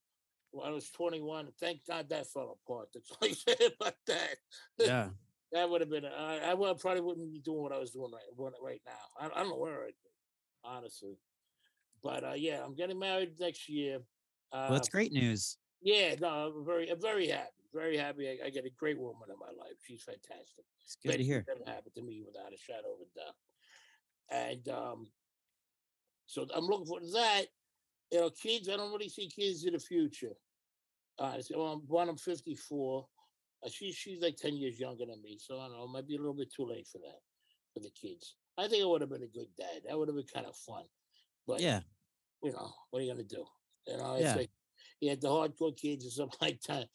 when 0.52 0.68
I 0.68 0.72
was 0.72 0.90
21. 0.92 1.48
Thank 1.60 1.86
God 1.88 2.10
that 2.10 2.28
fell 2.28 2.58
apart. 2.66 2.90
That's 2.94 3.12
all 3.12 3.18
I 3.28 3.32
say 3.34 3.56
about 3.80 3.96
that. 4.08 4.36
Yeah. 4.78 5.10
That 5.52 5.68
would 5.68 5.82
have 5.82 5.90
been. 5.90 6.06
I, 6.06 6.52
I 6.52 6.54
would 6.54 6.78
probably 6.78 7.02
wouldn't 7.02 7.34
be 7.34 7.40
doing 7.40 7.64
what 7.64 7.72
I 7.72 7.80
was 7.80 7.90
doing 7.90 8.12
right 8.14 8.52
right 8.62 8.82
now. 8.86 8.92
I, 9.20 9.26
I 9.26 9.42
don't 9.42 9.50
know 9.50 9.58
where 9.58 9.82
I'd 9.82 9.88
be, 9.88 10.12
honestly. 10.64 11.18
But 12.04 12.24
uh, 12.24 12.34
yeah, 12.36 12.62
I'm 12.64 12.76
getting 12.76 13.00
married 13.00 13.32
next 13.40 13.68
year. 13.68 13.96
Uh, 14.54 14.68
Well, 14.70 14.74
that's 14.74 14.90
great 14.90 15.12
news. 15.12 15.58
Yeah, 15.82 16.14
no, 16.22 16.28
I'm 16.28 16.64
very, 16.64 16.92
I'm 16.92 17.02
very 17.02 17.28
happy. 17.30 17.50
Very 17.74 17.98
happy. 17.98 18.30
I, 18.30 18.46
I 18.46 18.50
get 18.52 18.66
a 18.66 18.70
great 18.70 19.00
woman 19.00 19.28
in 19.28 19.40
my 19.40 19.48
life. 19.48 19.74
She's 19.88 20.04
fantastic. 20.04 20.66
It's 20.84 20.98
good 21.04 21.18
to 21.18 21.24
hear. 21.24 21.44
Never 21.48 21.64
happened 21.66 21.96
to 21.96 22.04
me 22.04 22.22
without 22.24 22.54
a 22.54 22.58
shadow 22.58 22.94
of 22.94 23.00
a 23.02 23.20
doubt. 23.20 24.54
And 24.54 24.70
um, 24.70 25.08
so 26.28 26.46
I'm 26.54 26.66
looking 26.66 26.86
for 26.86 27.00
that. 27.14 27.46
You 28.12 28.22
know, 28.22 28.30
kids. 28.30 28.70
I 28.70 28.78
don't 28.78 28.92
really 28.92 29.10
see 29.10 29.28
kids 29.30 29.66
in 29.66 29.74
the 29.74 29.80
future. 29.80 30.34
Uh, 31.20 31.42
so 31.42 31.66
um, 31.66 31.84
one, 31.88 32.10
I'm 32.10 32.18
54. 32.18 33.06
Uh, 33.64 33.70
she, 33.70 33.92
she's 33.92 34.22
like 34.22 34.38
10 34.38 34.56
years 34.56 34.80
younger 34.80 35.06
than 35.06 35.22
me, 35.22 35.38
so 35.40 35.60
I 35.60 35.68
don't 35.68 35.78
know. 35.78 35.84
It 35.84 35.92
might 35.92 36.08
be 36.08 36.16
a 36.16 36.20
little 36.20 36.34
bit 36.34 36.52
too 36.54 36.66
late 36.66 36.88
for 36.88 37.00
that 37.00 37.20
for 37.74 37.82
the 37.82 37.92
kids. 37.92 38.36
I 38.58 38.68
think 38.68 38.84
I 38.84 38.86
would 38.86 39.02
have 39.02 39.10
been 39.10 39.24
a 39.24 39.28
good 39.28 39.48
dad. 39.58 39.82
That 39.88 39.98
would 39.98 40.08
have 40.08 40.16
been 40.16 40.26
kind 40.34 40.46
of 40.46 40.56
fun. 40.56 40.86
But 41.46 41.62
Yeah. 41.62 41.82
you 42.42 42.52
know, 42.52 42.72
what 42.90 43.00
are 43.00 43.04
you 43.04 43.12
gonna 43.12 43.24
do? 43.24 43.46
You 43.88 43.98
know, 43.98 44.16
it's 44.16 44.24
Yeah. 44.24 44.36
like 44.36 44.50
you 45.02 45.10
had 45.10 45.22
the 45.22 45.28
hardcore 45.28 45.76
kids 45.76 46.06
or 46.06 46.10
something 46.12 46.38
like 46.42 46.62
that. 46.64 46.88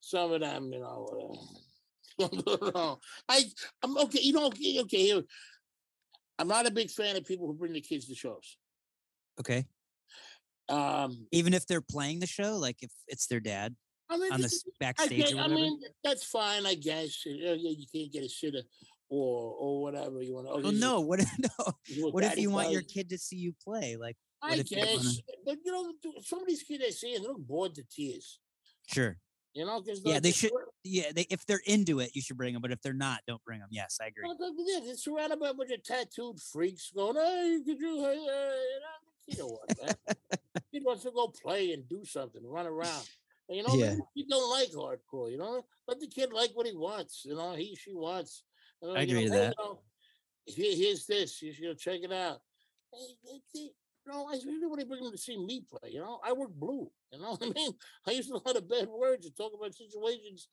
Some 0.00 0.32
of 0.32 0.40
them, 0.40 0.72
you 0.72 0.80
know, 0.80 1.48
uh, 2.18 2.96
I 3.28 3.44
I'm 3.82 3.98
okay. 3.98 4.20
You 4.20 4.32
know, 4.32 4.46
okay, 4.46 4.80
okay. 4.80 5.02
Here, 5.06 5.22
I'm 6.38 6.48
not 6.48 6.66
a 6.66 6.70
big 6.70 6.90
fan 6.90 7.16
of 7.16 7.24
people 7.24 7.46
who 7.46 7.54
bring 7.54 7.72
the 7.72 7.80
kids 7.80 8.06
to 8.06 8.14
shows. 8.14 8.58
Okay. 9.40 9.66
Um, 10.68 11.26
Even 11.32 11.54
if 11.54 11.66
they're 11.66 11.80
playing 11.80 12.20
the 12.20 12.26
show, 12.26 12.56
like 12.56 12.82
if 12.82 12.90
it's 13.08 13.26
their 13.26 13.40
dad 13.40 13.76
I 14.10 14.18
mean, 14.18 14.32
on 14.32 14.40
the 14.40 14.46
I, 14.46 14.70
backstage 14.80 15.32
or 15.32 15.38
I 15.38 15.48
mean, 15.48 15.80
that's 16.02 16.24
fine, 16.24 16.66
I 16.66 16.74
guess. 16.74 17.24
You, 17.24 17.56
you 17.58 17.86
can't 17.92 18.12
get 18.12 18.24
a 18.24 18.28
sitter 18.28 18.62
or 19.08 19.54
or 19.58 19.82
whatever 19.82 20.22
you 20.22 20.34
want. 20.34 20.48
oh 20.50 20.70
no, 20.70 21.00
what 21.00 21.20
if 21.20 21.28
no? 21.38 21.72
what 22.00 22.14
What 22.14 22.24
if 22.24 22.36
you 22.38 22.50
want 22.50 22.70
your 22.72 22.82
kid 22.82 23.10
to 23.10 23.18
see 23.18 23.36
you 23.36 23.54
play? 23.64 23.96
Like 23.96 24.16
I 24.42 24.56
if 24.56 24.70
you 24.70 24.78
wanna- 24.78 24.92
guess, 24.92 25.20
but 25.44 25.56
you 25.64 25.72
know, 25.72 25.92
some 26.22 26.40
of 26.40 26.46
these 26.46 26.62
kids 26.62 26.84
I 26.86 26.90
see, 26.90 27.14
and 27.14 27.24
they 27.24 27.28
look 27.28 27.38
bored 27.38 27.74
to 27.76 27.84
tears. 27.84 28.40
Sure. 28.88 29.16
You 29.54 29.64
know, 29.64 29.80
because 29.80 30.02
Yeah, 30.04 30.20
they 30.20 30.32
should 30.32 30.50
yeah, 30.84 31.12
they 31.14 31.26
if 31.30 31.46
they're 31.46 31.62
into 31.64 32.00
it, 32.00 32.10
you 32.14 32.20
should 32.20 32.36
bring 32.36 32.52
them, 32.52 32.60
but 32.60 32.72
if 32.72 32.82
they're 32.82 32.92
not, 32.92 33.20
don't 33.26 33.42
bring 33.42 33.58
them. 33.60 33.68
Yes, 33.70 33.98
I 34.02 34.08
agree. 34.08 34.24
Well, 34.24 34.36
look 34.38 34.52
at 34.52 34.82
this. 34.82 34.90
It's 34.92 35.04
surrounded 35.04 35.40
by 35.40 35.48
a 35.48 35.54
bunch 35.54 35.70
of 35.70 35.82
tattooed 35.82 36.38
freaks 36.52 36.90
going, 36.94 37.16
hey, 37.16 37.60
could 37.64 37.80
you, 37.80 38.04
hey, 38.04 38.18
hey, 38.22 38.64
you 39.26 39.36
know 39.38 39.48
what, 39.48 39.76
man? 39.80 39.94
he 40.70 40.80
wants 40.80 41.02
to 41.04 41.10
go 41.10 41.28
play 41.28 41.72
and 41.72 41.88
do 41.88 42.04
something, 42.04 42.42
run 42.44 42.66
around. 42.66 43.04
And, 43.48 43.58
you 43.58 43.62
know, 43.62 43.74
Yeah. 43.74 43.96
you 44.14 44.26
don't 44.28 44.50
like 44.50 44.70
hardcore, 44.72 45.30
you 45.30 45.38
know? 45.38 45.64
Let 45.86 46.00
the 46.00 46.08
kid 46.08 46.32
like 46.32 46.50
what 46.54 46.66
he 46.66 46.76
wants, 46.76 47.24
you 47.24 47.34
know, 47.34 47.54
he, 47.54 47.76
she 47.76 47.94
wants. 47.94 48.44
You 48.82 48.88
know, 48.88 48.94
I 48.94 49.02
you 49.02 49.14
know, 49.14 49.20
agree 49.20 49.28
to 49.28 49.34
hey, 49.34 49.38
that. 49.38 49.54
You 49.58 49.64
know, 49.64 49.80
here, 50.46 50.76
here's 50.76 51.06
this. 51.06 51.42
You 51.42 51.52
should 51.52 51.64
go 51.64 51.74
check 51.74 52.00
it 52.02 52.12
out. 52.12 52.40
Hey, 52.92 53.16
hey, 53.24 53.40
you 53.54 54.12
know, 54.12 54.28
I 54.28 54.38
really 54.44 54.66
want 54.66 54.80
to 54.80 54.86
bring 54.86 55.02
them 55.02 55.12
to 55.12 55.18
see 55.18 55.36
me 55.38 55.64
play. 55.68 55.90
You 55.90 56.00
know, 56.00 56.20
I 56.24 56.32
work 56.32 56.50
blue. 56.52 56.90
You 57.12 57.20
know 57.20 57.30
what 57.38 57.42
I 57.42 57.50
mean? 57.50 57.72
I 58.06 58.12
use 58.12 58.30
a 58.30 58.34
lot 58.34 58.56
of 58.56 58.68
bad 58.68 58.88
words 58.88 59.26
and 59.26 59.36
talk 59.36 59.52
about 59.54 59.74
situations 59.74 60.48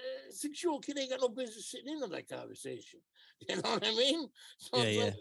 uh, 0.00 0.32
six 0.32 0.62
year 0.62 0.72
old 0.72 0.84
kid 0.84 0.98
ain't 0.98 1.10
got 1.10 1.20
no 1.20 1.28
business 1.28 1.70
sitting 1.70 1.92
in 1.96 2.02
on 2.02 2.10
that 2.10 2.28
conversation. 2.28 3.00
You 3.48 3.56
know 3.56 3.70
what 3.70 3.86
I 3.86 3.94
mean? 3.94 4.28
So 4.58 4.76
Yeah, 4.76 4.82
it's, 4.82 4.96
yeah. 4.96 5.04
like, 5.04 5.14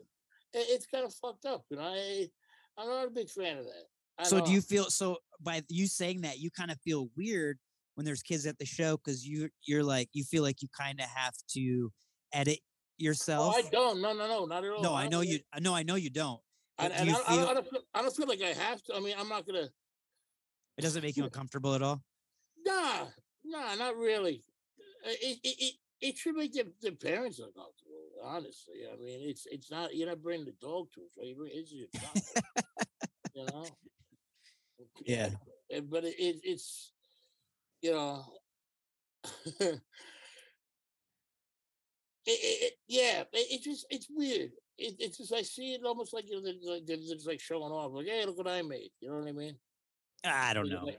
it's 0.53 0.85
kind 0.87 1.05
of 1.05 1.13
fucked 1.13 1.45
up. 1.45 1.63
You 1.69 1.77
know, 1.77 1.83
I, 1.83 2.27
I'm 2.79 2.87
not 2.87 3.07
a 3.07 3.11
big 3.11 3.29
fan 3.29 3.57
of 3.57 3.65
that. 3.65 4.25
So 4.25 4.37
do 4.37 4.41
don't- 4.45 4.51
you 4.53 4.61
feel 4.61 4.85
so 4.85 5.17
by 5.41 5.61
you 5.69 5.87
saying 5.87 6.21
that 6.21 6.39
you 6.39 6.49
kind 6.51 6.71
of 6.71 6.77
feel 6.81 7.09
weird 7.17 7.57
when 7.95 8.05
there's 8.05 8.21
kids 8.21 8.45
at 8.45 8.57
the 8.57 8.65
show 8.65 8.97
because 8.97 9.25
you 9.25 9.49
you're 9.65 9.83
like 9.83 10.09
you 10.13 10.23
feel 10.23 10.43
like 10.43 10.61
you 10.61 10.67
kind 10.77 10.99
of 10.99 11.05
have 11.07 11.33
to 11.55 11.91
edit 12.33 12.59
Oh, 12.61 13.03
yourself? 13.03 13.55
I 13.55 13.61
don't. 13.69 14.01
No, 14.01 14.11
no, 14.13 14.27
no, 14.27 14.45
not 14.45 14.65
at 14.65 14.71
all. 14.71 14.83
no, 14.83 14.93
I 14.93 15.03
don't 15.03 15.11
know 15.11 15.21
you. 15.21 15.39
I 15.53 15.59
know 15.59 15.73
I 15.73 15.83
know 15.83 15.95
you 15.95 16.09
don't. 16.09 16.41
And, 16.77 16.91
do 16.93 16.99
and 16.99 17.09
you 17.09 17.15
I, 17.15 17.33
I, 17.33 17.35
don't- 17.35 17.43
I 17.43 17.45
feel 17.45 17.53
don't 17.53 17.69
feel, 17.71 17.81
I 17.93 18.01
don't 18.01 18.15
feel 18.15 18.27
like 18.27 18.41
I 18.41 18.47
have 18.53 18.83
to. 18.83 18.95
I 18.95 18.99
mean, 18.99 19.15
I'm 19.17 19.29
not 19.29 19.45
gonna. 19.47 19.69
it 20.77 20.81
doesn't 20.81 21.01
make 21.01 21.15
you 21.17 21.23
uncomfortable 21.23 21.75
at 21.75 21.81
all? 21.81 22.01
Nah, 22.65 23.05
nah, 23.45 23.75
not 23.75 23.95
really. 23.97 24.43
It 25.05 25.39
it 25.43 25.55
it, 25.61 25.73
it 26.01 26.17
should 26.17 26.35
make 26.35 26.51
the, 26.53 26.65
the 26.81 26.91
parents 26.91 27.39
uncomfortable. 27.39 27.88
Honestly, 28.23 28.75
I 28.91 28.95
mean, 28.97 29.19
it's 29.29 29.45
it's 29.49 29.71
not. 29.71 29.95
You're 29.95 30.09
not 30.09 30.21
bringing 30.21 30.45
the 30.45 30.53
dog 30.59 30.87
to 30.93 31.01
it, 31.01 31.11
right? 31.17 31.27
You 31.27 31.47
It's 31.51 31.71
your 31.71 31.87
child. 31.95 32.65
you 33.35 33.45
know. 33.45 33.65
Yeah. 35.05 35.29
But 35.87 36.03
it, 36.03 36.15
it 36.17 36.37
it's 36.43 36.93
you 37.83 37.91
know. 37.91 38.23
it, 39.59 39.81
it, 42.25 42.73
yeah, 42.87 43.23
it, 43.31 43.63
just 43.63 43.85
it's 43.91 44.07
weird. 44.09 44.49
It, 44.79 44.95
it's 44.97 45.19
just 45.19 45.31
I 45.31 45.43
see 45.43 45.75
it 45.75 45.85
almost 45.85 46.11
like 46.11 46.25
you 46.27 46.37
know, 46.37 46.41
they're, 46.41 46.73
like, 46.73 46.87
they're 46.87 46.97
just 46.97 47.27
like 47.27 47.39
showing 47.39 47.71
off, 47.71 47.91
like, 47.93 48.07
hey, 48.07 48.25
look 48.25 48.39
what 48.39 48.47
I 48.47 48.63
made. 48.63 48.89
You 48.99 49.09
know 49.09 49.19
what 49.19 49.27
I 49.27 49.31
mean? 49.31 49.57
I 50.23 50.55
don't 50.55 50.69
know. 50.69 50.89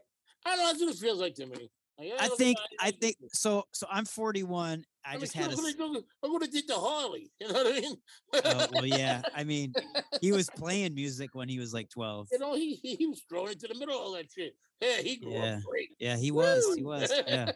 I 0.46 0.56
don't 0.56 0.58
know. 0.58 0.66
That's 0.66 0.80
what 0.80 0.94
it 0.94 0.98
feels 0.98 1.20
like 1.20 1.34
to 1.34 1.46
me. 1.46 1.68
Like, 2.00 2.12
I 2.18 2.28
think 2.28 2.58
I 2.80 2.90
think 2.92 3.16
so. 3.32 3.64
So 3.72 3.86
I'm 3.90 4.04
41. 4.04 4.84
I 5.04 5.12
mean, 5.12 5.20
just 5.20 5.34
had 5.34 5.52
a. 5.52 5.56
look 5.56 5.66
s- 5.66 5.74
what 5.76 6.04
I 6.24 6.28
what 6.28 6.42
I 6.42 6.46
did 6.46 6.66
to 6.68 6.74
Harley. 6.74 7.30
You 7.40 7.48
know 7.48 7.54
what 7.54 7.66
I 7.66 7.80
mean? 7.80 7.96
Oh, 8.44 8.66
well, 8.72 8.86
yeah. 8.86 9.22
I 9.34 9.44
mean, 9.44 9.72
he 10.20 10.32
was 10.32 10.48
playing 10.56 10.94
music 10.94 11.30
when 11.34 11.48
he 11.48 11.58
was 11.58 11.74
like 11.74 11.90
12. 11.90 12.28
You 12.32 12.38
know, 12.38 12.54
he 12.54 12.76
he, 12.76 13.06
was 13.06 13.22
thrown 13.28 13.50
into 13.50 13.66
the 13.66 13.78
middle 13.78 13.94
of 13.94 14.00
all 14.00 14.12
that 14.12 14.30
shit. 14.30 14.54
Yeah, 14.80 14.96
he 15.02 15.16
grew 15.16 15.32
Yeah. 15.32 15.56
up 15.56 15.62
great. 15.64 15.90
Yeah, 15.98 16.16
he 16.16 16.30
was. 16.30 16.74
He 16.74 16.82
was. 16.82 17.12
Yeah. 17.26 17.52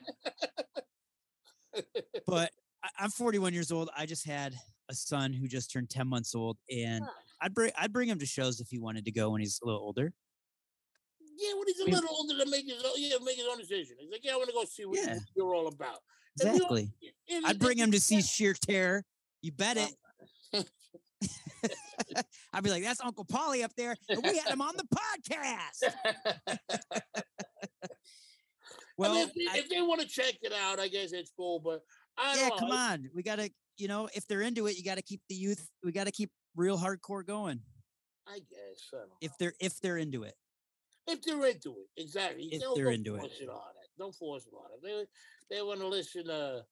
But 2.26 2.50
I, 2.84 2.88
I'm 2.98 3.10
41 3.10 3.54
years 3.54 3.72
old. 3.72 3.88
I 3.96 4.04
just 4.06 4.26
had 4.26 4.54
a 4.90 4.94
son 4.94 5.32
who 5.32 5.48
just 5.48 5.72
turned 5.72 5.88
10 5.88 6.06
months 6.06 6.34
old, 6.34 6.58
and 6.70 7.02
ah. 7.04 7.12
I'd 7.40 7.54
bring 7.54 7.72
I'd 7.78 7.92
bring 7.92 8.08
him 8.08 8.18
to 8.18 8.26
shows 8.26 8.60
if 8.60 8.68
he 8.68 8.78
wanted 8.78 9.06
to 9.06 9.12
go 9.12 9.30
when 9.30 9.40
he's 9.40 9.58
a 9.62 9.66
little 9.66 9.80
older. 9.80 10.12
Yeah, 11.36 11.54
when 11.54 11.66
he's 11.66 11.80
a 11.80 11.84
mean- 11.86 11.94
little 11.94 12.10
older 12.14 12.44
to 12.44 12.50
make 12.50 12.64
his 12.66 12.82
own, 12.84 12.92
yeah, 12.96 13.16
make 13.22 13.36
his 13.36 13.46
own 13.50 13.58
decision. 13.58 13.96
He's 13.98 14.10
like, 14.10 14.20
yeah, 14.24 14.32
I 14.34 14.36
want 14.36 14.48
to 14.48 14.54
go 14.54 14.64
see 14.64 14.84
what 14.84 14.98
Yeah. 14.98 15.18
you're 15.36 15.54
all 15.54 15.66
about. 15.68 15.98
And 16.40 16.52
we 16.54 16.60
all- 16.60 16.76
Exactly. 16.76 16.92
I'd 17.44 17.58
bring 17.58 17.78
him 17.78 17.90
to 17.92 18.00
see. 18.00 18.22
Sheer 18.22 18.54
Terror. 18.54 19.04
You 19.42 19.52
bet 19.52 19.76
it. 19.76 19.94
I'd 22.52 22.62
be 22.62 22.70
like, 22.70 22.82
"That's 22.82 23.00
Uncle 23.00 23.24
Paulie 23.24 23.64
up 23.64 23.72
there, 23.76 23.96
and 24.08 24.22
we 24.22 24.36
had 24.38 24.48
him 24.48 24.60
on 24.60 24.74
the 24.76 24.84
podcast." 24.84 25.94
Well, 28.98 29.12
I 29.12 29.14
mean, 29.14 29.28
if, 29.28 29.34
they, 29.34 29.46
I- 29.50 29.58
if 29.62 29.68
they 29.68 29.80
want 29.80 30.00
to 30.02 30.06
check 30.08 30.34
it 30.42 30.52
out, 30.52 30.78
I 30.80 30.88
guess 30.88 31.12
it's 31.12 31.32
cool. 31.36 31.60
But 31.60 31.80
I 32.18 32.36
yeah, 32.36 32.50
come 32.58 32.70
on. 32.70 33.10
We 33.14 33.22
gotta, 33.22 33.50
you 33.76 33.88
know, 33.88 34.08
if 34.14 34.26
they're 34.26 34.42
into 34.42 34.66
it, 34.66 34.76
you 34.76 34.84
gotta 34.84 35.02
keep 35.02 35.20
the 35.28 35.34
youth. 35.34 35.66
We 35.82 35.92
gotta 35.92 36.12
keep 36.12 36.30
real 36.56 36.78
hardcore 36.78 37.24
going. 37.26 37.60
I 38.26 38.38
guess 38.38 38.90
I. 38.92 38.98
If 39.20 39.32
they're 39.38 39.54
if 39.60 39.80
they're 39.80 39.98
into 39.98 40.22
it. 40.24 40.34
If 41.06 41.22
they're 41.22 41.46
into 41.46 41.70
it, 41.70 42.00
exactly. 42.00 42.48
If 42.50 42.62
don't, 42.62 42.74
they're 42.76 42.84
don't 42.86 42.94
into 42.94 43.16
force 43.16 43.40
it 43.40 43.48
on 43.48 43.56
it. 43.56 43.90
Don't 43.98 44.14
force 44.14 44.46
it 44.46 44.54
on 44.54 44.70
it. 44.74 45.08
They 45.50 45.56
they 45.56 45.62
want 45.62 45.80
to 45.80 45.88
listen 45.88 46.26
to 46.26 46.64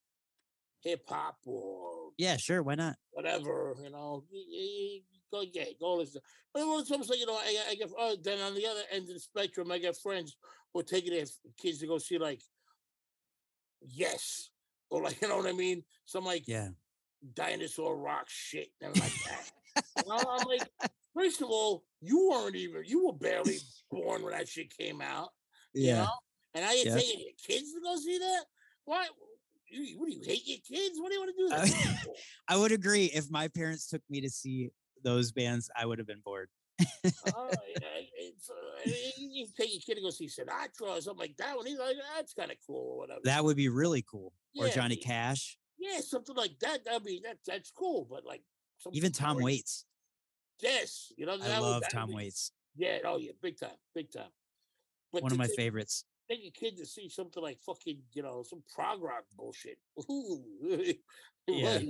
hip 0.81 1.03
hop 1.09 1.39
or 1.47 2.11
Yeah, 2.19 2.37
sure. 2.37 2.63
Why 2.63 2.75
not? 2.75 2.97
whatever, 3.13 3.77
you 3.83 3.91
know. 3.91 4.25
Go 5.31 5.45
yeah, 5.53 5.65
go 5.81 5.95
listen. 5.95 6.21
But 6.53 6.63
it's 6.63 6.91
almost 6.91 7.11
like 7.11 7.19
you 7.21 7.27
know, 7.27 7.35
I, 7.35 7.57
I 7.71 7.75
get 7.75 7.91
oh, 7.99 8.17
then 8.23 8.41
on 8.41 8.55
the 8.55 8.67
other 8.67 8.83
end 8.91 9.09
of 9.09 9.15
the 9.15 9.21
spectrum, 9.21 9.73
I 9.73 9.79
got 9.79 9.97
friends 9.97 10.37
who 10.73 10.81
are 10.81 10.85
taking 10.85 11.13
their 11.13 11.25
kids 11.57 11.79
to 11.79 11.87
go 11.87 11.99
see 11.99 12.19
like 12.19 12.41
Yes, 13.81 14.51
or 14.91 15.03
like 15.03 15.19
you 15.23 15.29
know 15.29 15.37
what 15.37 15.47
I 15.47 15.53
mean, 15.53 15.85
some 16.05 16.25
like 16.25 16.47
Yeah. 16.47 16.69
dinosaur 17.35 17.97
rock 17.97 18.29
shit 18.29 18.69
and 18.81 18.99
like 18.99 19.13
that. 19.25 19.51
You 19.97 20.09
know, 20.09 20.29
I'm 20.31 20.47
like, 20.47 20.69
first 21.15 21.41
of 21.43 21.49
all, 21.49 21.85
you 22.01 22.29
weren't 22.31 22.57
even 22.57 22.83
you 22.85 23.07
were 23.07 23.13
barely 23.13 23.59
born 23.91 24.23
when 24.23 24.33
that 24.33 24.49
shit 24.49 24.77
came 24.77 25.01
out. 25.01 25.31
You 25.75 25.87
Yeah. 25.89 26.03
know? 26.05 26.11
And 26.55 26.65
I 26.65 26.73
you're 26.75 26.87
Yeah. 26.87 26.97
taking 26.97 27.21
your 27.21 27.31
kids 27.47 27.73
to 27.73 27.81
go 27.81 27.97
see 27.97 28.19
that? 28.19 28.45
Why? 28.85 29.07
You, 29.69 29.99
what 29.99 30.07
do 30.11 30.13
you 30.13 30.23
hate 30.23 30.43
your 30.47 30.59
kids? 30.59 30.99
What 31.01 31.09
do 31.09 31.15
you 31.15 31.21
want 31.21 31.35
to 31.37 31.49
do 31.49 31.55
I- 31.55 31.67
that? 31.67 31.99
for? 32.05 32.15
I 32.49 32.57
would 32.57 32.73
agree. 32.73 33.07
If 33.07 33.31
my 33.31 33.49
parents 33.49 33.89
took 33.89 34.03
me 34.11 34.21
to 34.21 34.29
see 34.31 34.71
those 35.03 35.33
bands, 35.33 35.71
I 35.75 35.87
would 35.87 35.99
have 35.99 36.07
been 36.07 36.21
bored. 36.25 36.51
oh, 36.81 36.87
yeah, 37.81 38.01
it's, 38.19 38.51
uh, 38.51 38.91
you 39.17 39.47
take 39.59 39.73
your 39.73 39.81
kid 39.81 39.95
to 39.97 40.01
go 40.03 40.11
see 40.11 40.27
Sinatra 40.27 40.99
or 40.99 41.01
something 41.01 41.21
like 41.21 41.37
that. 41.39 41.57
When 41.57 41.67
he's 41.67 41.79
like, 41.79 41.97
that's 42.17 42.35
kind 42.35 42.51
of 42.51 42.57
cool 42.67 42.93
or 42.95 42.99
whatever. 42.99 43.21
That 43.25 43.45
would 43.45 43.57
be 43.57 43.69
really 43.69 44.03
cool. 44.11 44.33
Or 44.59 44.69
Johnny. 44.69 44.97
Cash, 44.97 45.57
yeah, 45.79 46.01
something 46.01 46.37
like 46.37 46.59
that. 46.61 46.85
That'd 46.85 47.05
be 47.05 47.21
that. 47.25 47.39
That's 47.47 47.71
cool. 47.71 48.07
But 48.11 48.25
like, 48.27 48.43
even 48.93 49.13
Tom 49.13 49.41
Waits. 49.41 49.87
Yes, 50.61 51.13
you 51.17 51.27
know. 51.27 51.37
I 51.43 51.59
love 51.59 51.83
Tom 51.91 52.11
be- 52.11 52.15
Waits. 52.17 52.53
Yeah. 52.77 52.99
Oh 53.05 53.19
yeah. 53.19 53.33
Big 53.43 53.59
time. 53.59 53.71
Big 53.95 54.11
time. 54.13 54.31
But 55.13 55.23
One 55.23 55.33
of 55.33 55.39
my 55.39 55.47
take- 55.47 55.57
favorites. 55.57 56.05
Take 56.31 56.43
your 56.43 56.53
kid 56.53 56.77
to 56.79 56.87
see 56.87 57.09
something 57.09 57.43
like 57.43 57.59
fucking, 57.67 57.99
you 58.13 58.23
know, 58.23 58.43
some 58.49 58.63
prog 58.75 59.03
rock 59.03 59.25
bullshit. 59.37 59.79
Ooh. 60.11 60.43
Yeah. 61.49 61.81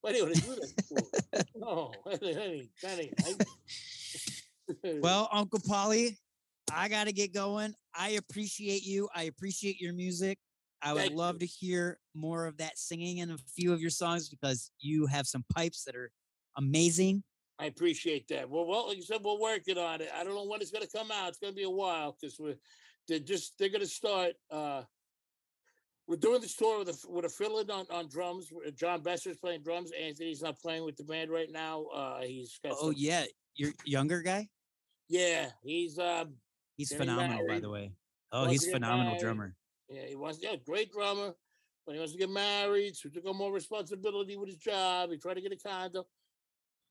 Why, 0.00 0.12
do 0.12 0.18
you 0.18 0.24
want 0.24 0.36
to 0.36 0.40
do 0.40 0.54
that? 1.32 1.46
no, 1.54 1.92
that 2.06 2.22
ain't, 2.24 2.70
that 2.82 2.98
ain't. 2.98 3.42
Well, 5.02 5.28
Uncle 5.30 5.60
Paulie, 5.60 6.16
I 6.72 6.88
got 6.88 7.06
to 7.06 7.12
get 7.12 7.34
going. 7.34 7.74
I 7.94 8.10
appreciate 8.10 8.84
you. 8.84 9.08
I 9.14 9.24
appreciate 9.24 9.80
your 9.80 9.92
music. 9.92 10.38
I 10.80 10.94
would 10.94 11.02
Thank 11.02 11.14
love 11.14 11.34
you. 11.36 11.40
to 11.40 11.46
hear 11.46 11.98
more 12.14 12.46
of 12.46 12.56
that 12.56 12.78
singing 12.78 13.18
in 13.18 13.30
a 13.30 13.36
few 13.54 13.72
of 13.72 13.80
your 13.80 13.90
songs 13.90 14.28
because 14.30 14.70
you 14.80 15.06
have 15.06 15.26
some 15.26 15.44
pipes 15.54 15.84
that 15.84 15.94
are 15.94 16.10
amazing. 16.56 17.22
I 17.62 17.66
appreciate 17.66 18.28
that. 18.28 18.48
Well, 18.50 18.66
well, 18.66 18.88
like 18.88 18.96
you 18.96 19.02
said, 19.02 19.22
we're 19.22 19.38
working 19.38 19.78
on 19.78 20.00
it. 20.00 20.08
I 20.14 20.24
don't 20.24 20.34
know 20.34 20.44
when 20.46 20.60
it's 20.60 20.70
going 20.70 20.84
to 20.84 20.90
come 20.90 21.10
out. 21.10 21.28
It's 21.28 21.38
going 21.38 21.52
to 21.52 21.56
be 21.56 21.62
a 21.64 21.70
while 21.70 22.16
because 22.20 22.38
we're 22.38 22.56
they're 23.08 23.18
just 23.18 23.58
they're 23.58 23.68
going 23.68 23.80
to 23.82 23.86
start. 23.86 24.32
uh 24.50 24.82
We're 26.08 26.16
doing 26.16 26.40
this 26.40 26.56
tour 26.56 26.80
with 26.80 26.88
a 26.88 27.10
with 27.10 27.24
a 27.24 27.28
fill-in 27.28 27.70
on, 27.70 27.86
on 27.90 28.08
drums. 28.08 28.50
Uh, 28.66 28.70
John 28.72 29.02
Besser's 29.02 29.38
playing 29.38 29.62
drums. 29.62 29.92
Anthony's 29.92 30.42
not 30.42 30.58
playing 30.60 30.84
with 30.84 30.96
the 30.96 31.04
band 31.04 31.30
right 31.30 31.50
now. 31.50 31.84
Uh 31.94 32.20
He's 32.22 32.58
got 32.62 32.72
Oh 32.76 32.90
some- 32.90 32.94
yeah, 32.96 33.24
your 33.54 33.72
younger 33.84 34.22
guy. 34.22 34.48
yeah. 35.08 35.50
He's 35.62 35.98
um 35.98 36.34
He's 36.76 36.92
phenomenal, 36.92 37.46
by 37.46 37.60
the 37.60 37.70
way. 37.70 37.92
Oh, 38.32 38.46
he's 38.46 38.68
phenomenal 38.70 39.12
married. 39.12 39.20
drummer. 39.20 39.54
Yeah, 39.90 40.06
he 40.08 40.16
wants 40.16 40.38
yeah, 40.42 40.56
great 40.64 40.90
drummer, 40.90 41.34
but 41.84 41.92
he 41.92 41.98
wants 41.98 42.12
to 42.14 42.18
get 42.18 42.30
married, 42.30 42.96
so 42.96 43.08
he 43.08 43.14
took 43.14 43.26
on 43.28 43.36
more 43.36 43.52
responsibility 43.52 44.36
with 44.36 44.48
his 44.48 44.56
job. 44.58 45.10
He 45.10 45.18
tried 45.18 45.34
to 45.34 45.42
get 45.42 45.52
a 45.52 45.56
condo. 45.56 46.06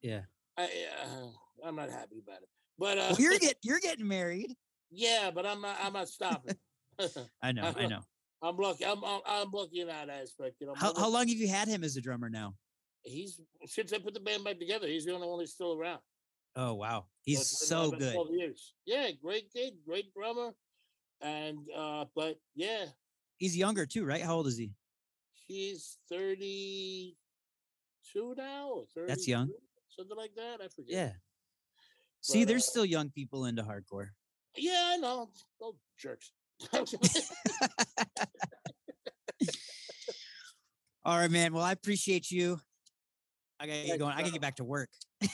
Yeah. 0.01 0.21
I, 0.57 0.63
uh, 0.63 1.67
I'm 1.67 1.75
not 1.75 1.89
happy 1.89 2.19
about 2.25 2.41
it. 2.41 2.49
But 2.77 2.97
uh, 2.97 3.07
Well, 3.11 3.19
you're 3.19 3.39
get 3.39 3.57
you're 3.63 3.79
getting 3.79 4.07
married. 4.07 4.55
yeah, 4.91 5.31
but 5.33 5.45
I'm 5.45 5.61
not. 5.61 5.77
I'm 5.81 5.93
not 5.93 6.07
stopping. 6.07 6.55
I 7.41 7.51
know. 7.51 7.73
I 7.77 7.87
know. 7.87 8.01
I'm 8.43 8.57
lucky. 8.57 8.85
I'm, 8.85 9.03
I'm 9.03 9.21
I'm 9.25 9.51
lucky 9.51 9.81
in 9.81 9.87
that 9.87 10.09
aspect. 10.09 10.55
You 10.59 10.67
know, 10.67 10.73
How 10.75 10.93
how 10.95 11.09
long 11.09 11.27
have 11.27 11.37
you 11.37 11.47
had 11.47 11.67
him 11.67 11.83
as 11.83 11.95
a 11.97 12.01
drummer 12.01 12.29
now? 12.29 12.55
he's 13.03 13.41
since 13.65 13.93
I 13.93 13.97
put 13.97 14.13
the 14.13 14.19
band 14.19 14.43
back 14.43 14.59
together. 14.59 14.87
He's 14.87 15.05
the 15.05 15.13
only 15.13 15.27
one 15.27 15.39
that's 15.39 15.53
still 15.53 15.73
around. 15.73 15.99
Oh 16.55 16.73
wow, 16.73 17.05
he's 17.23 17.39
it's 17.41 17.67
so 17.67 17.91
good. 17.91 18.13
12 18.13 18.27
Years. 18.31 18.73
Yeah, 18.85 19.09
great 19.21 19.51
kid, 19.53 19.73
great 19.85 20.13
drummer, 20.13 20.51
and 21.21 21.57
uh, 21.75 22.05
but 22.15 22.37
yeah, 22.55 22.85
He's 23.37 23.55
younger 23.57 23.85
too, 23.87 24.05
right? 24.05 24.21
How 24.21 24.35
old 24.35 24.47
is 24.47 24.57
he? 24.57 24.71
he's 25.47 25.97
32 26.09 27.15
now. 28.37 28.69
Or 28.69 28.85
30, 28.95 29.07
That's 29.07 29.27
young. 29.27 29.49
Something 30.01 30.17
like 30.17 30.33
that. 30.35 30.59
I 30.63 30.67
forget. 30.67 30.93
Yeah. 30.93 31.11
See, 32.21 32.41
But, 32.41 32.49
there's 32.49 32.67
uh, 32.67 32.71
still 32.71 32.85
young 32.85 33.09
people 33.11 33.45
into 33.45 33.63
hardcore. 33.63 34.09
Yeah, 34.55 34.91
I 34.93 34.97
know. 34.97 35.29
Oh, 35.61 35.75
jerks. 35.97 36.31
All 41.03 41.17
right, 41.17 41.31
man. 41.31 41.53
Well, 41.53 41.63
I 41.63 41.71
appreciate 41.71 42.29
you. 42.29 42.59
I 43.59 43.65
gotta 43.67 43.83
get 43.85 43.99
going. 43.99 44.13
I 44.13 44.19
gotta 44.19 44.31
get 44.31 44.41
back 44.41 44.57
to 44.57 44.63
work. 44.63 44.89
oh, 45.23 45.29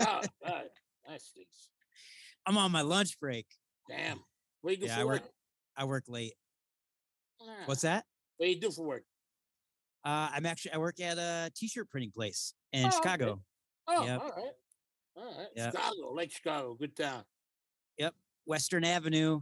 all 0.00 0.20
right. 0.44 0.64
That 1.08 1.20
stinks. 1.20 1.68
I'm 2.46 2.56
on 2.56 2.70
my 2.70 2.82
lunch 2.82 3.18
break. 3.18 3.46
Damn. 3.88 4.20
What 4.60 4.70
do 4.70 4.74
you 4.76 4.80
do 4.82 4.86
Yeah, 4.86 4.94
for 4.94 5.00
I 5.00 5.04
work? 5.04 5.22
work. 5.22 5.30
I 5.76 5.84
work 5.84 6.04
late. 6.06 6.34
Ah, 7.42 7.46
What's 7.66 7.80
that? 7.82 8.04
What 8.36 8.46
do 8.46 8.52
you 8.52 8.60
do 8.60 8.70
for 8.70 8.86
work? 8.86 9.02
Uh, 10.04 10.28
I'm 10.32 10.46
actually 10.46 10.72
I 10.74 10.78
work 10.78 11.00
at 11.00 11.18
a 11.18 11.50
t-shirt 11.56 11.90
printing 11.90 12.12
place 12.12 12.54
in 12.72 12.84
Oh, 12.86 12.98
okay. 13.04 13.34
Oh, 13.88 14.06
Yep. 14.06 14.20
all 14.20 14.30
right. 14.30 14.52
All 15.16 15.38
right. 15.38 15.48
Yep. 15.56 15.72
Chicago, 15.72 16.12
Lake 16.14 16.32
Chicago, 16.32 16.74
good 16.74 16.96
town. 16.96 17.24
Yep. 17.98 18.14
Western 18.46 18.84
Avenue 18.84 19.40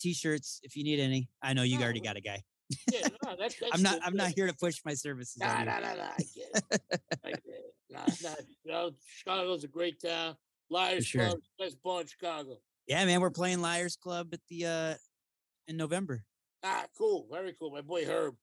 t-shirts 0.00 0.60
if 0.62 0.76
you 0.76 0.84
need 0.84 1.00
any. 1.00 1.28
I 1.42 1.52
know 1.52 1.62
you 1.62 1.78
Oh, 1.78 1.82
already 1.82 2.00
got 2.00 2.16
a 2.16 2.20
guy. 2.20 2.42
Yeah, 2.90 3.00
no, 3.24 3.36
that's, 3.38 3.56
that's 3.56 3.72
I'm 3.72 3.82
not 3.82 3.94
good, 3.94 4.02
I'm 4.04 4.16
not 4.16 4.30
here 4.30 4.46
to 4.46 4.54
push 4.54 4.80
my 4.84 4.94
services 4.94 5.36
Nah, 5.38 5.64
nah, 5.64 5.80
nah, 5.80 5.94
nah. 5.94 6.10
I 6.18 6.22
get 6.34 6.48
it. 6.54 6.80
I 7.24 7.30
get 7.30 7.42
it. 7.46 7.74
Nah, 7.90 8.06
nah, 8.22 8.34
you 8.64 8.72
know, 8.72 8.90
Chicago's 9.06 9.64
a 9.64 9.68
great 9.68 10.00
town. 10.00 10.36
Liars 10.70 11.06
sure. 11.06 11.26
Club, 11.26 11.38
best 11.58 11.82
bar 11.82 12.00
in 12.02 12.06
Chicago. 12.06 12.56
Yeah, 12.86 13.04
man, 13.04 13.20
we're 13.20 13.30
playing 13.30 13.60
Liars 13.60 13.96
Club 13.96 14.28
at 14.32 14.40
the 14.48 14.66
uh 14.66 14.94
in 15.68 15.76
November. 15.76 16.24
Ah, 16.62 16.86
cool. 16.96 17.26
Very 17.30 17.54
cool. 17.58 17.70
My 17.70 17.80
boy 17.80 18.04
Herb. 18.04 18.34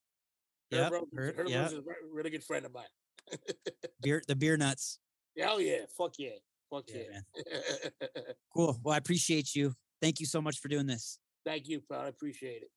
Yep, 0.72 0.92
Rose, 0.92 1.06
Herb, 1.16 1.36
Herb 1.38 1.48
yep. 1.48 1.68
Is 1.68 1.74
a 1.78 1.82
really 2.12 2.30
good 2.30 2.44
friend 2.44 2.66
of 2.66 2.74
mine. 2.74 2.86
Beer 4.02 4.22
the 4.28 4.36
beer 4.36 4.58
nuts. 4.58 5.00
Hell 5.38 5.62
yeah. 5.62 5.80
Fuck 5.98 6.16
yeah. 6.18 6.30
Fuck 6.70 6.86
Yeah, 6.94 7.20
yeah. 7.46 7.90
Cool. 8.54 8.80
Well, 8.84 8.96
I 8.96 8.98
appreciate 8.98 9.56
you. 9.56 9.74
Thank 10.02 10.20
you 10.20 10.26
so 10.26 10.42
much 10.42 10.60
for 10.60 10.68
doing 10.68 10.86
this. 10.86 11.20
Thank 11.46 11.68
you, 11.68 11.82
pal. 11.90 12.02
I 12.02 12.08
appreciate 12.08 12.64
it. 12.64 12.72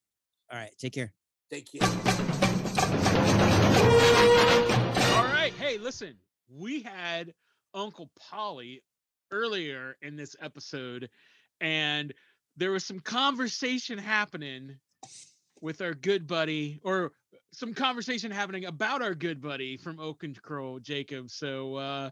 All 0.52 0.58
right, 0.58 0.70
take 0.78 0.92
care. 0.92 1.12
Take 1.50 1.70
care. 1.72 1.88
All 5.10 5.24
right. 5.24 5.52
Hey, 5.58 5.78
listen, 5.78 6.14
we 6.48 6.80
had 6.82 7.32
Uncle 7.74 8.10
Paulie 8.20 8.80
earlier 9.32 9.96
in 10.02 10.16
this 10.16 10.36
episode, 10.40 11.08
and 11.60 12.12
there 12.56 12.70
was 12.70 12.84
some 12.84 13.00
conversation 13.00 13.98
happening 13.98 14.76
with 15.60 15.80
our 15.80 15.94
good 15.94 16.26
buddy, 16.26 16.80
or 16.84 17.12
some 17.52 17.74
conversation 17.74 18.30
happening 18.30 18.66
about 18.66 19.02
our 19.02 19.14
good 19.14 19.40
buddy 19.40 19.76
from 19.76 19.98
Oak 19.98 20.22
and 20.22 20.40
Crow, 20.40 20.78
Jacob. 20.78 21.30
So, 21.30 21.74
uh, 21.76 22.10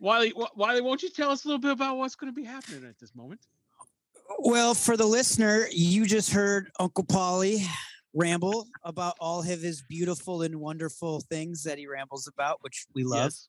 Wiley, 0.00 0.30
Wi- 0.30 0.50
Wiley, 0.54 0.80
won't 0.80 1.02
you 1.02 1.10
tell 1.10 1.30
us 1.30 1.44
a 1.44 1.48
little 1.48 1.60
bit 1.60 1.72
about 1.72 1.96
what's 1.96 2.14
going 2.14 2.32
to 2.32 2.36
be 2.40 2.46
happening 2.46 2.84
at 2.84 2.98
this 2.98 3.14
moment? 3.14 3.40
Well, 4.38 4.74
for 4.74 4.96
the 4.96 5.06
listener, 5.06 5.66
you 5.70 6.06
just 6.06 6.32
heard 6.32 6.70
Uncle 6.78 7.04
Paulie 7.04 7.64
ramble 8.14 8.66
about 8.84 9.14
all 9.20 9.40
of 9.40 9.46
his 9.46 9.82
beautiful 9.88 10.42
and 10.42 10.56
wonderful 10.56 11.20
things 11.28 11.62
that 11.64 11.78
he 11.78 11.86
rambles 11.86 12.28
about, 12.28 12.58
which 12.60 12.86
we 12.94 13.04
love. 13.04 13.32
Yes. 13.32 13.48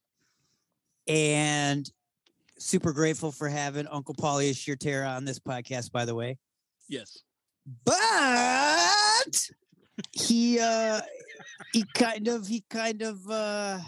And 1.08 1.92
super 2.58 2.94
grateful 2.94 3.32
for 3.32 3.50
having 3.50 3.88
Uncle 3.88 4.16
Paulie 4.16 4.52
Shirtera 4.52 5.16
on 5.16 5.26
this 5.26 5.40
podcast, 5.40 5.92
by 5.92 6.06
the 6.06 6.16
way. 6.16 6.38
Yes. 6.88 7.20
But 7.86 9.50
he 10.14 10.60
uh 10.60 11.02
he 11.74 11.84
kind 11.94 12.28
of 12.28 12.48
he 12.48 12.64
kind 12.70 13.02
of 13.02 13.30
uh 13.30 13.80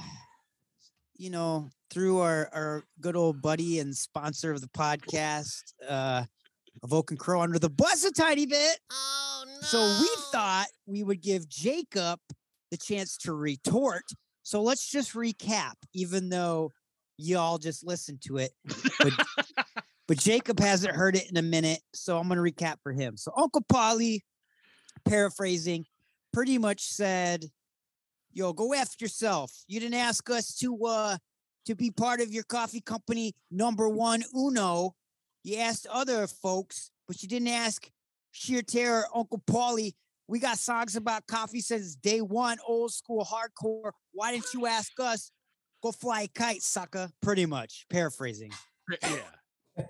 you 1.18 1.30
know 1.30 1.70
through 1.92 2.20
our 2.20 2.50
our 2.54 2.84
good 3.00 3.16
old 3.16 3.42
buddy 3.42 3.80
and 3.80 3.96
sponsor 3.96 4.52
of 4.52 4.62
the 4.62 4.70
podcast 4.70 5.62
uh 5.88 6.24
Oak 6.90 7.12
and 7.12 7.20
Crow 7.20 7.42
under 7.42 7.60
the 7.60 7.70
bus 7.70 8.04
a 8.06 8.12
tiny 8.12 8.46
bit. 8.46 8.80
Oh 8.92 9.44
no. 9.46 9.62
So 9.62 9.80
we 10.02 10.10
thought 10.32 10.68
we 10.86 11.04
would 11.04 11.22
give 11.22 11.48
Jacob 11.48 12.20
the 12.72 12.78
chance 12.78 13.18
to 13.18 13.34
retort. 13.34 14.04
So 14.44 14.62
let's 14.62 14.90
just 14.90 15.14
recap, 15.14 15.74
even 15.94 16.30
though 16.30 16.72
y'all 17.18 17.58
just 17.58 17.86
listened 17.86 18.22
to 18.24 18.38
it. 18.38 18.52
But, 19.00 19.14
but 20.08 20.18
Jacob 20.18 20.60
hasn't 20.60 20.96
heard 20.96 21.16
it 21.16 21.30
in 21.30 21.38
a 21.38 21.42
minute. 21.42 21.80
So 21.94 22.18
I'm 22.18 22.28
going 22.28 22.44
to 22.44 22.52
recap 22.52 22.78
for 22.82 22.92
him. 22.92 23.18
So 23.18 23.32
Uncle 23.38 23.64
Paulie, 23.72 24.22
paraphrasing, 25.06 25.86
pretty 26.34 26.58
much 26.58 26.82
said, 26.82 27.46
Yo, 28.34 28.54
go 28.54 28.74
after 28.74 29.04
yourself. 29.04 29.52
You 29.68 29.82
didn't 29.82 30.00
ask 30.00 30.30
us 30.30 30.56
to 30.60 30.86
uh 30.86 31.18
to 31.66 31.76
be 31.76 31.92
part 31.92 32.22
of 32.22 32.32
your 32.32 32.44
coffee 32.44 32.82
company 32.82 33.34
number 33.50 33.88
one 33.90 34.24
Uno. 34.36 34.96
You 35.44 35.58
asked 35.58 35.88
other 35.88 36.28
folks, 36.28 36.92
but 37.08 37.22
you 37.22 37.30
didn't 37.30 37.48
ask 37.50 37.90
Sheer 38.32 38.62
Terror, 38.62 39.06
Uncle 39.14 39.42
Paulie. 39.46 39.94
We 40.28 40.40
got 40.40 40.58
songs 40.58 40.96
about 40.96 41.28
coffee 41.28 41.60
since 41.62 41.96
day 41.96 42.22
one, 42.22 42.58
old 42.66 42.94
school 42.94 43.26
hardcore. 43.26 43.92
Why 44.14 44.32
didn't 44.32 44.54
you 44.54 44.66
ask 44.66 44.92
us? 45.00 45.32
Go 45.84 45.92
fly 45.92 46.22
a 46.22 46.28
kite, 46.28 46.62
sucker. 46.62 47.10
Pretty 47.22 47.46
much, 47.46 47.86
paraphrasing 47.90 48.52
Yeah. 49.02 49.84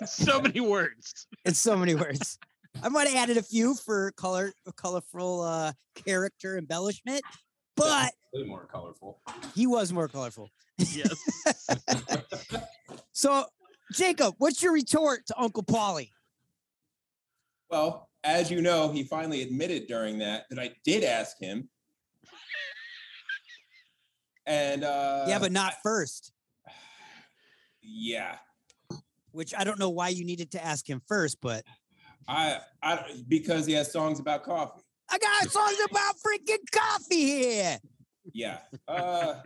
In 0.00 0.06
so 0.06 0.40
many 0.40 0.60
words. 0.60 1.26
in 1.44 1.54
so 1.54 1.76
many 1.76 1.94
words. 1.94 2.38
I 2.82 2.88
might 2.88 3.08
have 3.08 3.16
added 3.16 3.36
a 3.36 3.42
few 3.42 3.74
for 3.74 4.12
color, 4.12 4.52
colorful 4.76 5.42
uh, 5.42 5.72
character 6.06 6.56
embellishment, 6.56 7.20
but 7.76 8.12
Way 8.32 8.44
more 8.44 8.66
colorful. 8.66 9.20
he 9.54 9.66
was 9.66 9.92
more 9.92 10.08
colorful. 10.08 10.50
Yes. 10.78 11.68
So, 13.14 13.44
Jacob, 13.92 14.34
what's 14.38 14.62
your 14.62 14.72
retort 14.72 15.26
to 15.26 15.38
Uncle 15.38 15.62
Paulie? 15.62 16.08
Well, 17.70 18.08
as 18.24 18.50
you 18.50 18.62
know, 18.62 18.90
he 18.90 19.04
finally 19.04 19.42
admitted 19.42 19.86
during 19.86 20.18
that 20.20 20.44
that 20.50 20.58
I 20.58 20.72
did 20.84 21.04
ask 21.04 21.38
him. 21.38 21.68
And 24.46 24.82
uh 24.82 25.26
yeah, 25.28 25.38
but 25.38 25.52
not 25.52 25.74
first. 25.82 26.32
yeah, 27.82 28.36
Which 29.30 29.54
I 29.56 29.62
don't 29.64 29.78
know 29.78 29.90
why 29.90 30.08
you 30.08 30.24
needed 30.24 30.50
to 30.52 30.64
ask 30.64 30.88
him 30.88 31.00
first, 31.06 31.38
but 31.40 31.64
I 32.26 32.58
I 32.82 33.22
because 33.28 33.66
he 33.66 33.74
has 33.74 33.92
songs 33.92 34.20
about 34.20 34.42
coffee. 34.42 34.81
I 35.12 35.18
got 35.18 35.50
songs 35.50 35.76
about 35.90 36.14
freaking 36.16 36.64
coffee 36.72 37.26
here. 37.26 37.78
Yeah. 38.32 38.58
Uh 38.88 39.40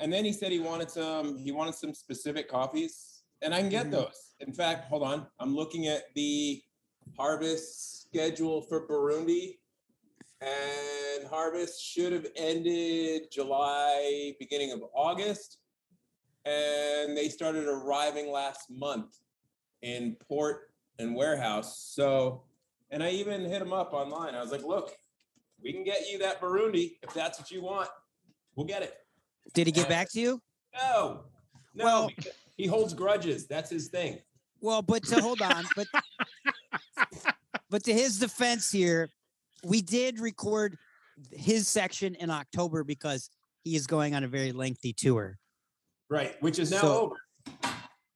and 0.00 0.12
then 0.12 0.24
he 0.24 0.32
said 0.32 0.50
he 0.52 0.58
wanted 0.58 0.90
some 0.90 1.36
he 1.38 1.52
wanted 1.52 1.74
some 1.74 1.94
specific 1.94 2.48
coffees 2.48 3.22
and 3.42 3.54
I 3.54 3.60
can 3.60 3.68
get 3.70 3.86
Mhm. 3.86 3.90
those. 3.92 4.34
In 4.40 4.52
fact, 4.52 4.86
hold 4.88 5.02
on. 5.04 5.26
I'm 5.38 5.54
looking 5.54 5.86
at 5.86 6.12
the 6.14 6.62
harvest 7.16 8.02
schedule 8.02 8.62
for 8.62 8.86
Burundi 8.88 9.58
and 10.40 11.26
harvest 11.28 11.82
should 11.84 12.12
have 12.12 12.26
ended 12.36 13.30
July 13.30 14.34
beginning 14.40 14.72
of 14.72 14.82
August 14.94 15.58
and 16.44 17.16
they 17.16 17.28
started 17.28 17.66
arriving 17.66 18.30
last 18.30 18.70
month 18.70 19.18
in 19.82 20.16
port 20.28 20.72
and 20.98 21.14
warehouse. 21.14 21.78
So 21.94 22.42
and 22.90 23.02
I 23.02 23.10
even 23.10 23.44
hit 23.44 23.60
him 23.62 23.72
up 23.72 23.92
online. 23.92 24.34
I 24.34 24.40
was 24.42 24.50
like, 24.52 24.62
"Look, 24.64 24.92
we 25.62 25.72
can 25.72 25.84
get 25.84 26.08
you 26.10 26.18
that 26.18 26.40
Burundi 26.40 26.92
if 27.02 27.12
that's 27.14 27.38
what 27.38 27.50
you 27.50 27.62
want. 27.62 27.88
We'll 28.54 28.66
get 28.66 28.82
it. 28.82 28.94
Did 29.54 29.66
he 29.66 29.72
get 29.72 29.88
back 29.88 30.10
to 30.12 30.20
you? 30.20 30.42
No, 30.74 31.24
no, 31.74 31.84
Well- 31.84 32.10
he 32.56 32.66
holds 32.66 32.92
grudges. 32.94 33.46
That's 33.46 33.70
his 33.70 33.88
thing. 33.88 34.18
Well, 34.60 34.82
but 34.82 35.04
to 35.04 35.20
hold 35.20 35.40
on, 35.40 35.64
but 35.76 35.86
but 37.70 37.84
to 37.84 37.92
his 37.92 38.18
defense 38.18 38.70
here, 38.70 39.10
we 39.62 39.80
did 39.82 40.18
record 40.18 40.76
his 41.30 41.68
section 41.68 42.14
in 42.16 42.30
October 42.30 42.84
because 42.84 43.30
he 43.64 43.76
is 43.76 43.86
going 43.86 44.14
on 44.14 44.24
a 44.24 44.28
very 44.28 44.52
lengthy 44.52 44.92
tour. 44.92 45.38
Right, 46.10 46.40
which 46.42 46.58
is 46.58 46.70
now 46.70 46.80
So- 46.80 47.00
over. 47.02 47.16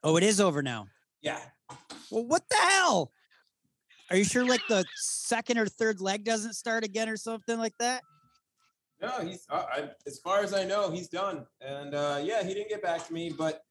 Oh, 0.04 0.16
it 0.16 0.24
is 0.24 0.40
over 0.40 0.62
now. 0.62 0.88
Yeah. 1.20 1.38
Well, 2.10 2.24
what 2.26 2.42
the 2.48 2.56
hell? 2.56 3.12
Are 4.12 4.16
you 4.16 4.24
sure 4.24 4.44
like 4.44 4.60
the 4.68 4.84
second 4.94 5.56
or 5.56 5.64
third 5.64 6.02
leg 6.02 6.22
doesn't 6.22 6.52
start 6.52 6.84
again 6.84 7.08
or 7.08 7.16
something 7.16 7.58
like 7.58 7.72
that? 7.78 8.02
No, 9.00 9.08
he's 9.22 9.46
uh, 9.48 9.64
I, 9.72 9.88
as 10.06 10.18
far 10.18 10.40
as 10.40 10.52
I 10.52 10.64
know, 10.64 10.90
he's 10.90 11.08
done. 11.08 11.46
And 11.62 11.94
uh, 11.94 12.20
yeah, 12.22 12.44
he 12.44 12.52
didn't 12.52 12.68
get 12.68 12.82
back 12.82 13.06
to 13.06 13.12
me, 13.14 13.30
but 13.30 13.64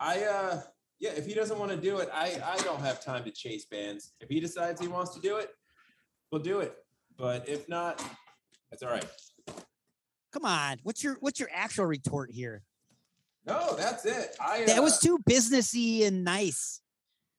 I 0.00 0.24
uh, 0.24 0.62
yeah, 0.98 1.10
if 1.10 1.26
he 1.26 1.34
doesn't 1.34 1.58
want 1.58 1.72
to 1.72 1.76
do 1.76 1.98
it, 1.98 2.08
I 2.10 2.40
I 2.42 2.56
don't 2.62 2.80
have 2.80 3.04
time 3.04 3.22
to 3.24 3.30
chase 3.30 3.66
bands. 3.66 4.14
If 4.18 4.30
he 4.30 4.40
decides 4.40 4.80
he 4.80 4.88
wants 4.88 5.14
to 5.14 5.20
do 5.20 5.36
it, 5.36 5.50
we'll 6.32 6.40
do 6.40 6.60
it. 6.60 6.74
But 7.18 7.46
if 7.46 7.68
not, 7.68 8.02
that's 8.70 8.82
all 8.82 8.88
right. 8.88 9.04
Come 10.32 10.46
on. 10.46 10.78
What's 10.84 11.04
your 11.04 11.18
what's 11.20 11.38
your 11.38 11.50
actual 11.52 11.84
retort 11.84 12.30
here? 12.30 12.62
No, 13.44 13.76
that's 13.76 14.06
it. 14.06 14.36
I 14.40 14.62
uh, 14.62 14.66
That 14.68 14.82
was 14.82 15.00
too 15.00 15.18
businessy 15.28 16.06
and 16.06 16.24
nice. 16.24 16.80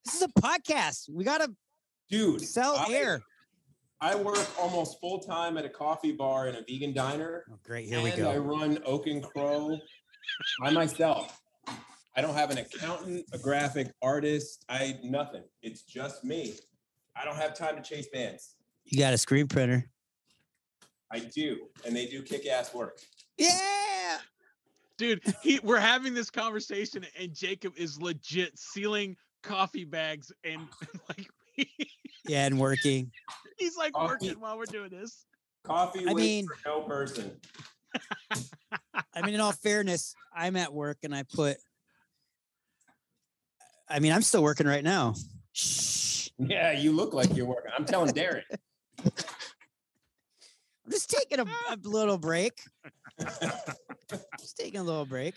This 0.06 0.14
is 0.14 0.22
a 0.22 0.40
podcast. 0.40 1.10
We 1.10 1.24
gotta 1.24 1.52
dude 2.10 2.42
sell 2.42 2.76
I- 2.78 2.94
air. 2.94 3.22
I 4.00 4.16
work 4.16 4.46
almost 4.60 5.00
full 5.00 5.20
time 5.20 5.58
at 5.58 5.66
a 5.66 5.70
coffee 5.70 6.12
bar 6.12 6.48
and 6.48 6.56
a 6.58 6.62
vegan 6.62 6.94
diner. 6.94 7.46
Oh, 7.52 7.58
great. 7.64 7.88
Here 7.88 8.00
we 8.00 8.12
go. 8.12 8.30
I 8.30 8.38
run 8.38 8.78
Oak 8.86 9.08
and 9.08 9.24
Crow 9.24 9.80
by 10.60 10.70
myself. 10.70 11.42
I 12.16 12.22
don't 12.22 12.36
have 12.36 12.52
an 12.52 12.60
accountant, 12.60 13.26
a 13.34 13.40
graphic 13.40 13.92
artist. 14.04 14.66
I 14.70 15.00
nothing. 15.04 15.44
It's 15.64 15.82
just 15.82 16.24
me. 16.24 16.54
I 17.16 17.26
don't 17.26 17.38
have 17.38 17.56
time 17.56 17.76
to 17.76 17.82
chase 17.82 18.08
bands. 18.14 18.56
You 18.86 19.00
got 19.00 19.14
a 19.14 19.18
screen 19.18 19.48
printer. 19.48 19.90
I 21.12 21.20
do, 21.20 21.68
and 21.86 21.96
they 21.96 22.06
do 22.06 22.22
kick 22.22 22.46
ass 22.48 22.74
work. 22.76 23.00
Yeah. 23.38 24.18
Dude, 24.98 25.22
he 25.42 25.60
we're 25.64 25.80
having 25.80 26.14
this 26.14 26.30
conversation 26.30 27.06
and 27.20 27.34
Jacob 27.34 27.74
is 27.78 28.00
legit 28.00 28.58
sealing 28.58 29.16
coffee 29.44 29.86
bags 29.86 30.32
and 30.44 30.62
like 31.10 31.28
Yeah, 32.28 32.46
and 32.46 32.60
working. 32.60 33.12
he's 33.58 33.78
like 33.78 33.94
Coffee. 33.94 34.08
working 34.28 34.40
while 34.40 34.58
we're 34.58 34.66
doing 34.66 34.90
this. 34.90 35.26
Coffee 35.64 36.08
I 36.08 36.14
mean- 36.14 36.48
for 36.48 36.58
no 36.66 36.82
person. 36.82 37.32
I 39.14 39.22
mean, 39.26 39.34
in 39.34 39.40
all 39.42 39.52
fairness, 39.54 40.14
I'm 40.36 40.56
at 40.56 40.72
work 40.74 41.00
and 41.04 41.16
I 41.16 41.24
put. 41.24 41.58
I 43.90 44.00
mean, 44.00 44.12
I'm 44.12 44.22
still 44.22 44.44
working 44.44 44.68
right 44.68 44.84
now. 44.84 45.16
Shh. 45.54 46.30
Yeah, 46.38 46.72
you 46.72 46.92
look 46.92 47.14
like 47.14 47.36
you're 47.36 47.46
working. 47.48 47.72
I'm 47.76 47.86
telling 47.86 48.14
Darren. 48.14 48.44
I'm 49.06 49.12
just 50.92 51.10
taking 51.10 51.40
a, 51.40 51.46
a 51.70 51.78
little 51.84 52.18
break. 52.18 52.62
Just 54.40 54.58
taking 54.58 54.80
a 54.80 54.84
little 54.84 55.06
break. 55.06 55.34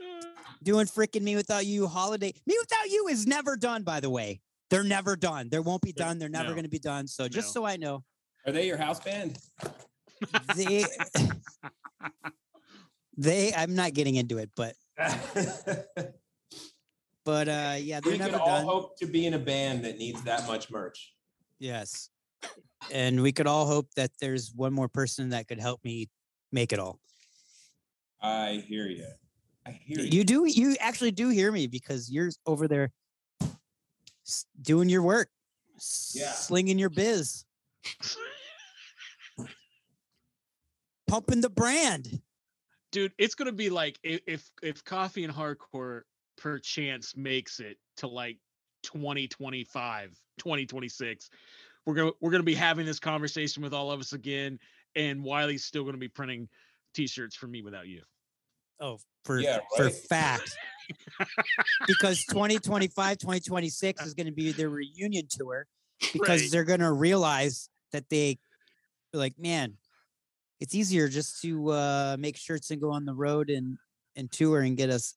Doing 0.62 0.86
freaking 0.86 1.22
mewithoutYou 1.22 1.88
holiday. 1.88 2.32
mewithoutYou 2.48 3.10
is 3.10 3.26
never 3.26 3.56
done, 3.56 3.82
by 3.84 4.00
the 4.00 4.10
way. 4.10 4.40
They're 4.72 4.82
never 4.82 5.16
done. 5.16 5.50
They 5.50 5.58
won't 5.58 5.82
be 5.82 5.92
done. 5.92 6.18
They're 6.18 6.30
never 6.30 6.48
no. 6.48 6.54
going 6.54 6.64
to 6.64 6.70
be 6.70 6.78
done. 6.78 7.06
So 7.06 7.28
just 7.28 7.48
No. 7.54 7.60
so 7.60 7.66
I 7.66 7.76
know, 7.76 8.02
Are 8.46 8.52
they 8.52 8.66
your 8.66 8.78
house 8.78 8.98
band? 9.00 9.38
they, 10.56 10.86
they, 13.18 13.52
I'm 13.52 13.74
not 13.74 13.92
getting 13.92 14.14
into 14.14 14.38
it, 14.38 14.48
but, 14.56 14.74
but, 17.26 17.48
uh, 17.48 17.76
yeah, 17.78 18.00
they're 18.00 18.12
we 18.12 18.18
can 18.18 18.30
never 18.30 18.38
all 18.38 18.46
done. 18.46 18.64
hope 18.64 18.98
to 19.00 19.06
be 19.06 19.26
in 19.26 19.34
a 19.34 19.38
band 19.38 19.84
that 19.84 19.98
needs 19.98 20.22
that 20.22 20.46
much 20.46 20.70
merch. 20.70 21.12
Yes. 21.58 22.08
And 22.90 23.20
we 23.20 23.30
could 23.30 23.46
all 23.46 23.66
hope 23.66 23.88
that 23.96 24.10
there's 24.22 24.54
one 24.56 24.72
more 24.72 24.88
person 24.88 25.28
that 25.30 25.48
could 25.48 25.60
help 25.60 25.84
me 25.84 26.08
make 26.50 26.72
it 26.72 26.78
all. 26.78 26.98
I 28.22 28.64
hear 28.66 28.86
you. 28.86 29.06
I 29.66 29.72
hear 29.72 30.00
you. 30.00 30.04
You 30.04 30.24
do, 30.24 30.46
you 30.46 30.76
actually 30.80 31.10
do 31.10 31.28
hear 31.28 31.52
me 31.52 31.66
because 31.66 32.10
you're 32.10 32.30
over 32.46 32.66
there 32.66 32.90
doing 34.60 34.88
your 34.88 35.02
work, 35.02 35.30
Yeah. 36.14 36.32
slinging 36.32 36.78
your 36.78 36.90
biz, 36.90 37.44
pumping 41.08 41.40
the 41.40 41.50
brand. 41.50 42.20
Dude, 42.90 43.12
it's 43.18 43.34
gonna 43.34 43.52
be 43.52 43.70
like 43.70 43.98
if 44.02 44.50
if 44.62 44.84
coffee 44.84 45.24
and 45.24 45.32
hardcore 45.32 46.02
per 46.36 46.58
chance 46.58 47.16
makes 47.16 47.60
it 47.60 47.78
to 47.98 48.06
like 48.06 48.38
2025, 48.82 50.18
2026, 50.38 51.30
we're 51.86 51.94
gonna 51.94 52.12
we're 52.20 52.30
gonna 52.30 52.42
be 52.42 52.54
having 52.54 52.84
this 52.84 52.98
conversation 52.98 53.62
with 53.62 53.72
all 53.72 53.90
of 53.90 54.00
us 54.00 54.12
again, 54.12 54.58
and 54.94 55.22
Wiley's 55.24 55.64
still 55.64 55.84
gonna 55.84 55.96
be 55.96 56.08
printing 56.08 56.48
T-shirts 56.94 57.34
for 57.34 57.48
mewithoutYou. 57.48 58.02
Oh, 58.82 58.98
for 59.24 59.38
Yeah, 59.38 59.60
for 59.76 59.88
fact. 59.88 60.58
because 61.86 62.24
2025, 62.26 63.18
2026 63.18 64.04
is 64.04 64.14
going 64.14 64.26
to 64.26 64.32
be 64.32 64.52
their 64.52 64.68
reunion 64.68 65.26
tour 65.30 65.66
because 66.12 66.42
Right. 66.42 66.50
they're 66.50 66.64
going 66.64 66.80
to 66.80 66.92
realize 66.92 67.70
that 67.92 68.08
they 68.10 68.38
like, 69.12 69.38
man, 69.38 69.74
it's 70.58 70.74
easier 70.74 71.08
just 71.08 71.40
to 71.42 71.70
uh, 71.70 72.16
make 72.18 72.36
shirts 72.36 72.72
and 72.72 72.80
go 72.80 72.90
on 72.90 73.04
the 73.04 73.14
road 73.14 73.50
and 73.50 73.78
and 74.16 74.30
tour 74.30 74.60
and 74.60 74.76
get 74.76 74.90
us 74.90 75.14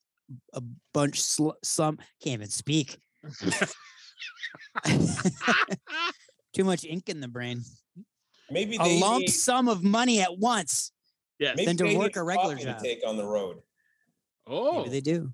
a 0.54 0.62
bunch 0.94 1.20
sl- 1.20 1.50
some 1.62 1.98
can't 2.22 2.34
even 2.34 2.48
speak. 2.48 2.98
Too 6.54 6.64
much 6.64 6.84
ink 6.84 7.08
in 7.08 7.20
the 7.20 7.28
brain. 7.28 7.62
Maybe 8.50 8.76
A 8.78 9.00
lump 9.00 9.22
need, 9.22 9.30
sum 9.30 9.68
of 9.68 9.82
money 9.82 10.20
at 10.20 10.38
once. 10.38 10.92
Yes. 11.38 11.56
maybe 11.56 11.66
than 11.66 11.76
to 11.78 11.84
they 11.84 11.96
work 11.96 12.16
a 12.16 12.22
regular 12.22 12.56
job. 12.56 12.78
to 12.78 12.82
take 12.84 13.00
on 13.06 13.16
the 13.16 13.24
road. 13.26 13.58
Oh, 14.46 14.78
Maybe 14.78 14.90
they 14.90 15.00
do. 15.00 15.32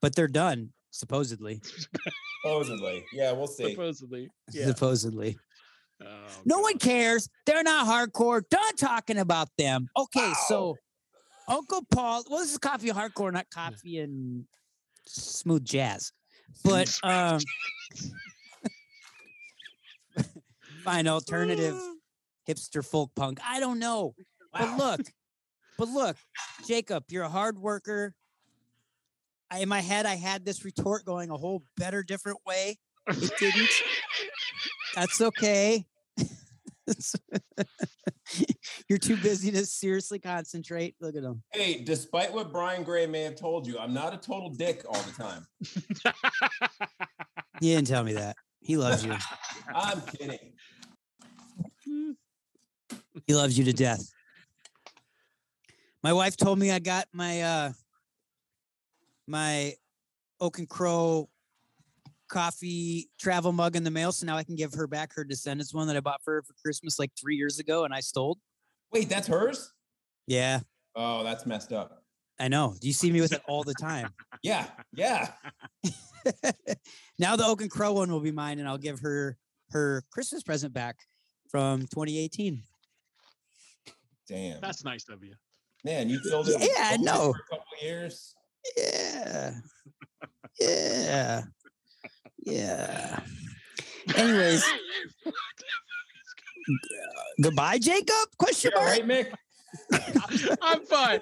But 0.00 0.14
they're 0.14 0.28
done, 0.28 0.72
supposedly. 0.90 1.60
Supposedly, 2.44 3.04
yeah, 3.12 3.30
we'll 3.30 3.46
see. 3.46 3.70
supposedly. 3.70 4.28
Yeah. 4.50 4.66
Supposedly. 4.66 5.38
Oh, 6.04 6.06
No 6.44 6.58
one 6.58 6.76
cares. 6.78 7.28
They're 7.46 7.62
not 7.62 7.86
hardcore. 7.86 8.42
Done 8.50 8.74
talking 8.76 9.18
about 9.18 9.48
them. 9.56 9.86
Okay, 9.96 10.32
so 10.48 10.76
Uncle 11.46 11.82
Paul. 11.92 12.24
Well, 12.28 12.40
this 12.40 12.50
is 12.50 12.58
coffee 12.58 12.88
hardcore, 12.88 13.32
not 13.32 13.46
coffee 13.54 14.00
and 14.00 14.44
smooth 15.06 15.64
jazz. 15.64 16.10
But 16.64 16.98
um, 17.04 17.38
fine 20.84 21.06
alternative 21.06 21.80
hipster 22.48 22.84
folk 22.84 23.12
punk. 23.14 23.38
I 23.46 23.60
don't 23.60 23.78
know. 23.78 24.14
But 24.52 24.76
look, 24.78 25.00
but 25.78 25.88
look, 25.88 26.16
Jacob, 26.66 27.04
you're 27.08 27.24
a 27.24 27.28
hard 27.28 27.58
worker. 27.58 28.14
I, 29.50 29.58
in 29.58 29.68
my 29.68 29.80
head, 29.80 30.06
I 30.06 30.16
had 30.16 30.44
this 30.44 30.64
retort 30.64 31.04
going 31.04 31.30
a 31.30 31.36
whole 31.36 31.62
better, 31.76 32.02
different 32.02 32.38
way. 32.46 32.78
It 33.08 33.32
didn't. 33.38 33.70
That's 34.94 35.20
okay. 35.20 35.84
You're 38.88 38.98
too 38.98 39.16
busy 39.16 39.50
to 39.50 39.66
seriously 39.66 40.18
concentrate. 40.18 40.94
Look 41.00 41.16
at 41.16 41.22
him. 41.22 41.42
Hey, 41.52 41.82
despite 41.82 42.32
what 42.32 42.52
Brian 42.52 42.82
Gray 42.82 43.06
may 43.06 43.22
have 43.22 43.36
told 43.36 43.66
you, 43.66 43.78
I'm 43.78 43.92
not 43.92 44.14
a 44.14 44.16
total 44.16 44.50
dick 44.50 44.84
all 44.88 45.02
the 45.02 45.12
time. 45.12 45.46
He 47.60 47.72
didn't 47.72 47.86
tell 47.86 48.02
me 48.02 48.14
that. 48.14 48.34
He 48.60 48.76
loves 48.76 49.04
you. 49.04 49.14
I'm 49.72 50.00
kidding. 50.00 50.38
Hmm. 51.86 52.10
He 53.28 53.34
loves 53.34 53.56
you 53.56 53.64
to 53.66 53.72
death. 53.72 54.04
My 56.02 56.12
wife 56.12 56.36
told 56.36 56.58
me 56.58 56.70
I 56.70 56.78
got 56.78 57.06
my 57.12 57.42
uh 57.42 57.72
my 59.26 59.74
Oak 60.40 60.58
and 60.58 60.68
Crow 60.68 61.28
coffee 62.28 63.10
travel 63.20 63.52
mug 63.52 63.76
in 63.76 63.84
the 63.84 63.90
mail, 63.90 64.10
so 64.10 64.26
now 64.26 64.36
I 64.36 64.42
can 64.42 64.56
give 64.56 64.74
her 64.74 64.86
back 64.86 65.14
her 65.14 65.24
Descendants 65.24 65.72
one 65.72 65.86
that 65.86 65.96
I 65.96 66.00
bought 66.00 66.22
for 66.24 66.34
her 66.34 66.42
for 66.42 66.54
Christmas 66.62 66.98
like 66.98 67.12
three 67.20 67.36
years 67.36 67.58
ago, 67.58 67.84
and 67.84 67.94
I 67.94 68.00
stole. 68.00 68.38
Wait, 68.92 69.08
that's 69.08 69.28
hers? 69.28 69.72
Yeah, 70.26 70.60
Oh, 70.94 71.24
that's 71.24 71.46
messed 71.46 71.72
up. 71.72 72.02
I 72.38 72.48
know. 72.48 72.74
Do 72.80 72.86
you 72.86 72.92
see 72.92 73.10
me 73.10 73.20
with 73.20 73.32
it 73.32 73.42
all 73.46 73.62
the 73.62 73.74
time? 73.74 74.08
Yeah, 74.42 74.66
yeah. 74.92 75.28
now 77.16 77.36
the 77.36 77.46
Oak 77.46 77.60
and 77.60 77.70
Crow 77.70 77.92
one 77.92 78.10
will 78.10 78.18
be 78.18 78.32
mine, 78.32 78.58
and 78.58 78.66
I'll 78.66 78.76
give 78.76 78.98
her 78.98 79.38
her 79.70 80.02
Christmas 80.10 80.42
present 80.42 80.72
back 80.72 80.96
from 81.48 81.82
2018. 81.82 82.60
Damn. 84.28 84.60
That's 84.60 84.82
nice 84.82 85.08
of 85.08 85.22
you. 85.22 85.34
Man, 85.84 86.08
you 86.08 86.20
filled 86.20 86.48
it. 86.48 86.56
Yeah, 86.60 86.90
I 86.92 86.96
know. 86.96 87.32
For 87.32 87.40
a 87.40 87.58
couple 87.58 87.64
of 87.76 87.82
years. 87.82 88.34
Yeah. 88.76 89.54
Yeah. 90.60 91.42
Yeah. 92.44 93.20
Anyways, 94.16 94.64
goodbye, 97.40 97.78
Jacob? 97.78 98.28
Question 98.38 98.72
You 98.74 98.80
mark. 98.80 98.90
right, 98.92 99.06
Mick? 99.06 100.58
I'm 100.62 100.84
fine. 100.84 101.20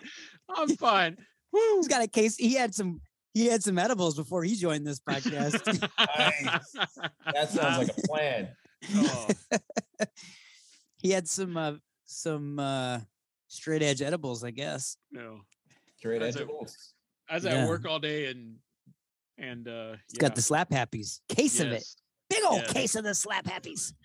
I'm 0.49 0.69
fine. 0.77 1.17
Woo. 1.53 1.61
He's 1.77 1.89
got 1.89 2.03
a 2.03 2.09
case. 2.09 2.37
He 2.37 2.55
had 2.55 2.75
some. 2.75 3.01
He 3.33 3.47
had 3.47 3.63
some 3.63 3.79
edibles 3.79 4.17
before 4.17 4.43
he 4.43 4.57
joined 4.57 4.85
this 4.87 4.99
podcast. 4.99 5.65
Nice. 5.99 6.75
That 7.33 7.49
sounds 7.51 7.79
like 7.79 7.97
a 7.97 8.09
plan. 8.09 8.49
Oh, 8.97 9.29
he 10.97 11.11
had 11.11 11.29
some 11.29 11.57
uh, 11.57 11.75
some 12.07 12.59
uh, 12.59 13.01
straight 13.51 13.83
edge 13.83 14.01
edibles, 14.01 14.45
I 14.45 14.53
guess. 14.53 14.97
no. 15.11 15.41
Straight 15.99 16.21
That's 16.21 16.37
edge 16.37 16.43
it. 16.43 16.49
rules. 16.49 16.95
I 17.29 17.35
was 17.35 17.45
Yeah. 17.45 17.51
at 17.65 17.69
work 17.69 17.85
all 17.87 17.99
day 17.99 18.27
and 18.27 18.57
and 19.37 19.69
uh 19.69 19.97
He's 20.09 20.17
got 20.19 20.35
the 20.35 20.41
slap 20.41 20.71
happies. 20.71 21.21
Case 21.29 21.61
of 21.61 21.69
it. 21.73 21.85
Big 22.31 22.43
old 22.45 22.63
Yes. 22.63 22.73
case 22.73 22.95
of 22.95 23.05
the 23.05 23.15
slap 23.15 23.45
happies. 23.45 23.93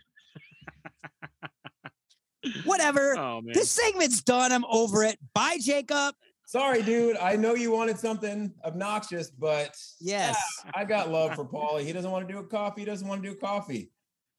Whatever. 2.66 3.16
Oh 3.18 3.42
man. 3.42 3.54
This 3.54 3.72
segment's 3.72 4.22
done. 4.22 4.52
I'm 4.52 4.66
over 4.66 5.04
it. 5.04 5.18
Bye, 5.34 5.58
Jacob. 5.62 6.16
Sorry, 6.48 6.84
dude. 6.84 7.18
I 7.18 7.36
know 7.36 7.56
you 7.56 7.72
wanted 7.72 7.98
something 7.98 8.54
obnoxious, 8.64 9.32
but 9.32 9.76
Yes. 10.00 10.38
yeah, 10.66 10.72
I 10.76 10.86
got 10.86 11.10
love 11.10 11.34
for 11.36 11.44
Paulie. 11.46 11.84
He 11.86 11.92
doesn't 11.94 12.12
want 12.12 12.28
to 12.28 12.32
do 12.34 12.40
a 12.40 12.44
coffee. 12.46 12.82
He 12.82 12.86
doesn't 12.86 13.08
want 13.08 13.24
to 13.24 13.30
do 13.30 13.36
a 13.36 13.40
coffee 13.40 13.90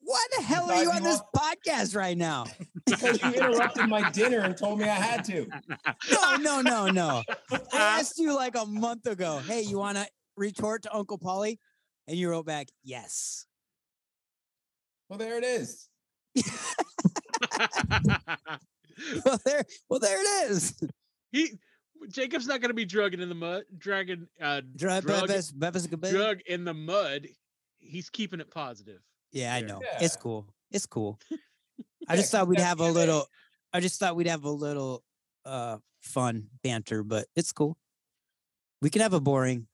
Why 0.07 0.25
the 0.37 0.43
hell 0.45 0.71
are 0.71 0.85
you 0.85 0.91
on 0.93 1.03
this 1.03 1.21
podcast 1.35 1.97
right 1.97 2.17
now? 2.17 2.45
because 2.87 3.21
you 3.21 3.33
interrupted 3.33 3.89
my 3.89 4.09
dinner 4.13 4.39
and 4.39 4.57
told 4.57 4.79
me 4.79 4.85
I 4.85 4.95
had 4.95 5.25
to. 5.25 5.49
No, 6.13 6.37
no, 6.37 6.61
no, 6.61 6.87
no. 6.87 7.25
I 7.51 7.59
asked 7.99 8.17
you 8.17 8.33
like 8.33 8.55
a 8.55 8.65
month 8.65 9.07
ago. 9.07 9.39
Hey, 9.49 9.63
you 9.63 9.79
want 9.79 9.99
to 9.99 10.07
retort 10.37 10.85
to 10.85 10.95
Uncle 10.95 11.19
Paulie? 11.19 11.59
And 12.07 12.17
you 12.17 12.31
wrote 12.31 12.47
back, 12.47 12.69
yes. 12.85 13.47
Well, 15.09 15.19
there 15.19 15.39
it 15.39 15.45
is. 15.45 15.89
Well, 19.27 19.39
there, 19.45 19.63
well, 19.91 20.01
there 20.01 20.19
it 20.21 20.51
is. 20.51 20.75
he 21.31 21.51
Jacob's 22.09 22.47
not 22.47 22.63
gonna 22.63 22.73
be 22.73 22.87
drugging 22.87 23.21
in 23.21 23.29
the 23.29 23.35
mud, 23.35 23.65
dragging 23.77 24.27
uh 24.41 24.63
Dra- 24.75 25.03
drug, 25.03 25.29
Bebes- 25.29 25.53
Bebes 25.53 26.11
drug 26.11 26.39
in 26.47 26.65
the 26.65 26.73
mud. 26.73 27.27
He's 27.79 28.09
keeping 28.09 28.41
it 28.41 28.51
positive. 28.51 29.01
Yeah, 29.37 29.55
I 29.55 29.61
there. 29.61 29.69
know. 29.69 29.81
It's 30.01 30.17
cool. 30.17 30.47
It's 30.71 30.87
cool. 30.87 31.19
I 32.09 32.17
just 32.17 32.33
thought 32.33 32.49
we'd 32.49 32.59
have 32.61 32.81
a 32.81 32.89
little. 32.91 33.27
I 33.73 33.81
just 33.81 34.01
thought 34.01 34.17
we'd 34.17 34.27
have 34.29 34.45
a 34.45 34.51
little 34.51 35.03
uh 35.45 35.77
fun 36.01 36.49
banter, 36.63 37.03
but 37.03 37.27
it's 37.37 37.53
cool. 37.53 37.77
We 38.81 38.89
can 38.91 39.03
have 39.03 39.13
a 39.13 39.21
boring 39.21 39.67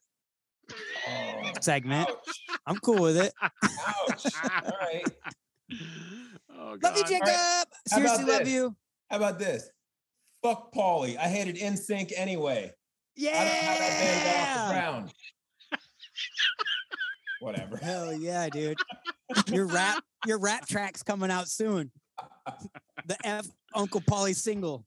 Oh, 1.09 1.53
segment. 1.61 2.09
ouch. 2.09 2.45
I'm 2.67 2.79
cool 2.79 3.03
with 3.03 3.17
it. 3.19 3.33
Ouch. 3.43 4.27
All 4.65 4.79
right. 4.81 5.05
Oh 6.55 6.77
Love 6.83 6.97
you, 6.97 7.05
Jacob. 7.05 7.29
How 7.29 7.63
about 7.63 7.67
Seriously, 7.89 8.25
love 8.25 8.49
you. 8.49 8.77
How 9.11 9.17
about 9.17 9.39
this? 9.39 9.69
Fuck 10.43 10.73
Paulie. 10.75 11.17
I 11.17 11.29
hated 11.29 11.57
NSYNC 11.57 12.13
anyway. 12.17 12.73
I 13.19 13.23
don't 13.23 13.33
know 13.35 13.41
how 13.41 13.79
that 13.79 14.01
band 14.01 14.29
off 14.29 14.55
the 14.55 14.61
Yeah. 14.61 14.69
ground. 14.73 15.13
Whatever. 17.43 17.77
Hell 17.83 18.13
yeah, 18.13 18.49
dude. 18.49 18.79
Your 19.49 19.67
rap, 19.67 20.05
your 20.27 20.39
rap 20.39 20.65
track's 20.69 21.03
coming 21.03 21.29
out 21.29 21.49
soon. 21.49 21.91
The 23.07 23.17
F 23.25 23.47
Uncle 23.75 24.01
Paulie 24.01 24.37
single. 24.37 24.85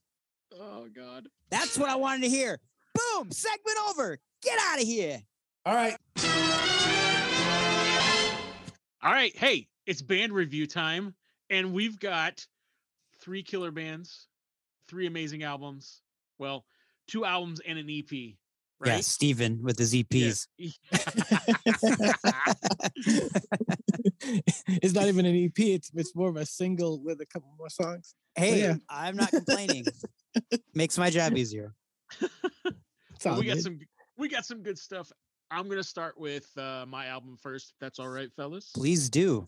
Oh 0.57 0.87
God. 0.95 1.27
That's 1.49 1.77
what 1.77 1.89
I 1.89 1.97
wanted 1.97 2.23
to 2.23 2.29
hear. 2.29 2.59
Boom, 2.93 3.29
segment 3.31 3.77
over. 3.89 4.17
Get 4.41 4.57
out 4.67 4.81
of 4.81 4.87
here. 4.87 5.21
All 5.65 5.75
right. 5.75 5.97
All 9.03 9.11
right. 9.11 9.35
Hey, 9.35 9.67
it's 9.85 10.01
band 10.01 10.31
review 10.31 10.65
time, 10.65 11.13
and 11.49 11.73
we've 11.73 11.99
got 11.99 12.45
three 13.19 13.43
killer 13.43 13.71
bands, 13.71 14.27
three 14.87 15.07
amazing 15.07 15.43
albums. 15.43 16.01
Well, 16.39 16.63
two 17.09 17.25
albums 17.25 17.59
and 17.67 17.77
an 17.77 17.89
EP. 17.89 18.35
Yeah, 18.83 18.93
Right? 18.95 19.05
Steven 19.05 19.61
with 19.63 19.77
his 19.79 19.93
EPs. 19.93 20.47
it's 24.67 24.93
not 24.93 25.05
even 25.05 25.25
an 25.25 25.35
EP. 25.35 25.57
It's 25.59 25.91
it's 25.93 26.15
more 26.15 26.29
of 26.29 26.35
a 26.35 26.45
single 26.45 27.01
with 27.01 27.21
a 27.21 27.25
couple 27.25 27.53
more 27.57 27.69
songs. 27.69 28.15
Hey, 28.35 28.61
yeah. 28.61 28.75
I'm 28.89 29.15
not 29.15 29.29
complaining. 29.29 29.85
Makes 30.73 30.97
my 30.97 31.09
job 31.09 31.37
easier. 31.37 31.73
Well, 33.23 33.35
all 33.35 33.39
we 33.39 33.47
got 33.47 33.57
some 33.57 33.79
we 34.17 34.29
got 34.29 34.45
some 34.45 34.61
good 34.61 34.77
stuff. 34.77 35.11
I'm 35.49 35.67
gonna 35.67 35.81
start 35.81 36.19
with 36.19 36.45
uh, 36.57 36.85
my 36.87 37.07
album 37.07 37.37
first. 37.41 37.71
If 37.71 37.75
that's 37.79 37.97
all 37.97 38.09
right, 38.09 38.29
fellas. 38.35 38.69
Please 38.75 39.09
do. 39.09 39.47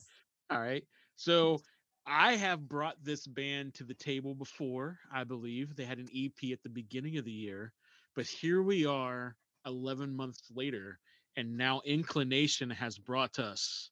All 0.50 0.60
right. 0.60 0.84
So 1.16 1.62
I 2.08 2.38
have 2.38 2.68
brought 2.68 2.96
this 3.04 3.28
band 3.28 3.74
to 3.76 3.84
the 3.84 3.94
table 3.94 4.34
before. 4.34 4.98
I 5.14 5.26
believe 5.26 5.76
they 5.76 5.84
had 5.84 6.00
an 6.00 6.08
EP 6.16 6.52
at 6.54 6.64
the 6.64 6.70
beginning 6.70 7.18
of 7.18 7.26
the 7.26 7.32
year, 7.32 7.74
but 8.18 8.26
here 8.26 8.64
we 8.64 8.84
are, 8.84 9.36
11 9.68 10.14
months 10.16 10.42
later, 10.56 10.98
and 11.36 11.56
now 11.56 11.82
Inclination 11.86 12.68
has 12.72 12.98
brought 12.98 13.38
us 13.38 13.92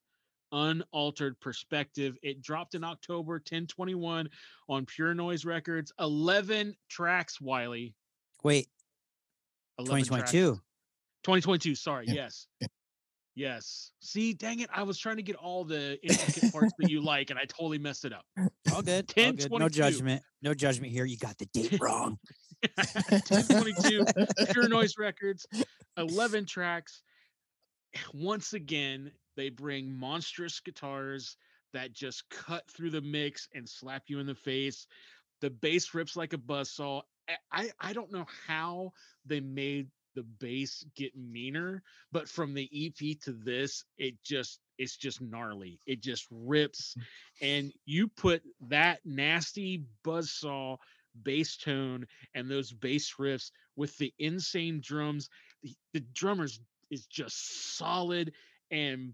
unaltered 0.52 1.39
perspective. 1.39 2.18
It 2.23 2.41
dropped 2.41 2.73
in 2.73 2.84
October 2.84 3.34
1021 3.34 4.27
on 4.68 4.85
Pure 4.88 5.14
Noise 5.14 5.45
Records. 5.45 5.93
11 5.99 6.76
tracks, 6.89 7.39
Wiley. 7.39 7.93
Wait, 8.43 8.68
11 9.77 10.06
tracks. 10.06 10.31
2022. 10.31 10.61
2022, 11.23 11.76
sorry. 11.76 12.06
Yeah. 12.07 12.14
Yes. 12.14 12.47
Yes. 13.36 13.91
See, 13.99 14.34
dang 14.34 14.62
it. 14.62 14.70
I 14.74 14.84
was 14.84 14.98
trying 14.98 15.18
to 15.18 15.24
get 15.24 15.36
all 15.36 15.66
the 15.66 15.99
intricate 16.02 16.53
parts 16.53 16.72
that 16.80 16.90
you 16.90 17.02
like, 17.02 17.30
and 17.30 17.38
I 17.38 17.44
totally 17.44 17.78
messed 17.78 18.06
it 18.06 18.14
up. 18.14 18.26
All 18.74 18.82
good. 18.82 19.12
all 19.18 19.34
good. 19.34 19.52
No 19.52 19.70
judgment. 19.70 20.24
No 20.41 20.53
judgment 20.53 20.94
here. 20.94 21.03
You 21.03 21.18
got 21.18 21.38
the 21.38 21.45
date 21.48 21.78
wrong. 21.82 22.18
1022 22.76 24.06
Pure 24.52 24.70
Noise 24.70 24.98
Records, 24.98 25.45
11 25.98 26.45
tracks. 26.45 27.03
Once 28.14 28.53
again, 28.53 29.12
they 29.36 29.49
bring 29.49 29.94
monstrous 29.94 30.60
guitars 30.62 31.36
that 31.74 31.94
just 31.94 32.30
cut 32.30 32.64
through 32.72 32.90
the 32.90 33.02
mix 33.02 33.49
and 33.53 33.68
slap 33.68 34.03
you 34.07 34.20
in 34.20 34.26
the 34.26 34.36
face. 34.36 34.88
The 35.41 35.49
bass 35.49 35.94
rips 35.94 36.16
like 36.16 36.32
a 36.32 36.38
buzzsaw. 36.38 37.02
I, 37.52 37.72
I 37.80 37.91
don't 37.91 38.12
know 38.12 38.26
how 38.48 38.94
they 39.26 39.41
made 39.41 39.90
the 40.16 40.24
bass 40.24 40.86
get 40.96 41.16
meaner, 41.16 41.84
but 42.12 42.28
from 42.28 42.54
the 42.54 42.70
EP 42.74 43.20
to 43.22 43.32
this, 43.32 43.84
it 43.98 44.16
just 44.24 44.60
it's 44.78 44.98
just 44.98 45.22
gnarly. 45.22 45.80
It 45.86 46.02
just 46.02 46.26
rips. 46.32 46.96
Mm. 46.98 47.04
And 47.42 47.74
you 47.86 48.08
put 48.08 48.42
that 48.68 49.00
nasty 49.06 49.84
buzzsaw 50.04 50.78
bass 51.24 51.58
tone 51.58 52.06
and 52.34 52.50
those 52.50 52.72
bass 52.72 53.14
riffs 53.20 53.52
with 53.76 53.98
the 53.98 54.14
insane 54.20 54.82
drums. 54.82 55.30
The, 55.64 55.74
the 55.94 56.00
drummers 56.14 56.60
is 56.92 57.06
just 57.06 57.78
solid 57.78 58.34
and 58.72 59.14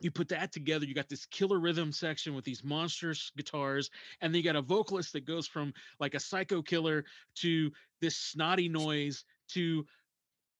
you 0.00 0.10
put 0.10 0.28
that 0.28 0.52
together 0.52 0.84
you 0.84 0.94
got 0.94 1.08
this 1.08 1.26
killer 1.26 1.60
rhythm 1.60 1.92
section 1.92 2.34
with 2.34 2.44
these 2.44 2.64
monstrous 2.64 3.30
guitars 3.36 3.90
and 4.20 4.32
then 4.32 4.38
you 4.38 4.44
got 4.44 4.56
a 4.56 4.62
vocalist 4.62 5.12
that 5.12 5.24
goes 5.24 5.46
from 5.46 5.72
like 6.00 6.14
a 6.14 6.20
psycho 6.20 6.60
killer 6.60 7.04
to 7.36 7.70
this 8.00 8.16
snotty 8.16 8.68
noise 8.68 9.24
to 9.48 9.86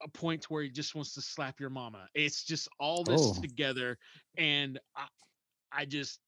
a 0.05 0.09
point 0.09 0.51
where 0.51 0.63
he 0.63 0.71
just 0.71 0.95
wants 0.95 1.15
to 1.15 1.21
slap 1.23 1.61
your 1.61 1.71
mama 1.71 2.09
it's 2.15 2.45
just 2.45 2.69
all 2.79 3.05
this 3.05 3.33
Oh. 3.33 3.41
together 3.41 3.99
and 4.37 4.79
I, 4.97 5.07
I 5.73 5.85
just 5.85 6.21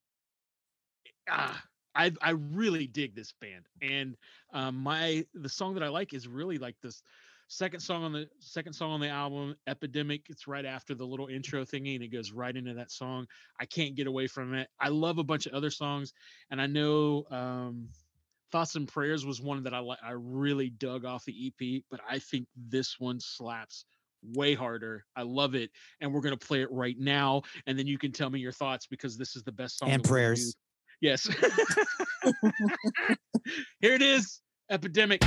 ah, 1.29 1.63
I 1.95 2.11
I 2.21 2.31
really 2.31 2.87
dig 2.87 3.15
this 3.15 3.33
band, 3.33 3.67
and 3.81 4.17
um, 4.53 4.75
my 4.75 5.25
the 5.33 5.49
song 5.49 5.73
that 5.75 5.83
I 5.83 5.89
like 5.89 6.13
is 6.13 6.27
really 6.27 6.57
like 6.57 6.75
this 6.81 7.01
second 7.47 7.79
song 7.79 8.03
on 8.03 8.11
the 8.13 8.27
second 8.39 8.73
song 8.73 8.91
on 8.91 8.99
the 8.99 9.09
album, 9.09 9.55
Epidemic. 9.67 10.29
It's 10.29 10.47
right 10.47 10.65
after 10.65 10.95
the 10.95 11.05
little 11.05 11.27
intro 11.27 11.63
thingy, 11.63 11.95
and 11.95 12.03
it 12.03 12.09
goes 12.09 12.31
right 12.31 12.55
into 12.55 12.73
that 12.73 12.91
song. 12.91 13.27
I 13.59 13.65
can't 13.65 13.95
get 13.95 14.07
away 14.07 14.27
from 14.27 14.53
it. 14.53 14.69
I 14.79 14.89
love 14.89 15.17
a 15.19 15.23
bunch 15.23 15.45
of 15.45 15.53
other 15.53 15.69
songs, 15.69 16.13
and 16.49 16.61
I 16.61 16.67
know 16.67 17.25
um, 17.31 17.89
Thoughts 18.55 18.75
and 18.75 18.87
Prayers 18.87 19.25
was 19.25 19.41
one 19.41 19.63
that 19.63 19.73
I. 19.73 19.81
I 20.01 20.11
really 20.11 20.69
dug 20.69 21.03
off 21.03 21.25
the 21.25 21.51
EP, 21.61 21.83
but 21.91 21.99
I 22.09 22.19
think 22.19 22.47
this 22.55 22.97
one 23.01 23.19
slaps 23.19 23.83
way 24.33 24.53
harder. 24.53 25.03
I 25.13 25.23
love 25.23 25.55
it, 25.55 25.71
and 25.99 26.13
we're 26.13 26.21
gonna 26.21 26.37
play 26.37 26.61
it 26.61 26.71
right 26.71 26.95
now, 26.97 27.41
and 27.67 27.77
then 27.77 27.85
you 27.85 27.97
can 27.97 28.13
tell 28.13 28.29
me 28.29 28.39
your 28.39 28.53
thoughts 28.53 28.87
because 28.87 29.17
this 29.17 29.35
is 29.35 29.43
the 29.43 29.51
best 29.51 29.77
song. 29.77 29.89
And 29.89 30.01
that 30.01 30.09
we're 30.09 30.19
gonna 30.19 30.27
prayers. 30.27 30.55
Yes. 31.01 31.23
Here 33.81 33.93
it 33.93 34.01
is, 34.01 34.39
Epidemic. 34.71 35.21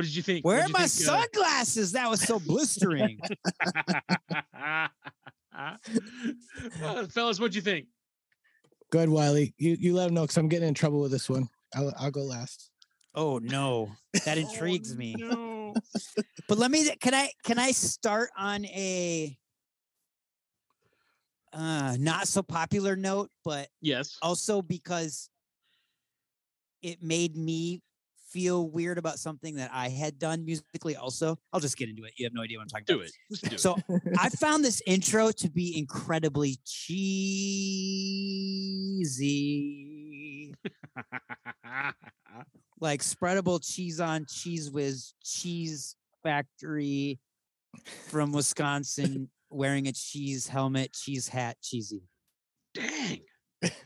What 0.00 0.06
did 0.06 0.16
you 0.16 0.22
think? 0.22 0.46
Where 0.46 0.56
are 0.56 0.60
What'd 0.60 0.68
you 0.70 0.72
my 0.72 0.86
think, 0.86 1.08
uh, 1.10 1.20
sunglasses? 1.20 1.92
That 1.92 2.08
was 2.08 2.22
so 2.22 2.40
blistering. 2.40 3.20
Uh, 5.52 7.06
fellas, 7.08 7.38
what'd 7.38 7.54
you 7.54 7.60
think? 7.60 7.86
Good, 8.90 9.10
Wiley. 9.10 9.52
You 9.58 9.76
you 9.78 9.92
let 9.94 10.08
him 10.08 10.14
know 10.14 10.22
because 10.22 10.38
I'm 10.38 10.48
getting 10.48 10.68
in 10.68 10.74
trouble 10.74 11.00
with 11.00 11.10
this 11.10 11.28
one. 11.28 11.48
I'll 11.74 11.92
I'll 11.98 12.10
go 12.10 12.22
last. 12.22 12.70
oh 13.14 13.38
no, 13.38 13.90
that 14.24 14.38
Oh, 14.38 14.40
intrigues 14.40 14.96
me. 14.96 15.14
No. 15.18 15.74
But 16.48 16.56
let 16.56 16.70
me 16.70 16.88
can 17.00 17.12
I 17.12 17.30
can 17.44 17.58
I 17.58 17.72
start 17.72 18.30
on 18.38 18.64
a 18.66 19.36
uh 21.52 21.96
not 22.00 22.26
so 22.26 22.42
popular 22.42 22.96
note, 22.96 23.30
but 23.44 23.68
Yes. 23.82 24.16
also 24.22 24.62
because 24.62 25.28
it 26.80 27.02
made 27.02 27.36
me 27.36 27.82
feel 28.30 28.68
weird 28.68 28.98
about 28.98 29.18
something 29.18 29.56
that 29.56 29.70
I 29.72 29.88
had 29.88 30.18
done 30.18 30.44
musically 30.44 30.96
also. 30.96 31.38
I'll 31.52 31.60
just 31.60 31.76
get 31.76 31.88
into 31.88 32.04
it. 32.04 32.12
You 32.16 32.26
have 32.26 32.32
no 32.34 32.42
idea 32.42 32.58
what 32.58 32.62
I'm 32.62 32.68
talking 32.68 32.84
Do 32.86 32.94
about. 32.96 33.06
it. 33.08 33.12
Just 33.30 33.44
do 33.44 33.54
it. 33.54 33.60
So 33.60 33.76
I 34.18 34.28
found 34.40 34.64
this 34.64 34.80
intro 34.86 35.30
to 35.32 35.50
be 35.50 35.76
incredibly 35.78 36.58
cheesy. 39.20 40.54
Like 42.82 43.02
spreadable 43.02 43.60
cheese 43.62 44.00
on 44.00 44.24
cheese 44.26 44.70
whiz 44.70 45.12
cheese 45.22 45.96
factory 46.22 47.18
from 48.08 48.32
Wisconsin 48.36 49.28
wearing 49.50 49.86
a 49.86 49.92
cheese 49.92 50.48
helmet, 50.48 50.94
cheese 50.94 51.28
hat, 51.28 51.58
cheesy. 51.60 52.00
Dang. 52.72 53.20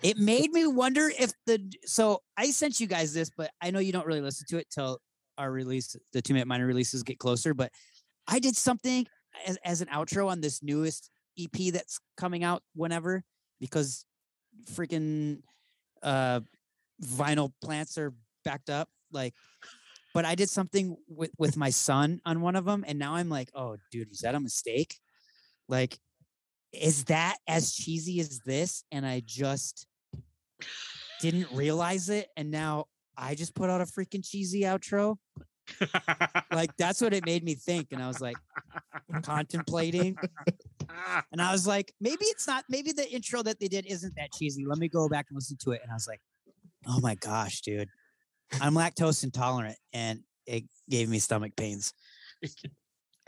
It 0.02 0.18
made 0.18 0.52
me 0.52 0.66
wonder 0.66 1.10
if 1.18 1.32
the 1.46 1.72
so 1.84 2.22
I 2.36 2.50
sent 2.50 2.78
you 2.78 2.86
guys 2.86 3.12
this, 3.12 3.30
but 3.36 3.50
I 3.60 3.70
know 3.70 3.80
you 3.80 3.92
don't 3.92 4.06
really 4.06 4.20
listen 4.20 4.46
to 4.50 4.58
it 4.58 4.68
till 4.70 4.98
our 5.36 5.50
release, 5.50 5.96
the 6.12 6.22
two 6.22 6.32
minute 6.32 6.46
minor 6.46 6.66
releases 6.66 7.02
get 7.02 7.18
closer. 7.18 7.54
But 7.54 7.72
I 8.28 8.38
did 8.38 8.56
something 8.56 9.06
as, 9.46 9.58
as 9.64 9.80
an 9.80 9.88
outro 9.88 10.28
on 10.28 10.40
this 10.40 10.62
newest 10.62 11.10
EP 11.38 11.72
that's 11.72 11.98
coming 12.16 12.44
out 12.44 12.62
whenever 12.74 13.24
because 13.60 14.04
freaking 14.72 15.40
uh 16.02 16.40
vinyl 17.02 17.52
plants 17.62 17.98
are 17.98 18.14
backed 18.44 18.70
up. 18.70 18.88
Like, 19.10 19.34
but 20.12 20.24
I 20.24 20.34
did 20.36 20.48
something 20.48 20.96
with 21.08 21.30
with 21.38 21.56
my 21.56 21.70
son 21.70 22.20
on 22.24 22.40
one 22.40 22.56
of 22.56 22.64
them, 22.64 22.84
and 22.86 22.98
now 22.98 23.14
I'm 23.16 23.28
like, 23.28 23.50
oh, 23.54 23.76
dude, 23.90 24.10
was 24.10 24.20
that 24.20 24.34
a 24.34 24.40
mistake? 24.40 24.98
Like, 25.68 25.98
is 26.74 27.04
that 27.04 27.36
as 27.48 27.74
cheesy 27.74 28.20
as 28.20 28.40
this? 28.40 28.84
And 28.92 29.06
I 29.06 29.22
just 29.24 29.86
didn't 31.20 31.50
realize 31.52 32.08
it, 32.08 32.28
and 32.36 32.50
now 32.50 32.86
I 33.16 33.34
just 33.34 33.54
put 33.54 33.70
out 33.70 33.80
a 33.80 33.84
freaking 33.84 34.24
cheesy 34.24 34.62
outro. 34.62 35.16
Like 36.52 36.76
that's 36.76 37.00
what 37.00 37.14
it 37.14 37.24
made 37.24 37.42
me 37.42 37.54
think, 37.54 37.88
and 37.92 38.02
I 38.02 38.08
was 38.08 38.20
like 38.20 38.36
contemplating, 39.22 40.16
and 41.32 41.40
I 41.40 41.52
was 41.52 41.66
like, 41.66 41.94
maybe 42.00 42.24
it's 42.26 42.46
not. 42.46 42.64
Maybe 42.68 42.92
the 42.92 43.10
intro 43.10 43.42
that 43.42 43.58
they 43.60 43.68
did 43.68 43.86
isn't 43.86 44.14
that 44.16 44.32
cheesy. 44.32 44.66
Let 44.66 44.78
me 44.78 44.88
go 44.88 45.08
back 45.08 45.26
and 45.30 45.36
listen 45.36 45.56
to 45.62 45.70
it, 45.72 45.80
and 45.82 45.90
I 45.90 45.94
was 45.94 46.06
like, 46.06 46.20
oh 46.86 47.00
my 47.00 47.14
gosh, 47.14 47.62
dude, 47.62 47.88
I'm 48.60 48.74
lactose 48.74 49.24
intolerant, 49.24 49.78
and 49.92 50.20
it 50.46 50.64
gave 50.90 51.08
me 51.08 51.18
stomach 51.18 51.56
pains. 51.56 51.94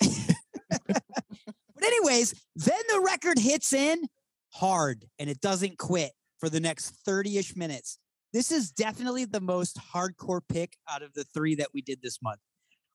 But 1.77 1.85
anyways, 1.87 2.35
then 2.57 2.81
the 2.89 3.01
record 3.05 3.39
hits 3.39 3.73
in 3.73 4.03
hard 4.53 5.05
and 5.19 5.29
it 5.31 5.41
doesn't 5.41 5.79
quit 5.79 6.13
for 6.41 6.49
the 6.49 6.61
next 6.61 6.95
30-ish 7.07 7.55
minutes. 7.57 7.99
This 8.33 8.51
is 8.51 8.71
definitely 8.71 9.25
the 9.25 9.41
most 9.41 9.79
hardcore 9.95 10.41
pick 10.49 10.77
out 10.91 11.03
of 11.03 11.13
the 11.15 11.25
3 11.25 11.55
that 11.57 11.69
we 11.73 11.83
did 11.83 12.01
this 12.03 12.19
month. 12.23 12.41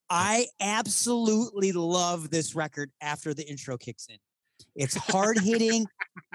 I 0.10 0.48
absolutely 0.60 1.72
love 1.72 2.30
this 2.30 2.54
record 2.56 2.92
after 3.02 3.34
the 3.34 3.48
intro 3.50 3.78
kicks 3.78 4.08
in. 4.10 4.18
It's 4.76 4.96
hard 4.96 5.40
hitting. 5.40 5.86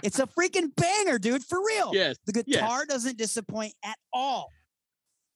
it's 0.03 0.19
a 0.19 0.27
freaking 0.27 0.75
banger, 0.75 1.19
dude, 1.19 1.45
for 1.45 1.59
real. 1.65 1.91
yes. 1.93 2.17
The 2.27 2.43
yes. 2.47 2.61
guitar 2.61 2.87
doesn't 2.87 3.19
disappoint 3.19 3.75
at 3.85 3.97
all. 4.13 4.51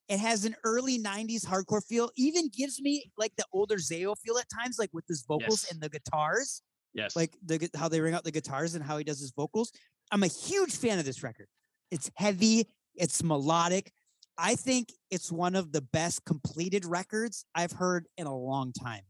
It 0.09 0.19
has 0.19 0.45
an 0.45 0.57
early 0.65 0.99
90s 0.99 1.47
hardcore 1.47 1.85
feel, 1.85 2.11
even 2.17 2.49
gives 2.49 2.81
me 2.81 3.13
like 3.17 3.33
the 3.37 3.45
older 3.53 3.77
Zao 3.77 4.17
feel 4.19 4.39
at 4.39 4.47
times, 4.53 4.77
like 4.79 4.91
with 4.93 5.05
his 5.07 5.23
vocals 5.23 5.65
Yes. 5.65 5.73
and 5.73 5.81
the 5.81 5.89
guitars 5.89 6.63
Yes. 6.93 7.15
like 7.15 7.37
the 7.45 7.71
how 7.77 7.89
they 7.89 8.01
ring 8.01 8.15
out 8.15 8.25
the 8.25 8.33
guitars 8.33 8.75
and 8.75 8.85
how 8.85 8.99
he 8.99 9.05
does 9.05 9.21
his 9.21 9.33
vocals. 9.37 9.73
I'm 10.11 10.23
a 10.23 10.29
huge 10.29 10.77
fan 10.77 10.99
of 10.99 11.05
this 11.05 11.23
record. 11.23 11.47
It's 11.91 12.11
heavy, 12.17 12.69
it's 12.95 13.23
melodic. 13.23 13.93
I 14.37 14.55
think 14.55 14.89
it's 15.11 15.31
one 15.31 15.55
of 15.55 15.71
the 15.73 15.83
best 15.83 16.25
completed 16.25 16.85
records 16.85 17.45
I've 17.55 17.73
heard 17.73 18.07
in 18.17 18.27
a 18.27 18.37
long 18.37 18.73
time. 18.73 19.03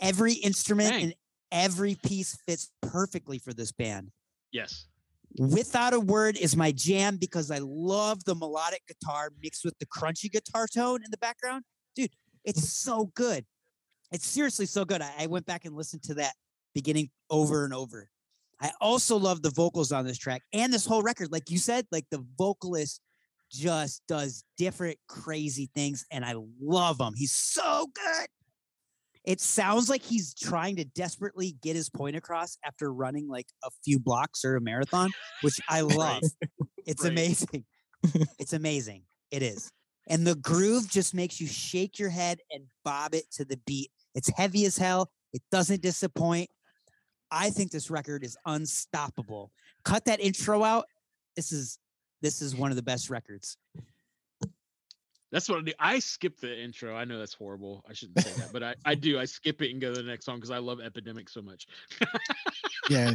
Every 0.00 0.34
instrument 0.34 0.90
Dang. 0.90 1.02
and 1.02 1.14
every 1.50 1.94
piece 1.94 2.36
fits 2.46 2.70
perfectly 2.80 3.38
for 3.38 3.52
this 3.52 3.72
band. 3.72 4.10
yes. 4.52 4.86
Without 5.38 5.94
a 5.94 6.00
Word 6.00 6.36
is 6.36 6.54
my 6.58 6.72
jam 6.72 7.16
because 7.16 7.50
I 7.50 7.58
love 7.62 8.22
the 8.24 8.34
melodic 8.34 8.82
guitar 8.86 9.30
mixed 9.42 9.64
with 9.64 9.78
the 9.78 9.86
crunchy 9.86 10.30
guitar 10.30 10.66
tone 10.66 11.00
in 11.02 11.10
the 11.10 11.16
background. 11.16 11.64
Dude, 11.96 12.10
it's 12.44 12.68
so 12.68 13.06
good. 13.14 13.46
It's 14.10 14.26
seriously 14.26 14.66
so 14.66 14.84
good. 14.84 15.00
I, 15.00 15.10
I 15.20 15.26
went 15.28 15.46
back 15.46 15.64
and 15.64 15.74
listened 15.74 16.02
to 16.02 16.14
that 16.16 16.34
beginning 16.74 17.10
over 17.30 17.64
and 17.64 17.74
over. 17.74 18.08
I 18.60 18.70
also 18.80 19.16
love 19.16 19.42
the 19.42 19.50
vocals 19.50 19.90
on 19.92 20.06
this 20.06 20.18
track 20.18 20.42
and 20.52 20.72
this 20.72 20.86
whole 20.86 21.02
record. 21.02 21.32
Like 21.32 21.50
you 21.50 21.58
said, 21.58 21.86
like 21.90 22.06
the 22.10 22.24
vocalist 22.38 23.00
just 23.50 24.02
does 24.08 24.44
different 24.56 24.98
crazy 25.08 25.68
things, 25.74 26.06
and 26.10 26.24
I 26.24 26.34
love 26.60 27.00
him. 27.00 27.12
He's 27.16 27.32
so 27.34 27.88
good. 27.94 28.26
It 29.24 29.40
sounds 29.40 29.88
like 29.88 30.02
he's 30.02 30.34
trying 30.34 30.76
to 30.76 30.84
desperately 30.84 31.56
get 31.62 31.76
his 31.76 31.88
point 31.88 32.16
across 32.16 32.56
after 32.64 32.92
running 32.92 33.28
like 33.28 33.46
a 33.64 33.70
few 33.84 34.00
blocks 34.00 34.44
or 34.44 34.56
a 34.56 34.60
marathon, 34.60 35.10
which 35.42 35.60
I 35.68 35.80
love. 35.82 36.22
It's 36.84 37.04
Right. 37.04 37.12
amazing. 37.12 37.64
It's 38.40 38.52
amazing. 38.52 39.04
It 39.30 39.42
is. 39.42 39.70
And 40.08 40.26
the 40.26 40.34
groove 40.34 40.88
just 40.90 41.14
makes 41.14 41.40
you 41.40 41.46
shake 41.46 42.00
your 42.00 42.08
head 42.10 42.40
and 42.50 42.64
bob 42.84 43.14
it 43.14 43.30
to 43.34 43.44
the 43.44 43.56
beat. 43.64 43.90
It's 44.16 44.28
heavy 44.36 44.64
as 44.64 44.76
hell. 44.76 45.12
It 45.32 45.42
doesn't 45.52 45.80
disappoint. 45.82 46.50
I 47.32 47.50
think 47.50 47.70
this 47.72 47.90
record 47.90 48.22
is 48.24 48.36
unstoppable. 48.46 49.50
Cut 49.84 50.04
that 50.04 50.20
intro 50.20 50.62
out. 50.62 50.84
This 51.34 51.50
is 51.50 51.78
this 52.20 52.42
is 52.42 52.54
one 52.54 52.70
of 52.70 52.76
the 52.76 52.82
best 52.82 53.10
records. 53.10 53.56
That's 55.32 55.48
what 55.48 55.60
I 55.60 55.62
do. 55.62 55.72
I 55.78 55.98
skip 55.98 56.38
the 56.40 56.62
intro. 56.62 56.94
I 56.94 57.04
know 57.06 57.18
that's 57.18 57.32
horrible. 57.32 57.82
I 57.88 57.94
shouldn't 57.94 58.20
say 58.20 58.32
that, 58.38 58.52
but 58.52 58.62
I, 58.62 58.74
I 58.84 58.94
do. 58.94 59.18
I 59.18 59.24
skip 59.24 59.62
it 59.62 59.70
and 59.70 59.80
go 59.80 59.88
to 59.94 60.02
the 60.02 60.06
next 60.06 60.26
song 60.26 60.36
because 60.36 60.50
I 60.50 60.58
love 60.58 60.78
Epidemic 60.80 61.30
so 61.30 61.40
much. 61.40 61.66
Yeah. 62.90 63.12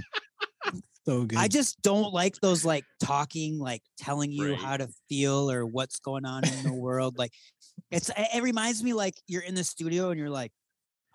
so 1.06 1.26
good. 1.26 1.38
I 1.38 1.48
just 1.48 1.80
don't 1.84 2.12
like 2.14 2.36
those 2.42 2.66
like 2.66 2.86
talking, 3.04 3.60
like 3.60 3.84
telling 4.00 4.32
you 4.32 4.52
Right. 4.54 4.60
how 4.60 4.78
to 4.78 4.88
feel 5.08 5.52
or 5.52 5.66
what's 5.68 6.00
going 6.00 6.26
on 6.26 6.44
in 6.48 6.64
the 6.64 6.74
world. 6.74 7.20
Like 7.20 7.34
it's 7.92 8.10
it 8.10 8.28
it 8.34 8.44
reminds 8.44 8.84
me 8.84 8.94
like 8.94 9.14
you're 9.28 9.44
in 9.44 9.54
the 9.54 9.64
studio 9.64 10.10
and 10.10 10.20
you're 10.20 10.30
like, 10.32 10.52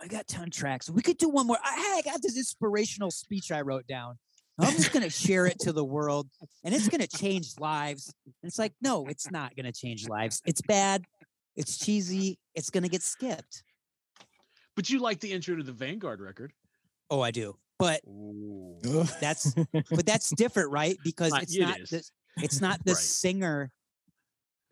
I 0.03 0.09
got 0.09 0.27
10 0.27 0.51
tracks. 0.51 0.91
We 0.91 1.01
could 1.01 1.17
do 1.17 1.29
one 1.29 1.47
more. 1.47 1.59
I, 1.65 1.77
hey, 1.77 1.99
I 1.99 2.13
got 2.13 2.23
this 2.23 2.37
inspirational 2.37 3.11
speech 3.11 3.53
I 3.53 3.61
wrote 3.61 3.87
down. 3.87 4.19
I'm 4.59 4.73
just 4.75 4.93
gonna 4.93 5.09
share 5.11 5.47
it 5.47 5.59
to 5.61 5.73
the 5.73 5.85
world 5.85 6.29
and 6.63 6.75
it's 6.75 6.89
gonna 6.89 7.07
change 7.07 7.55
lives. 7.59 8.13
And 8.27 8.35
it's 8.49 8.59
like, 8.59 8.75
no, 8.83 9.07
it's 9.07 9.31
not 9.31 9.57
gonna 9.57 9.73
change 9.73 10.09
lives. 10.09 10.43
It's 10.45 10.61
bad, 10.61 11.05
it's 11.57 11.79
cheesy, 11.79 12.39
it's 12.55 12.69
gonna 12.69 12.89
get 12.89 13.03
skipped. 13.03 13.65
But 14.77 14.91
you 14.91 14.99
like 14.99 15.21
the 15.21 15.33
intro 15.33 15.57
to 15.57 15.63
the 15.63 15.73
Vanguard 15.73 16.21
record. 16.21 16.53
Oh, 17.11 17.21
I 17.21 17.31
do. 17.31 17.57
But 17.79 18.03
Ooh. 18.07 18.79
That's 19.21 19.55
but 19.91 20.07
that's 20.07 20.31
different, 20.31 20.71
right? 20.71 20.97
Because 21.03 21.33
it's 21.41 21.57
it 21.57 21.61
not 21.61 21.79
the, 21.91 22.03
it's 22.37 22.61
not 22.61 22.85
the 22.85 22.93
Right. 22.93 23.01
singer 23.01 23.73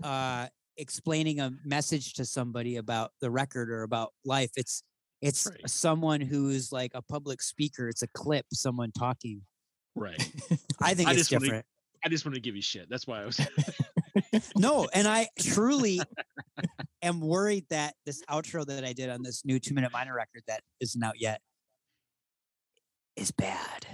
uh 0.03 0.47
explaining 0.77 1.41
a 1.41 1.53
message 1.65 2.15
to 2.15 2.25
somebody 2.25 2.77
about 2.77 3.13
the 3.21 3.31
record 3.31 3.71
or 3.71 3.83
about 3.83 4.13
life. 4.25 4.51
It's 4.57 4.83
it's 5.21 5.47
Right. 5.47 5.69
someone 5.71 6.21
who's 6.21 6.73
like 6.73 6.93
a 6.95 7.03
public 7.03 7.43
speaker. 7.43 7.89
It's 7.89 8.03
a 8.03 8.09
clip, 8.09 8.47
someone 8.53 8.91
talking. 8.93 9.43
Right. 9.95 10.19
I 10.81 10.95
think 10.95 11.09
I 11.09 11.13
it's 11.13 11.29
different. 11.29 11.65
I 12.05 12.09
just 12.09 12.25
want 12.25 12.35
to 12.37 12.41
give 12.41 12.57
you 12.57 12.63
shit. 12.63 12.89
That's 12.89 13.07
why 13.07 13.23
I 13.23 13.27
was. 13.27 13.41
No, 14.57 14.89
and 14.93 15.07
I 15.07 15.29
truly 15.39 16.01
am 17.03 17.21
worried 17.21 17.65
that 17.71 17.95
this 18.07 18.23
outro 18.29 18.65
that 18.67 18.85
I 18.85 18.93
did 18.93 19.09
on 19.09 19.23
this 19.23 19.45
new 19.45 19.59
two 19.61 19.75
minute 19.75 19.93
minor 19.93 20.15
record 20.15 20.43
that 20.49 20.63
isn't 20.81 21.03
out 21.03 21.21
yet 21.21 21.41
is 23.17 23.31
bad. 23.31 23.87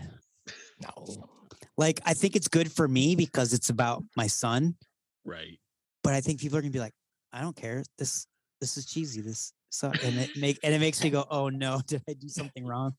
no. 0.80 1.28
Like 1.76 2.00
I 2.06 2.14
think 2.14 2.36
it's 2.36 2.48
good 2.48 2.72
for 2.72 2.88
me 2.88 3.14
because 3.16 3.52
it's 3.52 3.68
about 3.68 4.02
my 4.16 4.26
son. 4.26 4.76
right. 5.24 5.58
but 6.02 6.14
I 6.14 6.20
think 6.20 6.40
people 6.40 6.56
are 6.58 6.62
gonna 6.62 6.70
be 6.70 6.80
like, 6.80 6.94
I 7.32 7.40
don't 7.42 7.56
care. 7.56 7.82
This 7.98 8.26
this 8.60 8.76
is 8.78 8.86
cheesy. 8.86 9.20
This 9.20 9.52
so 9.76 9.92
and 10.02 10.18
it 10.18 10.30
make 10.38 10.58
and 10.62 10.74
it 10.74 10.80
makes 10.80 11.02
me 11.04 11.10
go, 11.10 11.26
oh 11.30 11.50
no, 11.50 11.80
did 11.86 12.02
I 12.08 12.14
do 12.14 12.28
something 12.28 12.66
wrong? 12.66 12.94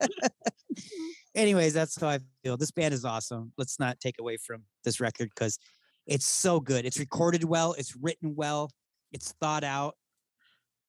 Anyways, 1.34 1.74
that's 1.74 2.00
how 2.00 2.08
I 2.08 2.18
feel. 2.42 2.56
This 2.56 2.72
band 2.72 2.92
is 2.92 3.04
awesome. 3.04 3.52
Let's 3.56 3.78
not 3.78 4.00
take 4.00 4.16
away 4.18 4.36
from 4.36 4.64
this 4.84 5.00
record 5.00 5.30
because 5.34 5.58
It's 6.06 6.26
so 6.26 6.58
good. 6.60 6.84
It's 6.84 6.98
recorded 6.98 7.44
well. 7.44 7.74
It's 7.74 7.94
written 7.94 8.34
well. 8.34 8.70
It's 9.12 9.32
thought 9.40 9.62
out. 9.62 9.94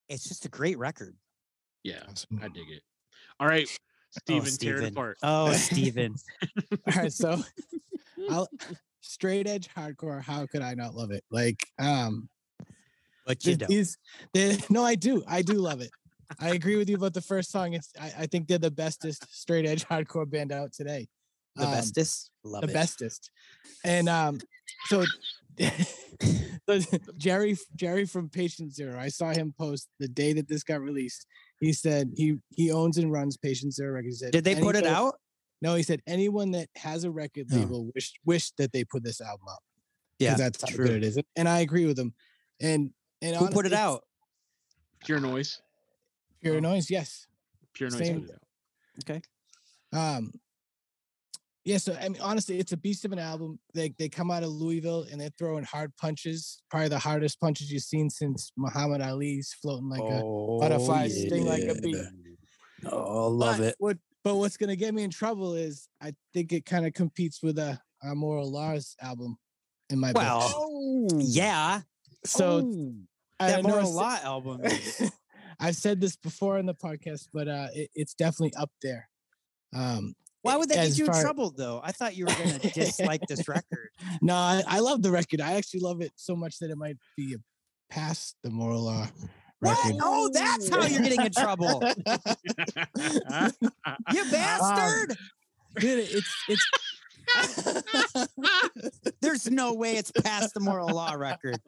It's 0.09 0.27
just 0.27 0.45
a 0.45 0.49
great 0.49 0.79
record. 0.79 1.15
Yeah, 1.83 2.03
I 2.41 2.47
dig 2.47 2.69
it. 2.69 2.81
All 3.39 3.47
right, 3.47 3.69
Steven, 4.19 4.51
tear 4.57 4.81
it 4.81 4.93
apart. 4.93 5.17
Oh, 5.21 5.51
Steven. 5.53 6.15
All 6.71 6.93
right, 6.95 7.13
so 7.13 7.39
I'll, 8.29 8.47
straight 9.01 9.47
edge 9.47 9.69
hardcore. 9.69 10.21
How 10.23 10.47
could 10.47 10.61
I 10.61 10.73
not 10.73 10.95
love 10.95 11.11
it? 11.11 11.23
Like, 11.29 11.67
um, 11.77 12.29
But 13.27 13.45
you 13.45 13.55
don't. 13.57 13.67
these, 13.69 13.97
they, 14.33 14.57
no, 14.69 14.83
I 14.83 14.95
do, 14.95 15.23
I 15.27 15.41
do 15.43 15.53
love 15.55 15.81
it. 15.81 15.91
I 16.39 16.49
agree 16.49 16.77
with 16.77 16.89
you 16.89 16.95
about 16.95 17.13
the 17.13 17.21
first 17.21 17.51
song. 17.51 17.73
It's, 17.73 17.91
I, 17.99 18.11
I 18.19 18.25
think 18.27 18.47
they're 18.47 18.57
the 18.57 18.71
bestest 18.71 19.25
straight 19.29 19.65
edge 19.65 19.85
hardcore 19.89 20.29
band 20.29 20.51
out 20.51 20.71
today. 20.73 21.07
The 21.55 21.65
Um, 21.65 21.71
bestest. 21.71 22.31
Love 22.43 22.61
the 22.63 22.69
it. 22.69 22.73
bestest. 22.73 23.29
And 23.83 24.07
um, 24.09 24.39
so 24.89 25.03
Jerry 27.17 27.57
Jerry 27.75 28.05
from 28.05 28.29
Patient 28.29 28.73
Zero, 28.73 28.99
I 28.99 29.07
saw 29.09 29.31
him 29.31 29.53
post 29.57 29.87
the 29.99 30.07
day 30.07 30.33
that 30.33 30.47
this 30.47 30.63
got 30.63 30.81
released. 30.81 31.25
He 31.59 31.73
said 31.73 32.11
he 32.15 32.37
he 32.49 32.71
owns 32.71 32.97
and 32.97 33.11
runs 33.11 33.37
Patient 33.37 33.73
Zero 33.73 33.93
Records. 33.93 34.19
Said, 34.19 34.31
Did 34.31 34.43
they 34.43 34.55
put 34.55 34.75
it 34.75 34.85
out? 34.85 35.15
No, 35.61 35.75
he 35.75 35.83
said 35.83 36.01
anyone 36.05 36.51
that 36.51 36.69
has 36.75 37.03
a 37.03 37.11
record 37.11 37.47
Oh. 37.51 37.55
label 37.55 37.89
wish 37.95 38.13
wish 38.25 38.51
that 38.57 38.71
they 38.73 38.83
put 38.83 39.03
this 39.03 39.21
album 39.21 39.47
out. 39.49 39.55
'cause 39.57 40.19
Yeah, 40.19 40.35
that's 40.35 40.63
true. 40.63 40.85
it 40.85 41.03
is. 41.03 41.17
And 41.35 41.47
I 41.49 41.59
agree 41.59 41.85
with 41.85 41.97
him. 41.97 42.13
And 42.61 42.91
and 43.21 43.35
Who 43.35 43.49
put 43.49 43.65
it 43.65 43.73
out? 43.73 44.03
Pure 45.03 45.19
noise. 45.21 45.61
Pure 46.41 46.61
noise, 46.61 46.89
yes. 46.89 47.27
Pure 47.73 47.91
noise. 47.91 47.99
Same- 47.99 48.21
put 48.21 48.29
it 48.29 48.33
out. 48.33 48.41
Okay. 49.03 49.21
Um, 49.93 50.31
yeah, 51.67 51.77
so 51.77 51.97
I 51.99 52.07
mean, 52.07 52.21
honestly, 52.21 52.59
it's 52.59 52.71
a 52.71 52.77
beast 52.77 53.03
of 53.03 53.11
an 53.11 53.19
album. 53.19 53.59
They 53.73 53.93
they 53.99 54.07
come 54.07 54.31
out 54.31 54.41
of 54.41 54.49
Louisville 54.49 55.05
and 55.11 55.19
they're 55.19 55.33
throwing 55.37 55.65
hard 55.65 55.91
punches, 55.97 56.61
probably 56.71 56.87
the 56.87 56.97
hardest 56.97 57.41
punches 57.41 57.69
you've 57.69 57.83
seen 57.83 58.09
since 58.09 58.53
Muhammad 58.55 59.01
Ali's 59.01 59.53
floating 59.61 59.89
like 59.89 59.99
a 59.99 60.23
butterfly, 60.61 61.09
sting 61.09 61.45
like 61.45 61.63
a 61.63 61.75
bee. 61.75 62.01
Oh, 62.89 63.27
love 63.27 63.57
but 63.57 63.65
it. 63.65 63.75
What 63.79 63.97
but 64.23 64.35
what's 64.35 64.55
gonna 64.55 64.77
get 64.77 64.93
me 64.93 65.03
in 65.03 65.09
trouble 65.09 65.55
is 65.55 65.89
I 66.01 66.13
think 66.33 66.53
it 66.53 66.65
kind 66.65 66.85
of 66.87 66.93
competes 66.93 67.43
with 67.43 67.59
a 67.59 67.77
our 68.01 68.15
Moral 68.15 68.49
Laws 68.49 68.95
album 69.01 69.37
in 69.89 69.99
my 69.99 70.13
book. 70.13 70.23
Well, 70.23 71.07
yeah. 71.17 71.81
So 72.25 72.61
Oh, 72.65 72.93
I 73.39 73.51
that 73.51 73.63
Moral 73.63 73.93
Law 73.93 74.17
album. 74.23 74.61
I've 75.59 75.75
said 75.75 76.01
this 76.01 76.15
before 76.15 76.57
in 76.59 76.65
the 76.65 76.73
podcast, 76.73 77.27
but 77.33 77.47
uh, 77.47 77.67
it, 77.73 77.89
it's 77.95 78.13
definitely 78.13 78.53
up 78.57 78.71
there. 78.81 79.09
Um, 79.75 80.15
Why 80.41 80.55
would 80.55 80.69
that 80.69 80.75
get 80.75 80.97
you 80.97 81.05
in 81.05 81.11
trouble, 81.13 81.51
though? 81.55 81.81
I 81.83 81.91
thought 81.91 82.15
you 82.15 82.25
were 82.25 82.33
going 82.33 82.59
to 82.59 82.69
dislike 82.69 83.21
this 83.27 83.47
record. 83.47 83.89
No, 84.21 84.33
I, 84.35 84.63
I 84.67 84.79
love 84.79 85.01
the 85.01 85.11
record. 85.11 85.41
I 85.41 85.53
actually 85.53 85.81
love 85.81 86.01
it 86.01 86.11
so 86.15 86.35
much 86.35 86.59
that 86.59 86.71
it 86.71 86.77
might 86.77 86.97
be 87.15 87.35
a 87.35 87.37
past 87.93 88.35
the 88.43 88.49
moral 88.49 88.83
law 88.85 89.07
What? 89.59 89.77
Oh, 90.01 90.29
that's 90.33 90.69
how 90.69 90.85
you're 90.85 91.01
getting 91.01 91.25
in 91.25 91.31
trouble. 91.31 91.83
You 94.13 94.23
bastard! 94.31 95.17
Dude, 95.79 95.99
it's 95.99 96.35
it's 96.47 96.71
There's 99.21 99.49
no 99.49 99.73
way 99.73 99.97
it's 99.97 100.11
past 100.11 100.53
the 100.53 100.59
Moral 100.59 100.89
Law 100.89 101.13
record. 101.13 101.59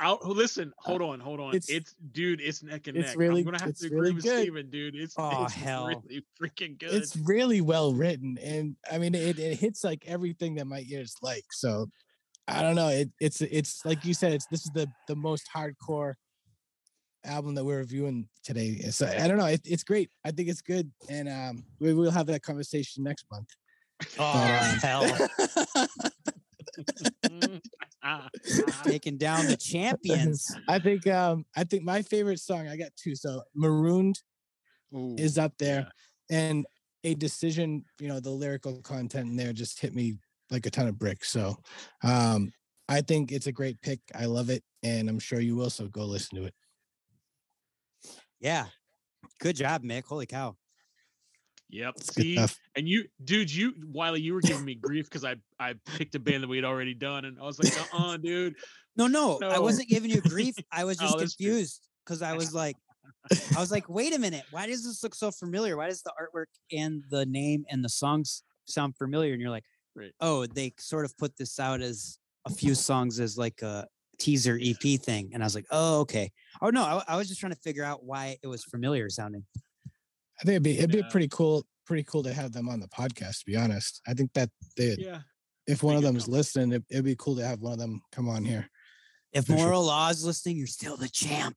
Out, 0.00 0.18
oh, 0.22 0.30
listen, 0.30 0.72
hold 0.78 1.02
on, 1.02 1.20
hold 1.20 1.40
on. 1.40 1.54
It's- 1.54 1.68
It's, 1.68 1.94
dude, 2.12 2.40
it's 2.40 2.62
neck 2.62 2.86
and 2.88 2.96
it's 2.96 3.08
neck. 3.10 3.18
really- 3.18 3.40
I'm 3.40 3.44
gonna 3.46 3.60
have 3.62 3.76
to 3.76 3.86
agree 3.86 3.98
really 4.00 4.12
with 4.14 4.24
good. 4.24 4.42
Steven, 4.42 4.70
dude. 4.70 4.94
It's, 4.96 5.14
Aw, 5.18 5.44
it's 5.44 5.54
hell. 5.54 5.86
really 5.88 6.24
freaking 6.40 6.78
good. 6.78 6.94
it's 6.94 7.16
really 7.16 7.60
well 7.60 7.92
written, 7.94 8.38
and 8.42 8.76
I 8.90 8.98
mean 8.98 9.14
it, 9.14 9.38
it 9.38 9.58
hits 9.58 9.84
like 9.84 10.04
everything 10.06 10.56
that 10.56 10.66
my 10.66 10.84
ears 10.88 11.14
like. 11.22 11.44
So 11.52 11.86
I 12.48 12.60
don't 12.62 12.74
know. 12.74 12.88
It, 12.88 13.10
it's 13.20 13.40
it's 13.40 13.84
like 13.84 14.04
you 14.04 14.14
said. 14.14 14.32
It's 14.32 14.46
this 14.46 14.64
is 14.64 14.70
the 14.74 14.88
the 15.08 15.14
most 15.16 15.48
hardcore 15.54 16.14
album 17.24 17.54
that 17.54 17.64
we're 17.64 17.78
reviewing 17.78 18.28
today. 18.44 18.78
So 18.90 19.06
I 19.06 19.28
don't 19.28 19.38
know. 19.38 19.46
It, 19.46 19.60
it's 19.64 19.84
great. 19.84 20.10
I 20.24 20.32
think 20.32 20.48
it's 20.48 20.60
good, 20.62 20.90
and 21.08 21.28
um, 21.28 21.64
we 21.78 21.94
will 21.94 22.10
have 22.10 22.26
that 22.26 22.42
conversation 22.42 23.04
next 23.04 23.26
month. 23.30 23.48
Oh, 24.18 24.24
um, 24.24 24.78
hell. 24.80 25.28
Taking 28.84 29.18
down 29.18 29.46
the 29.46 29.56
champions. 29.56 30.54
I 30.68 30.78
think 30.78 31.06
um 31.06 31.44
I 31.56 31.64
think 31.64 31.84
my 31.84 32.02
favorite 32.02 32.40
song 32.40 32.68
I 32.68 32.76
got 32.76 32.90
two. 32.96 33.14
So 33.14 33.42
Marooned 33.54 34.20
Ooh, 34.94 35.16
is 35.18 35.38
up 35.38 35.52
there, 35.58 35.88
and 36.30 36.66
a 37.04 37.14
decision. 37.14 37.84
You 38.00 38.08
know 38.08 38.20
the 38.20 38.30
lyrical 38.30 38.80
content 38.82 39.28
in 39.28 39.36
there 39.36 39.52
just 39.52 39.80
hit 39.80 39.94
me 39.94 40.16
like 40.50 40.66
a 40.66 40.70
ton 40.70 40.88
of 40.88 40.98
bricks. 40.98 41.30
So 41.30 41.56
um 42.02 42.52
I 42.88 43.00
think 43.00 43.32
it's 43.32 43.46
a 43.46 43.52
great 43.52 43.80
pick. 43.80 44.00
I 44.14 44.26
love 44.26 44.50
it, 44.50 44.62
and 44.82 45.08
I'm 45.08 45.18
sure 45.18 45.40
you 45.40 45.56
will. 45.56 45.70
So 45.70 45.86
go 45.88 46.04
listen 46.04 46.38
to 46.38 46.44
it. 46.44 46.54
Yeah. 48.40 48.66
Good 49.38 49.56
job, 49.56 49.82
Mick. 49.84 50.04
Holy 50.04 50.26
cow. 50.26 50.56
Yep. 51.72 51.94
See, 52.02 52.38
and 52.76 52.86
you, 52.86 53.04
dude, 53.24 53.52
you, 53.52 53.72
Wiley, 53.92 54.20
you 54.20 54.34
were 54.34 54.40
giving 54.42 54.64
me 54.64 54.74
grief 54.74 55.06
because 55.06 55.24
I, 55.24 55.36
I 55.58 55.74
picked 55.96 56.14
a 56.14 56.18
band 56.20 56.42
that 56.42 56.48
we 56.48 56.56
had 56.56 56.66
already 56.66 56.94
done, 56.94 57.24
and 57.24 57.38
I 57.40 57.44
was 57.44 57.58
like, 57.58 57.72
uh, 57.94 58.16
dude. 58.18 58.54
No, 58.94 59.06
no, 59.06 59.38
I 59.42 59.58
wasn't 59.58 59.88
giving 59.88 60.10
you 60.10 60.20
grief. 60.20 60.54
I 60.70 60.84
was 60.84 60.98
Oh, 61.00 61.18
just 61.18 61.38
true. 61.38 61.46
confused 61.48 61.88
because 62.04 62.20
I 62.20 62.34
was 62.34 62.52
like, 62.54 62.76
I 63.56 63.60
was 63.60 63.70
like, 63.70 63.88
wait 63.88 64.14
a 64.14 64.18
minute. 64.18 64.44
Why 64.50 64.66
does 64.66 64.84
this 64.84 65.02
look 65.02 65.14
so 65.14 65.30
familiar? 65.30 65.76
Why 65.78 65.88
does 65.88 66.02
the 66.02 66.12
artwork 66.20 66.46
and 66.70 67.02
the 67.10 67.24
name 67.24 67.64
and 67.70 67.82
the 67.82 67.88
songs 67.88 68.42
sound 68.66 68.96
familiar? 68.98 69.32
And 69.32 69.40
you're 69.40 69.50
like, 69.50 69.64
Right. 69.94 70.12
oh, 70.20 70.46
they 70.46 70.74
sort 70.78 71.04
of 71.06 71.16
put 71.16 71.36
this 71.36 71.58
out 71.58 71.80
as 71.80 72.18
a 72.46 72.50
few 72.50 72.74
songs 72.74 73.18
as 73.20 73.36
like 73.38 73.62
a 73.62 73.86
teaser 74.18 74.58
EP 74.62 75.00
thing. 75.00 75.30
And 75.32 75.42
I 75.42 75.46
was 75.46 75.54
like, 75.54 75.66
oh, 75.70 76.00
okay. 76.00 76.30
Oh 76.60 76.68
no, 76.70 76.82
I, 76.82 77.02
I 77.08 77.16
was 77.16 77.28
just 77.28 77.40
trying 77.40 77.52
to 77.52 77.58
figure 77.60 77.84
out 77.84 78.04
why 78.04 78.36
it 78.42 78.46
was 78.46 78.62
familiar 78.64 79.08
sounding. 79.08 79.44
I 80.42 80.44
think 80.44 80.50
it'd 80.56 80.62
be 80.64 80.78
it'd 80.78 80.90
be 80.90 80.98
Yeah. 80.98 81.08
pretty 81.10 81.28
cool, 81.28 81.64
pretty 81.86 82.02
cool 82.02 82.22
to 82.24 82.34
have 82.34 82.52
them 82.52 82.68
on 82.68 82.80
the 82.80 82.88
podcast. 82.88 83.38
To 83.40 83.46
be 83.46 83.56
honest, 83.56 84.00
I 84.06 84.14
think 84.14 84.32
that 84.34 84.50
they, 84.76 84.96
Yeah. 84.98 85.20
if 85.68 85.82
one 85.84 85.94
of 85.96 86.02
them 86.02 86.16
is 86.16 86.26
listening, 86.28 86.72
it, 86.72 86.84
it'd 86.90 87.04
be 87.04 87.16
cool 87.16 87.36
to 87.36 87.44
have 87.46 87.60
one 87.60 87.72
of 87.72 87.78
them 87.78 88.02
come 88.10 88.28
on 88.28 88.44
here. 88.44 88.68
If 89.32 89.46
For 89.46 89.52
sure. 89.56 89.64
Moral 89.66 89.84
Law 89.84 90.10
is 90.10 90.24
listening, 90.24 90.56
you're 90.58 90.66
still 90.66 90.96
the 90.98 91.08
champ 91.08 91.56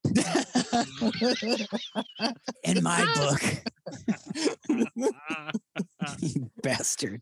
in 2.64 2.84
my 2.84 3.04
book. 3.16 3.42
you 6.22 6.52
bastard. 6.64 7.22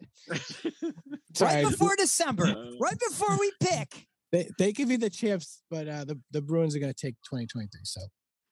Sorry, 1.34 1.64
right 1.64 1.72
before 1.72 1.96
December, 1.98 2.46
Uh, 2.46 2.72
right 2.80 2.98
before 3.10 3.38
we 3.40 3.52
pick. 3.60 4.08
they 4.32 4.50
they 4.60 4.74
could 4.74 4.88
be 4.90 4.96
the 4.98 5.10
champs, 5.10 5.62
but 5.72 5.88
uh, 5.88 6.06
the 6.06 6.20
the 6.32 6.42
Bruins 6.42 6.76
are 6.76 6.80
going 6.80 6.94
to 6.94 7.00
take 7.08 7.16
2023. 7.26 7.70
So 7.84 8.02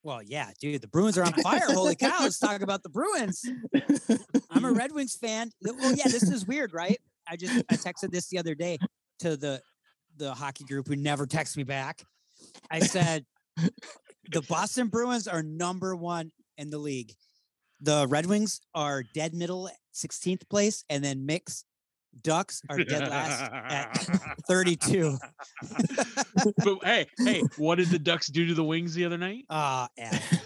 Well, 0.03 0.22
yeah, 0.23 0.49
dude, 0.60 0.82
the 0.82 0.88
Bruins 0.88 1.18
are 1.18 1.23
on 1.23 1.34
fire. 1.34 1.68
Holy 1.68 1.95
cow, 1.95 2.18
let's 2.22 2.40
talk 2.40 2.61
about 2.61 2.82
the 2.82 2.90
Bruins. 2.90 3.45
I'm 4.49 4.65
a 4.65 4.72
Red 4.73 4.91
Wings 4.91 5.15
fan. 5.15 5.52
Well, 5.61 5.94
yeah, 5.94 6.06
this 6.06 6.23
is 6.23 6.48
weird, 6.48 6.73
right? 6.73 6.99
I 7.28 7.36
just 7.36 7.64
I 7.69 7.76
texted 7.76 8.11
this 8.11 8.28
the 8.28 8.40
other 8.40 8.56
day 8.56 8.80
to 9.19 9.38
the 9.38 9.61
the 10.18 10.34
hockey 10.34 10.64
group 10.64 10.88
who 10.88 10.95
never 10.95 11.28
texts 11.28 11.56
me 11.56 11.64
back. 11.64 12.03
I 12.69 12.80
said 12.80 13.26
the 14.32 14.41
Boston 14.49 14.88
Bruins 14.88 15.28
are 15.28 15.44
number 15.44 15.95
one 15.95 16.32
in 16.57 16.69
the 16.72 16.80
league. 16.80 17.14
The 17.80 18.07
Red 18.07 18.26
Wings 18.26 18.60
are 18.73 19.03
dead 19.14 19.34
middle, 19.34 19.69
16th 19.94 20.49
place, 20.49 20.84
and 20.90 21.03
then 21.03 21.26
Mix 21.26 21.65
Ducks 22.24 22.62
are 22.70 22.78
dead 22.84 23.08
last 23.08 23.52
at 23.52 24.38
32. 24.48 25.18
but 26.64 26.78
hey, 26.84 27.08
hey, 27.20 27.42
what 27.58 27.76
did 27.76 27.88
the 27.90 28.00
Ducks 28.00 28.28
do 28.28 28.46
to 28.48 28.54
the 28.54 28.64
Wings 28.64 28.94
the 28.94 29.06
other 29.06 29.18
night? 29.18 29.46
Ah, 29.50 29.88
F. 29.98 30.32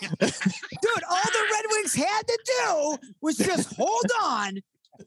Dude, 0.00 1.04
all 1.08 1.22
the 1.22 1.48
Red 1.52 1.64
Wings 1.70 1.94
had 1.94 2.22
to 2.26 2.38
do 2.44 2.96
was 3.20 3.36
just 3.36 3.72
hold 3.76 4.10
on 4.24 4.58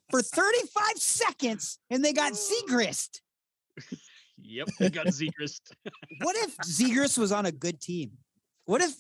for 0.10 0.22
35 0.22 0.98
seconds 0.98 1.80
and 1.90 2.04
they 2.06 2.14
got 2.14 2.34
Zegras. 2.34 3.10
Yep, 4.42 4.70
they 4.80 4.90
got 4.90 5.08
Zegras. 5.08 5.60
What 6.22 6.36
if 6.38 6.56
Zegras 6.58 7.18
was 7.18 7.32
on 7.34 7.46
a 7.46 7.52
good 7.52 7.82
team? 7.82 8.12
What 8.66 8.82
if 8.82 8.96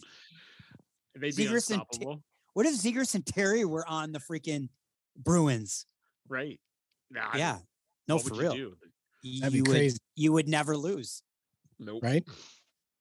They'd 1.16 1.36
be 1.36 1.46
Zegras 1.46 1.72
and 1.72 1.82
T- 1.94 2.06
what 2.54 2.66
if 2.66 2.74
Zegras 2.74 3.16
and 3.16 3.26
Terry 3.26 3.64
were 3.64 3.88
on 3.88 4.12
the 4.12 4.20
freaking 4.20 4.70
Bruins? 5.16 5.86
right? 6.28 6.60
Nah, 7.16 7.30
I- 7.34 7.38
Yeah. 7.38 7.58
No, 8.08 8.20
for 8.20 8.36
real. 8.36 8.56
You? 8.56 8.78
You 9.24 9.40
That'd 9.42 9.54
be 9.54 9.62
would 9.62 9.72
crazy. 9.72 9.98
you 10.16 10.32
would 10.34 10.48
never 10.48 10.78
lose. 10.78 11.24
Nope. 11.80 12.04
right? 12.04 12.24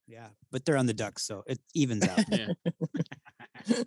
Yeah. 0.06 0.28
But 0.50 0.64
they're 0.64 0.76
on 0.78 0.86
the 0.86 0.94
Ducks, 0.94 1.26
so 1.26 1.42
it 1.46 1.58
evens 1.74 2.04
out. 2.08 2.20
Yeah. 2.30 2.52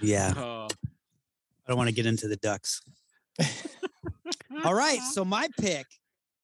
Yeah. 0.00 0.32
Uh, 0.36 0.68
I 0.68 1.68
don't 1.68 1.76
want 1.76 1.88
to 1.88 1.94
get 1.94 2.06
into 2.06 2.28
the 2.28 2.36
Ducks. 2.36 2.80
All 4.64 4.74
right. 4.74 5.00
So 5.12 5.24
my 5.24 5.48
pick, 5.60 5.86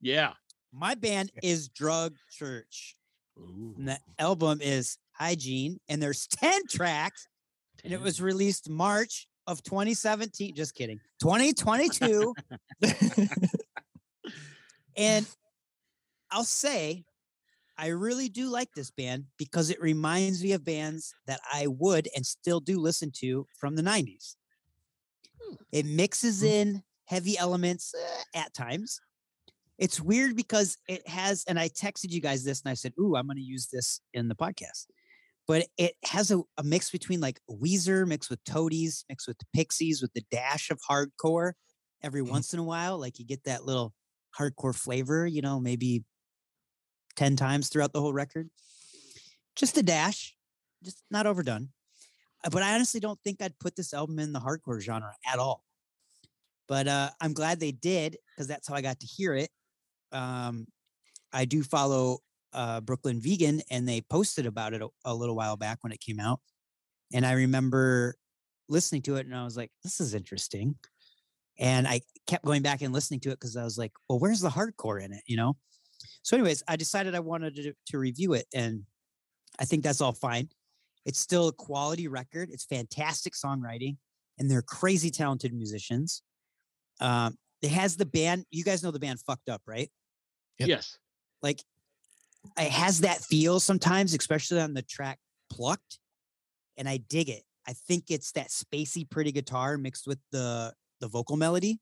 yeah. 0.01 0.33
my 0.73 0.95
band 0.95 1.31
is 1.43 1.69
Drug 1.69 2.17
Church. 2.31 2.97
Ooh, 3.39 3.75
And 3.79 3.89
the 3.89 3.99
album 4.19 4.59
is 4.61 4.99
Hygiene, 5.13 5.79
and 5.89 6.03
there's 6.03 6.27
10 6.33 6.63
tracks, 6.69 7.27
and 7.85 7.93
it 7.93 8.01
was 8.01 8.21
released 8.21 8.69
March 8.69 9.29
of 9.47 9.63
2017. 9.63 10.55
Just 10.55 10.75
kidding. 10.75 11.01
2022. 11.21 12.35
And 14.97 15.27
I'll 16.31 16.45
say, 16.45 17.05
I 17.77 17.89
really 17.89 18.29
do 18.29 18.49
like 18.49 18.69
this 18.75 18.91
band 18.91 19.25
because 19.37 19.71
it 19.71 19.81
reminds 19.81 20.43
me 20.43 20.53
of 20.53 20.65
bands 20.65 21.15
that 21.27 21.41
I 21.53 21.67
would 21.67 22.09
and 22.15 22.25
still 22.25 22.61
do 22.61 22.79
listen 22.79 23.11
to 23.17 23.47
from 23.59 23.75
the 23.77 23.83
90s. 23.83 24.37
It 25.73 25.87
mixes 25.87 26.43
in 26.43 26.83
heavy 27.07 27.37
elements 27.37 27.95
uh, 27.95 28.39
at 28.39 28.55
times. 28.55 29.01
It's 29.77 30.01
weird 30.01 30.37
because 30.37 30.79
it 30.89 31.07
has, 31.09 31.45
and 31.49 31.59
I 31.59 31.69
texted 31.69 32.11
you 32.11 32.21
guys 32.21 32.45
this 32.45 32.63
and 32.63 32.71
I 32.71 32.75
said, 32.75 32.93
Ooh, 32.99 33.17
I'm 33.17 33.27
going 33.27 33.37
to 33.37 33.43
use 33.43 33.69
this 33.73 34.01
in 34.13 34.29
the 34.29 34.37
podcast. 34.37 34.87
But 35.47 35.67
it 35.77 35.95
has 36.05 36.31
a, 36.31 36.41
a 36.57 36.63
mix 36.63 36.91
between 36.91 37.21
like 37.21 37.39
Weezer 37.51 38.07
mixed 38.07 38.31
with 38.31 38.43
Toadies, 38.45 39.05
mixed 39.09 39.29
with 39.29 39.39
the 39.39 39.47
Pixies, 39.55 40.01
with 40.01 40.13
the 40.15 40.25
dash 40.31 40.71
of 40.71 40.81
hardcore 40.89 41.53
every 42.03 42.23
once 42.23 42.53
in 42.55 42.59
a 42.59 42.65
while. 42.65 42.99
Like 42.99 43.19
you 43.19 43.27
get 43.27 43.45
that 43.45 43.65
little 43.65 43.93
hardcore 44.39 44.75
flavor, 44.75 45.27
you 45.27 45.43
know, 45.43 45.61
maybe 45.61 46.05
10 47.17 47.37
times 47.37 47.69
throughout 47.69 47.93
the 47.93 48.01
whole 48.01 48.13
record. 48.13 48.49
Just 49.57 49.79
a 49.79 49.83
dash, 49.83 50.35
just 50.83 51.03
not 51.11 51.27
overdone. 51.27 51.71
Uh, 52.45 52.51
But 52.51 52.63
I 52.63 52.75
honestly 52.75 53.01
don't 53.01 53.19
think 53.23 53.41
I'd 53.41 53.59
put 53.59 53.77
this 53.77 53.95
album 53.95 54.19
in 54.19 54.33
the 54.33 54.41
hardcore 54.41 54.81
genre 54.81 55.15
at 55.31 55.39
all. 55.39 55.63
But 56.67 56.89
uh, 56.89 57.11
I'm 57.21 57.35
glad 57.35 57.61
they 57.61 57.73
did 57.73 58.17
because 58.35 58.49
that's 58.49 58.69
how 58.69 58.75
I 58.75 58.81
got 58.81 59.01
to 59.01 59.07
hear 59.07 59.35
it. 59.35 59.51
Um, 60.13 60.67
I 61.33 61.45
do 61.45 61.63
follow 61.63 62.19
uh, 62.55 62.81
Brooklyn 62.81 63.21
Vegan, 63.21 63.61
and 63.71 63.89
they 63.89 64.01
posted 64.01 64.47
about 64.47 64.73
it 64.73 64.83
a, 64.83 64.89
a 65.05 65.15
little 65.15 65.37
while 65.37 65.57
back 65.57 65.79
when 65.83 65.93
it 65.93 66.01
came 66.01 66.21
out. 66.21 66.41
And 67.13 67.27
I 67.27 67.33
remember 67.33 68.15
listening 68.69 69.03
to 69.03 69.17
it, 69.17 69.27
and 69.27 69.35
I 69.35 69.45
was 69.45 69.57
like, 69.57 69.71
"This 69.83 70.01
is 70.01 70.15
interesting." 70.15 70.77
And 71.59 71.87
I 71.87 72.01
kept 72.27 72.45
going 72.45 72.63
back 72.63 72.83
and 72.83 72.93
listening 72.93 73.21
to 73.21 73.31
it 73.31 73.39
because 73.41 73.57
I 73.57 73.65
was 73.65 73.79
like, 73.79 73.93
"Well, 74.09 74.19
where's 74.19 74.41
the 74.41 74.49
hardcore 74.49 75.03
in 75.03 75.13
it?" 75.13 75.23
You 75.27 75.37
know. 75.37 75.57
So, 76.23 76.37
anyways, 76.37 76.63
I 76.67 76.77
decided 76.77 77.15
I 77.15 77.21
wanted 77.21 77.55
to, 77.57 77.75
to 77.89 77.99
review 77.99 78.33
it, 78.33 78.47
and 78.55 78.85
I 79.59 79.65
think 79.65 79.83
that's 79.83 80.01
all 80.01 80.13
fine. 80.13 80.49
It's 81.05 81.19
still 81.21 81.49
a 81.49 81.53
quality 81.53 82.09
record. 82.09 82.49
It's 82.51 82.65
fantastic 82.65 83.35
songwriting, 83.35 83.97
and 84.39 84.51
they're 84.51 84.63
crazy 84.63 85.11
talented 85.11 85.53
musicians. 85.53 86.23
Um, 87.01 87.37
it 87.63 87.71
has 87.71 87.97
the 87.97 88.07
band. 88.07 88.45
You 88.51 88.65
guys 88.65 88.83
know 88.83 88.91
the 88.91 88.99
band 88.99 89.21
Fucked 89.21 89.49
Up, 89.49 89.63
right? 89.67 89.91
Yes. 90.59 90.99
Like, 91.43 91.63
it 92.59 92.71
has 92.71 93.01
that 93.01 93.21
feel 93.21 93.61
sometimes, 93.61 94.15
especially 94.15 94.61
on 94.61 94.75
the 94.75 94.83
track 94.83 95.19
Plucked, 95.51 95.99
and 96.77 96.89
I 96.89 96.97
dig 96.97 97.29
it. 97.29 97.43
I 97.67 97.73
think 97.73 98.05
it's 98.11 98.33
that 98.33 98.49
spacey, 98.49 99.09
pretty 99.09 99.33
guitar 99.33 99.79
mixed 99.79 100.07
with 100.07 100.19
the 100.33 100.73
the 101.01 101.09
vocal 101.09 101.37
melody, 101.37 101.79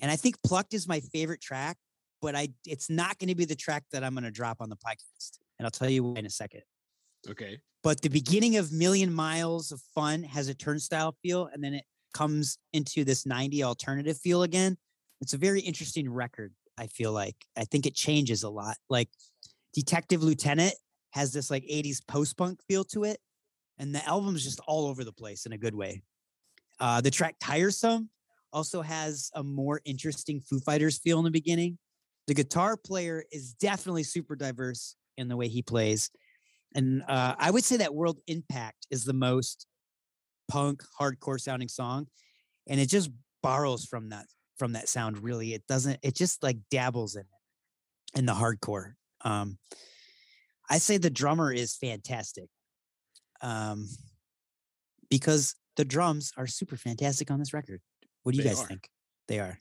and 0.00 0.10
I 0.10 0.16
think 0.16 0.36
Plucked 0.42 0.74
is 0.74 0.88
my 0.88 1.00
favorite 1.00 1.40
track. 1.40 1.76
But 2.22 2.34
I, 2.34 2.48
it's 2.64 2.88
not 2.88 3.18
going 3.18 3.28
to 3.28 3.34
be 3.34 3.44
the 3.44 3.54
track 3.54 3.84
that 3.92 4.02
I'm 4.02 4.14
going 4.14 4.24
to 4.24 4.30
drop 4.30 4.58
on 4.60 4.70
the 4.70 4.76
podcast, 4.76 5.38
and 5.58 5.66
I'll 5.66 5.70
tell 5.70 5.90
you 5.90 6.14
in 6.14 6.24
a 6.24 6.30
second. 6.30 6.62
Okay. 7.28 7.58
But 7.82 8.00
the 8.00 8.08
beginning 8.08 8.56
of 8.56 8.72
Million 8.72 9.12
Miles 9.12 9.70
of 9.70 9.80
Fun 9.94 10.22
has 10.22 10.48
a 10.48 10.54
turnstile 10.54 11.14
feel, 11.22 11.50
and 11.52 11.62
then 11.62 11.74
it 11.74 11.84
comes 12.14 12.56
into 12.72 13.04
this 13.04 13.26
90 13.26 13.62
alternative 13.62 14.18
feel 14.18 14.42
again. 14.42 14.78
It's 15.20 15.34
a 15.34 15.36
very 15.36 15.60
interesting 15.60 16.10
record, 16.10 16.54
I 16.78 16.86
feel 16.86 17.12
like. 17.12 17.36
I 17.58 17.64
think 17.64 17.84
it 17.84 17.94
changes 17.94 18.42
a 18.42 18.48
lot. 18.48 18.76
Like 18.88 19.10
Detective 19.74 20.22
Lieutenant 20.22 20.74
has 21.10 21.32
this 21.32 21.50
like 21.50 21.64
80s 21.64 21.98
post 22.06 22.36
punk 22.36 22.60
feel 22.68 22.84
to 22.84 23.04
it, 23.04 23.18
and 23.78 23.94
the 23.94 24.04
album's 24.06 24.44
just 24.44 24.60
all 24.66 24.86
over 24.86 25.04
the 25.04 25.12
place 25.12 25.46
in 25.46 25.52
a 25.52 25.58
good 25.58 25.74
way. 25.74 26.02
Uh, 26.80 27.00
the 27.00 27.10
track 27.10 27.36
Tiresome 27.40 28.08
also 28.52 28.82
has 28.82 29.30
a 29.34 29.42
more 29.42 29.80
interesting 29.84 30.40
Foo 30.40 30.60
Fighters 30.60 30.98
feel 30.98 31.18
in 31.18 31.24
the 31.24 31.30
beginning. 31.30 31.78
The 32.26 32.34
guitar 32.34 32.76
player 32.76 33.24
is 33.30 33.52
definitely 33.54 34.04
super 34.04 34.36
diverse 34.36 34.96
in 35.16 35.28
the 35.28 35.36
way 35.36 35.48
he 35.48 35.62
plays. 35.62 36.10
And 36.74 37.02
uh, 37.06 37.34
I 37.38 37.50
would 37.50 37.64
say 37.64 37.76
that 37.78 37.94
World 37.94 38.18
Impact 38.26 38.86
is 38.90 39.04
the 39.04 39.12
most 39.12 39.66
punk, 40.48 40.82
hardcore 41.00 41.40
sounding 41.40 41.68
song. 41.68 42.06
And 42.66 42.80
it 42.80 42.88
just 42.88 43.10
borrows 43.42 43.84
from 43.84 44.08
that 44.10 44.26
from 44.56 44.72
that 44.72 44.88
sound 44.88 45.22
really. 45.22 45.52
It 45.52 45.66
doesn't, 45.66 45.98
it 46.02 46.14
just 46.14 46.42
like 46.42 46.58
dabbles 46.70 47.16
in 47.16 47.22
it 47.22 48.18
in 48.18 48.26
the 48.26 48.32
hardcore. 48.32 48.92
Um, 49.24 49.58
I 50.70 50.78
say 50.78 50.96
the 50.96 51.10
drummer 51.10 51.52
is 51.52 51.76
fantastic. 51.76 52.48
Um, 53.42 53.88
because 55.10 55.54
the 55.76 55.84
drums 55.84 56.32
are 56.36 56.46
super 56.46 56.76
fantastic 56.76 57.30
on 57.30 57.38
this 57.38 57.52
record. 57.52 57.80
What 58.22 58.32
do 58.32 58.38
you 58.38 58.44
They 58.44 58.50
guys 58.50 58.62
are. 58.62 58.66
think? 58.66 58.88
They 59.28 59.38
are. 59.40 59.58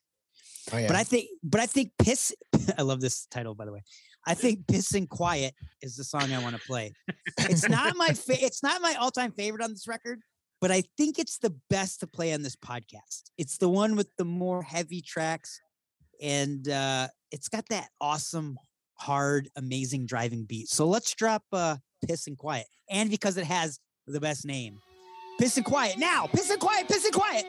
Oh, 0.72 0.78
yeah. 0.78 0.88
But 0.88 0.96
I 0.96 1.04
think, 1.04 1.30
but 1.44 1.60
I 1.60 1.66
think 1.66 1.92
piss. 2.00 2.34
I 2.78 2.84
love 2.84 3.02
this 3.02 3.26
title, 3.28 3.56
by 3.56 3.66
the 3.66 3.74
way. 3.74 3.82
I 4.26 4.36
think 4.36 4.66
"Piss 4.68 4.94
and 4.94 5.10
Quiet" 5.10 5.54
is 5.82 5.98
the 5.98 6.04
song 6.06 6.32
I 6.32 6.42
want 6.42 6.56
to 6.56 6.62
play. 6.66 6.94
It's 7.40 7.68
not 7.68 7.98
my, 7.98 8.08
fa- 8.14 8.42
it's 8.42 8.64
not 8.64 8.82
my 8.82 8.94
all-time 8.94 9.34
favorite 9.34 9.62
on 9.62 9.72
this 9.72 9.86
record, 9.86 10.22
but 10.62 10.72
I 10.72 10.84
think 10.98 11.20
it's 11.20 11.40
the 11.40 11.54
best 11.70 12.00
to 12.00 12.08
play 12.08 12.34
on 12.34 12.42
this 12.42 12.56
podcast. 12.56 13.24
It's 13.38 13.58
the 13.58 13.68
one 13.68 13.98
with 13.98 14.08
the 14.18 14.24
more 14.24 14.64
heavy 14.64 15.02
tracks, 15.02 15.60
and 16.22 16.68
uh, 16.70 17.10
it's 17.32 17.50
got 17.50 17.68
that 17.70 17.90
awesome, 18.00 18.58
hard, 19.04 19.50
amazing 19.56 20.06
driving 20.06 20.46
beat. 20.46 20.70
So 20.70 20.88
let's 20.88 21.14
drop 21.14 21.44
uh, 21.52 21.78
"Piss 22.08 22.28
and 22.28 22.38
Quiet," 22.38 22.68
and 22.90 23.10
because 23.10 23.38
it 23.38 23.46
has 23.46 23.80
the 24.08 24.20
best 24.20 24.46
name, 24.46 24.80
"Piss 25.40 25.58
and 25.58 25.66
Quiet." 25.66 25.98
Now, 25.98 26.28
"Piss 26.28 26.50
and 26.50 26.60
Quiet," 26.60 26.88
"Piss 26.88 27.06
and 27.06 27.14
Quiet." 27.14 27.46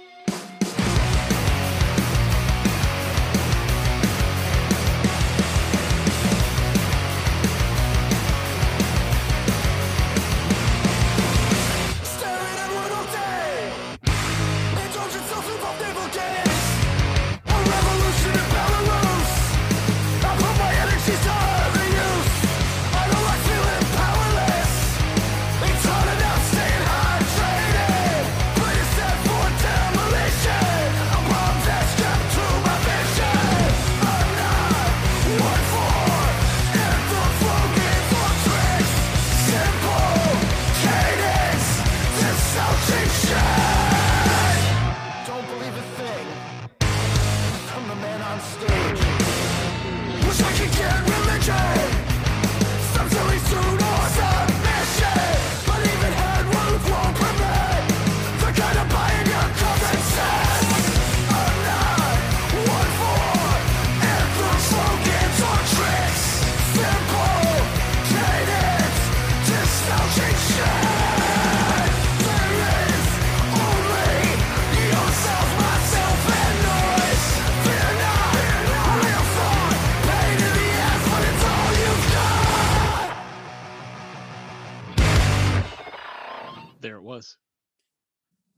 Was. 87.15 87.37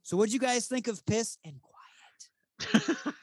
So, 0.02 0.16
what'd 0.16 0.32
you 0.32 0.40
guys 0.40 0.66
think 0.66 0.88
of 0.88 1.04
"Piss 1.04 1.38
and 1.44 1.60
Quiet"? 1.60 2.96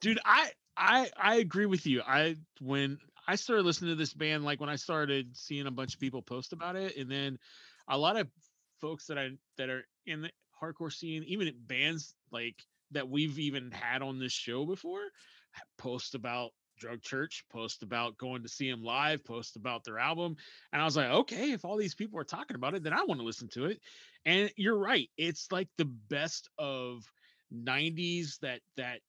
Dude, 0.00 0.20
I 0.24 0.50
I 0.76 1.10
I 1.16 1.36
agree 1.36 1.66
with 1.66 1.86
you. 1.86 2.02
I 2.06 2.36
when 2.60 2.98
I 3.26 3.36
started 3.36 3.64
listening 3.64 3.90
to 3.90 3.96
this 3.96 4.14
band, 4.14 4.44
like 4.44 4.60
when 4.60 4.70
I 4.70 4.76
started 4.76 5.36
seeing 5.36 5.66
a 5.66 5.70
bunch 5.70 5.94
of 5.94 6.00
people 6.00 6.22
post 6.22 6.52
about 6.52 6.76
it, 6.76 6.96
and 6.96 7.10
then 7.10 7.38
a 7.88 7.98
lot 7.98 8.16
of 8.16 8.28
folks 8.80 9.06
that 9.06 9.18
I 9.18 9.30
that 9.56 9.68
are 9.68 9.84
in 10.06 10.22
the 10.22 10.30
hardcore 10.60 10.92
scene, 10.92 11.24
even 11.26 11.52
bands 11.66 12.14
like 12.30 12.64
that 12.92 13.08
we've 13.08 13.38
even 13.38 13.70
had 13.72 14.02
on 14.02 14.18
this 14.18 14.32
show 14.32 14.64
before, 14.64 15.02
post 15.76 16.14
about 16.14 16.52
Drug 16.76 17.02
Church, 17.02 17.44
post 17.50 17.82
about 17.82 18.18
going 18.18 18.42
to 18.42 18.48
see 18.48 18.70
them 18.70 18.82
live, 18.82 19.24
post 19.24 19.56
about 19.56 19.84
their 19.84 19.98
album. 19.98 20.36
And 20.72 20.82
I 20.82 20.84
was 20.84 20.96
like, 20.96 21.10
okay, 21.10 21.52
if 21.52 21.64
all 21.64 21.76
these 21.76 21.94
people 21.94 22.18
are 22.20 22.24
talking 22.24 22.56
about 22.56 22.74
it, 22.74 22.82
then 22.82 22.92
I 22.92 23.04
want 23.04 23.20
to 23.20 23.26
listen 23.26 23.48
to 23.50 23.66
it. 23.66 23.80
And 24.24 24.52
you're 24.56 24.78
right. 24.78 25.10
It's 25.16 25.50
like 25.52 25.68
the 25.76 25.84
best 25.86 26.48
of 26.58 27.12
90s 27.50 28.38
that 28.42 28.62
that 28.76 29.02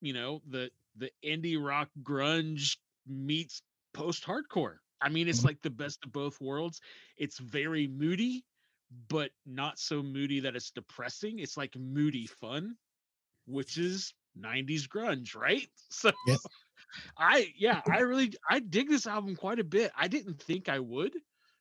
you 0.00 0.12
know, 0.12 0.42
the 0.46 0.70
the 0.96 1.10
indie 1.24 1.62
rock 1.62 1.90
grunge 2.02 2.78
meets 3.06 3.62
post 3.92 4.24
hardcore. 4.24 4.78
I 5.00 5.08
mean, 5.08 5.28
it's 5.28 5.44
Mhm. 5.44 5.44
like 5.44 5.60
the 5.62 5.70
best 5.70 6.04
of 6.04 6.12
both 6.12 6.40
worlds. 6.40 6.80
It's 7.16 7.38
very 7.38 7.86
moody, 7.88 8.44
but 9.08 9.32
not 9.44 9.78
so 9.78 10.02
moody 10.02 10.40
that 10.40 10.56
it's 10.56 10.70
depressing. 10.70 11.38
It's 11.38 11.56
like 11.56 11.76
moody 11.76 12.26
fun, 12.26 12.76
which 13.46 13.78
is 13.78 14.14
90s 14.34 14.86
grunge, 14.88 15.34
right? 15.36 15.68
So 15.90 16.12
Yes. 16.24 16.48
I 17.18 17.52
yeah, 17.56 17.80
I 17.90 17.98
really 18.00 18.34
I 18.48 18.60
dig 18.60 18.88
this 18.88 19.06
album 19.06 19.36
quite 19.36 19.58
a 19.58 19.64
bit. 19.64 19.92
I 19.96 20.08
didn't 20.08 20.40
think 20.42 20.68
I 20.68 20.78
would 20.78 21.12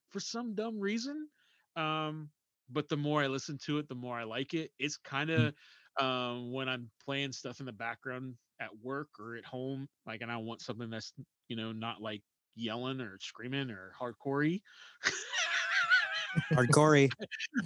for 0.09 0.19
some 0.19 0.55
dumb 0.55 0.79
reason. 0.79 1.27
Um, 1.75 2.29
but 2.69 2.89
the 2.89 2.97
more 2.97 3.21
I 3.21 3.27
listen 3.27 3.57
to 3.65 3.79
it, 3.79 3.87
the 3.87 3.95
more 3.95 4.17
I 4.17 4.23
like 4.23 4.53
it. 4.53 4.71
It's 4.79 4.97
kind 4.97 5.29
of 5.29 5.53
um 5.99 6.51
when 6.51 6.67
I'm 6.69 6.89
playing 7.05 7.31
stuff 7.31 7.59
in 7.59 7.65
the 7.65 7.71
background 7.71 8.35
at 8.59 8.69
work 8.81 9.09
or 9.19 9.35
at 9.35 9.45
home, 9.45 9.87
like 10.05 10.21
and 10.21 10.31
I 10.31 10.37
want 10.37 10.61
something 10.61 10.89
that's 10.89 11.13
you 11.47 11.55
know 11.55 11.71
not 11.71 12.01
like 12.01 12.21
yelling 12.55 13.01
or 13.01 13.17
screaming 13.19 13.71
or 13.71 13.93
hardcorey. 13.99 14.61
Hardcore. 16.51 17.11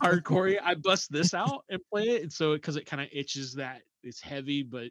hardcore 0.03 0.59
i 0.63 0.75
bust 0.75 1.09
this 1.09 1.33
out 1.33 1.63
and 1.69 1.79
play 1.89 2.03
it 2.03 2.21
and 2.21 2.31
so 2.31 2.53
because 2.53 2.75
it 2.75 2.85
kind 2.85 3.01
of 3.01 3.07
itches 3.13 3.53
that 3.53 3.81
it's 4.03 4.19
heavy 4.21 4.61
but 4.61 4.89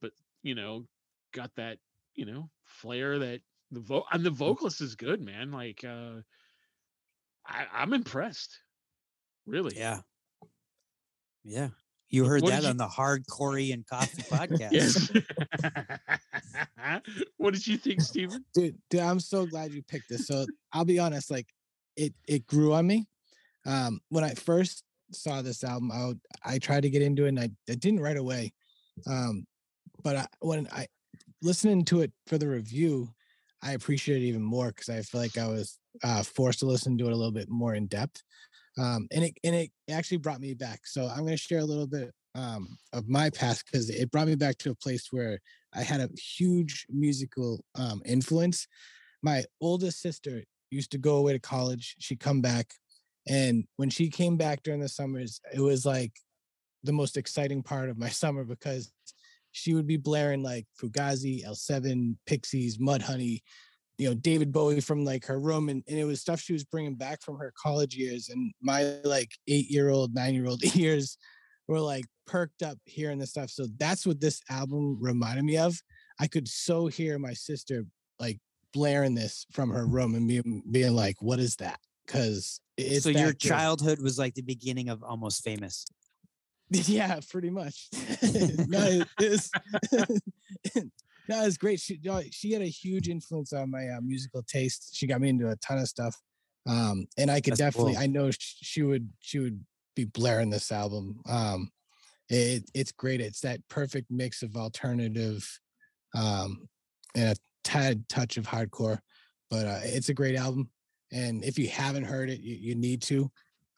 but 0.00 0.12
you 0.42 0.54
know 0.54 0.86
got 1.32 1.50
that 1.56 1.76
you 2.14 2.24
know 2.26 2.48
flair 2.64 3.18
that 3.18 3.40
the 3.70 3.80
vo 3.80 4.04
and 4.12 4.24
the 4.24 4.30
vocalist 4.30 4.80
is 4.80 4.94
good 4.94 5.20
man 5.20 5.50
like 5.52 5.84
uh 5.84 6.20
i 7.46 7.64
i'm 7.74 7.92
impressed 7.92 8.58
really 9.46 9.76
Yeah. 9.76 10.00
Yeah. 11.44 11.68
You 12.10 12.24
heard 12.24 12.42
What 12.42 12.50
that 12.50 12.62
you- 12.64 12.68
on 12.68 12.76
the 12.76 12.86
Hardcore 12.86 13.72
and 13.72 13.86
Coffee 13.86 14.22
podcast. 14.30 15.24
what 17.36 17.54
did 17.54 17.66
you 17.66 17.76
think 17.76 18.00
steven 18.00 18.44
dude, 18.52 18.76
dude, 18.90 19.00
I'm 19.00 19.20
so 19.20 19.46
glad 19.46 19.72
you 19.72 19.82
picked 19.82 20.08
this. 20.10 20.26
So 20.26 20.44
I'll 20.72 20.84
be 20.84 20.98
honest, 20.98 21.30
like 21.30 21.46
it 21.96 22.12
it 22.26 22.46
grew 22.46 22.72
on 22.74 22.86
me. 22.86 23.06
Um, 23.66 24.00
when 24.08 24.24
I 24.24 24.34
first 24.34 24.82
saw 25.12 25.40
this 25.42 25.62
album, 25.64 25.90
I 25.92 26.06
would, 26.06 26.20
I 26.44 26.58
tried 26.58 26.82
to 26.82 26.90
get 26.90 27.02
into 27.02 27.24
it 27.26 27.28
and 27.30 27.40
I, 27.40 27.50
I 27.68 27.74
didn't 27.74 28.00
right 28.00 28.16
away. 28.16 28.52
Um, 29.06 29.46
but 30.02 30.16
I, 30.16 30.26
when 30.40 30.66
I 30.72 30.86
listening 31.42 31.84
to 31.86 32.00
it 32.00 32.12
for 32.26 32.38
the 32.38 32.48
review, 32.48 33.08
I 33.62 33.72
appreciate 33.72 34.22
it 34.22 34.26
even 34.26 34.42
more 34.42 34.68
because 34.68 34.88
I 34.88 35.02
feel 35.02 35.20
like 35.20 35.38
I 35.38 35.46
was 35.46 35.78
uh, 36.02 36.22
forced 36.22 36.60
to 36.60 36.66
listen 36.66 36.96
to 36.98 37.06
it 37.06 37.12
a 37.12 37.16
little 37.16 37.32
bit 37.32 37.48
more 37.48 37.74
in 37.74 37.86
depth. 37.86 38.22
Um, 38.78 39.06
and 39.12 39.24
it 39.24 39.34
and 39.44 39.54
it 39.54 39.70
actually 39.90 40.18
brought 40.18 40.40
me 40.40 40.54
back. 40.54 40.86
So 40.86 41.06
I'm 41.06 41.20
going 41.20 41.30
to 41.30 41.36
share 41.36 41.58
a 41.58 41.64
little 41.64 41.86
bit 41.86 42.12
um, 42.34 42.78
of 42.92 43.08
my 43.08 43.30
past 43.30 43.64
because 43.66 43.90
it 43.90 44.10
brought 44.10 44.28
me 44.28 44.36
back 44.36 44.58
to 44.58 44.70
a 44.70 44.76
place 44.76 45.08
where 45.10 45.38
I 45.74 45.82
had 45.82 46.00
a 46.00 46.08
huge 46.36 46.86
musical 46.88 47.64
um, 47.74 48.00
influence. 48.04 48.66
My 49.22 49.44
oldest 49.60 50.00
sister 50.00 50.42
used 50.70 50.92
to 50.92 50.98
go 50.98 51.16
away 51.16 51.32
to 51.32 51.40
college. 51.40 51.96
She'd 51.98 52.20
come 52.20 52.40
back, 52.40 52.72
and 53.28 53.64
when 53.76 53.90
she 53.90 54.08
came 54.08 54.36
back 54.36 54.62
during 54.62 54.80
the 54.80 54.88
summers, 54.88 55.40
it 55.52 55.60
was 55.60 55.84
like 55.84 56.12
the 56.84 56.92
most 56.92 57.16
exciting 57.16 57.62
part 57.62 57.90
of 57.90 57.98
my 57.98 58.08
summer 58.22 58.44
because 58.44 58.92
she 59.52 59.74
would 59.74 59.86
be 59.86 59.96
blaring 59.96 60.42
like 60.42 60.66
Fugazi, 60.80 61.44
L7, 61.44 62.16
Pixies, 62.26 62.78
Mudhoney, 62.78 63.40
you 63.98 64.08
know, 64.08 64.14
David 64.14 64.52
Bowie 64.52 64.80
from 64.80 65.04
like 65.04 65.26
her 65.26 65.38
room, 65.38 65.68
and, 65.68 65.82
and 65.86 65.98
it 65.98 66.04
was 66.04 66.20
stuff 66.20 66.40
she 66.40 66.54
was 66.54 66.64
bringing 66.64 66.94
back 66.94 67.22
from 67.22 67.36
her 67.36 67.52
college 67.60 67.94
years. 67.94 68.30
And 68.30 68.52
my 68.62 68.96
like 69.04 69.30
eight 69.46 69.70
year 69.70 69.90
old, 69.90 70.14
nine 70.14 70.34
year 70.34 70.46
old 70.46 70.62
ears 70.76 71.18
were 71.68 71.80
like 71.80 72.06
perked 72.26 72.62
up 72.62 72.78
hearing 72.86 73.18
this 73.18 73.30
stuff. 73.30 73.50
So 73.50 73.66
that's 73.78 74.06
what 74.06 74.20
this 74.20 74.40
album 74.48 74.96
reminded 75.00 75.44
me 75.44 75.58
of. 75.58 75.78
I 76.18 76.26
could 76.28 76.48
so 76.48 76.86
hear 76.86 77.18
my 77.18 77.34
sister 77.34 77.84
like 78.18 78.38
blaring 78.72 79.14
this 79.14 79.46
from 79.52 79.70
her 79.70 79.86
room 79.86 80.14
and 80.14 80.26
being, 80.26 80.62
being 80.70 80.94
like, 80.94 81.16
"What 81.20 81.38
is 81.38 81.56
that?" 81.56 81.78
Because 82.06 82.60
it's 82.76 83.04
so 83.04 83.10
your 83.10 83.32
childhood 83.32 84.00
was 84.00 84.18
like 84.18 84.34
the 84.34 84.42
beginning 84.42 84.88
of 84.88 85.02
Almost 85.02 85.44
Famous. 85.44 85.84
Yeah, 86.86 87.18
pretty 87.28 87.50
much. 87.50 87.88
no, 88.22 88.78
it, 88.80 89.08
was, 89.20 89.50
no, 91.28 91.42
it 91.42 91.44
was 91.44 91.58
great. 91.58 91.80
She 91.80 92.00
she 92.30 92.52
had 92.52 92.62
a 92.62 92.66
huge 92.66 93.08
influence 93.08 93.52
on 93.52 93.70
my 93.70 93.88
uh, 93.88 94.00
musical 94.02 94.42
taste. 94.42 94.90
She 94.94 95.06
got 95.06 95.20
me 95.20 95.28
into 95.30 95.48
a 95.48 95.56
ton 95.56 95.78
of 95.78 95.88
stuff, 95.88 96.14
um, 96.68 97.06
and 97.18 97.30
I 97.30 97.40
could 97.40 97.52
That's 97.52 97.58
definitely. 97.60 97.94
cool. 97.94 98.02
I 98.02 98.06
know 98.06 98.30
sh- 98.30 98.56
she 98.62 98.82
would. 98.82 99.08
She 99.20 99.38
would 99.40 99.64
be 99.96 100.04
blaring 100.04 100.50
this 100.50 100.70
album. 100.70 101.20
Um, 101.28 101.70
it, 102.28 102.62
it's 102.74 102.92
great. 102.92 103.20
It's 103.20 103.40
that 103.40 103.60
perfect 103.68 104.08
mix 104.10 104.42
of 104.42 104.56
alternative, 104.56 105.44
um, 106.14 106.68
and 107.16 107.36
a 107.36 107.36
tad 107.64 108.08
touch 108.08 108.36
of 108.36 108.46
hardcore. 108.46 108.98
But 109.50 109.66
uh, 109.66 109.80
it's 109.82 110.08
a 110.08 110.14
great 110.14 110.36
album, 110.36 110.70
and 111.12 111.42
if 111.44 111.58
you 111.58 111.68
haven't 111.68 112.04
heard 112.04 112.30
it, 112.30 112.38
you, 112.40 112.54
you 112.54 112.74
need 112.76 113.02
to. 113.02 113.28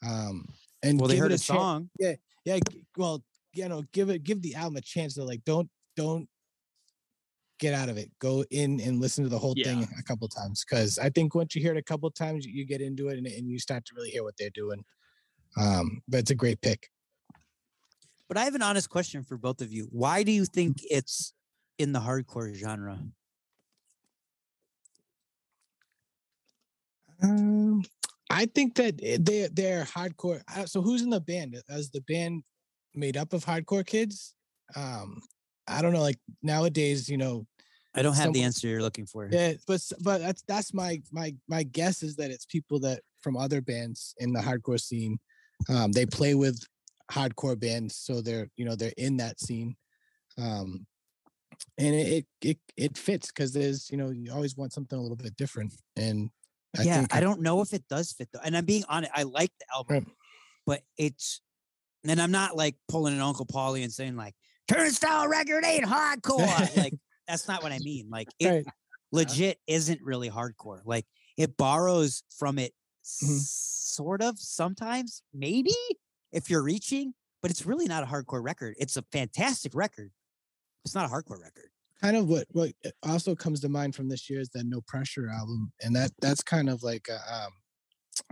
Um, 0.06 0.44
and 0.82 0.98
Well, 1.00 1.08
they 1.08 1.16
heard 1.16 1.32
a 1.32 1.38
chan- 1.38 1.56
song. 1.56 1.90
yeah 1.98 2.14
yeah 2.44 2.58
well 2.96 3.22
you 3.52 3.68
know 3.68 3.82
give 3.92 4.10
it 4.10 4.22
give 4.22 4.42
the 4.42 4.54
album 4.54 4.76
a 4.76 4.80
chance 4.80 5.14
to 5.14 5.24
like 5.24 5.44
don't 5.44 5.68
don't 5.96 6.28
get 7.62 7.74
out 7.74 7.88
of 7.88 7.96
it. 7.96 8.10
Go 8.18 8.44
in 8.50 8.80
and 8.80 9.00
listen 9.00 9.22
to 9.22 9.30
the 9.30 9.38
whole 9.38 9.54
thing 9.54 9.86
a 9.96 10.02
couple 10.02 10.26
times 10.26 10.64
because 10.68 10.98
i 10.98 11.08
think 11.08 11.32
once 11.34 11.54
you 11.54 11.62
hear 11.62 11.72
it 11.72 11.78
a 11.78 11.82
couple 11.82 12.10
times 12.10 12.44
you 12.44 12.66
get 12.66 12.80
into 12.80 13.08
it 13.08 13.18
and, 13.18 13.26
and 13.28 13.48
you 13.48 13.58
start 13.60 13.84
to 13.84 13.92
really 13.94 14.10
hear 14.10 14.24
what 14.24 14.34
they're 14.36 14.50
doing. 14.50 14.84
Um 15.56 16.02
but 16.08 16.18
it's 16.18 16.32
a 16.32 16.34
great 16.34 16.60
pick. 16.60 16.88
But 18.28 18.36
I 18.36 18.44
have 18.44 18.56
an 18.56 18.62
honest 18.62 18.90
question 18.90 19.22
for 19.22 19.36
both 19.36 19.60
of 19.60 19.72
you. 19.72 19.88
Why 19.92 20.24
do 20.24 20.32
you 20.32 20.44
think 20.44 20.78
it's 20.90 21.34
in 21.78 21.92
the 21.92 22.00
hardcore 22.00 22.52
genre? 22.54 22.98
um 27.22 27.84
i 28.32 28.46
think 28.46 28.74
that 28.74 28.94
eh, 29.02 29.18
they 29.20 29.48
they're 29.52 29.84
hardcore 29.84 30.40
uh, 30.56 30.66
so 30.66 30.82
who's 30.82 31.02
in 31.02 31.10
the 31.10 31.20
band 31.20 31.56
as 31.68 31.90
the 31.90 32.00
band 32.02 32.42
made 32.94 33.16
up 33.16 33.32
of 33.32 33.44
hardcore 33.44 33.86
kids 33.86 34.34
um 34.76 35.20
i 35.68 35.80
don't 35.80 35.92
know 35.92 36.00
like 36.00 36.18
nowadays 36.42 37.08
you 37.08 37.16
know 37.16 37.46
I 37.94 38.02
don't 38.02 38.14
have 38.14 38.32
the 38.32 38.42
answer 38.42 38.68
you're 38.68 38.80
looking 38.80 39.06
for. 39.06 39.28
Yeah, 39.30 39.52
but 39.66 39.82
but 40.00 40.18
that's 40.20 40.42
that's 40.48 40.72
my 40.72 41.02
my 41.10 41.34
my 41.46 41.62
guess 41.62 42.02
is 42.02 42.16
that 42.16 42.30
it's 42.30 42.46
people 42.46 42.80
that 42.80 43.00
from 43.20 43.36
other 43.36 43.60
bands 43.60 44.14
in 44.18 44.32
the 44.32 44.40
hardcore 44.40 44.80
scene. 44.80 45.18
Um, 45.68 45.92
they 45.92 46.06
play 46.06 46.34
with 46.34 46.60
hardcore 47.10 47.58
bands, 47.58 47.96
so 47.96 48.20
they're 48.20 48.48
you 48.56 48.64
know 48.64 48.74
they're 48.74 48.94
in 48.96 49.18
that 49.18 49.40
scene, 49.40 49.76
um, 50.38 50.86
and 51.78 51.94
it 51.94 52.06
it 52.08 52.26
it, 52.40 52.58
it 52.76 52.98
fits 52.98 53.26
because 53.28 53.52
there's 53.52 53.90
you 53.90 53.98
know 53.98 54.10
you 54.10 54.32
always 54.32 54.56
want 54.56 54.72
something 54.72 54.98
a 54.98 55.02
little 55.02 55.16
bit 55.16 55.36
different, 55.36 55.74
and 55.96 56.30
I 56.78 56.82
yeah, 56.82 56.94
think 56.98 57.14
I 57.14 57.20
don't 57.20 57.40
know 57.42 57.60
if 57.60 57.72
it 57.72 57.86
does 57.88 58.12
fit 58.12 58.28
though. 58.32 58.40
And 58.44 58.56
I'm 58.56 58.64
being 58.64 58.84
honest, 58.88 59.12
I 59.14 59.24
like 59.24 59.52
the 59.58 59.66
album, 59.74 59.94
Right. 59.94 60.06
but 60.66 60.82
it's 60.96 61.40
and 62.04 62.20
I'm 62.20 62.30
not 62.30 62.56
like 62.56 62.76
pulling 62.88 63.14
an 63.14 63.20
Uncle 63.20 63.46
Paulie 63.46 63.82
and 63.84 63.92
saying 63.92 64.16
like 64.16 64.34
turnstile 64.68 65.28
record 65.28 65.64
ain't 65.64 65.84
hardcore. 65.84 66.76
like 66.76 66.94
that's 67.28 67.46
not 67.46 67.62
what 67.62 67.72
I 67.72 67.78
mean. 67.80 68.08
Like 68.10 68.28
it 68.38 68.48
Right. 68.48 68.66
legit 69.12 69.58
isn't 69.66 70.00
really 70.02 70.30
hardcore. 70.30 70.80
Like 70.84 71.06
it 71.36 71.56
borrows 71.56 72.22
from 72.38 72.58
it 72.58 72.72
Mhm. 73.04 73.40
sort 73.40 74.22
of 74.22 74.38
sometimes, 74.38 75.22
maybe 75.34 75.74
if 76.30 76.48
you're 76.48 76.62
reaching, 76.62 77.12
but 77.42 77.50
it's 77.50 77.66
really 77.66 77.86
not 77.86 78.02
a 78.04 78.06
hardcore 78.06 78.42
record. 78.42 78.76
It's 78.78 78.96
a 78.96 79.02
fantastic 79.12 79.74
record. 79.74 80.12
It's 80.84 80.94
not 80.94 81.04
a 81.04 81.08
hardcore 81.12 81.40
record. 81.42 81.70
Kind 82.02 82.16
of 82.16 82.28
what 82.28 82.46
what 82.50 82.72
also 83.02 83.34
comes 83.34 83.60
to 83.60 83.68
mind 83.68 83.94
from 83.94 84.08
this 84.08 84.28
year 84.30 84.40
is 84.40 84.50
that 84.50 84.64
No 84.66 84.80
Pressure 84.82 85.28
album, 85.28 85.72
and 85.82 85.94
that 85.96 86.12
that's 86.20 86.42
kind 86.42 86.68
of 86.70 86.82
like 86.82 87.08
a, 87.08 87.20
um, 87.34 87.52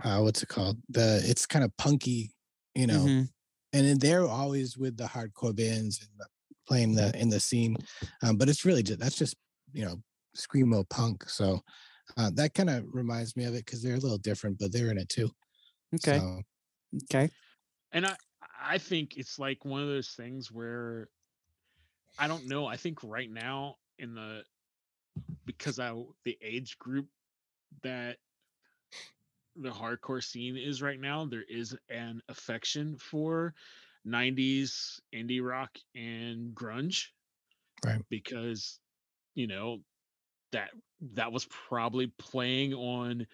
uh, 0.03 0.21
what's 0.23 0.43
it 0.43 0.49
called? 0.49 0.77
The 0.89 1.21
it's 1.25 1.45
kind 1.45 1.65
of 1.65 1.75
punky, 1.77 2.35
you 2.75 2.87
know, 2.87 3.11
Mhm. 3.11 3.31
and 3.73 3.85
then 3.87 3.99
they're 3.99 4.25
always 4.27 4.77
with 4.77 4.97
the 4.97 5.05
hardcore 5.05 5.55
bands 5.55 6.01
and 6.01 6.09
the, 6.19 6.27
playing 6.67 6.95
the 6.95 7.17
in 7.19 7.29
the 7.29 7.39
scene, 7.41 7.77
um, 8.23 8.37
but 8.37 8.49
it's 8.49 8.65
really 8.65 8.83
just 8.83 8.99
that's 8.99 9.17
just 9.17 9.35
you 9.73 9.85
know 9.85 9.97
screamo 10.37 10.87
punk. 10.89 11.29
So 11.29 11.61
uh, 12.17 12.31
that 12.35 12.53
kind 12.55 12.69
of 12.69 12.85
reminds 12.93 13.37
me 13.37 13.45
of 13.45 13.55
it 13.55 13.65
because 13.65 13.83
they're 13.83 13.95
a 13.95 13.99
little 13.99 14.19
different, 14.19 14.59
but 14.59 14.73
they're 14.73 14.91
in 14.91 14.97
it 14.99 15.09
too. 15.09 15.31
Okay. 15.93 16.21
So, 16.21 16.41
Okay. 16.95 17.31
and 17.91 18.05
i 18.05 18.15
i 18.59 18.77
think 18.77 19.17
it's 19.17 19.39
like 19.39 19.65
one 19.65 19.81
of 19.81 19.87
those 19.87 20.11
things 20.11 20.51
where 20.51 21.09
i 22.17 22.27
don't 22.27 22.47
know 22.47 22.65
i 22.65 22.75
think 22.77 22.99
right 23.03 23.31
now 23.31 23.75
in 23.99 24.13
the 24.15 24.43
because 25.45 25.79
i 25.79 25.93
the 26.23 26.37
age 26.41 26.77
group 26.77 27.07
that 27.83 28.17
the 29.55 29.69
hardcore 29.69 30.23
scene 30.23 30.57
is 30.57 30.81
right 30.81 30.99
now 30.99 31.25
there 31.25 31.43
is 31.49 31.75
an 31.89 32.21
affection 32.29 32.95
for 32.97 33.53
90s 34.05 34.99
indie 35.13 35.43
rock 35.45 35.77
and 35.95 36.55
grunge 36.55 37.07
Right. 37.85 38.01
because 38.09 38.79
you 39.35 39.47
know 39.47 39.79
that 40.51 40.69
that 41.13 41.31
was 41.31 41.45
probably 41.45 42.07
playing 42.17 42.73
on 42.73 43.25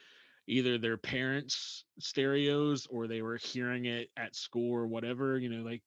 either 0.48 0.78
their 0.78 0.98
parents 0.98 1.86
stereos 2.00 2.88
or 2.88 3.08
they 3.08 3.22
were 3.22 3.38
hearing 3.38 3.86
it 3.86 4.10
at 4.18 4.36
school 4.36 4.72
or 4.74 4.88
whatever 4.88 5.38
you 5.38 5.50
know 5.50 5.64
like 5.64 5.84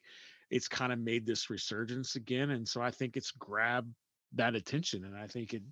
it's 0.51 0.69
kind 0.69 0.93
of 0.93 0.99
made 0.99 1.27
this 1.27 1.51
resurgence 1.51 2.17
again 2.17 2.51
and 2.51 2.67
so 2.67 2.81
i 2.81 2.91
think 2.91 3.17
it's 3.17 3.31
grabbed 3.33 3.93
that 4.35 4.55
attention 4.55 5.05
and 5.05 5.17
i 5.17 5.27
think 5.27 5.55
it 5.55 5.63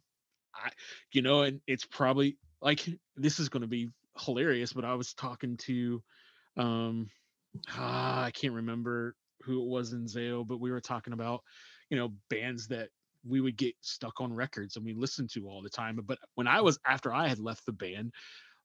i 0.55 0.71
you 1.13 1.23
know 1.23 1.43
and 1.43 1.61
it's 1.67 1.85
probably 1.85 2.37
like 2.63 2.87
this 3.17 3.39
is 3.39 3.49
going 3.49 3.63
to 3.63 3.69
be 3.69 3.91
hilarious 4.19 4.73
but 4.73 4.85
i 4.85 4.95
was 4.95 5.15
talking 5.15 5.57
to 5.57 6.03
um 6.57 7.09
ah, 7.71 8.25
i 8.25 8.31
can't 8.31 8.55
remember 8.55 9.15
who 9.43 9.63
it 9.63 9.69
was 9.69 9.93
in 9.93 10.07
zao 10.07 10.47
but 10.47 10.61
we 10.61 10.71
were 10.71 10.81
talking 10.81 11.13
about 11.13 11.43
you 11.91 11.97
know 11.97 12.13
bands 12.31 12.67
that 12.69 12.89
we 13.27 13.41
would 13.41 13.57
get 13.57 13.75
stuck 13.81 14.21
on 14.21 14.33
records 14.33 14.77
and 14.77 14.85
we 14.85 14.95
listened 14.95 15.31
to 15.31 15.49
all 15.49 15.63
the 15.63 15.69
time 15.69 15.99
but 16.05 16.19
when 16.35 16.47
i 16.47 16.61
was 16.61 16.79
after 16.87 17.13
i 17.13 17.29
had 17.29 17.39
left 17.39 17.65
the 17.67 17.73
band 17.73 18.13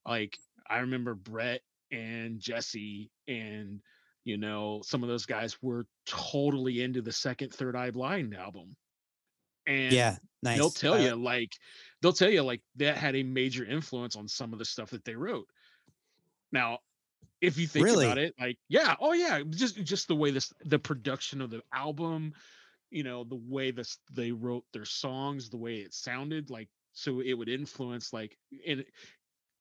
like 0.07 0.38
i 0.69 0.80
remember 0.80 1.14
brett 1.14 1.61
and 1.91 2.40
jesse 2.40 3.11
and 3.27 3.80
you 4.24 4.38
know 4.38 4.82
some 4.84 5.04
of 5.04 5.10
those 5.10 5.26
guys 5.26 5.62
were 5.62 5.86
totally 6.06 6.82
into 6.82 7.02
the 7.02 7.12
second 7.12 7.54
third 7.54 7.76
eye 7.76 7.91
blind 7.91 8.36
album 8.36 8.76
and 9.68 9.94
Yeah, 9.94 10.18
nice. 10.41 10.58
they'll 10.58 10.72
tell 10.72 10.98
Uh, 10.98 11.00
you 11.00 11.16
like 11.16 11.52
they'll 12.02 12.14
tell 12.14 12.30
you 12.30 12.44
like 12.44 12.62
that 12.76 12.98
had 12.98 13.16
a 13.16 13.24
major 13.24 13.66
influence 13.66 14.16
on 14.16 14.28
some 14.28 14.54
of 14.54 14.60
the 14.60 14.66
stuff 14.66 14.91
that 14.91 15.06
they 15.06 15.16
wrote 15.16 15.48
now 16.52 16.80
if 17.41 17.58
you 17.58 17.68
think 17.68 17.86
Really? 17.86 18.06
about 18.06 18.18
it 18.18 18.34
like 18.40 18.58
yeah 18.70 18.95
oh 19.00 19.14
yeah 19.14 19.41
just 19.50 19.78
just 19.84 20.08
the 20.08 20.16
way 20.16 20.32
this 20.32 20.54
the 20.66 20.80
production 20.80 21.41
of 21.41 21.50
the 21.50 21.62
album 21.74 22.34
you 22.91 23.04
know 23.04 23.24
the 23.24 23.36
way 23.48 23.72
this 23.72 24.00
they 24.12 24.32
wrote 24.32 24.66
their 24.74 24.86
songs 24.86 25.50
the 25.50 25.58
way 25.58 25.78
it 25.78 25.94
sounded 25.94 26.50
like 26.50 26.70
so 26.94 27.22
it 27.22 27.34
would 27.34 27.50
influence 27.50 28.14
like 28.14 28.38
and 28.68 28.86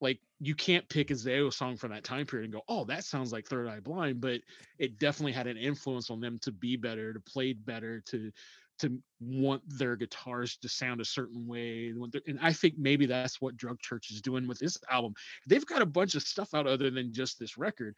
like 0.03 0.21
you 0.41 0.55
can't 0.55 0.87
pick 0.89 1.11
a 1.11 1.15
Zao 1.15 1.53
song 1.53 1.77
from 1.77 1.93
that 1.93 2.05
time 2.05 2.27
period 2.27 2.45
and 2.47 2.53
go, 2.53 2.63
oh, 2.69 2.85
that 2.87 3.05
sounds 3.05 3.33
like 3.33 3.47
Third 3.47 3.69
Eye 3.69 3.81
Blind, 3.81 4.21
but 4.21 4.41
it 4.79 4.99
definitely 4.99 5.33
had 5.33 5.47
an 5.47 5.57
influence 5.57 6.11
on 6.11 6.21
them 6.21 6.39
to 6.41 6.51
be 6.53 6.77
better, 6.77 7.13
to 7.15 7.21
play 7.21 7.53
better, 7.55 8.01
to 8.07 8.31
to 8.79 9.01
want 9.21 9.63
their 9.69 9.95
guitars 9.95 10.57
to 10.57 10.69
sound 10.69 11.01
a 11.01 11.05
certain 11.05 11.47
way. 11.47 11.93
they 11.93 11.99
want 11.99 12.11
their- 12.11 12.23
And 12.27 12.41
I 12.41 12.53
think 12.53 12.77
maybe 12.77 13.07
that's 13.07 13.41
what 13.41 13.57
Drug 13.57 13.79
Church 13.79 14.11
is 14.11 14.21
doing 14.21 14.49
with 14.49 14.59
this 14.59 14.77
album. 14.91 15.15
They've 15.47 15.65
got 15.65 15.83
a 15.83 15.87
bunch 15.87 16.17
of 16.17 16.23
stuff 16.23 16.53
out 16.53 16.67
other 16.67 16.91
than 16.91 17.13
just 17.13 17.39
this 17.39 17.57
record. 17.57 17.95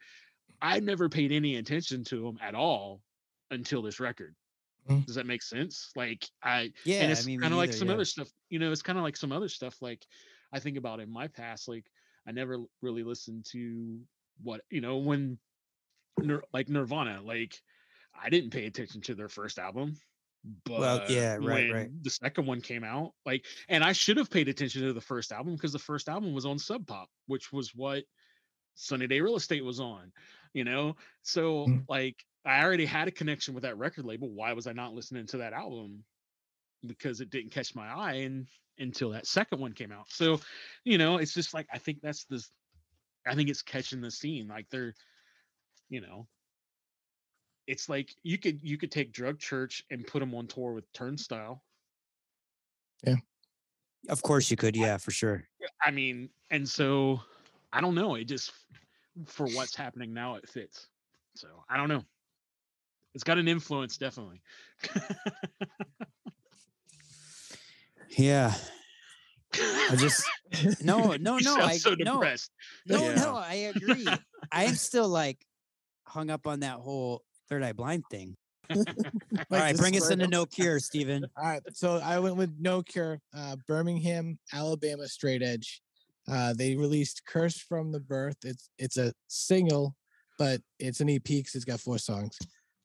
I 0.61 0.79
never 0.81 1.09
paid 1.09 1.31
any 1.31 1.55
attention 1.55 2.03
to 2.05 2.21
them 2.21 2.37
at 2.39 2.53
all 2.53 3.01
until 3.49 3.81
this 3.81 3.99
record. 3.99 4.35
Mm. 4.87 5.05
Does 5.07 5.15
that 5.15 5.25
make 5.25 5.41
sense? 5.41 5.91
Like 5.95 6.29
I 6.43 6.71
Yeah, 6.83 7.01
and 7.01 7.09
I 7.09 7.11
it's 7.13 7.25
mean, 7.25 7.39
kind 7.39 7.53
of 7.53 7.57
like 7.57 7.73
some 7.73 7.87
yeah. 7.87 7.95
other 7.95 8.05
stuff, 8.05 8.29
you 8.49 8.59
know, 8.59 8.71
it's 8.71 8.83
kind 8.83 8.99
of 8.99 9.03
like 9.03 9.17
some 9.17 9.31
other 9.31 9.49
stuff 9.49 9.81
like 9.81 10.05
I 10.55 10.59
think 10.59 10.77
about 10.77 11.01
in 11.01 11.11
my 11.11 11.27
past, 11.27 11.67
like 11.67 11.85
I 12.25 12.31
never 12.31 12.59
really 12.81 13.03
listened 13.03 13.45
to 13.51 13.99
what, 14.41 14.61
you 14.69 14.79
know, 14.79 14.97
when 14.97 15.37
like 16.53 16.69
Nirvana, 16.69 17.21
like 17.21 17.59
I 18.19 18.29
didn't 18.29 18.51
pay 18.51 18.65
attention 18.65 19.01
to 19.01 19.15
their 19.15 19.27
first 19.27 19.59
album. 19.59 19.97
But 20.63 20.79
Well, 20.79 21.11
yeah, 21.11 21.37
right, 21.41 21.71
right. 21.71 21.89
the 22.03 22.09
second 22.09 22.45
one 22.45 22.61
came 22.61 22.85
out, 22.85 23.11
like, 23.25 23.45
and 23.67 23.83
I 23.83 23.91
should 23.91 24.15
have 24.15 24.29
paid 24.29 24.47
attention 24.47 24.83
to 24.83 24.93
the 24.93 25.01
first 25.01 25.33
album 25.33 25.55
because 25.55 25.73
the 25.73 25.79
first 25.79 26.07
album 26.07 26.33
was 26.33 26.45
on 26.45 26.57
Sub 26.57 26.87
Pop, 26.87 27.09
which 27.27 27.51
was 27.51 27.75
what 27.75 28.03
Sunny 28.75 29.07
Day 29.07 29.19
Real 29.19 29.35
Estate 29.35 29.65
was 29.65 29.81
on, 29.81 30.13
you 30.53 30.63
know. 30.63 30.95
So, 31.23 31.67
Mm. 31.67 31.83
like, 31.89 32.23
I 32.45 32.63
already 32.63 32.85
had 32.85 33.09
a 33.09 33.11
connection 33.11 33.55
with 33.55 33.63
that 33.63 33.77
record 33.77 34.05
label. 34.05 34.29
Why 34.29 34.53
was 34.53 34.67
I 34.67 34.71
not 34.71 34.93
listening 34.93 35.25
to 35.27 35.37
that 35.37 35.51
album? 35.51 36.05
Because 36.85 37.19
it 37.19 37.31
didn't 37.31 37.51
catch 37.51 37.75
my 37.75 37.87
eye 37.87 38.13
and 38.13 38.47
until 38.79 39.09
that 39.11 39.27
second 39.27 39.59
one 39.59 39.73
came 39.73 39.91
out. 39.91 40.05
So, 40.09 40.39
you 40.83 40.97
know, 40.97 41.17
it's 41.17 41.33
just 41.33 41.53
like 41.53 41.67
I 41.73 41.77
think 41.77 42.01
that's 42.01 42.25
the 42.25 42.45
I 43.27 43.35
think 43.35 43.49
it's 43.49 43.61
catching 43.61 44.01
the 44.01 44.11
scene. 44.11 44.47
Like 44.47 44.69
they're, 44.69 44.93
you 45.89 46.01
know, 46.01 46.27
it's 47.67 47.89
like 47.89 48.13
you 48.23 48.37
could 48.37 48.59
you 48.61 48.77
could 48.77 48.91
take 48.91 49.11
Drug 49.11 49.39
Church 49.39 49.83
and 49.89 50.05
put 50.05 50.19
them 50.19 50.33
on 50.35 50.47
tour 50.47 50.73
with 50.73 50.91
Turnstile. 50.93 51.63
Yeah. 53.03 53.15
Of 54.09 54.21
course 54.21 54.51
you 54.51 54.57
could, 54.57 54.75
yeah, 54.75 54.97
for 54.97 55.11
sure. 55.11 55.43
I 55.83 55.89
mean, 55.89 56.29
and 56.51 56.67
so 56.67 57.21
I 57.73 57.81
don't 57.81 57.95
know. 57.95 58.15
It 58.15 58.25
just 58.25 58.51
for 59.25 59.47
what's 59.47 59.75
happening 59.75 60.13
now, 60.13 60.35
it 60.35 60.47
fits. 60.47 60.87
So 61.35 61.47
I 61.69 61.77
don't 61.77 61.89
know. 61.89 62.03
It's 63.13 63.23
got 63.23 63.37
an 63.37 63.47
influence, 63.47 63.97
definitely. 63.97 64.41
Yeah. 68.17 68.53
I 69.53 69.95
just 69.97 70.23
no, 70.83 71.15
no, 71.15 71.37
no. 71.37 71.39
sound 71.39 71.61
I 71.61 71.77
so 71.77 71.91
no, 71.91 72.13
depressed. 72.13 72.51
no, 72.85 73.01
Yeah. 73.03 73.15
no. 73.15 73.35
I 73.37 73.71
agree. 73.75 74.05
I 74.51 74.65
am 74.65 74.75
still 74.75 75.07
like 75.07 75.37
hung 76.07 76.29
up 76.29 76.47
on 76.47 76.61
that 76.61 76.75
whole 76.77 77.21
third 77.49 77.63
eye 77.63 77.73
blind 77.73 78.03
thing. 78.11 78.35
All 78.75 78.83
right, 79.51 79.77
bring 79.77 79.95
us 79.95 80.09
into 80.09 80.27
no 80.27 80.45
cure, 80.45 80.79
Steven. 80.79 81.25
All 81.37 81.43
right, 81.43 81.61
so 81.73 81.97
I 82.03 82.17
went 82.19 82.35
with 82.35 82.55
No 82.59 82.81
Cure, 82.81 83.19
uh, 83.35 83.57
Birmingham, 83.67 84.39
Alabama, 84.51 85.07
straight 85.07 85.43
edge. 85.43 85.81
Uh, 86.27 86.51
they 86.57 86.75
released 86.75 87.21
"Curse 87.27 87.59
from 87.59 87.91
the 87.91 87.99
Birth." 87.99 88.37
It's 88.43 88.69
it's 88.79 88.97
a 88.97 89.13
single, 89.27 89.95
but 90.39 90.61
it's 90.79 90.99
an 90.99 91.11
EP 91.11 91.23
because 91.23 91.53
it's 91.53 91.63
got 91.65 91.79
four 91.79 91.99
songs. 91.99 92.35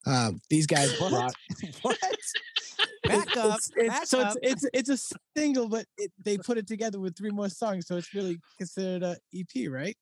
Um, 0.06 0.40
these 0.48 0.66
guys 0.66 0.98
What? 1.00 1.10
brought 1.10 1.34
what? 1.82 1.98
Back 3.04 3.36
up. 3.36 3.56
It's, 3.58 3.70
it's, 3.76 3.88
back 3.88 4.06
so 4.06 4.20
up. 4.20 4.36
it's 4.42 4.64
it's 4.72 4.88
it's 4.90 5.12
a 5.12 5.16
single, 5.36 5.68
but 5.68 5.84
it, 5.98 6.10
they 6.24 6.38
put 6.38 6.58
it 6.58 6.66
together 6.66 6.98
with 7.00 7.16
three 7.16 7.30
more 7.30 7.48
songs, 7.48 7.86
so 7.86 7.96
it's 7.96 8.14
really 8.14 8.38
considered 8.58 9.02
a 9.02 9.16
EP, 9.34 9.70
right? 9.70 9.96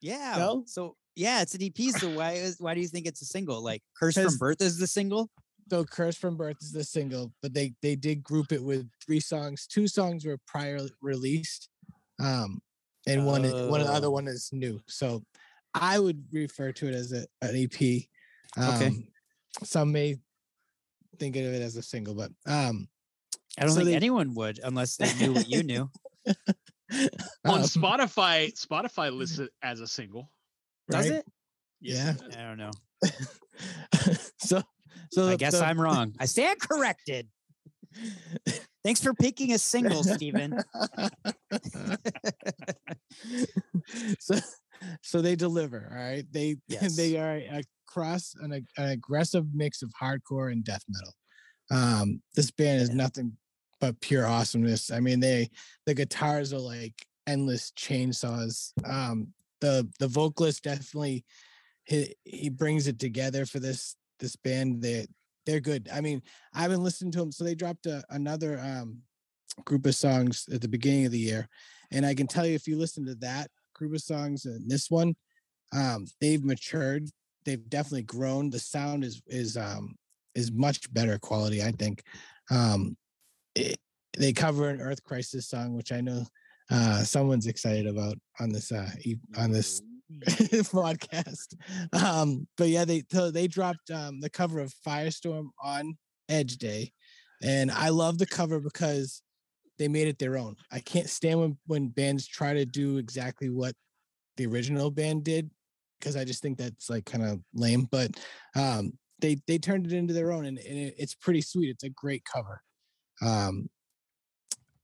yeah. 0.00 0.34
No? 0.38 0.64
So 0.66 0.96
yeah, 1.14 1.42
it's 1.42 1.54
an 1.54 1.62
EP. 1.62 1.90
So 1.94 2.10
why 2.10 2.32
is 2.32 2.56
why 2.60 2.74
do 2.74 2.80
you 2.80 2.88
think 2.88 3.06
it's 3.06 3.22
a 3.22 3.26
single? 3.26 3.62
Like 3.62 3.82
Curse 3.98 4.14
from 4.14 4.36
Birth 4.38 4.60
is 4.62 4.78
the 4.78 4.86
single? 4.86 5.30
So 5.70 5.84
"Curse 5.84 6.16
from 6.16 6.36
Birth" 6.36 6.56
is 6.60 6.72
the 6.72 6.84
single, 6.84 7.32
but 7.40 7.54
they 7.54 7.74
they 7.82 7.94
did 7.96 8.22
group 8.22 8.52
it 8.52 8.62
with 8.62 8.88
three 9.04 9.20
songs. 9.20 9.66
Two 9.66 9.88
songs 9.88 10.24
were 10.26 10.38
prior 10.46 10.80
released, 11.00 11.68
um, 12.20 12.60
and 13.06 13.26
one 13.26 13.44
i- 13.46 13.66
one 13.66 13.80
of 13.80 13.86
the 13.86 13.92
other 13.92 14.08
Oh. 14.08 14.10
one 14.10 14.28
is 14.28 14.50
new. 14.52 14.80
So 14.86 15.22
I 15.74 15.98
would 15.98 16.24
refer 16.32 16.72
to 16.72 16.88
it 16.88 16.94
as 16.94 17.12
a, 17.12 17.26
an 17.40 17.56
EP. 17.56 18.02
Um, 18.56 18.74
Okay. 18.74 18.90
Some 19.64 19.92
may 19.92 20.16
think 21.18 21.36
of 21.36 21.42
it 21.44 21.60
as 21.62 21.76
a 21.76 21.82
single, 21.82 22.14
but 22.14 22.30
um, 22.46 22.88
I 23.58 23.62
don't 23.62 23.70
So 23.70 23.76
think 23.76 23.88
they- 23.90 23.94
anyone 23.96 24.34
would 24.34 24.60
unless 24.64 24.96
they 24.96 25.12
knew 25.14 25.32
what 25.34 25.48
you 25.48 25.62
knew. 25.62 25.90
On 27.46 27.60
um, 27.60 27.62
Spotify, 27.62 28.52
Spotify 28.58 29.10
lists 29.14 29.38
it 29.38 29.50
as 29.62 29.80
a 29.80 29.86
single. 29.86 30.30
Does 30.90 31.08
right? 31.10 31.18
it? 31.18 31.26
Yeah. 31.80 32.14
I 32.36 32.42
don't 32.42 32.58
know. 32.58 32.70
so 34.38 34.62
so 35.10 35.28
I 35.28 35.36
guess 35.36 35.52
the- 35.58 35.64
I'm 35.66 35.80
wrong. 35.80 36.14
I 36.18 36.24
stand 36.26 36.58
corrected. 36.60 37.28
Thanks 38.84 39.02
for 39.02 39.12
picking 39.14 39.52
a 39.52 39.58
single, 39.58 40.02
Stephen. 40.02 40.58
so 44.18 44.36
so 45.02 45.20
they 45.20 45.36
deliver 45.36 45.88
all 45.90 45.96
right 46.02 46.24
they 46.32 46.56
Yes. 46.68 46.96
they 46.96 47.16
are 47.18 47.36
a 47.36 47.62
cross 47.92 48.34
an, 48.40 48.52
an 48.76 48.88
aggressive 48.88 49.46
mix 49.54 49.82
of 49.82 49.92
hardcore 50.00 50.52
and 50.52 50.64
death 50.64 50.84
metal. 50.88 51.14
Um 51.70 52.22
this 52.34 52.50
band 52.50 52.82
is 52.82 52.90
nothing 52.90 53.36
but 53.80 54.00
pure 54.00 54.26
awesomeness. 54.26 54.90
I 54.90 55.00
mean 55.00 55.20
they 55.20 55.50
the 55.86 55.94
guitars 55.94 56.52
are 56.52 56.58
like 56.58 57.06
endless 57.26 57.72
chainsaws. 57.72 58.72
Um 58.84 59.28
the 59.60 59.88
the 59.98 60.08
vocalist 60.08 60.64
definitely 60.64 61.24
he 61.84 62.14
he 62.24 62.48
brings 62.48 62.86
it 62.86 62.98
together 62.98 63.46
for 63.46 63.60
this 63.60 63.96
this 64.18 64.36
band. 64.36 64.82
They 64.82 65.06
they're 65.46 65.60
good. 65.60 65.88
I 65.92 66.00
mean 66.00 66.22
i've 66.54 66.70
been 66.70 66.84
listening 66.84 67.12
to 67.12 67.18
them 67.18 67.32
so 67.32 67.44
they 67.44 67.54
dropped 67.54 67.86
a, 67.86 68.02
another 68.10 68.60
um 68.60 68.98
group 69.64 69.84
of 69.86 69.94
songs 69.94 70.48
at 70.52 70.62
the 70.62 70.68
beginning 70.68 71.04
of 71.04 71.12
the 71.12 71.18
year 71.18 71.48
and 71.92 72.06
I 72.06 72.14
can 72.14 72.26
tell 72.26 72.46
you 72.46 72.54
if 72.54 72.66
you 72.66 72.78
listen 72.78 73.04
to 73.06 73.14
that 73.16 73.50
group 73.74 73.94
of 73.94 74.00
songs 74.00 74.46
and 74.46 74.68
this 74.68 74.90
one, 74.90 75.14
um, 75.74 76.06
they've 76.20 76.42
matured. 76.42 77.08
They've 77.44 77.68
definitely 77.68 78.02
grown. 78.02 78.50
The 78.50 78.58
sound 78.58 79.04
is 79.04 79.22
is 79.26 79.56
um 79.56 79.94
is 80.34 80.52
much 80.52 80.92
better 80.92 81.18
quality, 81.18 81.62
I 81.62 81.72
think. 81.72 82.02
Um 82.50 82.96
it, 83.54 83.78
they 84.18 84.32
cover 84.32 84.68
an 84.68 84.80
Earth 84.80 85.02
Crisis 85.02 85.48
song, 85.48 85.74
which 85.74 85.92
I 85.92 86.00
know 86.00 86.24
uh 86.70 87.02
someone's 87.02 87.46
excited 87.46 87.86
about 87.86 88.16
on 88.40 88.50
this 88.50 88.72
uh 88.72 88.90
on 89.36 89.50
this 89.50 89.82
podcast. 90.10 91.54
Um, 91.92 92.46
but 92.56 92.68
yeah, 92.68 92.84
they 92.84 93.02
so 93.10 93.30
they 93.30 93.46
dropped 93.46 93.90
um 93.90 94.20
the 94.20 94.30
cover 94.30 94.60
of 94.60 94.74
Firestorm 94.86 95.48
on 95.62 95.96
Edge 96.28 96.56
Day. 96.56 96.92
And 97.42 97.70
I 97.70 97.88
love 97.88 98.18
the 98.18 98.26
cover 98.26 98.60
because 98.60 99.22
they 99.78 99.88
made 99.88 100.06
it 100.06 100.18
their 100.18 100.38
own. 100.38 100.56
I 100.70 100.78
can't 100.80 101.08
stand 101.08 101.40
when 101.40 101.58
when 101.66 101.88
bands 101.88 102.26
try 102.26 102.54
to 102.54 102.64
do 102.64 102.98
exactly 102.98 103.50
what 103.50 103.74
the 104.36 104.46
original 104.46 104.90
band 104.90 105.24
did 105.24 105.50
because 106.02 106.16
I 106.16 106.24
just 106.24 106.42
think 106.42 106.58
that's 106.58 106.90
like 106.90 107.04
kind 107.06 107.24
of 107.24 107.40
lame. 107.54 107.86
But 107.90 108.10
um, 108.56 108.92
they 109.20 109.36
they 109.46 109.58
turned 109.58 109.86
it 109.86 109.92
into 109.92 110.12
their 110.12 110.32
own, 110.32 110.44
and, 110.46 110.58
and 110.58 110.78
it, 110.78 110.94
it's 110.98 111.14
pretty 111.14 111.40
sweet. 111.40 111.70
It's 111.70 111.84
a 111.84 111.90
great 111.90 112.24
cover. 112.24 112.60
Um, 113.22 113.70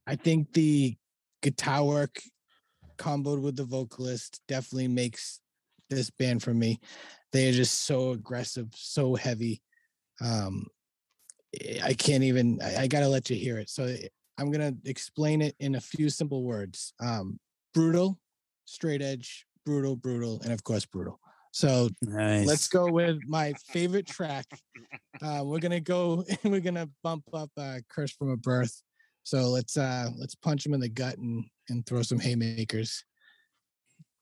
I 0.07 0.15
think 0.15 0.53
the 0.53 0.97
guitar 1.43 1.85
work 1.85 2.21
comboed 2.97 3.43
with 3.43 3.57
the 3.57 3.65
vocalist 3.65 4.41
definitely 4.49 4.89
makes 4.89 5.41
this 5.91 6.11
band 6.11 6.43
for 6.43 6.55
me. 6.55 6.81
They 7.33 7.49
are 7.49 7.53
just 7.53 7.85
so 7.85 8.13
aggressive, 8.13 8.69
so 8.75 9.15
heavy. 9.15 9.61
Um, 10.21 10.67
eh, 11.61 11.81
I 11.83 11.95
can't 11.95 12.23
even. 12.23 12.61
I, 12.63 12.83
I 12.83 12.87
gotta 12.87 13.09
let 13.09 13.29
you 13.29 13.37
hear 13.37 13.59
it. 13.59 13.69
So 13.69 13.85
eh, 13.85 14.07
I'm 14.39 14.53
gonna 14.53 14.75
explain 14.85 15.43
it 15.43 15.57
in 15.59 15.75
a 15.75 15.81
few 15.81 16.11
simple 16.11 16.45
words. 16.45 16.95
Um, 17.01 17.41
brutal, 17.75 18.21
straight 18.67 19.03
edge, 19.03 19.48
brutal, 19.69 19.97
brutal, 19.97 20.41
and 20.45 20.51
of 20.53 20.65
course 20.65 20.87
brutal. 20.87 21.21
So 21.53 21.91
Nice. 22.01 22.47
let's 22.47 22.69
go 22.69 22.91
with 22.91 23.19
my 23.27 23.53
favorite 23.69 24.07
track. 24.07 24.47
Uh, 25.21 25.43
we're 25.45 25.59
gonna 25.61 25.79
go. 25.81 26.25
and 26.29 26.39
We're 26.53 26.61
gonna 26.63 26.89
bump 27.03 27.25
up 27.35 27.51
uh, 27.59 27.81
"Curse 27.91 28.13
from 28.13 28.31
a 28.31 28.37
Birth." 28.39 28.75
So 29.25 29.51
let's 29.51 29.77
uh 29.77 30.09
let's 30.17 30.35
punch 30.35 30.65
him 30.65 30.73
in 30.73 30.81
the 30.81 30.89
gut 30.89 31.19
and 31.19 31.45
and 31.69 31.85
throw 31.85 32.01
some 32.03 32.19
haymakers. 32.19 33.05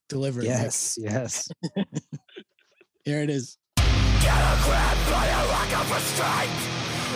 Deliver 0.09 0.41
it. 0.41 0.49
Nick. 0.49 0.53
Yes, 0.59 0.99
yes. 0.99 1.49
Here 3.05 3.21
it 3.23 3.31
is. 3.31 3.57
Get 3.77 4.35
a 4.35 4.55
grip 4.67 4.99
by 5.15 5.27
a 5.31 5.43
lack 5.55 5.71
of 5.79 5.87
restraint. 5.95 6.59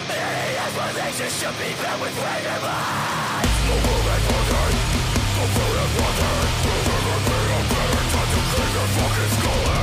Any 0.06 0.54
explanation 0.64 1.30
should 1.38 1.56
be 1.58 1.70
met 1.82 1.98
with 2.02 2.14
random 2.22 2.62
lies. 2.62 3.54
The 3.66 3.74
movement 3.86 4.22
ordered, 4.38 4.76
the 4.78 5.46
movement 5.50 5.70
ordered. 5.70 5.90
Moving 5.98 6.09
clean 9.28 9.66
your 9.66 9.79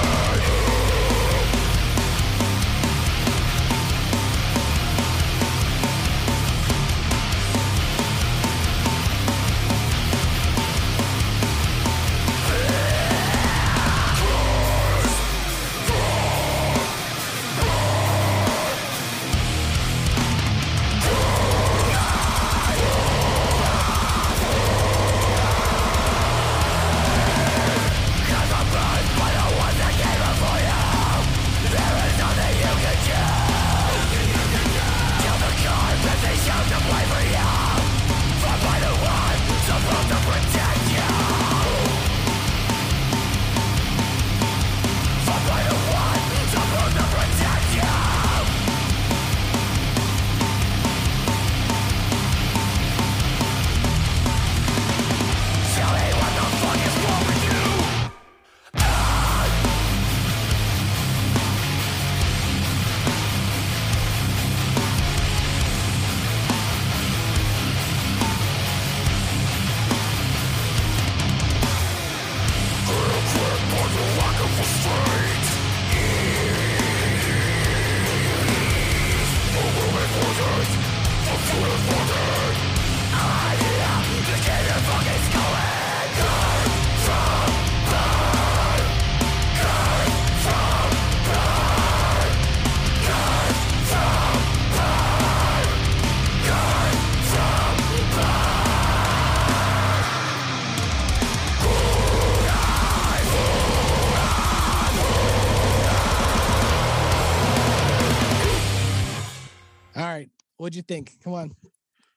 What'd 110.68 110.76
you 110.76 110.82
think? 110.82 111.14
Come 111.24 111.34
on. 111.34 111.56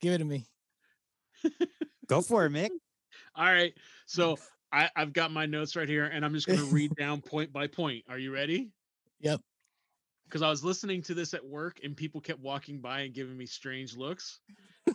Give 0.01 0.13
it 0.13 0.19
to 0.19 0.25
me. 0.25 0.45
Go 2.09 2.21
for 2.21 2.45
it, 2.47 2.51
Mick. 2.51 2.71
All 3.37 3.45
right. 3.45 3.73
So 4.07 4.39
I, 4.73 4.91
I've 4.97 5.13
got 5.13 5.31
my 5.31 5.47
notes 5.47 5.77
right 5.77 5.89
here, 5.89 6.07
and 6.07 6.25
I'm 6.25 6.35
just 6.35 6.49
going 6.49 6.59
to 6.59 6.65
read 6.65 6.93
down 6.97 7.21
point 7.21 7.53
by 7.53 7.69
point. 7.69 8.03
Are 8.09 8.19
you 8.19 8.35
ready? 8.35 8.73
Yep. 9.21 9.41
Because 10.25 10.43
I 10.43 10.51
was 10.51 10.65
listening 10.65 11.01
to 11.03 11.15
this 11.15 11.33
at 11.33 11.47
work, 11.47 11.79
and 11.85 11.97
people 11.97 12.21
kept 12.21 12.41
walking 12.41 12.81
by 12.81 13.03
and 13.03 13.15
giving 13.15 13.39
me 13.39 13.47
strange 13.47 13.97
looks, 13.97 14.41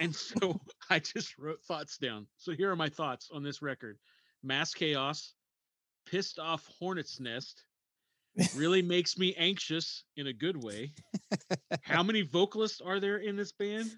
and 0.02 0.14
so 0.14 0.60
I 0.90 1.00
just 1.00 1.38
wrote 1.38 1.64
thoughts 1.64 1.98
down. 1.98 2.28
So 2.36 2.52
here 2.52 2.70
are 2.70 2.76
my 2.76 2.90
thoughts 2.90 3.30
on 3.34 3.42
this 3.42 3.62
record: 3.62 4.00
Mass 4.44 4.74
Chaos, 4.74 5.32
Pissed 6.06 6.40
Off 6.40 6.68
Hornet's 6.78 7.22
Nest, 7.22 7.64
really 8.56 8.82
makes 8.82 9.18
me 9.18 9.34
anxious 9.38 10.04
in 10.18 10.28
a 10.28 10.34
good 10.34 10.62
way. 10.62 10.92
How 11.84 12.04
many 12.04 12.22
vocalists 12.22 12.82
are 12.82 13.00
there 13.00 13.18
in 13.18 13.36
this 13.36 13.52
band? 13.52 13.92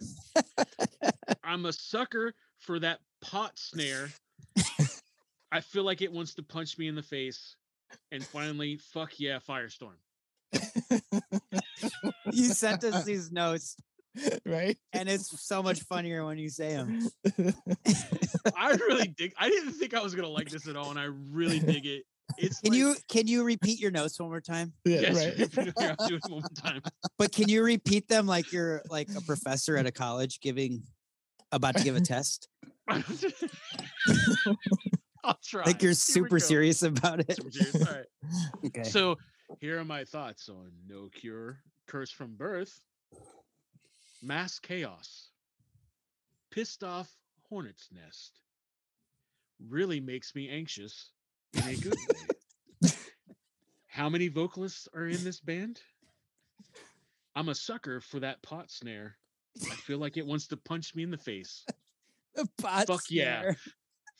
I'm 1.44 1.66
a 1.66 1.74
sucker 1.74 2.34
for 2.60 2.80
that 2.80 3.00
pot 3.22 3.54
snare. 3.56 4.10
I 5.52 5.62
feel 5.62 5.84
like 5.84 6.02
it 6.02 6.12
wants 6.12 6.36
to 6.36 6.44
punch 6.44 6.78
me 6.78 6.88
in 6.88 6.96
the 6.96 7.04
face. 7.04 7.56
And 8.12 8.24
finally, 8.24 8.78
fuck 8.78 9.20
yeah, 9.20 9.40
Firestorm. 9.40 9.96
You 12.32 12.46
sent 12.50 12.84
us 12.84 13.04
these 13.06 13.32
notes, 13.32 13.78
right? 14.46 14.78
and 14.94 15.08
it's 15.08 15.42
so 15.42 15.64
much 15.64 15.82
funnier 15.84 16.26
when 16.26 16.38
you 16.38 16.50
say 16.50 16.70
them. 16.76 17.08
I 18.56 18.72
really 18.72 19.08
dig. 19.08 19.34
I 19.40 19.50
didn't 19.50 19.74
think 19.74 19.94
I 19.94 20.02
was 20.02 20.16
gonna 20.16 20.28
like 20.28 20.50
this 20.50 20.68
at 20.68 20.76
all, 20.76 20.90
and 20.90 21.00
I 21.00 21.06
really 21.32 21.60
dig 21.60 21.86
it. 21.86 22.04
It's 22.38 22.60
Can 22.60 22.72
like- 22.72 22.80
you 22.80 22.96
can 23.08 23.28
you 23.28 23.44
repeat 23.44 23.80
your 23.80 23.92
notes 23.92 24.20
one 24.20 24.30
more 24.30 24.42
time? 24.42 24.74
Yeah, 24.86 25.00
Yes, 25.02 25.16
right. 25.16 25.68
I'll 26.00 26.08
do 26.08 26.16
it 26.16 26.24
one 26.28 26.42
more 26.42 26.50
time. 26.56 26.82
But 27.18 27.32
can 27.32 27.48
you 27.50 27.64
repeat 27.64 28.08
them 28.08 28.28
like 28.28 28.52
you're 28.52 28.82
like 28.90 29.10
a 29.16 29.22
professor 29.22 29.78
at 29.78 29.86
a 29.86 29.92
college 29.92 30.40
giving 30.40 30.84
about 31.52 31.78
to 31.78 31.84
give 31.84 31.96
a 31.96 32.02
test? 32.02 32.48
I'll 35.24 35.38
try. 35.44 35.64
Like 35.66 35.82
you're 35.82 35.94
super 35.94 36.40
serious 36.40 36.84
about 36.84 37.22
it. 37.22 37.38
Serious. 37.54 37.76
All 37.88 37.94
right. 37.94 38.06
Okay. 38.66 38.84
So 38.84 39.18
here 39.60 39.80
are 39.80 39.86
my 39.86 40.04
thoughts 40.04 40.48
on 40.50 40.72
No 40.88 41.10
Cure, 41.14 41.60
Curse 41.88 42.12
from 42.12 42.36
Birth, 42.36 42.80
Mass 44.22 44.60
Chaos, 44.60 45.30
Pissed 46.52 46.84
Off 46.84 47.10
Hornet's 47.50 47.90
Nest. 47.92 48.40
Really 49.70 50.00
makes 50.00 50.36
me 50.36 50.50
anxious 50.50 51.12
in 51.58 51.70
a 51.70 51.76
good 51.76 51.94
way. 52.82 52.90
How 53.88 54.10
many 54.10 54.28
vocalists 54.28 54.88
are 54.94 55.06
in 55.08 55.24
this 55.24 55.40
band? 55.40 55.82
I'm 57.36 57.50
a 57.50 57.56
sucker 57.56 58.00
for 58.00 58.20
that 58.20 58.42
pot 58.44 58.72
snare. 58.72 59.16
I 59.64 59.76
feel 59.76 59.98
like 59.98 60.18
it 60.18 60.26
wants 60.26 60.48
to 60.48 60.58
punch 60.58 60.94
me 60.96 61.04
in 61.04 61.12
the 61.12 61.18
face. 61.18 61.66
The 62.36 62.48
pot 62.62 62.86
Fuck 62.86 63.02
yeah. 63.10 63.54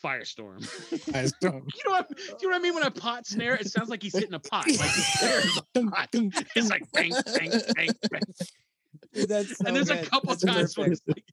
Firestorm. 0.04 0.62
Firestorm. 1.06 1.62
You 1.76 1.84
know 1.86 1.92
what? 1.92 2.08
Do 2.08 2.16
you 2.42 2.48
know 2.48 2.56
what 2.56 2.56
I 2.56 2.60
mean 2.60 2.74
when 2.74 2.82
a 2.84 2.90
pot 2.90 3.28
snare? 3.28 3.54
It 3.54 3.68
sounds 3.68 3.90
like 3.90 4.02
he's 4.02 4.14
hitting 4.16 4.34
a 4.34 4.40
pot. 4.40 4.66
Like 4.68 4.78
the 4.78 4.88
snare 4.88 5.40
is 5.42 5.58
a 5.76 5.82
pot. 5.92 6.10
It's 6.56 6.70
like 6.72 6.82
bang, 6.94 7.12
bang, 7.12 7.52
bang, 7.76 7.90
bang. 8.12 8.22
Dude, 9.14 9.30
that's 9.30 9.58
so 9.58 9.66
and 9.68 9.76
there's 9.76 9.92
a 9.92 10.04
couple 10.04 10.30
That's 10.32 10.44
times 10.44 10.78
when 10.78 10.90
perfect. 10.90 11.02
it's 11.08 11.16
like 11.16 11.26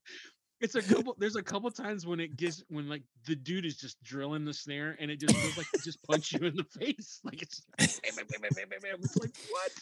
it's 0.64 0.74
a 0.74 0.82
couple 0.82 1.14
there's 1.18 1.36
a 1.36 1.42
couple 1.42 1.70
times 1.70 2.06
when 2.06 2.18
it 2.20 2.36
gets 2.36 2.64
when 2.68 2.88
like 2.88 3.02
the 3.26 3.36
dude 3.36 3.66
is 3.66 3.76
just 3.76 4.02
drilling 4.02 4.44
the 4.44 4.52
snare 4.54 4.96
and 4.98 5.10
it 5.10 5.20
just 5.20 5.36
feels 5.36 5.56
like 5.58 5.66
it 5.74 5.82
just 5.84 6.02
punch 6.02 6.32
you 6.32 6.46
in 6.46 6.56
the 6.56 6.64
face. 6.78 7.20
Like 7.22 7.42
it's 7.42 7.62
it's 7.78 8.00
like 9.20 9.34
what? 9.50 9.72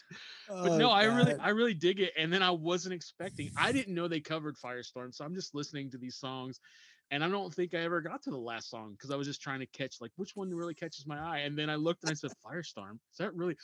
But 0.48 0.70
Oh, 0.72 0.76
no 0.76 0.90
i 0.90 1.04
really 1.04 1.34
i 1.36 1.48
really 1.50 1.72
dig 1.74 2.00
it 2.00 2.12
and 2.18 2.32
then 2.32 2.42
i 2.42 2.50
wasn't 2.50 2.92
expecting 2.94 3.50
i 3.56 3.70
didn't 3.72 3.94
know 3.94 4.08
they 4.08 4.20
covered 4.20 4.56
firestorm 4.56 5.14
so 5.14 5.24
i'm 5.24 5.34
just 5.34 5.54
listening 5.54 5.90
to 5.92 5.98
these 5.98 6.16
songs 6.16 6.60
and 7.10 7.24
i 7.24 7.28
don't 7.28 7.54
think 7.54 7.74
i 7.74 7.78
ever 7.78 8.00
got 8.00 8.22
to 8.24 8.30
the 8.30 8.36
last 8.36 8.68
song 8.68 8.92
because 8.92 9.10
i 9.10 9.16
was 9.16 9.26
just 9.26 9.40
trying 9.40 9.60
to 9.60 9.66
catch 9.66 9.96
like 10.00 10.10
which 10.16 10.32
one 10.34 10.50
really 10.52 10.74
catches 10.74 11.06
my 11.06 11.18
eye 11.18 11.38
and 11.38 11.56
then 11.56 11.70
i 11.70 11.76
looked 11.76 12.02
and 12.02 12.10
i 12.10 12.14
said 12.14 12.32
firestorm. 12.44 12.94
Is 13.12 13.18
that 13.18 13.34
really 13.34 13.56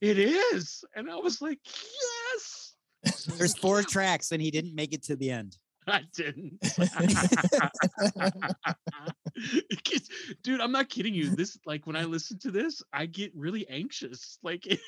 it 0.00 0.18
is 0.18 0.84
and 0.94 1.10
i 1.10 1.16
was 1.16 1.40
like 1.40 1.58
yes! 1.64 2.74
There's 3.38 3.56
four 3.58 3.82
tracks 3.82 4.32
and 4.32 4.40
he 4.40 4.50
didn't 4.50 4.74
make 4.74 4.92
it 4.92 5.02
to 5.04 5.16
the 5.16 5.30
end. 5.30 5.56
I 5.86 6.02
didn't. 6.14 6.60
Dude, 10.42 10.60
I'm 10.60 10.72
not 10.72 10.88
kidding 10.88 11.14
you. 11.14 11.30
This 11.30 11.58
like 11.66 11.86
when 11.86 11.96
I 11.96 12.04
listen 12.04 12.38
to 12.40 12.50
this, 12.50 12.82
I 12.92 13.06
get 13.06 13.32
really 13.34 13.68
anxious. 13.68 14.38
Like 14.42 14.66
it 14.66 14.80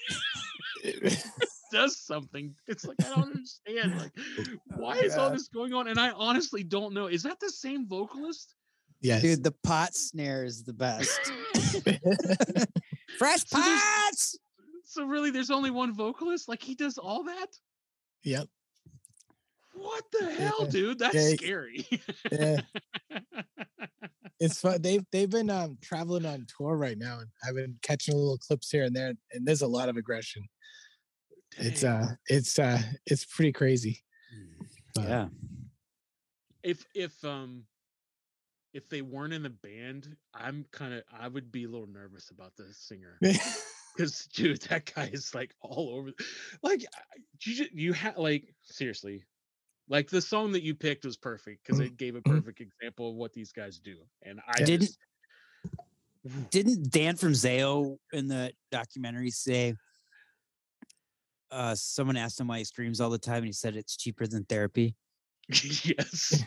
does 1.73 1.99
something. 1.99 2.55
It's 2.67 2.87
like 2.87 2.97
I 3.05 3.15
don't 3.15 3.25
understand. 3.25 3.99
Like, 3.99 4.13
oh, 4.39 4.45
why 4.77 4.97
is 4.97 5.17
all 5.17 5.31
this 5.31 5.49
going 5.49 5.75
on? 5.75 5.89
And 5.89 5.99
I 5.99 6.11
honestly 6.13 6.63
don't 6.63 6.95
know. 6.95 7.07
Is 7.07 7.23
that 7.25 7.41
the 7.41 7.51
same 7.51 7.87
vocalist? 7.87 8.55
Yes. 9.01 9.23
Dude, 9.23 9.45
the 9.45 9.55
pot 9.63 9.95
snare 9.95 10.45
is 10.45 10.65
the 10.65 10.73
best. 10.73 11.21
Fresh 13.19 13.45
So 13.47 13.59
pots. 13.59 14.39
So 14.85 15.05
really, 15.05 15.31
there's 15.31 15.51
only 15.51 15.71
one 15.71 15.95
vocalist. 15.95 16.49
Like 16.49 16.63
he 16.63 16.75
does 16.75 16.97
all 16.97 17.25
that. 17.25 17.49
Yep. 18.25 18.49
What 19.87 20.05
the 20.13 20.31
hell, 20.35 20.59
Yeah. 20.65 20.69
dude? 20.71 20.99
That's 20.99 21.15
Yeah. 21.15 21.35
scary. 21.37 21.87
Yeah. 22.33 22.61
It's 24.39 24.61
fun. 24.61 24.83
They've 24.83 25.03
they've 25.13 25.31
been 25.31 25.49
um 25.49 25.79
traveling 25.83 26.27
on 26.27 26.47
tour 26.59 26.77
right 26.77 26.99
now, 26.99 27.21
and 27.21 27.29
I've 27.43 27.55
been 27.55 27.79
catching 27.81 28.15
little 28.15 28.37
clips 28.37 28.71
here 28.71 28.85
and 28.85 28.95
there, 28.95 29.15
and 29.33 29.47
there's 29.47 29.63
a 29.63 29.67
lot 29.67 29.89
of 29.89 29.97
aggression. 29.97 30.45
It's 31.57 31.83
uh 31.83 32.09
it's 32.27 32.59
uh 32.59 32.83
it's 33.07 33.25
pretty 33.25 33.53
crazy. 33.53 34.05
But- 34.95 35.05
Yeah. 35.09 35.29
if 36.63 36.85
if 36.95 37.25
um 37.25 37.65
if 38.75 38.91
they 38.91 39.01
weren't 39.01 39.33
in 39.33 39.43
the 39.43 39.49
band, 39.49 40.15
I'm 40.35 40.67
kind 40.71 40.93
of 40.93 41.05
I 41.11 41.29
would 41.29 41.51
be 41.51 41.65
a 41.65 41.69
little 41.69 41.87
nervous 41.87 42.29
about 42.31 42.55
the 42.57 42.67
singer 42.75 43.17
because 43.97 44.27
dude, 44.35 44.61
that 44.63 44.93
guy 44.95 45.09
is 45.15 45.35
like 45.35 45.55
all 45.63 45.95
over. 45.95 46.11
Like 46.63 46.83
you 47.41 47.55
ju- 47.55 47.71
you 47.73 47.93
had 47.95 48.19
like 48.19 48.55
seriously, 48.65 49.25
like 49.89 50.09
the 50.11 50.21
song 50.21 50.53
that 50.53 50.63
you 50.63 50.75
picked 50.75 51.05
was 51.05 51.17
perfect 51.17 51.65
because 51.65 51.81
it 51.81 51.97
gave 51.97 52.17
a 52.17 52.23
perfect 52.23 52.61
example 52.61 53.11
of 53.11 53.17
what 53.17 53.33
these 53.33 53.53
guys 53.53 53.79
do, 53.79 53.97
and 54.23 54.41
I 54.49 54.59
Didn't- 54.65 54.81
just 54.83 54.99
Didn't 56.51 56.91
Dan 56.91 57.17
from 57.17 57.33
Zao 57.33 57.97
in 58.13 58.27
the 58.29 58.53
documentary 58.73 59.31
say 59.31 59.75
uh 61.53 61.75
someone 61.77 62.17
asked 62.17 62.41
him 62.41 62.49
why 62.49 62.59
he 62.59 62.65
screams 62.65 63.01
all 63.01 63.11
the 63.11 63.19
time 63.19 63.37
and 63.39 63.47
he 63.47 63.53
said 63.53 63.77
it's 63.77 63.97
cheaper 63.97 64.27
than 64.27 64.45
therapy? 64.45 64.97
yes, 65.49 66.45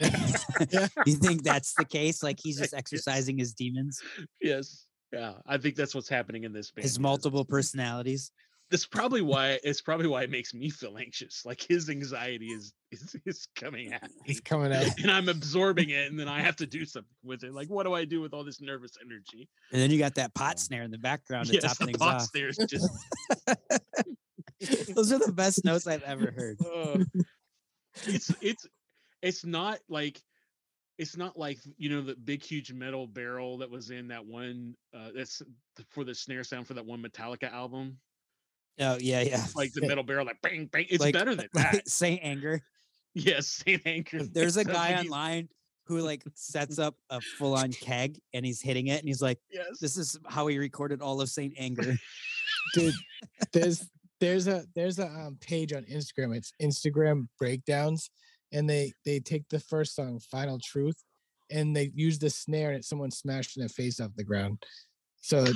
you 1.06 1.16
think 1.16 1.42
that's 1.42 1.74
the 1.74 1.84
case? 1.84 2.22
Like 2.22 2.38
he's 2.40 2.58
just 2.58 2.74
exercising 2.82 3.36
his 3.38 3.52
demons, 3.54 4.00
yes, 4.40 4.86
yeah. 5.12 5.32
I 5.44 5.58
think 5.58 5.74
that's 5.74 5.92
what's 5.94 6.08
happening 6.08 6.44
in 6.44 6.52
this 6.52 6.70
band. 6.70 6.84
his 6.84 7.00
multiple 7.00 7.44
personalities. 7.44 8.30
That's 8.70 8.86
probably 8.86 9.22
why 9.22 9.58
it's 9.64 9.80
probably 9.80 10.06
why 10.08 10.22
it 10.24 10.30
makes 10.30 10.52
me 10.52 10.68
feel 10.68 10.98
anxious. 10.98 11.42
Like 11.46 11.60
his 11.62 11.88
anxiety 11.88 12.48
is 12.48 12.74
is, 12.90 13.16
is 13.24 13.48
coming 13.56 13.92
at 13.92 14.02
me. 14.02 14.08
It's 14.26 14.40
coming 14.40 14.74
out. 14.74 14.86
and 15.02 15.10
I'm 15.10 15.28
absorbing 15.28 15.90
it, 15.90 16.10
and 16.10 16.18
then 16.20 16.28
I 16.28 16.40
have 16.42 16.56
to 16.56 16.66
do 16.66 16.84
something 16.84 17.08
with 17.24 17.44
it. 17.44 17.54
Like, 17.54 17.68
what 17.70 17.84
do 17.84 17.94
I 17.94 18.04
do 18.04 18.20
with 18.20 18.34
all 18.34 18.44
this 18.44 18.60
nervous 18.60 18.92
energy? 19.04 19.48
And 19.72 19.80
then 19.80 19.90
you 19.90 19.98
got 19.98 20.14
that 20.16 20.34
pot 20.34 20.58
snare 20.60 20.82
in 20.82 20.90
the 20.90 20.98
background 20.98 21.46
to 21.46 21.54
Yes, 21.54 21.62
top 21.62 21.78
the 21.78 21.86
things 21.86 21.98
pot 21.98 22.16
off. 22.16 22.22
snares 22.28 22.56
just 22.68 22.90
Those 24.94 25.12
are 25.12 25.18
the 25.18 25.32
best 25.32 25.64
notes 25.64 25.86
I've 25.86 26.02
ever 26.02 26.30
heard. 26.30 26.58
uh, 26.60 27.04
it's 28.06 28.30
it's 28.42 28.66
it's 29.22 29.44
not 29.44 29.78
like 29.88 30.20
it's 30.98 31.16
not 31.16 31.38
like 31.38 31.58
you 31.76 31.88
know 31.88 32.02
the 32.02 32.16
big 32.16 32.42
huge 32.42 32.72
metal 32.72 33.06
barrel 33.06 33.58
that 33.58 33.70
was 33.70 33.90
in 33.90 34.08
that 34.08 34.24
one 34.26 34.74
uh 34.94 35.10
that's 35.14 35.40
for 35.90 36.04
the 36.04 36.14
snare 36.14 36.42
sound 36.44 36.66
for 36.66 36.74
that 36.74 36.84
one 36.84 37.02
Metallica 37.02 37.52
album. 37.52 37.96
Oh 38.80 38.96
yeah, 39.00 39.20
yeah. 39.22 39.44
Like 39.56 39.72
the 39.72 39.80
middle 39.86 40.04
barrel, 40.04 40.26
like 40.26 40.40
bang 40.42 40.66
bang. 40.66 40.86
It's 40.88 41.00
Like- 41.00 41.14
better 41.14 41.34
than 41.34 41.48
like 41.54 41.72
that. 41.72 41.88
Saint 41.88 42.20
Anger. 42.22 42.62
Yes, 43.14 43.62
Saint 43.66 43.82
anger. 43.86 44.22
There's 44.32 44.56
a 44.56 44.64
guy 44.64 44.94
online 45.00 45.48
who 45.86 45.98
like 46.00 46.22
sets 46.34 46.78
up 46.78 46.94
a 47.10 47.20
full 47.20 47.54
on 47.54 47.72
keg 47.72 48.20
and 48.34 48.44
he's 48.44 48.60
hitting 48.60 48.88
it 48.88 49.00
and 49.00 49.08
he's 49.08 49.22
like, 49.22 49.38
Yes. 49.50 49.78
"This 49.80 49.96
is 49.96 50.18
how 50.28 50.46
he 50.46 50.58
recorded 50.58 51.00
all 51.02 51.20
of 51.20 51.28
Saint 51.28 51.54
Anger." 51.56 51.96
dude 52.74 52.92
there's 53.52 53.88
there's 54.20 54.46
a 54.46 54.64
there's 54.74 54.98
a 54.98 55.06
um, 55.06 55.38
page 55.40 55.72
on 55.72 55.84
instagram 55.84 56.36
it's 56.36 56.52
instagram 56.60 57.26
breakdowns 57.38 58.10
and 58.52 58.68
they 58.68 58.92
they 59.06 59.18
take 59.20 59.48
the 59.48 59.58
first 59.60 59.94
song 59.96 60.20
final 60.30 60.58
truth 60.62 61.02
and 61.50 61.74
they 61.74 61.90
use 61.94 62.18
the 62.18 62.28
snare 62.28 62.72
and 62.72 62.84
someone 62.84 63.10
smashing 63.10 63.60
their 63.62 63.70
face 63.70 64.00
off 64.00 64.10
the 64.16 64.24
ground 64.24 64.62
so 65.22 65.46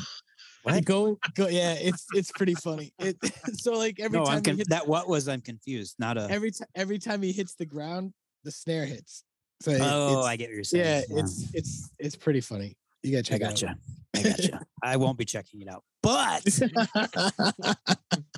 What? 0.62 0.84
going 0.84 1.16
go 1.34 1.48
yeah 1.48 1.74
it's 1.74 2.06
it's 2.14 2.30
pretty 2.30 2.55
funny 2.55 2.93
it 2.98 3.16
so 3.55 3.72
like 3.72 3.98
every 3.98 4.18
no, 4.18 4.24
time 4.24 4.36
I'm 4.36 4.43
con- 4.43 4.56
hits, 4.59 4.68
that 4.68 4.86
what 4.86 5.09
was 5.09 5.28
I'm 5.28 5.40
confused. 5.40 5.97
Not 5.98 6.16
a. 6.18 6.28
every 6.30 6.52
time 6.52 6.68
every 6.74 6.98
time 6.98 7.22
he 7.22 7.32
hits 7.32 7.55
the 7.55 7.66
ground 7.66 8.12
the 8.44 8.52
snare 8.52 8.86
hits 8.86 9.24
so 9.60 9.76
oh, 9.80 10.22
I 10.22 10.36
get 10.36 10.51
what 10.51 10.55
you're 10.55 10.64
saying. 10.64 11.05
yeah 11.10 11.18
it's 11.18 11.52
it's 11.55 11.90
it's 11.98 12.16
pretty 12.16 12.40
funny 12.40 12.76
you 13.02 13.12
gotta 13.12 13.34
I 13.34 13.39
check 13.39 13.40
it 13.40 13.44
out 13.44 13.51
gotcha. 13.51 13.76
I 14.16 14.22
gotcha. 14.22 14.60
I 14.84 14.97
won't 14.97 15.18
be 15.18 15.24
checking 15.24 15.62
it 15.62 15.68
out, 15.68 15.82
but 16.02 16.47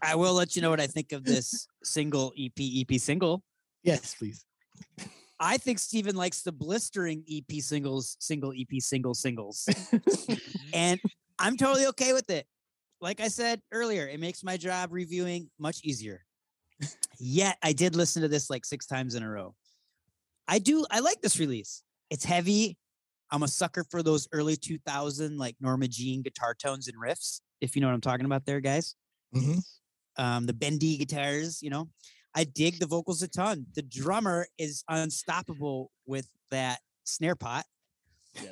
I 0.02 0.14
will 0.14 0.34
let 0.34 0.56
you 0.56 0.62
know 0.62 0.70
what 0.70 0.80
I 0.80 0.86
think 0.86 1.12
of 1.12 1.24
this 1.24 1.66
single 1.82 2.32
EP 2.38 2.52
EP 2.58 2.98
single. 2.98 3.42
yes 3.82 4.14
please 4.14 4.44
I 5.40 5.58
think 5.58 5.78
Steven 5.78 6.14
likes 6.16 6.42
the 6.42 6.52
blistering 6.52 7.24
EP 7.30 7.60
singles, 7.60 8.16
single 8.20 8.52
EP 8.52 8.80
single 8.80 9.14
singles. 9.14 9.68
and 10.72 11.00
I'm 11.38 11.56
totally 11.56 11.86
okay 11.88 12.12
with 12.12 12.30
it. 12.30 12.46
Like 13.00 13.20
I 13.20 13.28
said 13.28 13.60
earlier, 13.72 14.08
it 14.08 14.20
makes 14.20 14.42
my 14.42 14.56
job 14.56 14.90
reviewing 14.92 15.50
much 15.58 15.80
easier. 15.84 16.24
Yet 17.18 17.58
I 17.62 17.72
did 17.72 17.94
listen 17.94 18.22
to 18.22 18.28
this 18.28 18.50
like 18.50 18.64
six 18.64 18.86
times 18.86 19.14
in 19.14 19.22
a 19.22 19.28
row. 19.28 19.54
I 20.48 20.58
do, 20.58 20.84
I 20.90 21.00
like 21.00 21.20
this 21.20 21.38
release. 21.38 21.82
It's 22.10 22.24
heavy. 22.24 22.76
I'm 23.30 23.42
a 23.42 23.48
sucker 23.48 23.84
for 23.90 24.02
those 24.02 24.28
early 24.32 24.56
2000 24.56 25.38
like 25.38 25.56
Norma 25.60 25.88
Jean 25.88 26.22
guitar 26.22 26.54
tones 26.54 26.88
and 26.88 26.96
riffs, 27.00 27.40
if 27.60 27.74
you 27.74 27.80
know 27.82 27.88
what 27.88 27.94
I'm 27.94 28.00
talking 28.00 28.26
about 28.26 28.46
there, 28.46 28.60
guys. 28.60 28.94
Mhm. 29.34 29.62
Um, 30.16 30.46
the 30.46 30.52
bendy 30.52 30.96
guitars, 30.96 31.62
you 31.62 31.70
know. 31.70 31.90
I 32.34 32.44
dig 32.44 32.78
the 32.80 32.86
vocals 32.86 33.22
a 33.22 33.28
ton. 33.28 33.66
The 33.74 33.82
drummer 33.82 34.46
is 34.58 34.82
unstoppable 34.88 35.90
with 36.06 36.28
that 36.50 36.80
snare 37.04 37.36
pot 37.36 37.64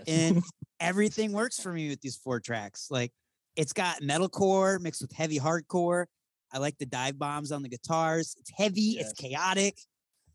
and 0.07 0.43
everything 0.81 1.33
works 1.33 1.61
for 1.61 1.73
me 1.73 1.89
with 1.89 2.01
these 2.01 2.17
four 2.17 2.41
tracks. 2.41 2.89
Like 2.91 3.13
it's 3.57 3.73
got 3.73 4.01
metalcore 4.03 4.81
mixed 4.81 5.03
with 5.03 5.13
heavy 5.13 5.39
hardcore. 5.39 6.07
I 6.53 6.59
like 6.59 6.77
the 6.79 6.87
dive 6.87 7.19
bombs 7.19 7.53
on 7.53 7.63
the 7.63 7.69
guitars. 7.69 8.35
It's 8.39 8.51
heavy, 8.51 8.97
it's 8.99 9.13
chaotic. 9.15 9.79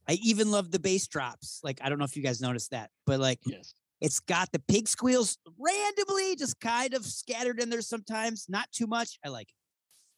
I 0.10 0.14
even 0.24 0.52
love 0.52 0.72
the 0.72 0.80
bass 0.80 1.08
drops. 1.08 1.60
Like 1.64 1.80
I 1.84 1.90
don't 1.90 2.00
know 2.00 2.06
if 2.06 2.16
you 2.16 2.24
guys 2.24 2.42
noticed 2.42 2.72
that, 2.72 2.90
but 3.06 3.20
like 3.20 3.40
Yes. 3.46 3.74
it's 4.02 4.20
got 4.20 4.52
the 4.52 4.60
pig 4.68 4.88
squeals 4.88 5.38
randomly 5.60 6.36
just 6.36 6.60
kind 6.60 6.94
of 6.94 7.06
scattered 7.06 7.60
in 7.60 7.70
there 7.70 7.82
sometimes, 7.82 8.46
not 8.50 8.72
too 8.72 8.88
much. 8.88 9.20
I 9.26 9.30
like 9.30 9.50
it. 9.50 9.56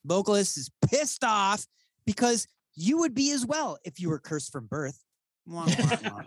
Vocalist 0.08 0.58
is 0.58 0.70
pissed 0.90 1.24
off 1.24 1.66
because 2.06 2.48
you 2.76 3.00
would 3.00 3.14
be 3.14 3.32
as 3.32 3.46
well 3.46 3.78
if 3.84 4.00
you 4.00 4.10
were 4.10 4.20
cursed 4.20 4.52
from 4.52 4.68
birth. 4.68 5.04
Wah, 5.50 5.66
wah, 5.66 6.22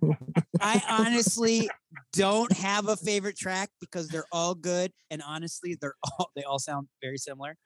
wah. 0.00 0.12
I 0.60 0.82
honestly 0.88 1.68
don't 2.12 2.52
have 2.52 2.88
a 2.88 2.96
favorite 2.96 3.36
track 3.36 3.70
because 3.80 4.08
they're 4.08 4.26
all 4.30 4.54
good, 4.54 4.92
and 5.10 5.22
honestly, 5.26 5.76
they're 5.80 5.94
all 6.18 6.30
they 6.36 6.42
all 6.44 6.58
sound 6.58 6.88
very 7.02 7.18
similar. 7.18 7.56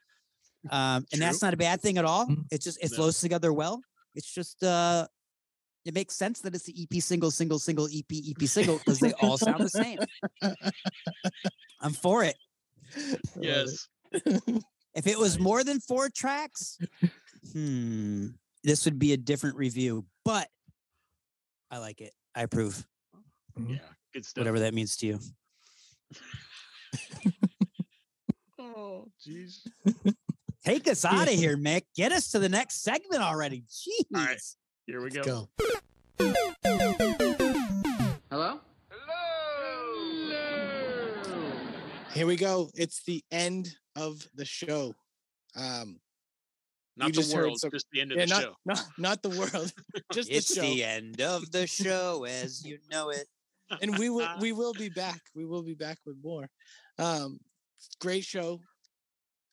Um, 0.70 1.07
and 1.12 1.20
that's 1.20 1.43
not 1.43 1.55
a 1.55 1.57
bad 1.57 1.81
thing 1.81 1.99
at 1.99 2.05
all. 2.05 2.27
Mm. 2.27 2.45
It 2.51 2.62
just 2.62 2.82
it 2.82 2.91
No. 2.91 2.97
flows 2.97 3.20
together 3.20 3.53
well. 3.53 3.82
It's 4.15 4.32
just 4.32 4.62
uh, 4.62 5.07
it 5.85 5.95
makes 5.95 6.16
sense 6.16 6.41
that 6.41 6.55
it's 6.55 6.65
the 6.65 6.74
EP 6.91 7.03
single, 7.03 7.31
single, 7.31 7.59
single, 7.59 7.87
EP, 7.87 8.11
EP 8.11 8.49
single 8.49 8.78
because 8.78 8.99
they 8.99 9.12
all 9.20 9.37
sound 9.39 9.61
the 9.61 9.69
same. 9.69 9.99
I'm 11.81 11.93
for 11.93 12.24
it. 12.24 12.37
yes. 13.41 13.89
If 14.95 15.07
it 15.07 15.19
was 15.19 15.39
more 15.39 15.62
than 15.65 15.81
four 15.81 16.09
tracks, 16.11 16.77
hmm, 17.53 18.27
this 18.65 18.85
would 18.85 18.99
be 18.99 19.12
a 19.12 19.16
different 19.16 19.57
review. 19.57 20.05
But 20.24 20.49
I 21.70 21.78
like 21.78 22.01
it. 22.01 22.12
I 22.35 22.43
approve. 22.43 22.87
Yeah. 23.57 23.78
Good 24.12 24.24
stuff. 24.24 24.41
Whatever 24.43 24.61
that 24.61 24.74
means 24.74 24.97
to 24.99 25.07
you. 25.07 25.19
Oh, 28.62 29.07
jeez. 29.27 29.66
Take 30.65 30.87
us 30.89 31.05
out 31.05 31.28
of 31.28 31.35
here, 31.35 31.57
Mick. 31.57 31.82
Get 31.97 32.12
us 32.12 32.31
to 32.32 32.39
the 32.39 32.49
next 32.49 32.82
segment 32.82 33.23
already. 33.23 33.62
Jeez. 33.62 34.05
All 34.15 34.24
right. 34.27 34.41
Here 34.87 35.01
we 35.01 35.11
Let's 35.11 35.27
go. 35.27 35.49
go 36.19 36.32
Hello? 38.31 38.61
here 42.12 42.27
we 42.27 42.37
go 42.37 42.69
it's 42.74 43.03
the 43.05 43.23
end 43.31 43.74
of 43.97 44.27
the 44.35 44.45
show 44.45 44.93
um 45.57 45.99
Not 47.01 47.09
You 47.09 47.12
the 47.14 47.20
just 47.22 47.35
world, 47.35 47.59
some- 47.60 47.70
just 47.72 47.86
the 47.93 48.01
end 48.01 48.12
of 48.12 48.18
yeah, 48.18 48.27
the 48.27 48.31
not, 48.31 48.43
show. 48.43 48.55
not 48.66 48.85
not 48.98 49.22
the 49.22 49.31
world 49.31 49.72
just 50.12 50.31
It's 50.31 50.48
the 50.48 50.55
show 50.55 50.60
the 50.62 50.85
end 50.85 51.20
of 51.20 51.51
the 51.51 51.66
show 51.66 52.24
as 52.24 52.64
you 52.64 52.78
know 52.90 53.10
it. 53.10 53.27
and 53.82 53.98
we 53.98 54.09
will 54.10 54.28
we 54.40 54.52
will 54.52 54.72
be 54.74 54.89
back 54.89 55.20
we 55.35 55.44
will 55.44 55.62
be 55.62 55.74
back 55.74 55.98
with 56.06 56.16
more 56.22 56.48
um 56.98 57.39
great 58.01 58.24
show 58.24 58.60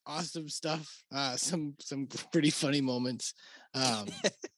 awesome 0.06 0.48
stuff 0.49 1.03
uh 1.14 1.36
some 1.36 1.76
some 1.80 2.07
pretty 2.32 2.49
funny 2.49 2.80
moments 2.82 3.34
um 3.74 4.07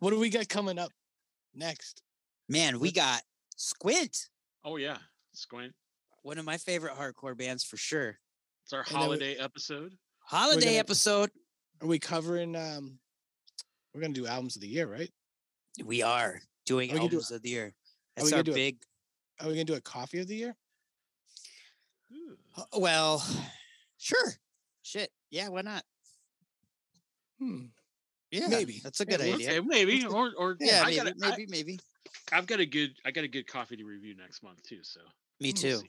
what 0.00 0.10
do 0.10 0.18
we 0.18 0.30
got 0.30 0.48
coming 0.48 0.78
up 0.78 0.90
next 1.54 2.02
Man, 2.50 2.80
we 2.80 2.90
got 2.92 3.20
Squint, 3.56 4.16
Oh 4.64 4.76
yeah. 4.76 4.96
Squint. 5.34 5.74
one 6.22 6.38
of 6.38 6.46
my 6.46 6.56
favorite 6.56 6.94
hardcore 6.94 7.36
bands 7.36 7.62
for 7.62 7.76
sure. 7.76 8.16
It's 8.64 8.72
our 8.72 8.84
then 8.88 8.98
we- 8.98 9.04
holiday 9.04 9.34
episode. 9.36 9.92
Holiday 10.20 10.64
gonna- 10.66 10.78
episode. 10.78 11.30
Are 11.80 11.86
we 11.86 11.98
covering? 11.98 12.56
Um, 12.56 12.98
we're 13.94 14.00
gonna 14.00 14.14
do 14.14 14.26
albums 14.26 14.56
of 14.56 14.62
the 14.62 14.68
year, 14.68 14.86
right? 14.86 15.10
We 15.84 16.02
are 16.02 16.40
doing 16.66 16.90
Are 16.90 16.94
we 16.94 16.98
gonna 16.98 17.10
do- 17.10 17.16
albums 17.16 17.30
of 17.30 17.42
the 17.42 17.50
year. 17.50 17.74
That's 18.16 18.32
our 18.32 18.42
do 18.42 18.50
a- 18.52 18.54
big. 18.54 18.82
Are 19.40 19.46
we 19.46 19.54
gonna 19.54 19.64
do 19.64 19.74
a 19.74 19.80
coffee 19.80 20.18
of 20.20 20.26
the 20.28 20.34
year? 20.36 20.56
Uh, 22.56 22.64
Well, 22.76 23.24
sure. 23.98 24.34
Shit. 24.82 25.12
Yeah, 25.30 25.48
why 25.48 25.62
not? 25.62 25.84
Hmm. 27.38 27.66
Yeah, 28.30 28.48
Maybe. 28.48 28.80
That's 28.82 29.00
a 29.00 29.06
good 29.06 29.20
we'll- 29.20 29.34
idea. 29.34 29.50
Okay, 29.50 29.60
maybe 29.60 30.04
or 30.04 30.34
or 30.36 30.56
Yeah, 30.60 30.82
I 30.82 30.84
maybe, 30.86 30.96
gotta, 30.96 31.14
maybe, 31.16 31.46
maybe. 31.46 31.80
I, 32.32 32.36
have 32.36 32.46
got 32.46 32.60
a 32.60 32.66
good 32.66 32.94
I 33.04 33.10
got 33.10 33.24
a 33.24 33.28
good 33.28 33.46
coffee 33.46 33.76
to 33.76 33.84
review 33.84 34.16
next 34.16 34.42
month 34.42 34.62
too. 34.64 34.82
So 34.82 35.00
Me 35.40 35.52
we'll 35.52 35.80
too. 35.80 35.82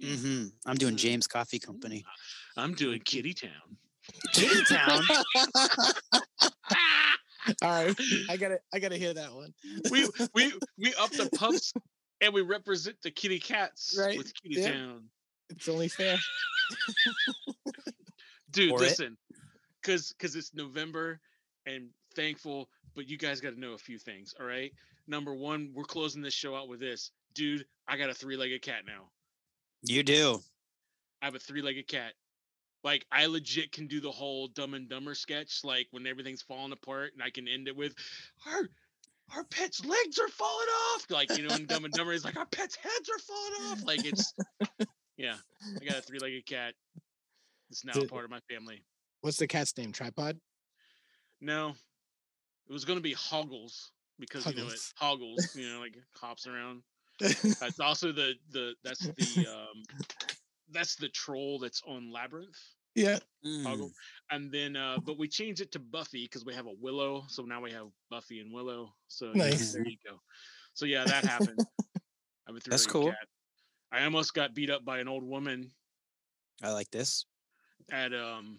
see. 0.00 0.16
hmm 0.16 0.46
I'm 0.64 0.76
doing. 0.76 0.96
James 0.96 1.26
Coffee 1.26 1.58
Company. 1.58 2.04
I'm 2.56 2.74
doing 2.74 3.00
Kitty 3.00 3.34
Town. 3.34 3.76
Kitty 4.32 4.62
Town. 4.64 5.02
All 7.62 7.84
right, 7.84 7.94
I 8.30 8.36
gotta, 8.38 8.58
I 8.72 8.78
gotta 8.78 8.96
hear 8.96 9.12
that 9.14 9.32
one. 9.32 9.52
we 9.90 10.08
we 10.34 10.52
we 10.78 10.94
up 10.94 11.10
the 11.10 11.28
pumps 11.36 11.72
and 12.20 12.32
we 12.32 12.40
represent 12.40 12.96
the 13.02 13.10
kitty 13.10 13.38
cats 13.38 13.94
Right, 13.98 14.16
with 14.16 14.32
Kitty 14.42 14.60
yeah. 14.60 14.72
Town. 14.72 15.04
It's 15.50 15.68
only 15.68 15.88
fair. 15.88 16.16
Dude, 18.50 18.70
For 18.70 18.78
listen, 18.78 19.16
because 19.82 20.14
because 20.16 20.36
it's 20.36 20.54
November 20.54 21.20
and 21.66 21.88
thankful, 22.14 22.68
but 22.94 23.08
you 23.08 23.18
guys 23.18 23.40
got 23.40 23.50
to 23.50 23.60
know 23.60 23.72
a 23.72 23.78
few 23.78 23.98
things. 23.98 24.34
All 24.40 24.46
right, 24.46 24.72
number 25.06 25.34
one, 25.34 25.70
we're 25.74 25.84
closing 25.84 26.22
this 26.22 26.34
show 26.34 26.54
out 26.56 26.68
with 26.68 26.80
this, 26.80 27.10
dude. 27.34 27.66
I 27.86 27.96
got 27.98 28.08
a 28.08 28.14
three-legged 28.14 28.62
cat 28.62 28.82
now. 28.86 29.10
You 29.82 30.02
do. 30.02 30.40
I 31.20 31.26
have 31.26 31.34
a 31.34 31.38
three-legged 31.38 31.88
cat. 31.88 32.14
Like 32.84 33.06
I 33.10 33.26
legit 33.26 33.72
can 33.72 33.86
do 33.86 34.00
the 34.00 34.10
whole 34.10 34.46
Dumb 34.48 34.74
and 34.74 34.88
Dumber 34.88 35.14
sketch, 35.14 35.64
like 35.64 35.88
when 35.90 36.06
everything's 36.06 36.42
falling 36.42 36.72
apart, 36.72 37.14
and 37.14 37.22
I 37.22 37.30
can 37.30 37.48
end 37.48 37.66
it 37.66 37.74
with, 37.74 37.94
"Our 38.46 38.68
our 39.34 39.44
pet's 39.44 39.84
legs 39.84 40.18
are 40.18 40.28
falling 40.28 40.68
off." 40.68 41.06
Like 41.10 41.36
you 41.36 41.48
know, 41.48 41.54
in 41.54 41.64
Dumb 41.64 41.86
and 41.86 41.94
Dumber, 41.94 42.12
he's 42.12 42.24
like, 42.24 42.36
"Our 42.36 42.46
pet's 42.46 42.76
heads 42.76 43.08
are 43.08 43.18
falling 43.18 43.72
off." 43.72 43.84
Like 43.84 44.04
it's, 44.04 44.34
yeah. 45.16 45.36
I 45.80 45.84
got 45.84 45.98
a 45.98 46.02
three-legged 46.02 46.44
cat. 46.44 46.74
It's 47.70 47.86
now 47.86 47.94
part 48.08 48.24
of 48.24 48.30
my 48.30 48.40
family. 48.50 48.84
What's 49.22 49.38
the 49.38 49.46
cat's 49.46 49.76
name? 49.78 49.90
Tripod. 49.90 50.38
No, 51.40 51.70
it 52.68 52.72
was 52.72 52.84
gonna 52.84 53.00
be 53.00 53.14
Hoggles 53.14 53.90
because 54.18 54.46
you 54.46 54.56
know 54.56 54.68
it 54.68 54.78
Hoggles, 55.00 55.56
you 55.56 55.68
know, 55.70 55.80
like 55.80 55.96
hops 56.14 56.46
around. 56.46 56.82
That's 57.20 57.80
also 57.80 58.12
the 58.12 58.34
the 58.50 58.74
that's 58.82 58.98
the 58.98 59.46
um 59.46 59.82
that's 60.72 60.96
the 60.96 61.08
troll 61.08 61.58
that's 61.58 61.82
on 61.86 62.12
Labyrinth. 62.12 62.58
Yeah. 62.94 63.18
Hoggle. 63.44 63.92
And 64.30 64.50
then 64.50 64.76
uh 64.76 64.98
but 65.04 65.18
we 65.18 65.28
changed 65.28 65.60
it 65.60 65.70
to 65.72 65.78
Buffy 65.78 66.24
because 66.24 66.44
we 66.44 66.54
have 66.54 66.66
a 66.66 66.72
Willow, 66.80 67.24
so 67.28 67.42
now 67.42 67.60
we 67.60 67.70
have 67.72 67.88
Buffy 68.10 68.40
and 68.40 68.52
Willow. 68.52 68.94
So 69.08 69.32
Nice. 69.32 69.72
there 69.72 69.86
you 69.86 69.96
go. 70.06 70.20
So 70.74 70.86
yeah, 70.86 71.04
that 71.04 71.24
happened. 71.24 71.64
I 72.48 72.52
That's 72.66 72.86
cool. 72.86 73.10
cat. 73.10 73.28
I 73.92 74.04
almost 74.04 74.34
got 74.34 74.54
beat 74.54 74.70
up 74.70 74.84
by 74.84 74.98
an 74.98 75.08
old 75.08 75.24
woman 75.24 75.70
I 76.62 76.72
like 76.72 76.90
this. 76.90 77.26
at 77.90 78.14
um 78.14 78.58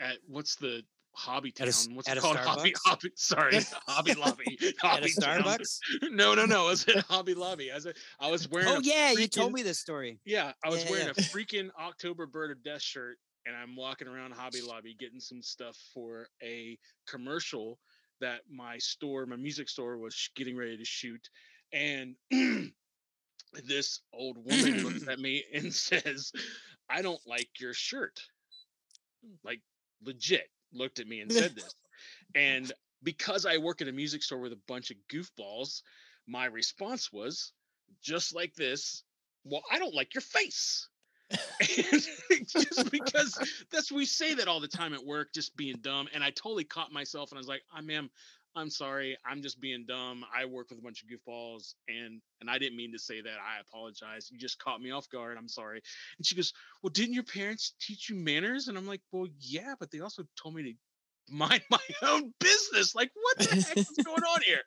at 0.00 0.18
what's 0.26 0.56
the 0.56 0.82
hobby 1.18 1.52
At 1.60 1.68
a 1.68 1.72
town? 1.72 1.94
What's 1.96 2.08
at 2.08 2.16
it 2.16 2.20
called? 2.20 2.36
Hobby, 2.36 2.70
Starbucks? 2.72 2.80
hobby 2.86 3.10
sorry, 3.16 3.58
Hobby 3.88 4.14
Lobby. 4.14 4.58
At 4.62 4.74
a 4.74 4.86
Hobby 4.86 5.12
Town. 5.20 5.42
Starbucks. 5.42 5.78
No, 6.10 6.34
no, 6.34 6.46
no. 6.46 6.66
I 6.66 6.70
was 6.70 6.86
at 6.88 7.04
Hobby 7.04 7.34
Lobby. 7.34 7.70
I 7.70 7.74
was, 7.76 7.86
I 8.20 8.30
was 8.30 8.48
wearing. 8.48 8.68
Oh 8.68 8.80
yeah, 8.82 9.10
you 9.12 9.26
told 9.28 9.52
me 9.52 9.62
this 9.62 9.78
story. 9.78 10.20
Yeah, 10.24 10.52
I 10.64 10.68
was 10.70 10.84
Yeah, 10.84 10.90
wearing 10.90 11.06
yeah. 11.06 11.12
a 11.12 11.14
freaking 11.22 11.68
October 11.80 12.26
Bird 12.26 12.50
of 12.52 12.62
Death 12.62 12.82
shirt, 12.82 13.18
and 13.46 13.56
I'm 13.56 13.74
walking 13.76 14.08
around 14.08 14.32
Hobby 14.32 14.60
Lobby 14.62 14.94
getting 14.98 15.20
some 15.20 15.42
stuff 15.42 15.76
for 15.92 16.28
a 16.42 16.78
commercial 17.08 17.78
that 18.20 18.40
my 18.50 18.78
store, 18.78 19.26
my 19.26 19.36
music 19.36 19.68
store, 19.68 19.98
was 19.98 20.30
getting 20.36 20.56
ready 20.56 20.76
to 20.76 20.84
shoot, 20.84 21.28
and 21.72 22.14
this 23.64 24.00
old 24.12 24.36
woman 24.44 24.82
looks 24.84 25.06
at 25.08 25.18
me 25.18 25.44
and 25.54 25.72
says, 25.74 26.32
"I 26.90 27.02
don't 27.02 27.20
like 27.26 27.48
your 27.60 27.74
shirt." 27.74 28.20
Like 29.44 29.60
legit, 30.02 30.48
looked 30.72 30.98
at 30.98 31.06
me 31.06 31.20
and 31.20 31.32
said 31.32 31.54
this, 31.54 31.74
and 32.34 32.70
because 33.02 33.46
I 33.46 33.58
work 33.58 33.80
at 33.80 33.88
a 33.88 33.92
music 33.92 34.22
store 34.22 34.40
with 34.40 34.52
a 34.52 34.60
bunch 34.66 34.90
of 34.90 34.96
goofballs, 35.12 35.82
my 36.26 36.46
response 36.46 37.12
was 37.12 37.52
just 38.02 38.34
like 38.34 38.54
this. 38.54 39.02
Well, 39.44 39.62
I 39.70 39.78
don't 39.78 39.94
like 39.94 40.14
your 40.14 40.22
face. 40.22 40.88
and 41.30 42.48
just 42.48 42.90
because 42.90 43.38
that's 43.70 43.92
we 43.92 44.06
say 44.06 44.34
that 44.34 44.48
all 44.48 44.60
the 44.60 44.68
time 44.68 44.94
at 44.94 45.04
work, 45.04 45.28
just 45.34 45.56
being 45.56 45.76
dumb. 45.82 46.08
And 46.14 46.24
I 46.24 46.30
totally 46.30 46.64
caught 46.64 46.92
myself 46.92 47.30
and 47.30 47.38
I 47.38 47.40
was 47.40 47.48
like, 47.48 47.62
I 47.72 47.82
ma'am, 47.82 48.10
I'm 48.58 48.70
sorry, 48.70 49.16
I'm 49.24 49.42
just 49.42 49.60
being 49.60 49.84
dumb. 49.86 50.24
I 50.36 50.44
work 50.44 50.70
with 50.70 50.78
a 50.78 50.82
bunch 50.82 51.02
of 51.02 51.08
goofballs 51.08 51.74
and 51.88 52.20
and 52.40 52.50
I 52.50 52.58
didn't 52.58 52.76
mean 52.76 52.92
to 52.92 52.98
say 52.98 53.20
that. 53.20 53.30
I 53.40 53.60
apologize. 53.60 54.28
You 54.30 54.38
just 54.38 54.58
caught 54.58 54.80
me 54.80 54.90
off 54.90 55.08
guard. 55.08 55.36
I'm 55.38 55.48
sorry. 55.48 55.80
And 56.18 56.26
she 56.26 56.34
goes, 56.34 56.52
Well, 56.82 56.90
didn't 56.90 57.14
your 57.14 57.22
parents 57.24 57.74
teach 57.80 58.10
you 58.10 58.16
manners? 58.16 58.68
And 58.68 58.76
I'm 58.76 58.86
like, 58.86 59.00
Well, 59.12 59.28
yeah, 59.40 59.74
but 59.78 59.90
they 59.90 60.00
also 60.00 60.24
told 60.40 60.54
me 60.54 60.62
to 60.64 61.34
mind 61.34 61.62
my 61.70 61.78
own 62.02 62.34
business. 62.40 62.94
Like, 62.94 63.10
what 63.14 63.38
the 63.38 63.54
heck 63.62 63.76
is 63.76 63.90
going 64.04 64.22
on 64.22 64.40
here? 64.46 64.60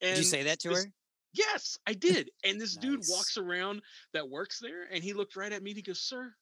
And 0.00 0.10
Did 0.16 0.18
you 0.18 0.24
say 0.24 0.42
that 0.44 0.60
to 0.60 0.70
this- 0.70 0.84
her? 0.84 0.90
Yes, 1.34 1.78
I 1.86 1.92
did. 2.08 2.30
And 2.44 2.60
this 2.60 2.76
dude 2.76 3.02
walks 3.08 3.36
around 3.36 3.82
that 4.12 4.30
works 4.30 4.58
there 4.60 4.84
and 4.92 5.02
he 5.02 5.12
looked 5.12 5.36
right 5.36 5.52
at 5.52 5.62
me 5.62 5.72
and 5.72 5.76
he 5.76 5.82
goes, 5.82 6.00
Sir, 6.00 6.32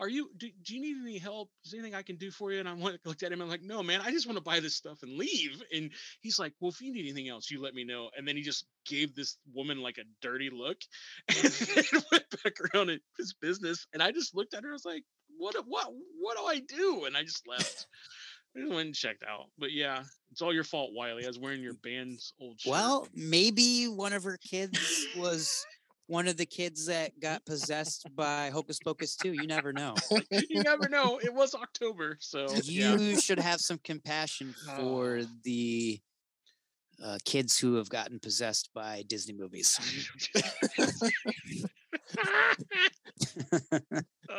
are 0.00 0.08
you 0.08 0.30
do, 0.38 0.48
do 0.64 0.74
you 0.74 0.80
need 0.80 0.96
any 1.02 1.18
help? 1.18 1.50
Is 1.64 1.74
anything 1.74 1.94
I 1.94 2.02
can 2.02 2.16
do 2.16 2.30
for 2.30 2.50
you? 2.50 2.58
And 2.58 2.68
I 2.68 2.72
went- 2.72 2.98
looked 3.04 3.22
at 3.22 3.30
him 3.30 3.40
and 3.40 3.42
I'm 3.42 3.48
like, 3.48 3.62
No, 3.62 3.82
man, 3.82 4.00
I 4.02 4.10
just 4.10 4.26
want 4.26 4.38
to 4.38 4.42
buy 4.42 4.58
this 4.58 4.74
stuff 4.74 5.02
and 5.02 5.16
leave. 5.16 5.62
And 5.72 5.90
he's 6.22 6.38
like, 6.38 6.54
Well, 6.58 6.70
if 6.70 6.80
you 6.80 6.92
need 6.92 7.00
anything 7.00 7.28
else, 7.28 7.50
you 7.50 7.62
let 7.62 7.74
me 7.74 7.84
know. 7.84 8.10
And 8.16 8.26
then 8.26 8.36
he 8.36 8.42
just 8.42 8.64
gave 8.86 9.14
this 9.14 9.36
woman 9.54 9.82
like 9.82 9.98
a 9.98 10.04
dirty 10.22 10.50
look 10.50 10.78
and 11.28 11.36
mm-hmm. 11.38 11.98
went 12.10 12.24
back 12.42 12.54
around 12.74 12.90
at 12.90 13.00
his 13.18 13.34
business. 13.34 13.86
And 13.92 14.02
I 14.02 14.10
just 14.10 14.34
looked 14.34 14.54
at 14.54 14.64
her, 14.64 14.70
I 14.70 14.72
was 14.72 14.84
like, 14.84 15.04
What 15.36 15.54
do- 15.54 15.64
what 15.66 15.86
what 16.18 16.36
do 16.36 16.44
I 16.44 16.60
do? 16.60 17.04
And 17.04 17.16
I 17.16 17.22
just 17.22 17.46
left. 17.46 17.86
I 18.56 18.60
just 18.60 18.72
went 18.72 18.86
and 18.86 18.94
checked 18.94 19.22
out. 19.22 19.46
But 19.58 19.72
yeah, 19.72 20.02
it's 20.32 20.42
all 20.42 20.52
your 20.52 20.64
fault, 20.64 20.90
Wiley. 20.92 21.24
I 21.24 21.28
was 21.28 21.38
wearing 21.38 21.62
your 21.62 21.74
band's 21.74 22.32
old 22.40 22.60
shirt. 22.60 22.72
Well, 22.72 23.06
maybe 23.14 23.84
one 23.84 24.12
of 24.12 24.24
her 24.24 24.38
kids 24.38 25.06
was 25.16 25.64
one 26.10 26.26
of 26.26 26.36
the 26.36 26.44
kids 26.46 26.86
that 26.86 27.18
got 27.22 27.44
possessed 27.46 28.04
by 28.16 28.50
Hocus 28.50 28.80
Pocus 28.80 29.14
too. 29.14 29.32
You 29.32 29.46
never 29.46 29.72
know. 29.72 29.94
you 30.30 30.62
never 30.62 30.88
know. 30.88 31.18
It 31.22 31.32
was 31.32 31.54
October, 31.54 32.16
so 32.20 32.50
You 32.64 32.96
yeah. 32.98 33.16
should 33.18 33.38
have 33.38 33.60
some 33.60 33.78
compassion 33.84 34.52
for 34.76 35.22
the 35.44 36.00
uh, 37.02 37.18
kids 37.24 37.58
who 37.58 37.76
have 37.76 37.88
gotten 37.88 38.18
possessed 38.18 38.70
by 38.74 39.04
Disney 39.06 39.34
movies. 39.34 39.78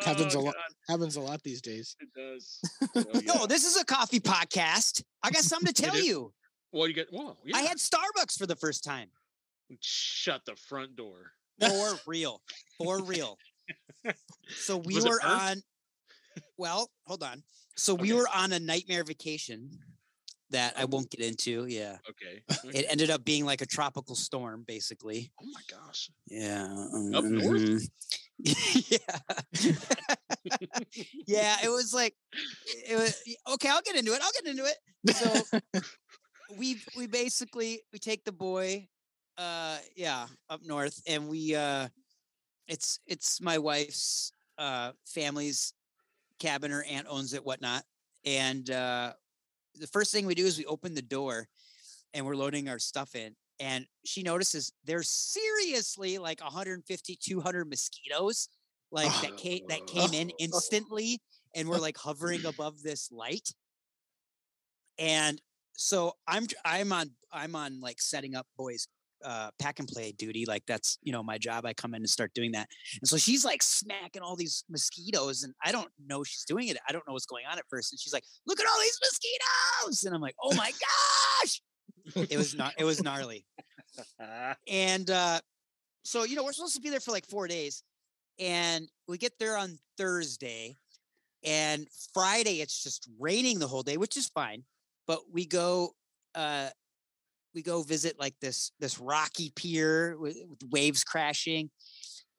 happens 0.03 0.35
a 0.35 0.38
Oh, 0.39 0.41
lot. 0.41 0.53
God, 0.56 0.64
Happens 0.89 1.15
a 1.15 1.22
lot 1.22 1.41
these 1.43 1.61
days. 1.61 1.95
It 1.99 2.10
does. 2.14 2.60
So, 2.93 3.03
yeah. 3.22 3.34
No, 3.34 3.45
this 3.45 3.65
is 3.65 3.80
a 3.81 3.85
coffee 3.85 4.19
podcast. 4.19 5.03
I 5.23 5.31
got 5.31 5.43
something 5.43 5.73
to 5.73 5.81
tell 5.81 5.98
you. 5.98 6.34
Well, 6.73 6.88
you 6.88 6.93
get. 6.93 7.07
Whoa, 7.11 7.38
yeah. 7.45 7.57
I 7.57 7.61
had 7.61 7.77
Starbucks 7.77 8.38
for 8.38 8.45
the 8.45 8.56
first 8.56 8.84
time. 8.84 9.10
shut 9.80 10.41
the 10.45 10.56
front 10.56 10.95
door. 10.95 11.31
For 11.62 12.00
real. 12.08 12.42
For 12.78 13.04
real. 13.04 13.38
So 14.56 14.78
we 14.78 14.96
Was 14.96 15.06
were 15.06 15.22
on 15.24 15.62
well, 16.58 16.90
hold 17.06 17.24
on. 17.24 17.44
So 17.76 17.94
we 17.94 18.14
were 18.14 18.28
on 18.34 18.52
a 18.52 18.60
nightmare 18.60 19.04
vacation 19.04 19.70
that 20.52 20.74
I 20.78 20.86
won't 20.86 21.10
get 21.10 21.22
into. 21.22 21.66
Yeah. 21.66 21.98
Okay. 22.10 22.44
It 22.78 22.86
ended 22.90 23.10
up 23.10 23.24
being 23.26 23.46
like 23.46 23.62
a 23.62 23.66
tropical 23.66 24.16
storm, 24.16 24.64
basically. 24.68 25.32
oh 25.42 25.46
my 25.54 25.62
gosh. 25.70 26.10
Yeah. 26.28 26.66
Up 27.16 27.24
north? 27.24 27.62
mhm. 27.62 27.88
yeah. 28.92 29.74
yeah, 31.28 31.58
it 31.64 31.70
was 31.70 31.94
like 31.94 32.16
it 32.90 32.96
was 32.98 33.16
okay, 33.54 33.70
I'll 33.70 33.82
get 33.82 33.96
into 33.96 34.14
it. 34.14 34.22
I'll 34.24 34.32
get 34.44 34.50
into 34.52 34.66
it. 34.66 34.78
So 35.16 35.60
we 36.58 36.78
we 36.98 37.08
basically 37.08 37.82
we 37.94 38.00
take 38.00 38.24
the 38.26 38.32
boy 38.32 38.88
uh 39.42 39.78
yeah, 39.96 40.28
up 40.50 40.62
north 40.64 41.02
and 41.08 41.28
we 41.28 41.56
uh 41.56 41.88
it's 42.68 43.00
it's 43.08 43.42
my 43.42 43.58
wife's 43.58 44.32
uh 44.58 44.92
family's 45.06 45.74
cabin 46.40 46.72
her 46.72 46.84
aunt 46.90 47.08
owns 47.10 47.34
it 47.34 47.44
whatnot 47.44 47.84
and 48.26 48.70
uh 48.70 49.14
the 49.80 49.88
first 49.88 50.12
thing 50.12 50.26
we 50.26 50.36
do 50.36 50.46
is 50.46 50.58
we 50.58 50.66
open 50.66 50.94
the 50.94 51.02
door 51.02 51.48
and 52.14 52.26
we're 52.26 52.36
loading 52.36 52.70
our 52.70 52.80
stuff 52.80 53.16
in 53.16 53.36
and 53.60 53.86
she 54.06 54.22
notices 54.22 54.72
there's 54.86 55.10
seriously 55.10 56.18
like 56.18 56.42
150 56.42 57.16
200 57.16 57.70
mosquitoes 57.70 58.50
like 58.92 59.12
that 59.22 59.38
came 59.38 59.62
that 59.70 59.86
came 59.88 60.14
in 60.14 60.30
instantly 60.40 61.20
and 61.56 61.68
we're 61.68 61.78
like 61.78 61.98
hovering 61.98 62.46
above 62.46 62.82
this 62.82 63.12
light. 63.12 63.54
And 64.98 65.42
so 65.74 66.14
i'm 66.28 66.46
i'm 66.64 66.92
on 66.94 67.10
i'm 67.32 67.56
on 67.56 67.80
like 67.80 68.00
setting 68.00 68.36
up 68.36 68.46
boys 68.58 68.88
uh, 69.23 69.49
pack 69.60 69.80
and 69.80 69.88
play 69.88 70.11
duty. 70.11 70.45
Like 70.45 70.64
that's 70.65 70.98
you 71.02 71.11
know 71.11 71.23
my 71.23 71.38
job. 71.38 71.65
I 71.65 71.73
come 71.73 71.93
in 71.93 72.02
and 72.02 72.10
start 72.10 72.34
doing 72.34 72.52
that. 72.53 72.68
And 72.99 73.07
so 73.07 73.18
she's 73.18 73.45
like 73.45 73.64
smacking 73.64 74.22
all 74.22 74.35
these 74.35 74.64
mosquitoes, 74.69 75.43
and 75.43 75.53
I 75.64 75.72
don't 75.72 75.89
know 76.06 76.23
she's 76.23 76.45
doing 76.45 76.68
it. 76.68 76.77
I 76.88 76.91
don't 76.91 77.06
know 77.07 77.14
what's 77.14 77.26
going 77.26 77.45
on 77.49 77.57
at 77.57 77.65
first. 77.69 77.91
And 77.93 77.99
she's 77.99 78.14
like, 78.14 78.23
"Look 78.45 78.60
at 78.60 78.65
all 78.65 78.80
these 78.80 78.99
mosquitoes!" 79.02 80.03
And 80.03 80.15
I'm 80.15 80.22
like, 80.22 80.35
"Oh 80.41 80.53
my 80.56 80.72
gosh!" 80.72 81.61
It 82.30 82.38
was 82.38 82.56
not. 82.56 82.73
It 82.77 82.84
was 82.84 83.03
gnarly. 83.03 83.45
And 84.69 85.10
uh, 85.10 85.41
so 86.03 86.23
you 86.23 86.35
know 86.35 86.43
we're 86.43 86.53
supposed 86.53 86.76
to 86.76 86.81
be 86.81 86.89
there 86.89 87.02
for 87.02 87.11
like 87.11 87.27
four 87.27 87.48
days, 87.48 87.84
and 88.39 88.88
we 89.07 89.18
get 89.18 89.38
there 89.38 89.57
on 89.57 89.77
Thursday, 89.98 90.77
and 91.43 91.88
Friday 92.14 92.61
it's 92.61 92.84
just 92.84 93.10
raining 93.19 93.60
the 93.60 93.68
whole 93.68 93.84
day, 93.84 93.98
which 93.98 94.18
is 94.18 94.30
fine. 94.30 94.64
But 95.07 95.19
we 95.31 95.45
go. 95.45 95.91
Uh, 96.34 96.69
we 97.53 97.61
go 97.61 97.84
visit 97.84 98.19
like 98.19 98.36
this 98.41 98.72
this 98.80 98.99
rocky 98.99 99.52
pier 99.56 100.18
with, 100.18 100.38
with 100.49 100.60
waves 100.72 101.03
crashing 101.03 101.69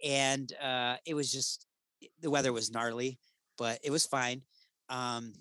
and 0.05 0.53
uh 0.63 0.97
it 1.07 1.15
was 1.15 1.31
just 1.31 1.67
the 2.21 2.31
weather 2.31 2.53
was 2.53 2.71
gnarly 2.71 3.19
but 3.59 3.79
it 3.85 3.91
was 3.91 4.07
fine 4.07 4.43
um 4.89 5.33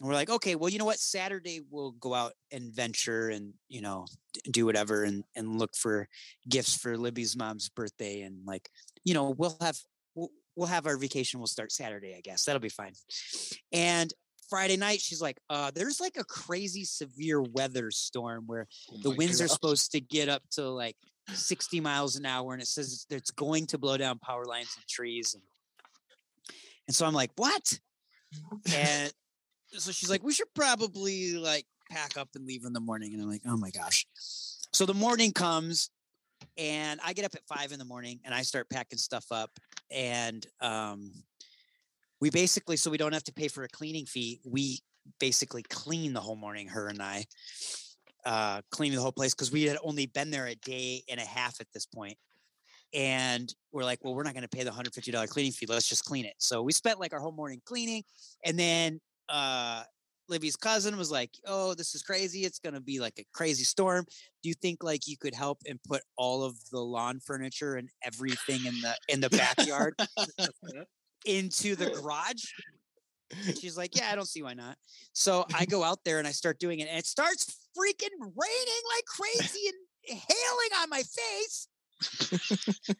and 0.00 0.08
we're 0.08 0.14
like 0.14 0.30
okay 0.30 0.54
well 0.54 0.70
you 0.70 0.78
know 0.78 0.84
what? 0.84 0.98
Saturday 0.98 1.60
we'll 1.70 1.92
go 1.92 2.14
out 2.14 2.32
and 2.50 2.74
venture 2.74 3.28
and 3.28 3.52
you 3.68 3.80
know 3.80 4.06
do 4.50 4.64
whatever 4.66 5.04
and 5.04 5.24
and 5.36 5.58
look 5.58 5.74
for 5.74 6.08
gifts 6.48 6.76
for 6.76 6.96
libby's 6.96 7.36
mom's 7.36 7.68
birthday 7.68 8.22
and 8.22 8.38
like 8.46 8.70
you 9.04 9.14
know 9.14 9.34
we'll 9.36 9.56
have 9.60 9.76
we'll, 10.14 10.30
we'll 10.56 10.68
have 10.68 10.86
our 10.86 10.96
vacation 10.96 11.38
we'll 11.38 11.46
start 11.46 11.70
saturday 11.70 12.14
i 12.16 12.20
guess 12.22 12.44
that'll 12.44 12.60
be 12.60 12.68
fine. 12.68 12.92
And 13.72 14.12
Friday 14.50 14.76
night, 14.76 15.00
she's 15.00 15.22
like, 15.22 15.38
uh, 15.48 15.70
there's 15.74 16.00
like 16.00 16.16
a 16.18 16.24
crazy 16.24 16.84
severe 16.84 17.40
weather 17.40 17.90
storm 17.90 18.44
where 18.46 18.66
the 19.02 19.10
my 19.10 19.16
winds 19.16 19.40
are 19.40 19.48
supposed 19.48 19.92
to 19.92 20.00
get 20.00 20.28
up 20.28 20.42
to 20.52 20.68
like 20.68 20.96
60 21.32 21.80
miles 21.80 22.16
an 22.16 22.26
hour 22.26 22.52
and 22.52 22.60
it 22.60 22.66
says 22.66 22.88
it's- 23.08 23.16
it's 23.18 23.30
going 23.30 23.66
to 23.68 23.78
blow 23.78 23.96
down 23.96 24.18
power 24.18 24.44
lines 24.44 24.74
and 24.76 24.86
trees. 24.88 25.34
And, 25.34 25.42
and 26.88 26.94
so 26.94 27.06
I'm 27.06 27.14
like, 27.14 27.30
what? 27.36 27.78
And 28.74 29.12
so 29.72 29.92
she's 29.92 30.10
like, 30.10 30.22
we 30.22 30.32
should 30.32 30.52
probably 30.54 31.34
like 31.34 31.64
pack 31.90 32.16
up 32.16 32.28
and 32.34 32.44
leave 32.46 32.64
in 32.64 32.72
the 32.72 32.80
morning. 32.80 33.12
And 33.14 33.22
I'm 33.22 33.28
like, 33.30 33.42
oh 33.46 33.56
my 33.56 33.70
gosh. 33.70 34.06
So 34.72 34.86
the 34.86 34.94
morning 34.94 35.32
comes 35.32 35.90
and 36.56 37.00
I 37.04 37.12
get 37.12 37.24
up 37.24 37.34
at 37.34 37.42
five 37.46 37.72
in 37.72 37.78
the 37.78 37.84
morning 37.84 38.20
and 38.24 38.34
I 38.34 38.42
start 38.42 38.68
packing 38.70 38.98
stuff 38.98 39.26
up. 39.30 39.50
And 39.90 40.44
um, 40.60 41.12
we 42.20 42.30
basically, 42.30 42.76
so 42.76 42.90
we 42.90 42.98
don't 42.98 43.12
have 43.12 43.24
to 43.24 43.32
pay 43.32 43.48
for 43.48 43.64
a 43.64 43.68
cleaning 43.68 44.06
fee, 44.06 44.40
we 44.44 44.80
basically 45.18 45.62
clean 45.62 46.12
the 46.12 46.20
whole 46.20 46.36
morning, 46.36 46.68
her 46.68 46.88
and 46.88 47.02
I, 47.02 47.24
uh, 48.24 48.60
cleaning 48.70 48.96
the 48.96 49.02
whole 49.02 49.12
place 49.12 49.34
because 49.34 49.50
we 49.50 49.64
had 49.64 49.78
only 49.82 50.06
been 50.06 50.30
there 50.30 50.46
a 50.46 50.54
day 50.54 51.02
and 51.08 51.18
a 51.18 51.24
half 51.24 51.60
at 51.60 51.66
this 51.72 51.86
point. 51.86 52.16
And 52.92 53.52
we're 53.72 53.84
like, 53.84 54.00
well, 54.02 54.14
we're 54.14 54.24
not 54.24 54.34
going 54.34 54.42
to 54.42 54.48
pay 54.48 54.64
the 54.64 54.70
$150 54.70 55.28
cleaning 55.28 55.52
fee. 55.52 55.66
Let's 55.66 55.88
just 55.88 56.04
clean 56.04 56.24
it. 56.24 56.34
So 56.38 56.62
we 56.62 56.72
spent 56.72 56.98
like 56.98 57.12
our 57.12 57.20
whole 57.20 57.32
morning 57.32 57.62
cleaning. 57.64 58.02
And 58.44 58.58
then 58.58 59.00
uh, 59.28 59.84
Libby's 60.28 60.56
cousin 60.56 60.98
was 60.98 61.10
like, 61.10 61.30
oh, 61.46 61.74
this 61.74 61.94
is 61.94 62.02
crazy. 62.02 62.44
It's 62.44 62.58
going 62.58 62.74
to 62.74 62.80
be 62.80 62.98
like 62.98 63.14
a 63.18 63.24
crazy 63.32 63.62
storm. 63.62 64.04
Do 64.42 64.48
you 64.48 64.54
think 64.54 64.82
like 64.82 65.06
you 65.06 65.16
could 65.16 65.34
help 65.34 65.58
and 65.68 65.80
put 65.84 66.02
all 66.16 66.42
of 66.42 66.56
the 66.72 66.80
lawn 66.80 67.20
furniture 67.20 67.76
and 67.76 67.88
everything 68.04 68.66
in 68.66 68.80
the 68.80 68.96
in 69.08 69.20
the 69.20 69.30
backyard 69.30 69.94
into 71.24 71.76
the 71.76 71.90
garage? 72.02 72.44
And 73.46 73.56
she's 73.56 73.76
like, 73.76 73.96
yeah, 73.96 74.08
I 74.10 74.16
don't 74.16 74.26
see 74.26 74.42
why 74.42 74.54
not. 74.54 74.76
So 75.12 75.46
I 75.54 75.64
go 75.64 75.84
out 75.84 75.98
there 76.04 76.18
and 76.18 76.26
I 76.26 76.32
start 76.32 76.58
doing 76.58 76.80
it, 76.80 76.88
and 76.88 76.98
it 76.98 77.06
starts 77.06 77.56
freaking 77.78 78.18
raining 78.20 78.82
like 78.94 79.04
crazy 79.06 79.68
and 79.68 80.18
hailing 80.18 80.82
on 80.82 80.90
my 80.90 81.02
face. 81.02 81.68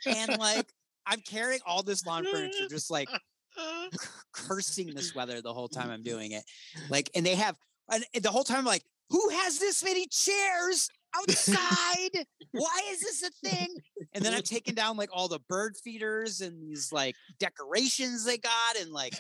and 0.07 0.39
like 0.39 0.67
I'm 1.07 1.21
carrying 1.21 1.61
all 1.67 1.83
this 1.83 2.07
lawn 2.07 2.25
furniture, 2.25 2.69
just 2.69 2.91
like 2.91 3.09
cursing 4.33 4.95
this 4.95 5.15
weather 5.15 5.41
the 5.43 5.53
whole 5.53 5.69
time 5.69 5.91
I'm 5.91 6.03
doing 6.03 6.33
it. 6.33 6.45
Like, 6.89 7.11
and 7.15 7.27
they 7.27 7.35
have 7.35 7.57
and 7.91 8.05
the 8.23 8.31
whole 8.31 8.45
time 8.45 8.59
I'm 8.59 8.65
like, 8.65 8.85
who 9.11 9.29
has 9.31 9.59
this 9.59 9.83
many 9.83 10.07
chairs 10.07 10.89
outside? 11.17 12.27
Why 12.53 12.81
is 12.91 13.01
this 13.01 13.23
a 13.23 13.49
thing? 13.49 13.69
And 14.15 14.25
then 14.25 14.35
I'm 14.35 14.43
taking 14.45 14.75
down 14.75 14.97
like 14.97 15.11
all 15.13 15.29
the 15.29 15.41
bird 15.49 15.77
feeders 15.83 16.41
and 16.41 16.63
these 16.63 16.93
like 16.93 17.15
decorations 17.39 18.25
they 18.25 18.39
got 18.39 18.77
and 18.81 18.93
like 18.93 19.15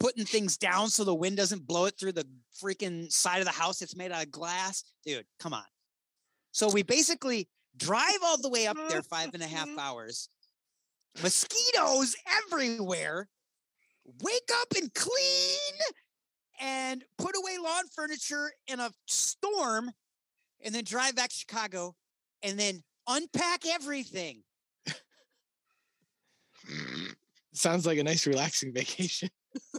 putting 0.00 0.24
things 0.24 0.56
down 0.56 0.88
so 0.88 1.04
the 1.04 1.14
wind 1.14 1.36
doesn't 1.36 1.66
blow 1.66 1.86
it 1.86 1.94
through 1.98 2.12
the 2.12 2.26
freaking 2.62 3.10
side 3.10 3.38
of 3.38 3.46
the 3.46 3.52
house. 3.52 3.82
It's 3.82 3.96
made 3.96 4.12
out 4.12 4.24
of 4.24 4.30
glass. 4.30 4.84
Dude, 5.04 5.24
come 5.38 5.52
on. 5.52 5.64
So 6.52 6.70
we 6.70 6.82
basically 6.82 7.48
drive 7.76 8.18
all 8.24 8.40
the 8.40 8.48
way 8.48 8.66
up 8.66 8.76
there 8.88 9.02
five 9.02 9.30
and 9.34 9.42
a 9.42 9.46
half 9.46 9.68
hours. 9.78 10.28
Mosquitoes 11.22 12.16
everywhere. 12.46 13.28
Wake 14.22 14.48
up 14.60 14.68
and 14.76 14.92
clean 14.94 15.78
and 16.60 17.04
put 17.18 17.36
away 17.36 17.58
lawn 17.62 17.84
furniture 17.94 18.50
in 18.66 18.80
a 18.80 18.90
storm 19.06 19.90
and 20.64 20.74
then 20.74 20.84
drive 20.84 21.14
back 21.16 21.30
to 21.30 21.36
Chicago 21.36 21.94
and 22.42 22.58
then 22.58 22.82
unpack 23.06 23.66
everything. 23.66 24.42
Sounds 27.52 27.86
like 27.86 27.98
a 27.98 28.04
nice 28.04 28.26
relaxing 28.26 28.72
vacation. 28.72 29.28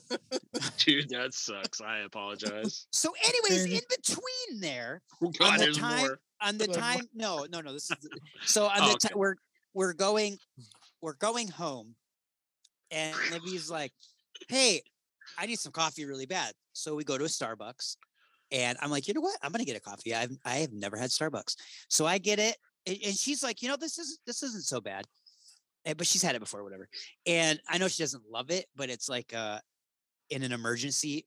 Dude, 0.80 1.09
that 1.09 1.33
sucks. 1.33 1.80
I 1.82 1.99
apologize. 1.99 2.88
So, 2.91 3.14
anyways, 3.24 3.66
in 3.66 3.82
between 3.90 4.59
there, 4.59 5.01
Oh, 5.24 5.30
God, 5.38 5.53
on 5.53 5.59
the 5.59 5.72
time, 5.74 5.99
more. 5.99 6.19
on 6.41 6.58
the 6.58 6.67
time, 6.67 7.01
no, 7.14 7.45
no, 7.51 7.61
no. 7.61 7.72
This 7.74 7.83
is 7.91 7.98
the- 8.01 8.19
so 8.45 8.66
on 8.66 8.72
Oh, 8.82 8.85
the 8.88 8.91
okay. 8.93 9.08
time 9.09 9.17
we're 9.17 9.35
we're 9.74 9.93
going 9.93 10.38
we're 11.01 11.14
going 11.14 11.48
home, 11.48 11.95
and 12.91 13.16
Libby's 13.32 13.69
like, 13.69 13.93
"Hey, 14.49 14.82
I 15.38 15.45
need 15.45 15.59
some 15.59 15.72
coffee 15.72 16.06
really 16.06 16.25
bad." 16.25 16.53
So 16.74 16.95
we 16.95 17.03
go 17.03 17.17
to 17.17 17.25
a 17.25 17.27
Starbucks, 17.27 17.95
and 18.52 18.78
I'm 18.82 18.90
like, 18.92 19.08
"You 19.08 19.14
know 19.14 19.22
what? 19.22 19.38
I'm 19.42 19.52
gonna 19.52 19.66
get 19.66 19.78
a 19.78 19.82
coffee. 19.82 20.14
I've 20.16 20.36
I 20.45 20.56
have 20.58 20.74
never 20.74 20.98
had 20.98 21.10
Starbucks, 21.10 21.56
so 21.88 22.06
I 22.06 22.18
get 22.18 22.40
it." 22.40 22.56
And, 22.86 22.98
she's 23.16 23.44
like, 23.44 23.61
"You 23.61 23.69
know, 23.69 23.76
this 23.78 24.00
is 24.00 24.19
this 24.26 24.44
isn't 24.44 24.66
so 24.66 24.82
bad." 24.82 25.06
But 25.86 26.06
she's 26.08 26.22
had 26.22 26.36
it 26.36 26.40
before, 26.40 26.64
whatever. 26.64 26.88
And 27.26 27.60
I 27.68 27.78
know 27.78 27.88
she 27.88 28.03
doesn't 28.03 28.24
love 28.30 28.52
it, 28.52 28.66
but 28.76 28.90
it's 28.90 29.10
like 29.10 29.34
uh, 29.34 29.60
in 30.30 30.44
an 30.44 30.52
emergency 30.52 31.26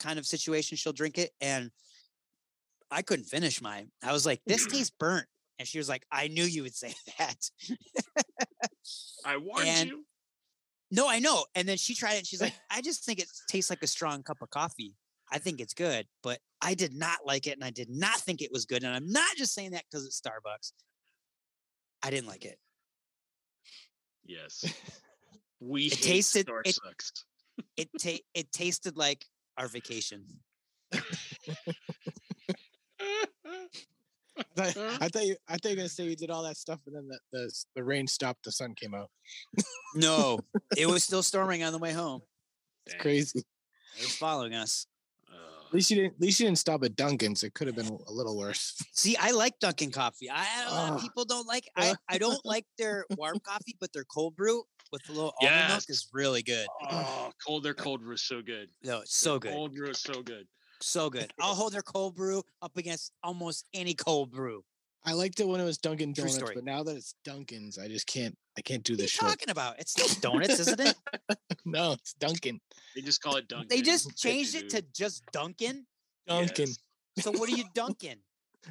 kind 0.00 0.18
of 0.18 0.26
situation, 0.26 0.76
she'll 0.76 0.92
drink 0.92 1.18
it. 1.18 1.30
And 1.40 1.70
I 2.90 3.02
couldn't 3.02 3.26
finish 3.26 3.60
mine. 3.62 3.90
I 4.02 4.12
was 4.12 4.26
like, 4.26 4.40
this 4.46 4.66
tastes 4.70 4.92
burnt. 4.98 5.26
And 5.58 5.68
she 5.68 5.78
was 5.78 5.88
like, 5.88 6.04
I 6.10 6.28
knew 6.28 6.44
you 6.44 6.62
would 6.62 6.74
say 6.74 6.94
that. 7.18 7.36
I 9.24 9.36
warned 9.36 9.68
and- 9.68 9.88
you. 9.90 10.04
no, 10.90 11.08
I 11.08 11.18
know. 11.18 11.44
And 11.54 11.68
then 11.68 11.76
she 11.76 11.94
tried 11.94 12.14
it 12.14 12.18
and 12.18 12.26
she's 12.26 12.40
like, 12.40 12.54
I 12.70 12.80
just 12.80 13.04
think 13.04 13.18
it 13.20 13.28
tastes 13.48 13.70
like 13.70 13.82
a 13.82 13.86
strong 13.86 14.22
cup 14.22 14.38
of 14.42 14.50
coffee. 14.50 14.94
I 15.32 15.38
think 15.38 15.60
it's 15.60 15.74
good, 15.74 16.06
but 16.22 16.38
I 16.62 16.74
did 16.74 16.94
not 16.94 17.18
like 17.26 17.46
it 17.46 17.52
and 17.54 17.64
I 17.64 17.70
did 17.70 17.90
not 17.90 18.16
think 18.20 18.40
it 18.42 18.52
was 18.52 18.64
good. 18.64 18.84
And 18.84 18.94
I'm 18.94 19.10
not 19.10 19.36
just 19.36 19.54
saying 19.54 19.72
that 19.72 19.84
because 19.90 20.06
it's 20.06 20.20
Starbucks. 20.20 20.72
I 22.02 22.10
didn't 22.10 22.28
like 22.28 22.44
it. 22.44 22.58
Yes. 24.24 24.64
We 25.58 25.86
It 25.86 26.02
tasted- 26.02 26.46
Star 26.46 26.60
it- 26.66 26.78
It 27.78 27.88
ta- 27.98 28.22
it 28.34 28.52
tasted 28.52 28.94
like 28.98 29.24
our 29.56 29.68
vacation. 29.68 30.26
I 34.58 34.70
thought, 34.70 34.76
I 35.00 35.08
thought 35.08 35.24
you 35.26 35.36
I 35.48 35.52
thought 35.56 35.64
you 35.64 35.70
were 35.70 35.76
gonna 35.76 35.88
say 35.88 36.04
you 36.04 36.14
did 36.16 36.30
all 36.30 36.42
that 36.42 36.58
stuff 36.58 36.80
and 36.86 36.94
then 36.94 37.08
the, 37.08 37.18
the 37.32 37.50
the 37.76 37.84
rain 37.84 38.06
stopped, 38.06 38.44
the 38.44 38.52
sun 38.52 38.74
came 38.74 38.94
out. 38.94 39.10
No, 39.94 40.40
it 40.76 40.86
was 40.86 41.02
still 41.04 41.22
storming 41.22 41.62
on 41.62 41.72
the 41.72 41.78
way 41.78 41.92
home. 41.92 42.20
It's 42.84 42.92
Dang. 42.94 43.00
crazy. 43.02 43.38
It 43.98 44.02
was 44.02 44.14
following 44.16 44.54
us. 44.54 44.86
At 45.76 45.78
least 45.78 45.90
you 45.90 45.96
didn't 45.96 46.14
at 46.14 46.20
least 46.22 46.40
you 46.40 46.46
didn't 46.46 46.58
stop 46.58 46.82
at 46.84 46.96
Dunkin's. 46.96 47.42
It 47.44 47.52
could 47.52 47.66
have 47.66 47.76
been 47.76 47.98
a 48.08 48.10
little 48.10 48.38
worse. 48.38 48.82
See, 48.94 49.14
I 49.18 49.32
like 49.32 49.58
Dunkin' 49.58 49.90
coffee. 49.90 50.30
I, 50.30 50.36
I 50.40 50.64
don't 50.64 50.96
Ah. 50.96 50.98
people 50.98 51.26
don't 51.26 51.46
like. 51.46 51.68
I, 51.76 51.94
I 52.08 52.16
don't 52.16 52.42
like 52.46 52.64
their 52.78 53.04
warm 53.18 53.38
coffee, 53.40 53.76
but 53.78 53.92
their 53.92 54.04
cold 54.04 54.36
brew 54.36 54.62
with 54.90 55.06
a 55.10 55.12
little 55.12 55.34
almond 55.42 55.68
milk 55.68 55.82
is 55.88 56.08
really 56.14 56.42
good. 56.42 56.66
Oh, 56.90 57.30
cold. 57.46 57.62
Their 57.62 57.74
cold 57.74 58.00
brew 58.00 58.14
is 58.14 58.22
so 58.22 58.40
good. 58.40 58.70
No, 58.84 59.00
it's 59.00 59.14
so 59.14 59.38
good, 59.38 59.52
Cold 59.52 59.74
brew 59.74 59.90
is 59.90 59.98
so 60.00 60.22
good. 60.22 60.46
so 60.80 61.10
good. 61.10 61.30
I'll 61.38 61.54
hold 61.54 61.74
their 61.74 61.82
cold 61.82 62.14
brew 62.16 62.42
up 62.62 62.78
against 62.78 63.12
almost 63.22 63.66
any 63.74 63.92
cold 63.92 64.30
brew. 64.30 64.64
I 65.06 65.12
liked 65.12 65.38
it 65.40 65.46
when 65.46 65.60
it 65.60 65.64
was 65.64 65.78
Dunkin' 65.78 66.12
True 66.14 66.22
Donuts, 66.24 66.36
story. 66.36 66.54
but 66.56 66.64
now 66.64 66.82
that 66.82 66.96
it's 66.96 67.14
Dunkin's, 67.24 67.78
I 67.78 67.86
just 67.88 68.06
can't 68.06 68.36
I 68.58 68.60
can't 68.62 68.82
do 68.82 68.94
What 68.94 69.00
are 69.00 69.02
you 69.02 69.06
this 69.06 69.16
talking 69.16 69.50
about? 69.50 69.78
It's 69.78 69.92
still 69.92 70.08
donuts, 70.32 70.58
isn't 70.60 70.80
it? 70.80 70.96
No, 71.64 71.92
it's 71.94 72.12
Dunkin'. 72.14 72.60
They 72.94 73.00
just 73.02 73.20
call 73.20 73.36
it 73.36 73.48
Dunkin'. 73.48 73.66
They 73.68 73.82
just 73.82 74.16
changed 74.18 74.52
good, 74.54 74.64
it 74.64 74.70
to 74.70 74.82
just 74.94 75.22
Dunkin'. 75.32 75.84
Dunkin'. 76.28 76.68
Yes. 76.68 77.24
So 77.24 77.32
what 77.32 77.48
are 77.50 77.56
you 77.56 77.64
Dunkin'? 77.74 78.18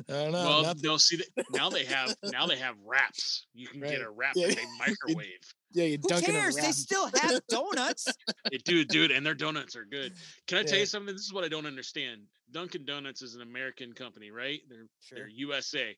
I 0.09 0.11
don't 0.13 0.31
know. 0.33 0.45
Well, 0.45 0.63
nothing. 0.63 0.81
no. 0.83 0.97
See, 0.97 1.17
th- 1.17 1.29
now 1.53 1.69
they 1.69 1.85
have 1.85 2.15
now 2.25 2.45
they 2.47 2.57
have 2.57 2.75
wraps. 2.85 3.47
You 3.53 3.67
can 3.67 3.79
Right. 3.81 3.91
get 3.91 4.01
a 4.01 4.09
wrap 4.09 4.33
Yeah. 4.35 4.47
that 4.47 4.57
they 4.57 4.65
microwave. 4.77 5.39
yeah, 5.71 5.85
you 5.85 5.97
Who 6.01 6.07
Dunkin' 6.09 6.35
a 6.35 6.39
cares? 6.39 6.55
They 6.55 6.71
still 6.73 7.09
have 7.21 7.41
donuts. 7.47 8.07
It, 8.51 8.63
dude, 8.65 8.87
dude, 8.89 9.11
and 9.11 9.25
their 9.25 9.35
donuts 9.35 9.75
are 9.75 9.85
good. 9.85 10.13
Can 10.47 10.57
I 10.57 10.63
tell 10.63 10.79
you 10.79 10.85
something? 10.85 11.13
This 11.15 11.23
is 11.25 11.31
what 11.33 11.43
I 11.45 11.47
don't 11.49 11.65
understand. 11.65 12.21
Dunkin' 12.51 12.85
Donuts 12.85 13.21
is 13.21 13.35
an 13.35 13.41
American 13.41 13.91
company, 13.93 14.31
right? 14.31 14.61
They're 14.69 14.87
Sure. 15.01 15.17
they're 15.19 15.27
USA. 15.29 15.95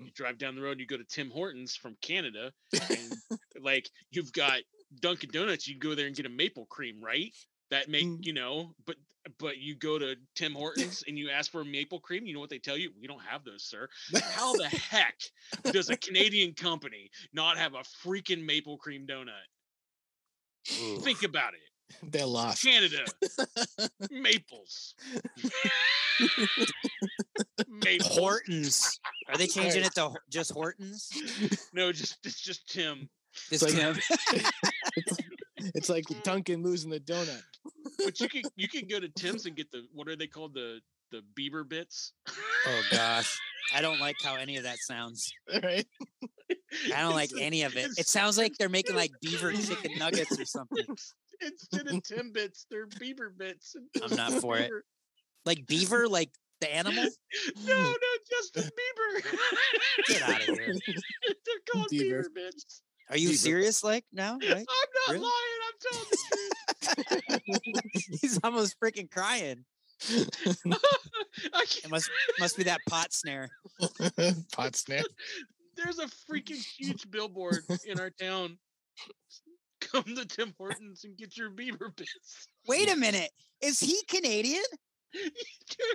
You 0.00 0.10
drive 0.14 0.38
down 0.38 0.54
the 0.54 0.62
road, 0.62 0.78
you 0.78 0.86
go 0.86 0.96
to 0.96 1.04
Tim 1.04 1.30
Hortons 1.30 1.74
from 1.76 1.96
Canada, 2.02 2.52
and 2.72 3.12
like 3.62 3.88
you've 4.10 4.32
got 4.32 4.60
Dunkin' 5.00 5.30
Donuts, 5.32 5.66
you 5.66 5.78
go 5.78 5.94
there 5.94 6.06
and 6.06 6.14
get 6.16 6.26
a 6.26 6.30
maple 6.30 6.66
cream, 6.66 7.02
right? 7.02 7.32
That 7.70 7.88
make 7.88 8.06
Mm. 8.06 8.24
you 8.24 8.32
know, 8.32 8.74
but 8.86 8.96
but 9.38 9.58
you 9.58 9.74
go 9.74 9.98
to 9.98 10.16
Tim 10.36 10.54
Hortons 10.54 11.04
and 11.06 11.18
you 11.18 11.28
ask 11.28 11.50
for 11.50 11.60
a 11.60 11.64
maple 11.64 12.00
cream, 12.00 12.24
you 12.26 12.32
know 12.32 12.40
what 12.40 12.48
they 12.48 12.58
tell 12.58 12.78
you? 12.78 12.90
We 12.98 13.06
don't 13.06 13.20
have 13.22 13.44
those, 13.44 13.64
sir. 13.64 13.88
How 14.22 14.54
the 14.54 14.68
heck 14.90 15.20
does 15.64 15.90
a 15.90 15.96
Canadian 15.98 16.54
company 16.54 17.10
not 17.34 17.58
have 17.58 17.74
a 17.74 17.82
freaking 18.06 18.42
maple 18.44 18.78
cream 18.78 19.06
donut? 19.06 19.32
Think 21.02 21.22
about 21.24 21.54
it. 21.54 21.60
They're 22.02 22.26
lost. 22.26 22.62
Canada. 22.62 23.04
Maples. 24.10 24.94
Maples. 27.68 28.16
Hortons. 28.16 29.00
Are 29.28 29.36
they 29.36 29.46
changing 29.46 29.84
it 29.84 29.94
to 29.94 30.12
just 30.30 30.52
Hortons? 30.52 31.10
No, 31.72 31.92
just 31.92 32.18
it's 32.24 32.40
just 32.40 32.68
Tim. 32.68 33.08
This 33.50 33.62
like- 33.62 33.72
Tim. 33.74 33.96
It's 35.74 35.88
like 35.88 36.04
mm. 36.04 36.22
Dunkin' 36.22 36.62
losing 36.62 36.88
the 36.88 37.00
donut. 37.00 37.42
But 38.04 38.20
you 38.20 38.28
can 38.28 38.42
you 38.54 38.68
can 38.68 38.86
go 38.86 39.00
to 39.00 39.08
Tim's 39.08 39.44
and 39.44 39.56
get 39.56 39.70
the 39.72 39.86
what 39.92 40.06
are 40.06 40.14
they 40.14 40.28
called? 40.28 40.54
The 40.54 40.78
the 41.10 41.22
Bieber 41.36 41.68
bits. 41.68 42.12
Oh 42.28 42.82
gosh. 42.92 43.36
I 43.74 43.82
don't 43.82 43.98
like 43.98 44.16
how 44.22 44.36
any 44.36 44.56
of 44.56 44.62
that 44.62 44.78
sounds. 44.78 45.32
Right? 45.62 45.84
I 46.94 47.00
don't 47.00 47.14
like 47.14 47.30
It's- 47.32 47.44
any 47.44 47.62
of 47.64 47.76
it. 47.76 47.90
It 47.98 48.06
sounds 48.06 48.38
like 48.38 48.56
they're 48.56 48.68
making 48.68 48.94
like 48.94 49.10
beaver 49.20 49.52
chicken 49.52 49.98
nuggets 49.98 50.38
or 50.38 50.44
something. 50.44 50.86
Instead 51.40 51.86
of 51.88 51.92
Timbits, 52.02 52.64
they're 52.70 52.86
beaver 52.98 53.30
bits. 53.30 53.74
I'm 54.02 54.10
not 54.16 54.30
Justin 54.32 54.40
for 54.40 54.58
it. 54.58 54.70
Like 55.44 55.66
beaver, 55.66 56.08
like 56.08 56.30
the 56.60 56.74
animal? 56.74 57.04
No, 57.64 57.74
hmm. 57.74 57.92
no, 57.92 57.94
Justin 58.30 58.64
Bieber. 58.64 59.38
Get 60.08 60.22
out 60.22 60.48
of 60.48 60.58
here. 60.58 60.74
they're 60.74 61.64
called 61.72 61.88
Bieber. 61.92 62.22
Bieber 62.24 62.34
bits. 62.34 62.82
Are 63.10 63.16
you 63.16 63.28
Beaver. 63.28 63.38
serious 63.38 63.84
like 63.84 64.04
now? 64.12 64.32
Right? 64.34 64.42
I'm 64.42 64.56
not 64.58 64.66
Really? 65.08 65.20
lying. 65.20 65.60
I'm 65.66 65.78
telling 65.92 66.06
the 66.10 67.40
truth. 67.40 68.20
He's 68.20 68.40
almost 68.42 68.76
freaking 68.82 69.10
crying. 69.10 69.64
I 70.10 71.64
It 71.84 71.90
must 71.90 72.10
must 72.38 72.56
be 72.56 72.64
that 72.64 72.80
pot 72.88 73.12
snare. 73.12 73.48
Pot 74.52 74.76
snare. 74.76 75.02
There's 75.76 75.98
a 75.98 76.06
freaking 76.30 76.62
huge 76.76 77.08
billboard 77.10 77.60
in 77.86 77.98
our 78.00 78.10
town. 78.10 78.58
Come 79.80 80.04
to 80.16 80.24
Tim 80.26 80.54
Hortons 80.58 81.04
and 81.04 81.16
get 81.16 81.36
your 81.36 81.50
Bieber 81.50 81.94
bits. 81.96 82.48
Wait 82.66 82.90
a 82.90 82.96
minute. 82.96 83.30
Is 83.62 83.80
he 83.80 83.96
Canadian? 84.08 84.62
Dude, 85.14 85.30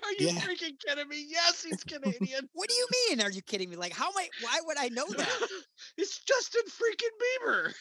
are 0.03 0.11
you 0.19 0.27
Yeah. 0.27 0.39
freaking 0.39 0.79
kidding 0.85 1.07
me? 1.07 1.25
Yes, 1.29 1.63
he's 1.63 1.83
Canadian. 1.83 2.49
What 2.53 2.69
do 2.69 2.75
you 2.75 2.87
mean? 3.09 3.21
Are 3.21 3.29
you 3.29 3.41
kidding 3.43 3.69
me? 3.69 3.75
Like 3.75 3.93
how 3.93 4.07
am 4.07 4.13
I 4.17 4.27
why 4.41 4.59
would 4.65 4.77
I 4.79 4.87
know 4.89 5.05
that? 5.07 5.47
it's 5.97 6.19
Justin 6.23 6.63
freaking 6.67 7.45
Bieber. 7.45 7.73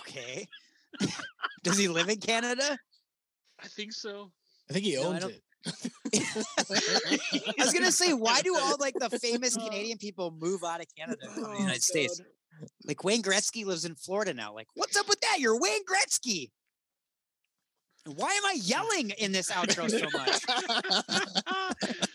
Okay. 0.00 0.46
Does 1.62 1.78
he 1.78 1.88
live 1.88 2.08
in 2.10 2.18
Canada? 2.18 2.76
I 3.62 3.68
think 3.68 3.92
so. 3.92 4.30
I 4.68 4.72
think 4.74 4.84
he 4.84 4.96
No, 4.96 5.04
owns 5.04 5.20
don't- 5.20 5.32
it. 5.32 5.42
I 7.58 7.64
was 7.64 7.72
gonna 7.72 7.92
say, 7.92 8.12
why 8.12 8.42
do 8.42 8.56
all 8.58 8.76
like 8.80 8.94
the 8.98 9.08
famous 9.18 9.56
Canadian 9.56 9.96
people 9.98 10.34
move 10.38 10.64
out 10.64 10.80
of 10.80 10.86
Canada 10.96 11.18
to 11.22 11.26
come 11.28 11.42
the 11.44 11.48
Oh, 11.50 11.58
United 11.58 11.82
States? 11.82 12.20
God. 12.62 12.68
Like 12.84 13.04
Wayne 13.04 13.22
Gretzky 13.22 13.64
lives 13.64 13.84
in 13.84 13.94
Florida 13.94 14.32
now. 14.34 14.54
Like, 14.54 14.68
what's 14.74 14.96
up 14.96 15.08
with 15.08 15.20
that? 15.20 15.36
You're 15.38 15.58
Wayne 15.58 15.84
Gretzky. 15.84 16.50
Why 18.04 18.32
am 18.32 18.44
I 18.44 18.58
yelling 18.60 19.10
in 19.10 19.30
this 19.32 19.50
outro 19.50 19.88
so 19.88 20.06
much? 20.18 20.42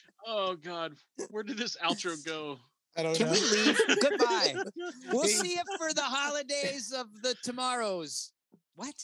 oh 0.27 0.55
God, 0.55 0.95
where 1.29 1.43
did 1.43 1.57
this 1.57 1.77
outro 1.83 2.23
go? 2.25 2.57
I 2.97 3.03
don't 3.03 3.15
Can 3.15 3.27
know. 3.27 3.33
we 3.33 3.39
leave? 3.39 3.79
Goodbye. 4.01 4.55
We'll 5.11 5.25
see 5.25 5.53
you 5.53 5.61
for 5.77 5.93
the 5.93 6.01
holidays 6.01 6.91
of 6.91 7.05
the 7.21 7.35
tomorrows. 7.43 8.31
What? 8.75 8.95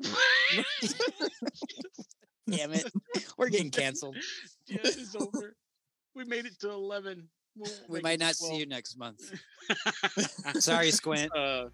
Damn 2.50 2.72
it. 2.72 2.90
We're 3.38 3.48
getting 3.48 3.70
canceled. 3.70 4.16
Yeah, 4.66 4.78
it's 4.82 5.14
over. 5.14 5.54
We 6.16 6.24
made 6.24 6.46
it 6.46 6.58
to 6.60 6.70
eleven. 6.70 7.28
We'll 7.56 7.70
We 7.88 8.00
might 8.00 8.18
not 8.18 8.34
see 8.34 8.56
you 8.56 8.66
next 8.66 8.96
month. 8.98 9.32
Sorry, 10.60 10.90
Squint. 10.90 11.30
Uh. 11.34 11.68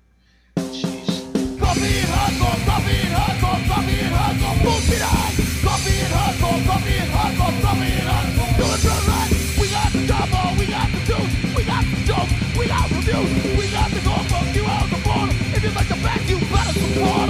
Coffee 0.57 1.99
and 1.99 2.11
hardcore, 2.11 2.61
coffee 2.67 2.99
and 2.99 3.15
hardcore, 3.15 3.63
coffee 3.69 4.01
and 4.01 4.15
hardcore, 4.15 4.59
boom 4.63 4.83
on. 5.03 5.33
Coffee 5.63 5.99
and 6.01 6.15
hardcore, 6.15 6.67
coffee 6.67 6.99
and 6.99 7.11
hardcore, 7.13 7.63
coffee 7.63 7.93
and 7.95 8.09
hardcore. 8.09 8.57
Doing 8.59 8.83
it 8.83 9.07
right. 9.07 9.31
We 9.61 9.67
got 9.71 9.93
the 9.93 10.01
double, 10.07 10.51
we 10.59 10.67
got 10.67 10.89
the 10.91 11.01
juice, 11.07 11.35
we 11.55 11.63
got 11.65 11.85
the 11.85 11.99
dope, 12.09 12.31
we 12.59 12.65
got 12.67 12.89
the 12.89 13.01
views, 13.07 13.59
we 13.59 13.71
got 13.71 13.91
the 13.91 14.01
gold 14.01 14.29
you 14.57 14.65
out 14.67 14.89
the 14.91 14.99
border. 15.05 15.35
If 15.55 15.63
you 15.63 15.71
like 15.71 15.89
the 15.89 16.01
back, 16.03 16.21
you 16.29 16.39
better 16.51 16.73
support 16.73 17.28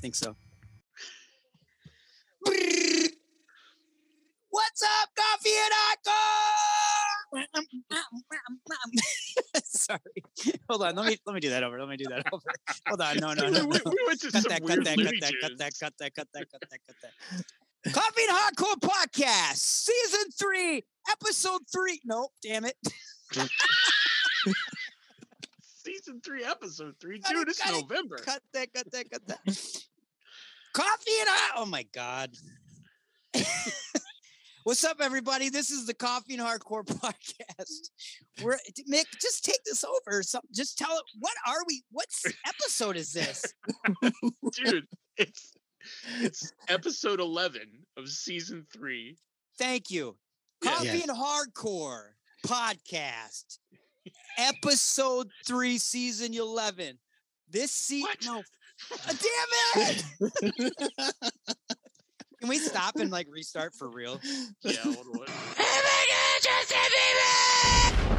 think 0.00 0.14
so. 0.14 0.34
What's 4.48 4.82
up, 4.82 5.10
coffee 5.14 5.50
and 5.50 5.72
hardcore? 5.72 6.70
Sorry. 9.64 10.00
Hold 10.68 10.82
on. 10.82 10.96
Let 10.96 11.06
me 11.06 11.16
let 11.26 11.34
me 11.34 11.40
do 11.40 11.50
that 11.50 11.62
over. 11.62 11.78
Let 11.78 11.88
me 11.88 11.96
do 11.96 12.06
that 12.08 12.26
over. 12.32 12.42
Hold 12.88 13.02
on. 13.02 13.16
No, 13.18 13.34
no, 13.34 13.48
no. 13.48 13.66
we, 13.66 13.76
no. 13.76 13.82
we 13.86 13.96
went 14.06 14.20
to 14.20 14.32
Cut 14.32 14.42
some 14.42 14.50
that, 14.50 14.66
cut 14.66 14.84
that, 14.84 14.96
Looney 14.96 15.20
cut 15.20 15.20
that, 15.20 15.34
cut 15.40 15.58
that, 15.58 15.72
cut 15.78 15.92
that, 15.98 16.14
cut 16.14 16.28
that, 16.34 16.50
cut 16.50 16.62
that, 16.70 16.80
cut 16.86 16.96
that. 17.02 17.12
Coffee 17.92 18.22
and 18.28 18.36
Hardcore 18.36 18.80
Podcast, 18.80 19.56
Season 19.56 20.30
3, 20.38 20.84
Episode 21.10 21.62
3. 21.72 22.00
Nope, 22.04 22.32
damn 22.42 22.64
it. 22.64 22.76
Season 25.82 26.20
three, 26.22 26.44
episode 26.44 26.94
three. 27.00 27.20
Cut 27.20 27.32
Dude, 27.32 27.48
it's 27.48 27.58
cut 27.58 27.74
it, 27.74 27.86
November. 27.88 28.18
Cut 28.18 28.42
that, 28.52 28.70
cut 28.74 28.90
that, 28.92 29.10
cut 29.10 29.26
that. 29.26 29.86
Coffee 30.72 31.10
and 31.20 31.28
I. 31.28 31.48
Oh 31.56 31.66
my 31.66 31.84
God. 31.94 32.30
What's 34.64 34.84
up, 34.84 34.98
everybody? 35.00 35.48
This 35.48 35.70
is 35.70 35.86
the 35.86 35.94
Coffee 35.94 36.34
and 36.34 36.42
Hardcore 36.42 36.84
podcast. 36.84 37.88
We're 38.42 38.58
Mick. 38.90 39.04
Just 39.20 39.44
take 39.44 39.58
this 39.64 39.84
over. 39.84 40.22
Some, 40.22 40.42
just 40.54 40.76
tell 40.78 40.96
it. 40.96 41.02
What 41.18 41.34
are 41.48 41.60
we? 41.66 41.82
What 41.90 42.06
episode 42.46 42.96
is 42.96 43.12
this? 43.12 43.42
Dude, 44.52 44.86
it's 45.16 45.54
it's 46.20 46.52
episode 46.68 47.20
eleven 47.20 47.68
of 47.96 48.08
season 48.08 48.66
three. 48.72 49.16
Thank 49.58 49.90
you. 49.90 50.16
Coffee 50.62 50.84
Yes. 50.86 51.08
and 51.08 51.18
Hardcore 51.18 52.10
podcast, 52.46 53.58
episode 54.38 55.28
three, 55.46 55.78
season 55.78 56.34
eleven. 56.34 56.98
This 57.48 57.72
season, 57.72 58.10
no, 58.26 58.42
Ah, 58.92 59.12
damn 59.74 59.88
it! 59.88 60.04
Can 62.40 62.48
we 62.48 62.58
stop 62.58 62.96
and 62.96 63.10
like 63.10 63.26
restart 63.30 63.74
for 63.74 63.88
real? 63.88 64.20
Yeah. 64.62 64.72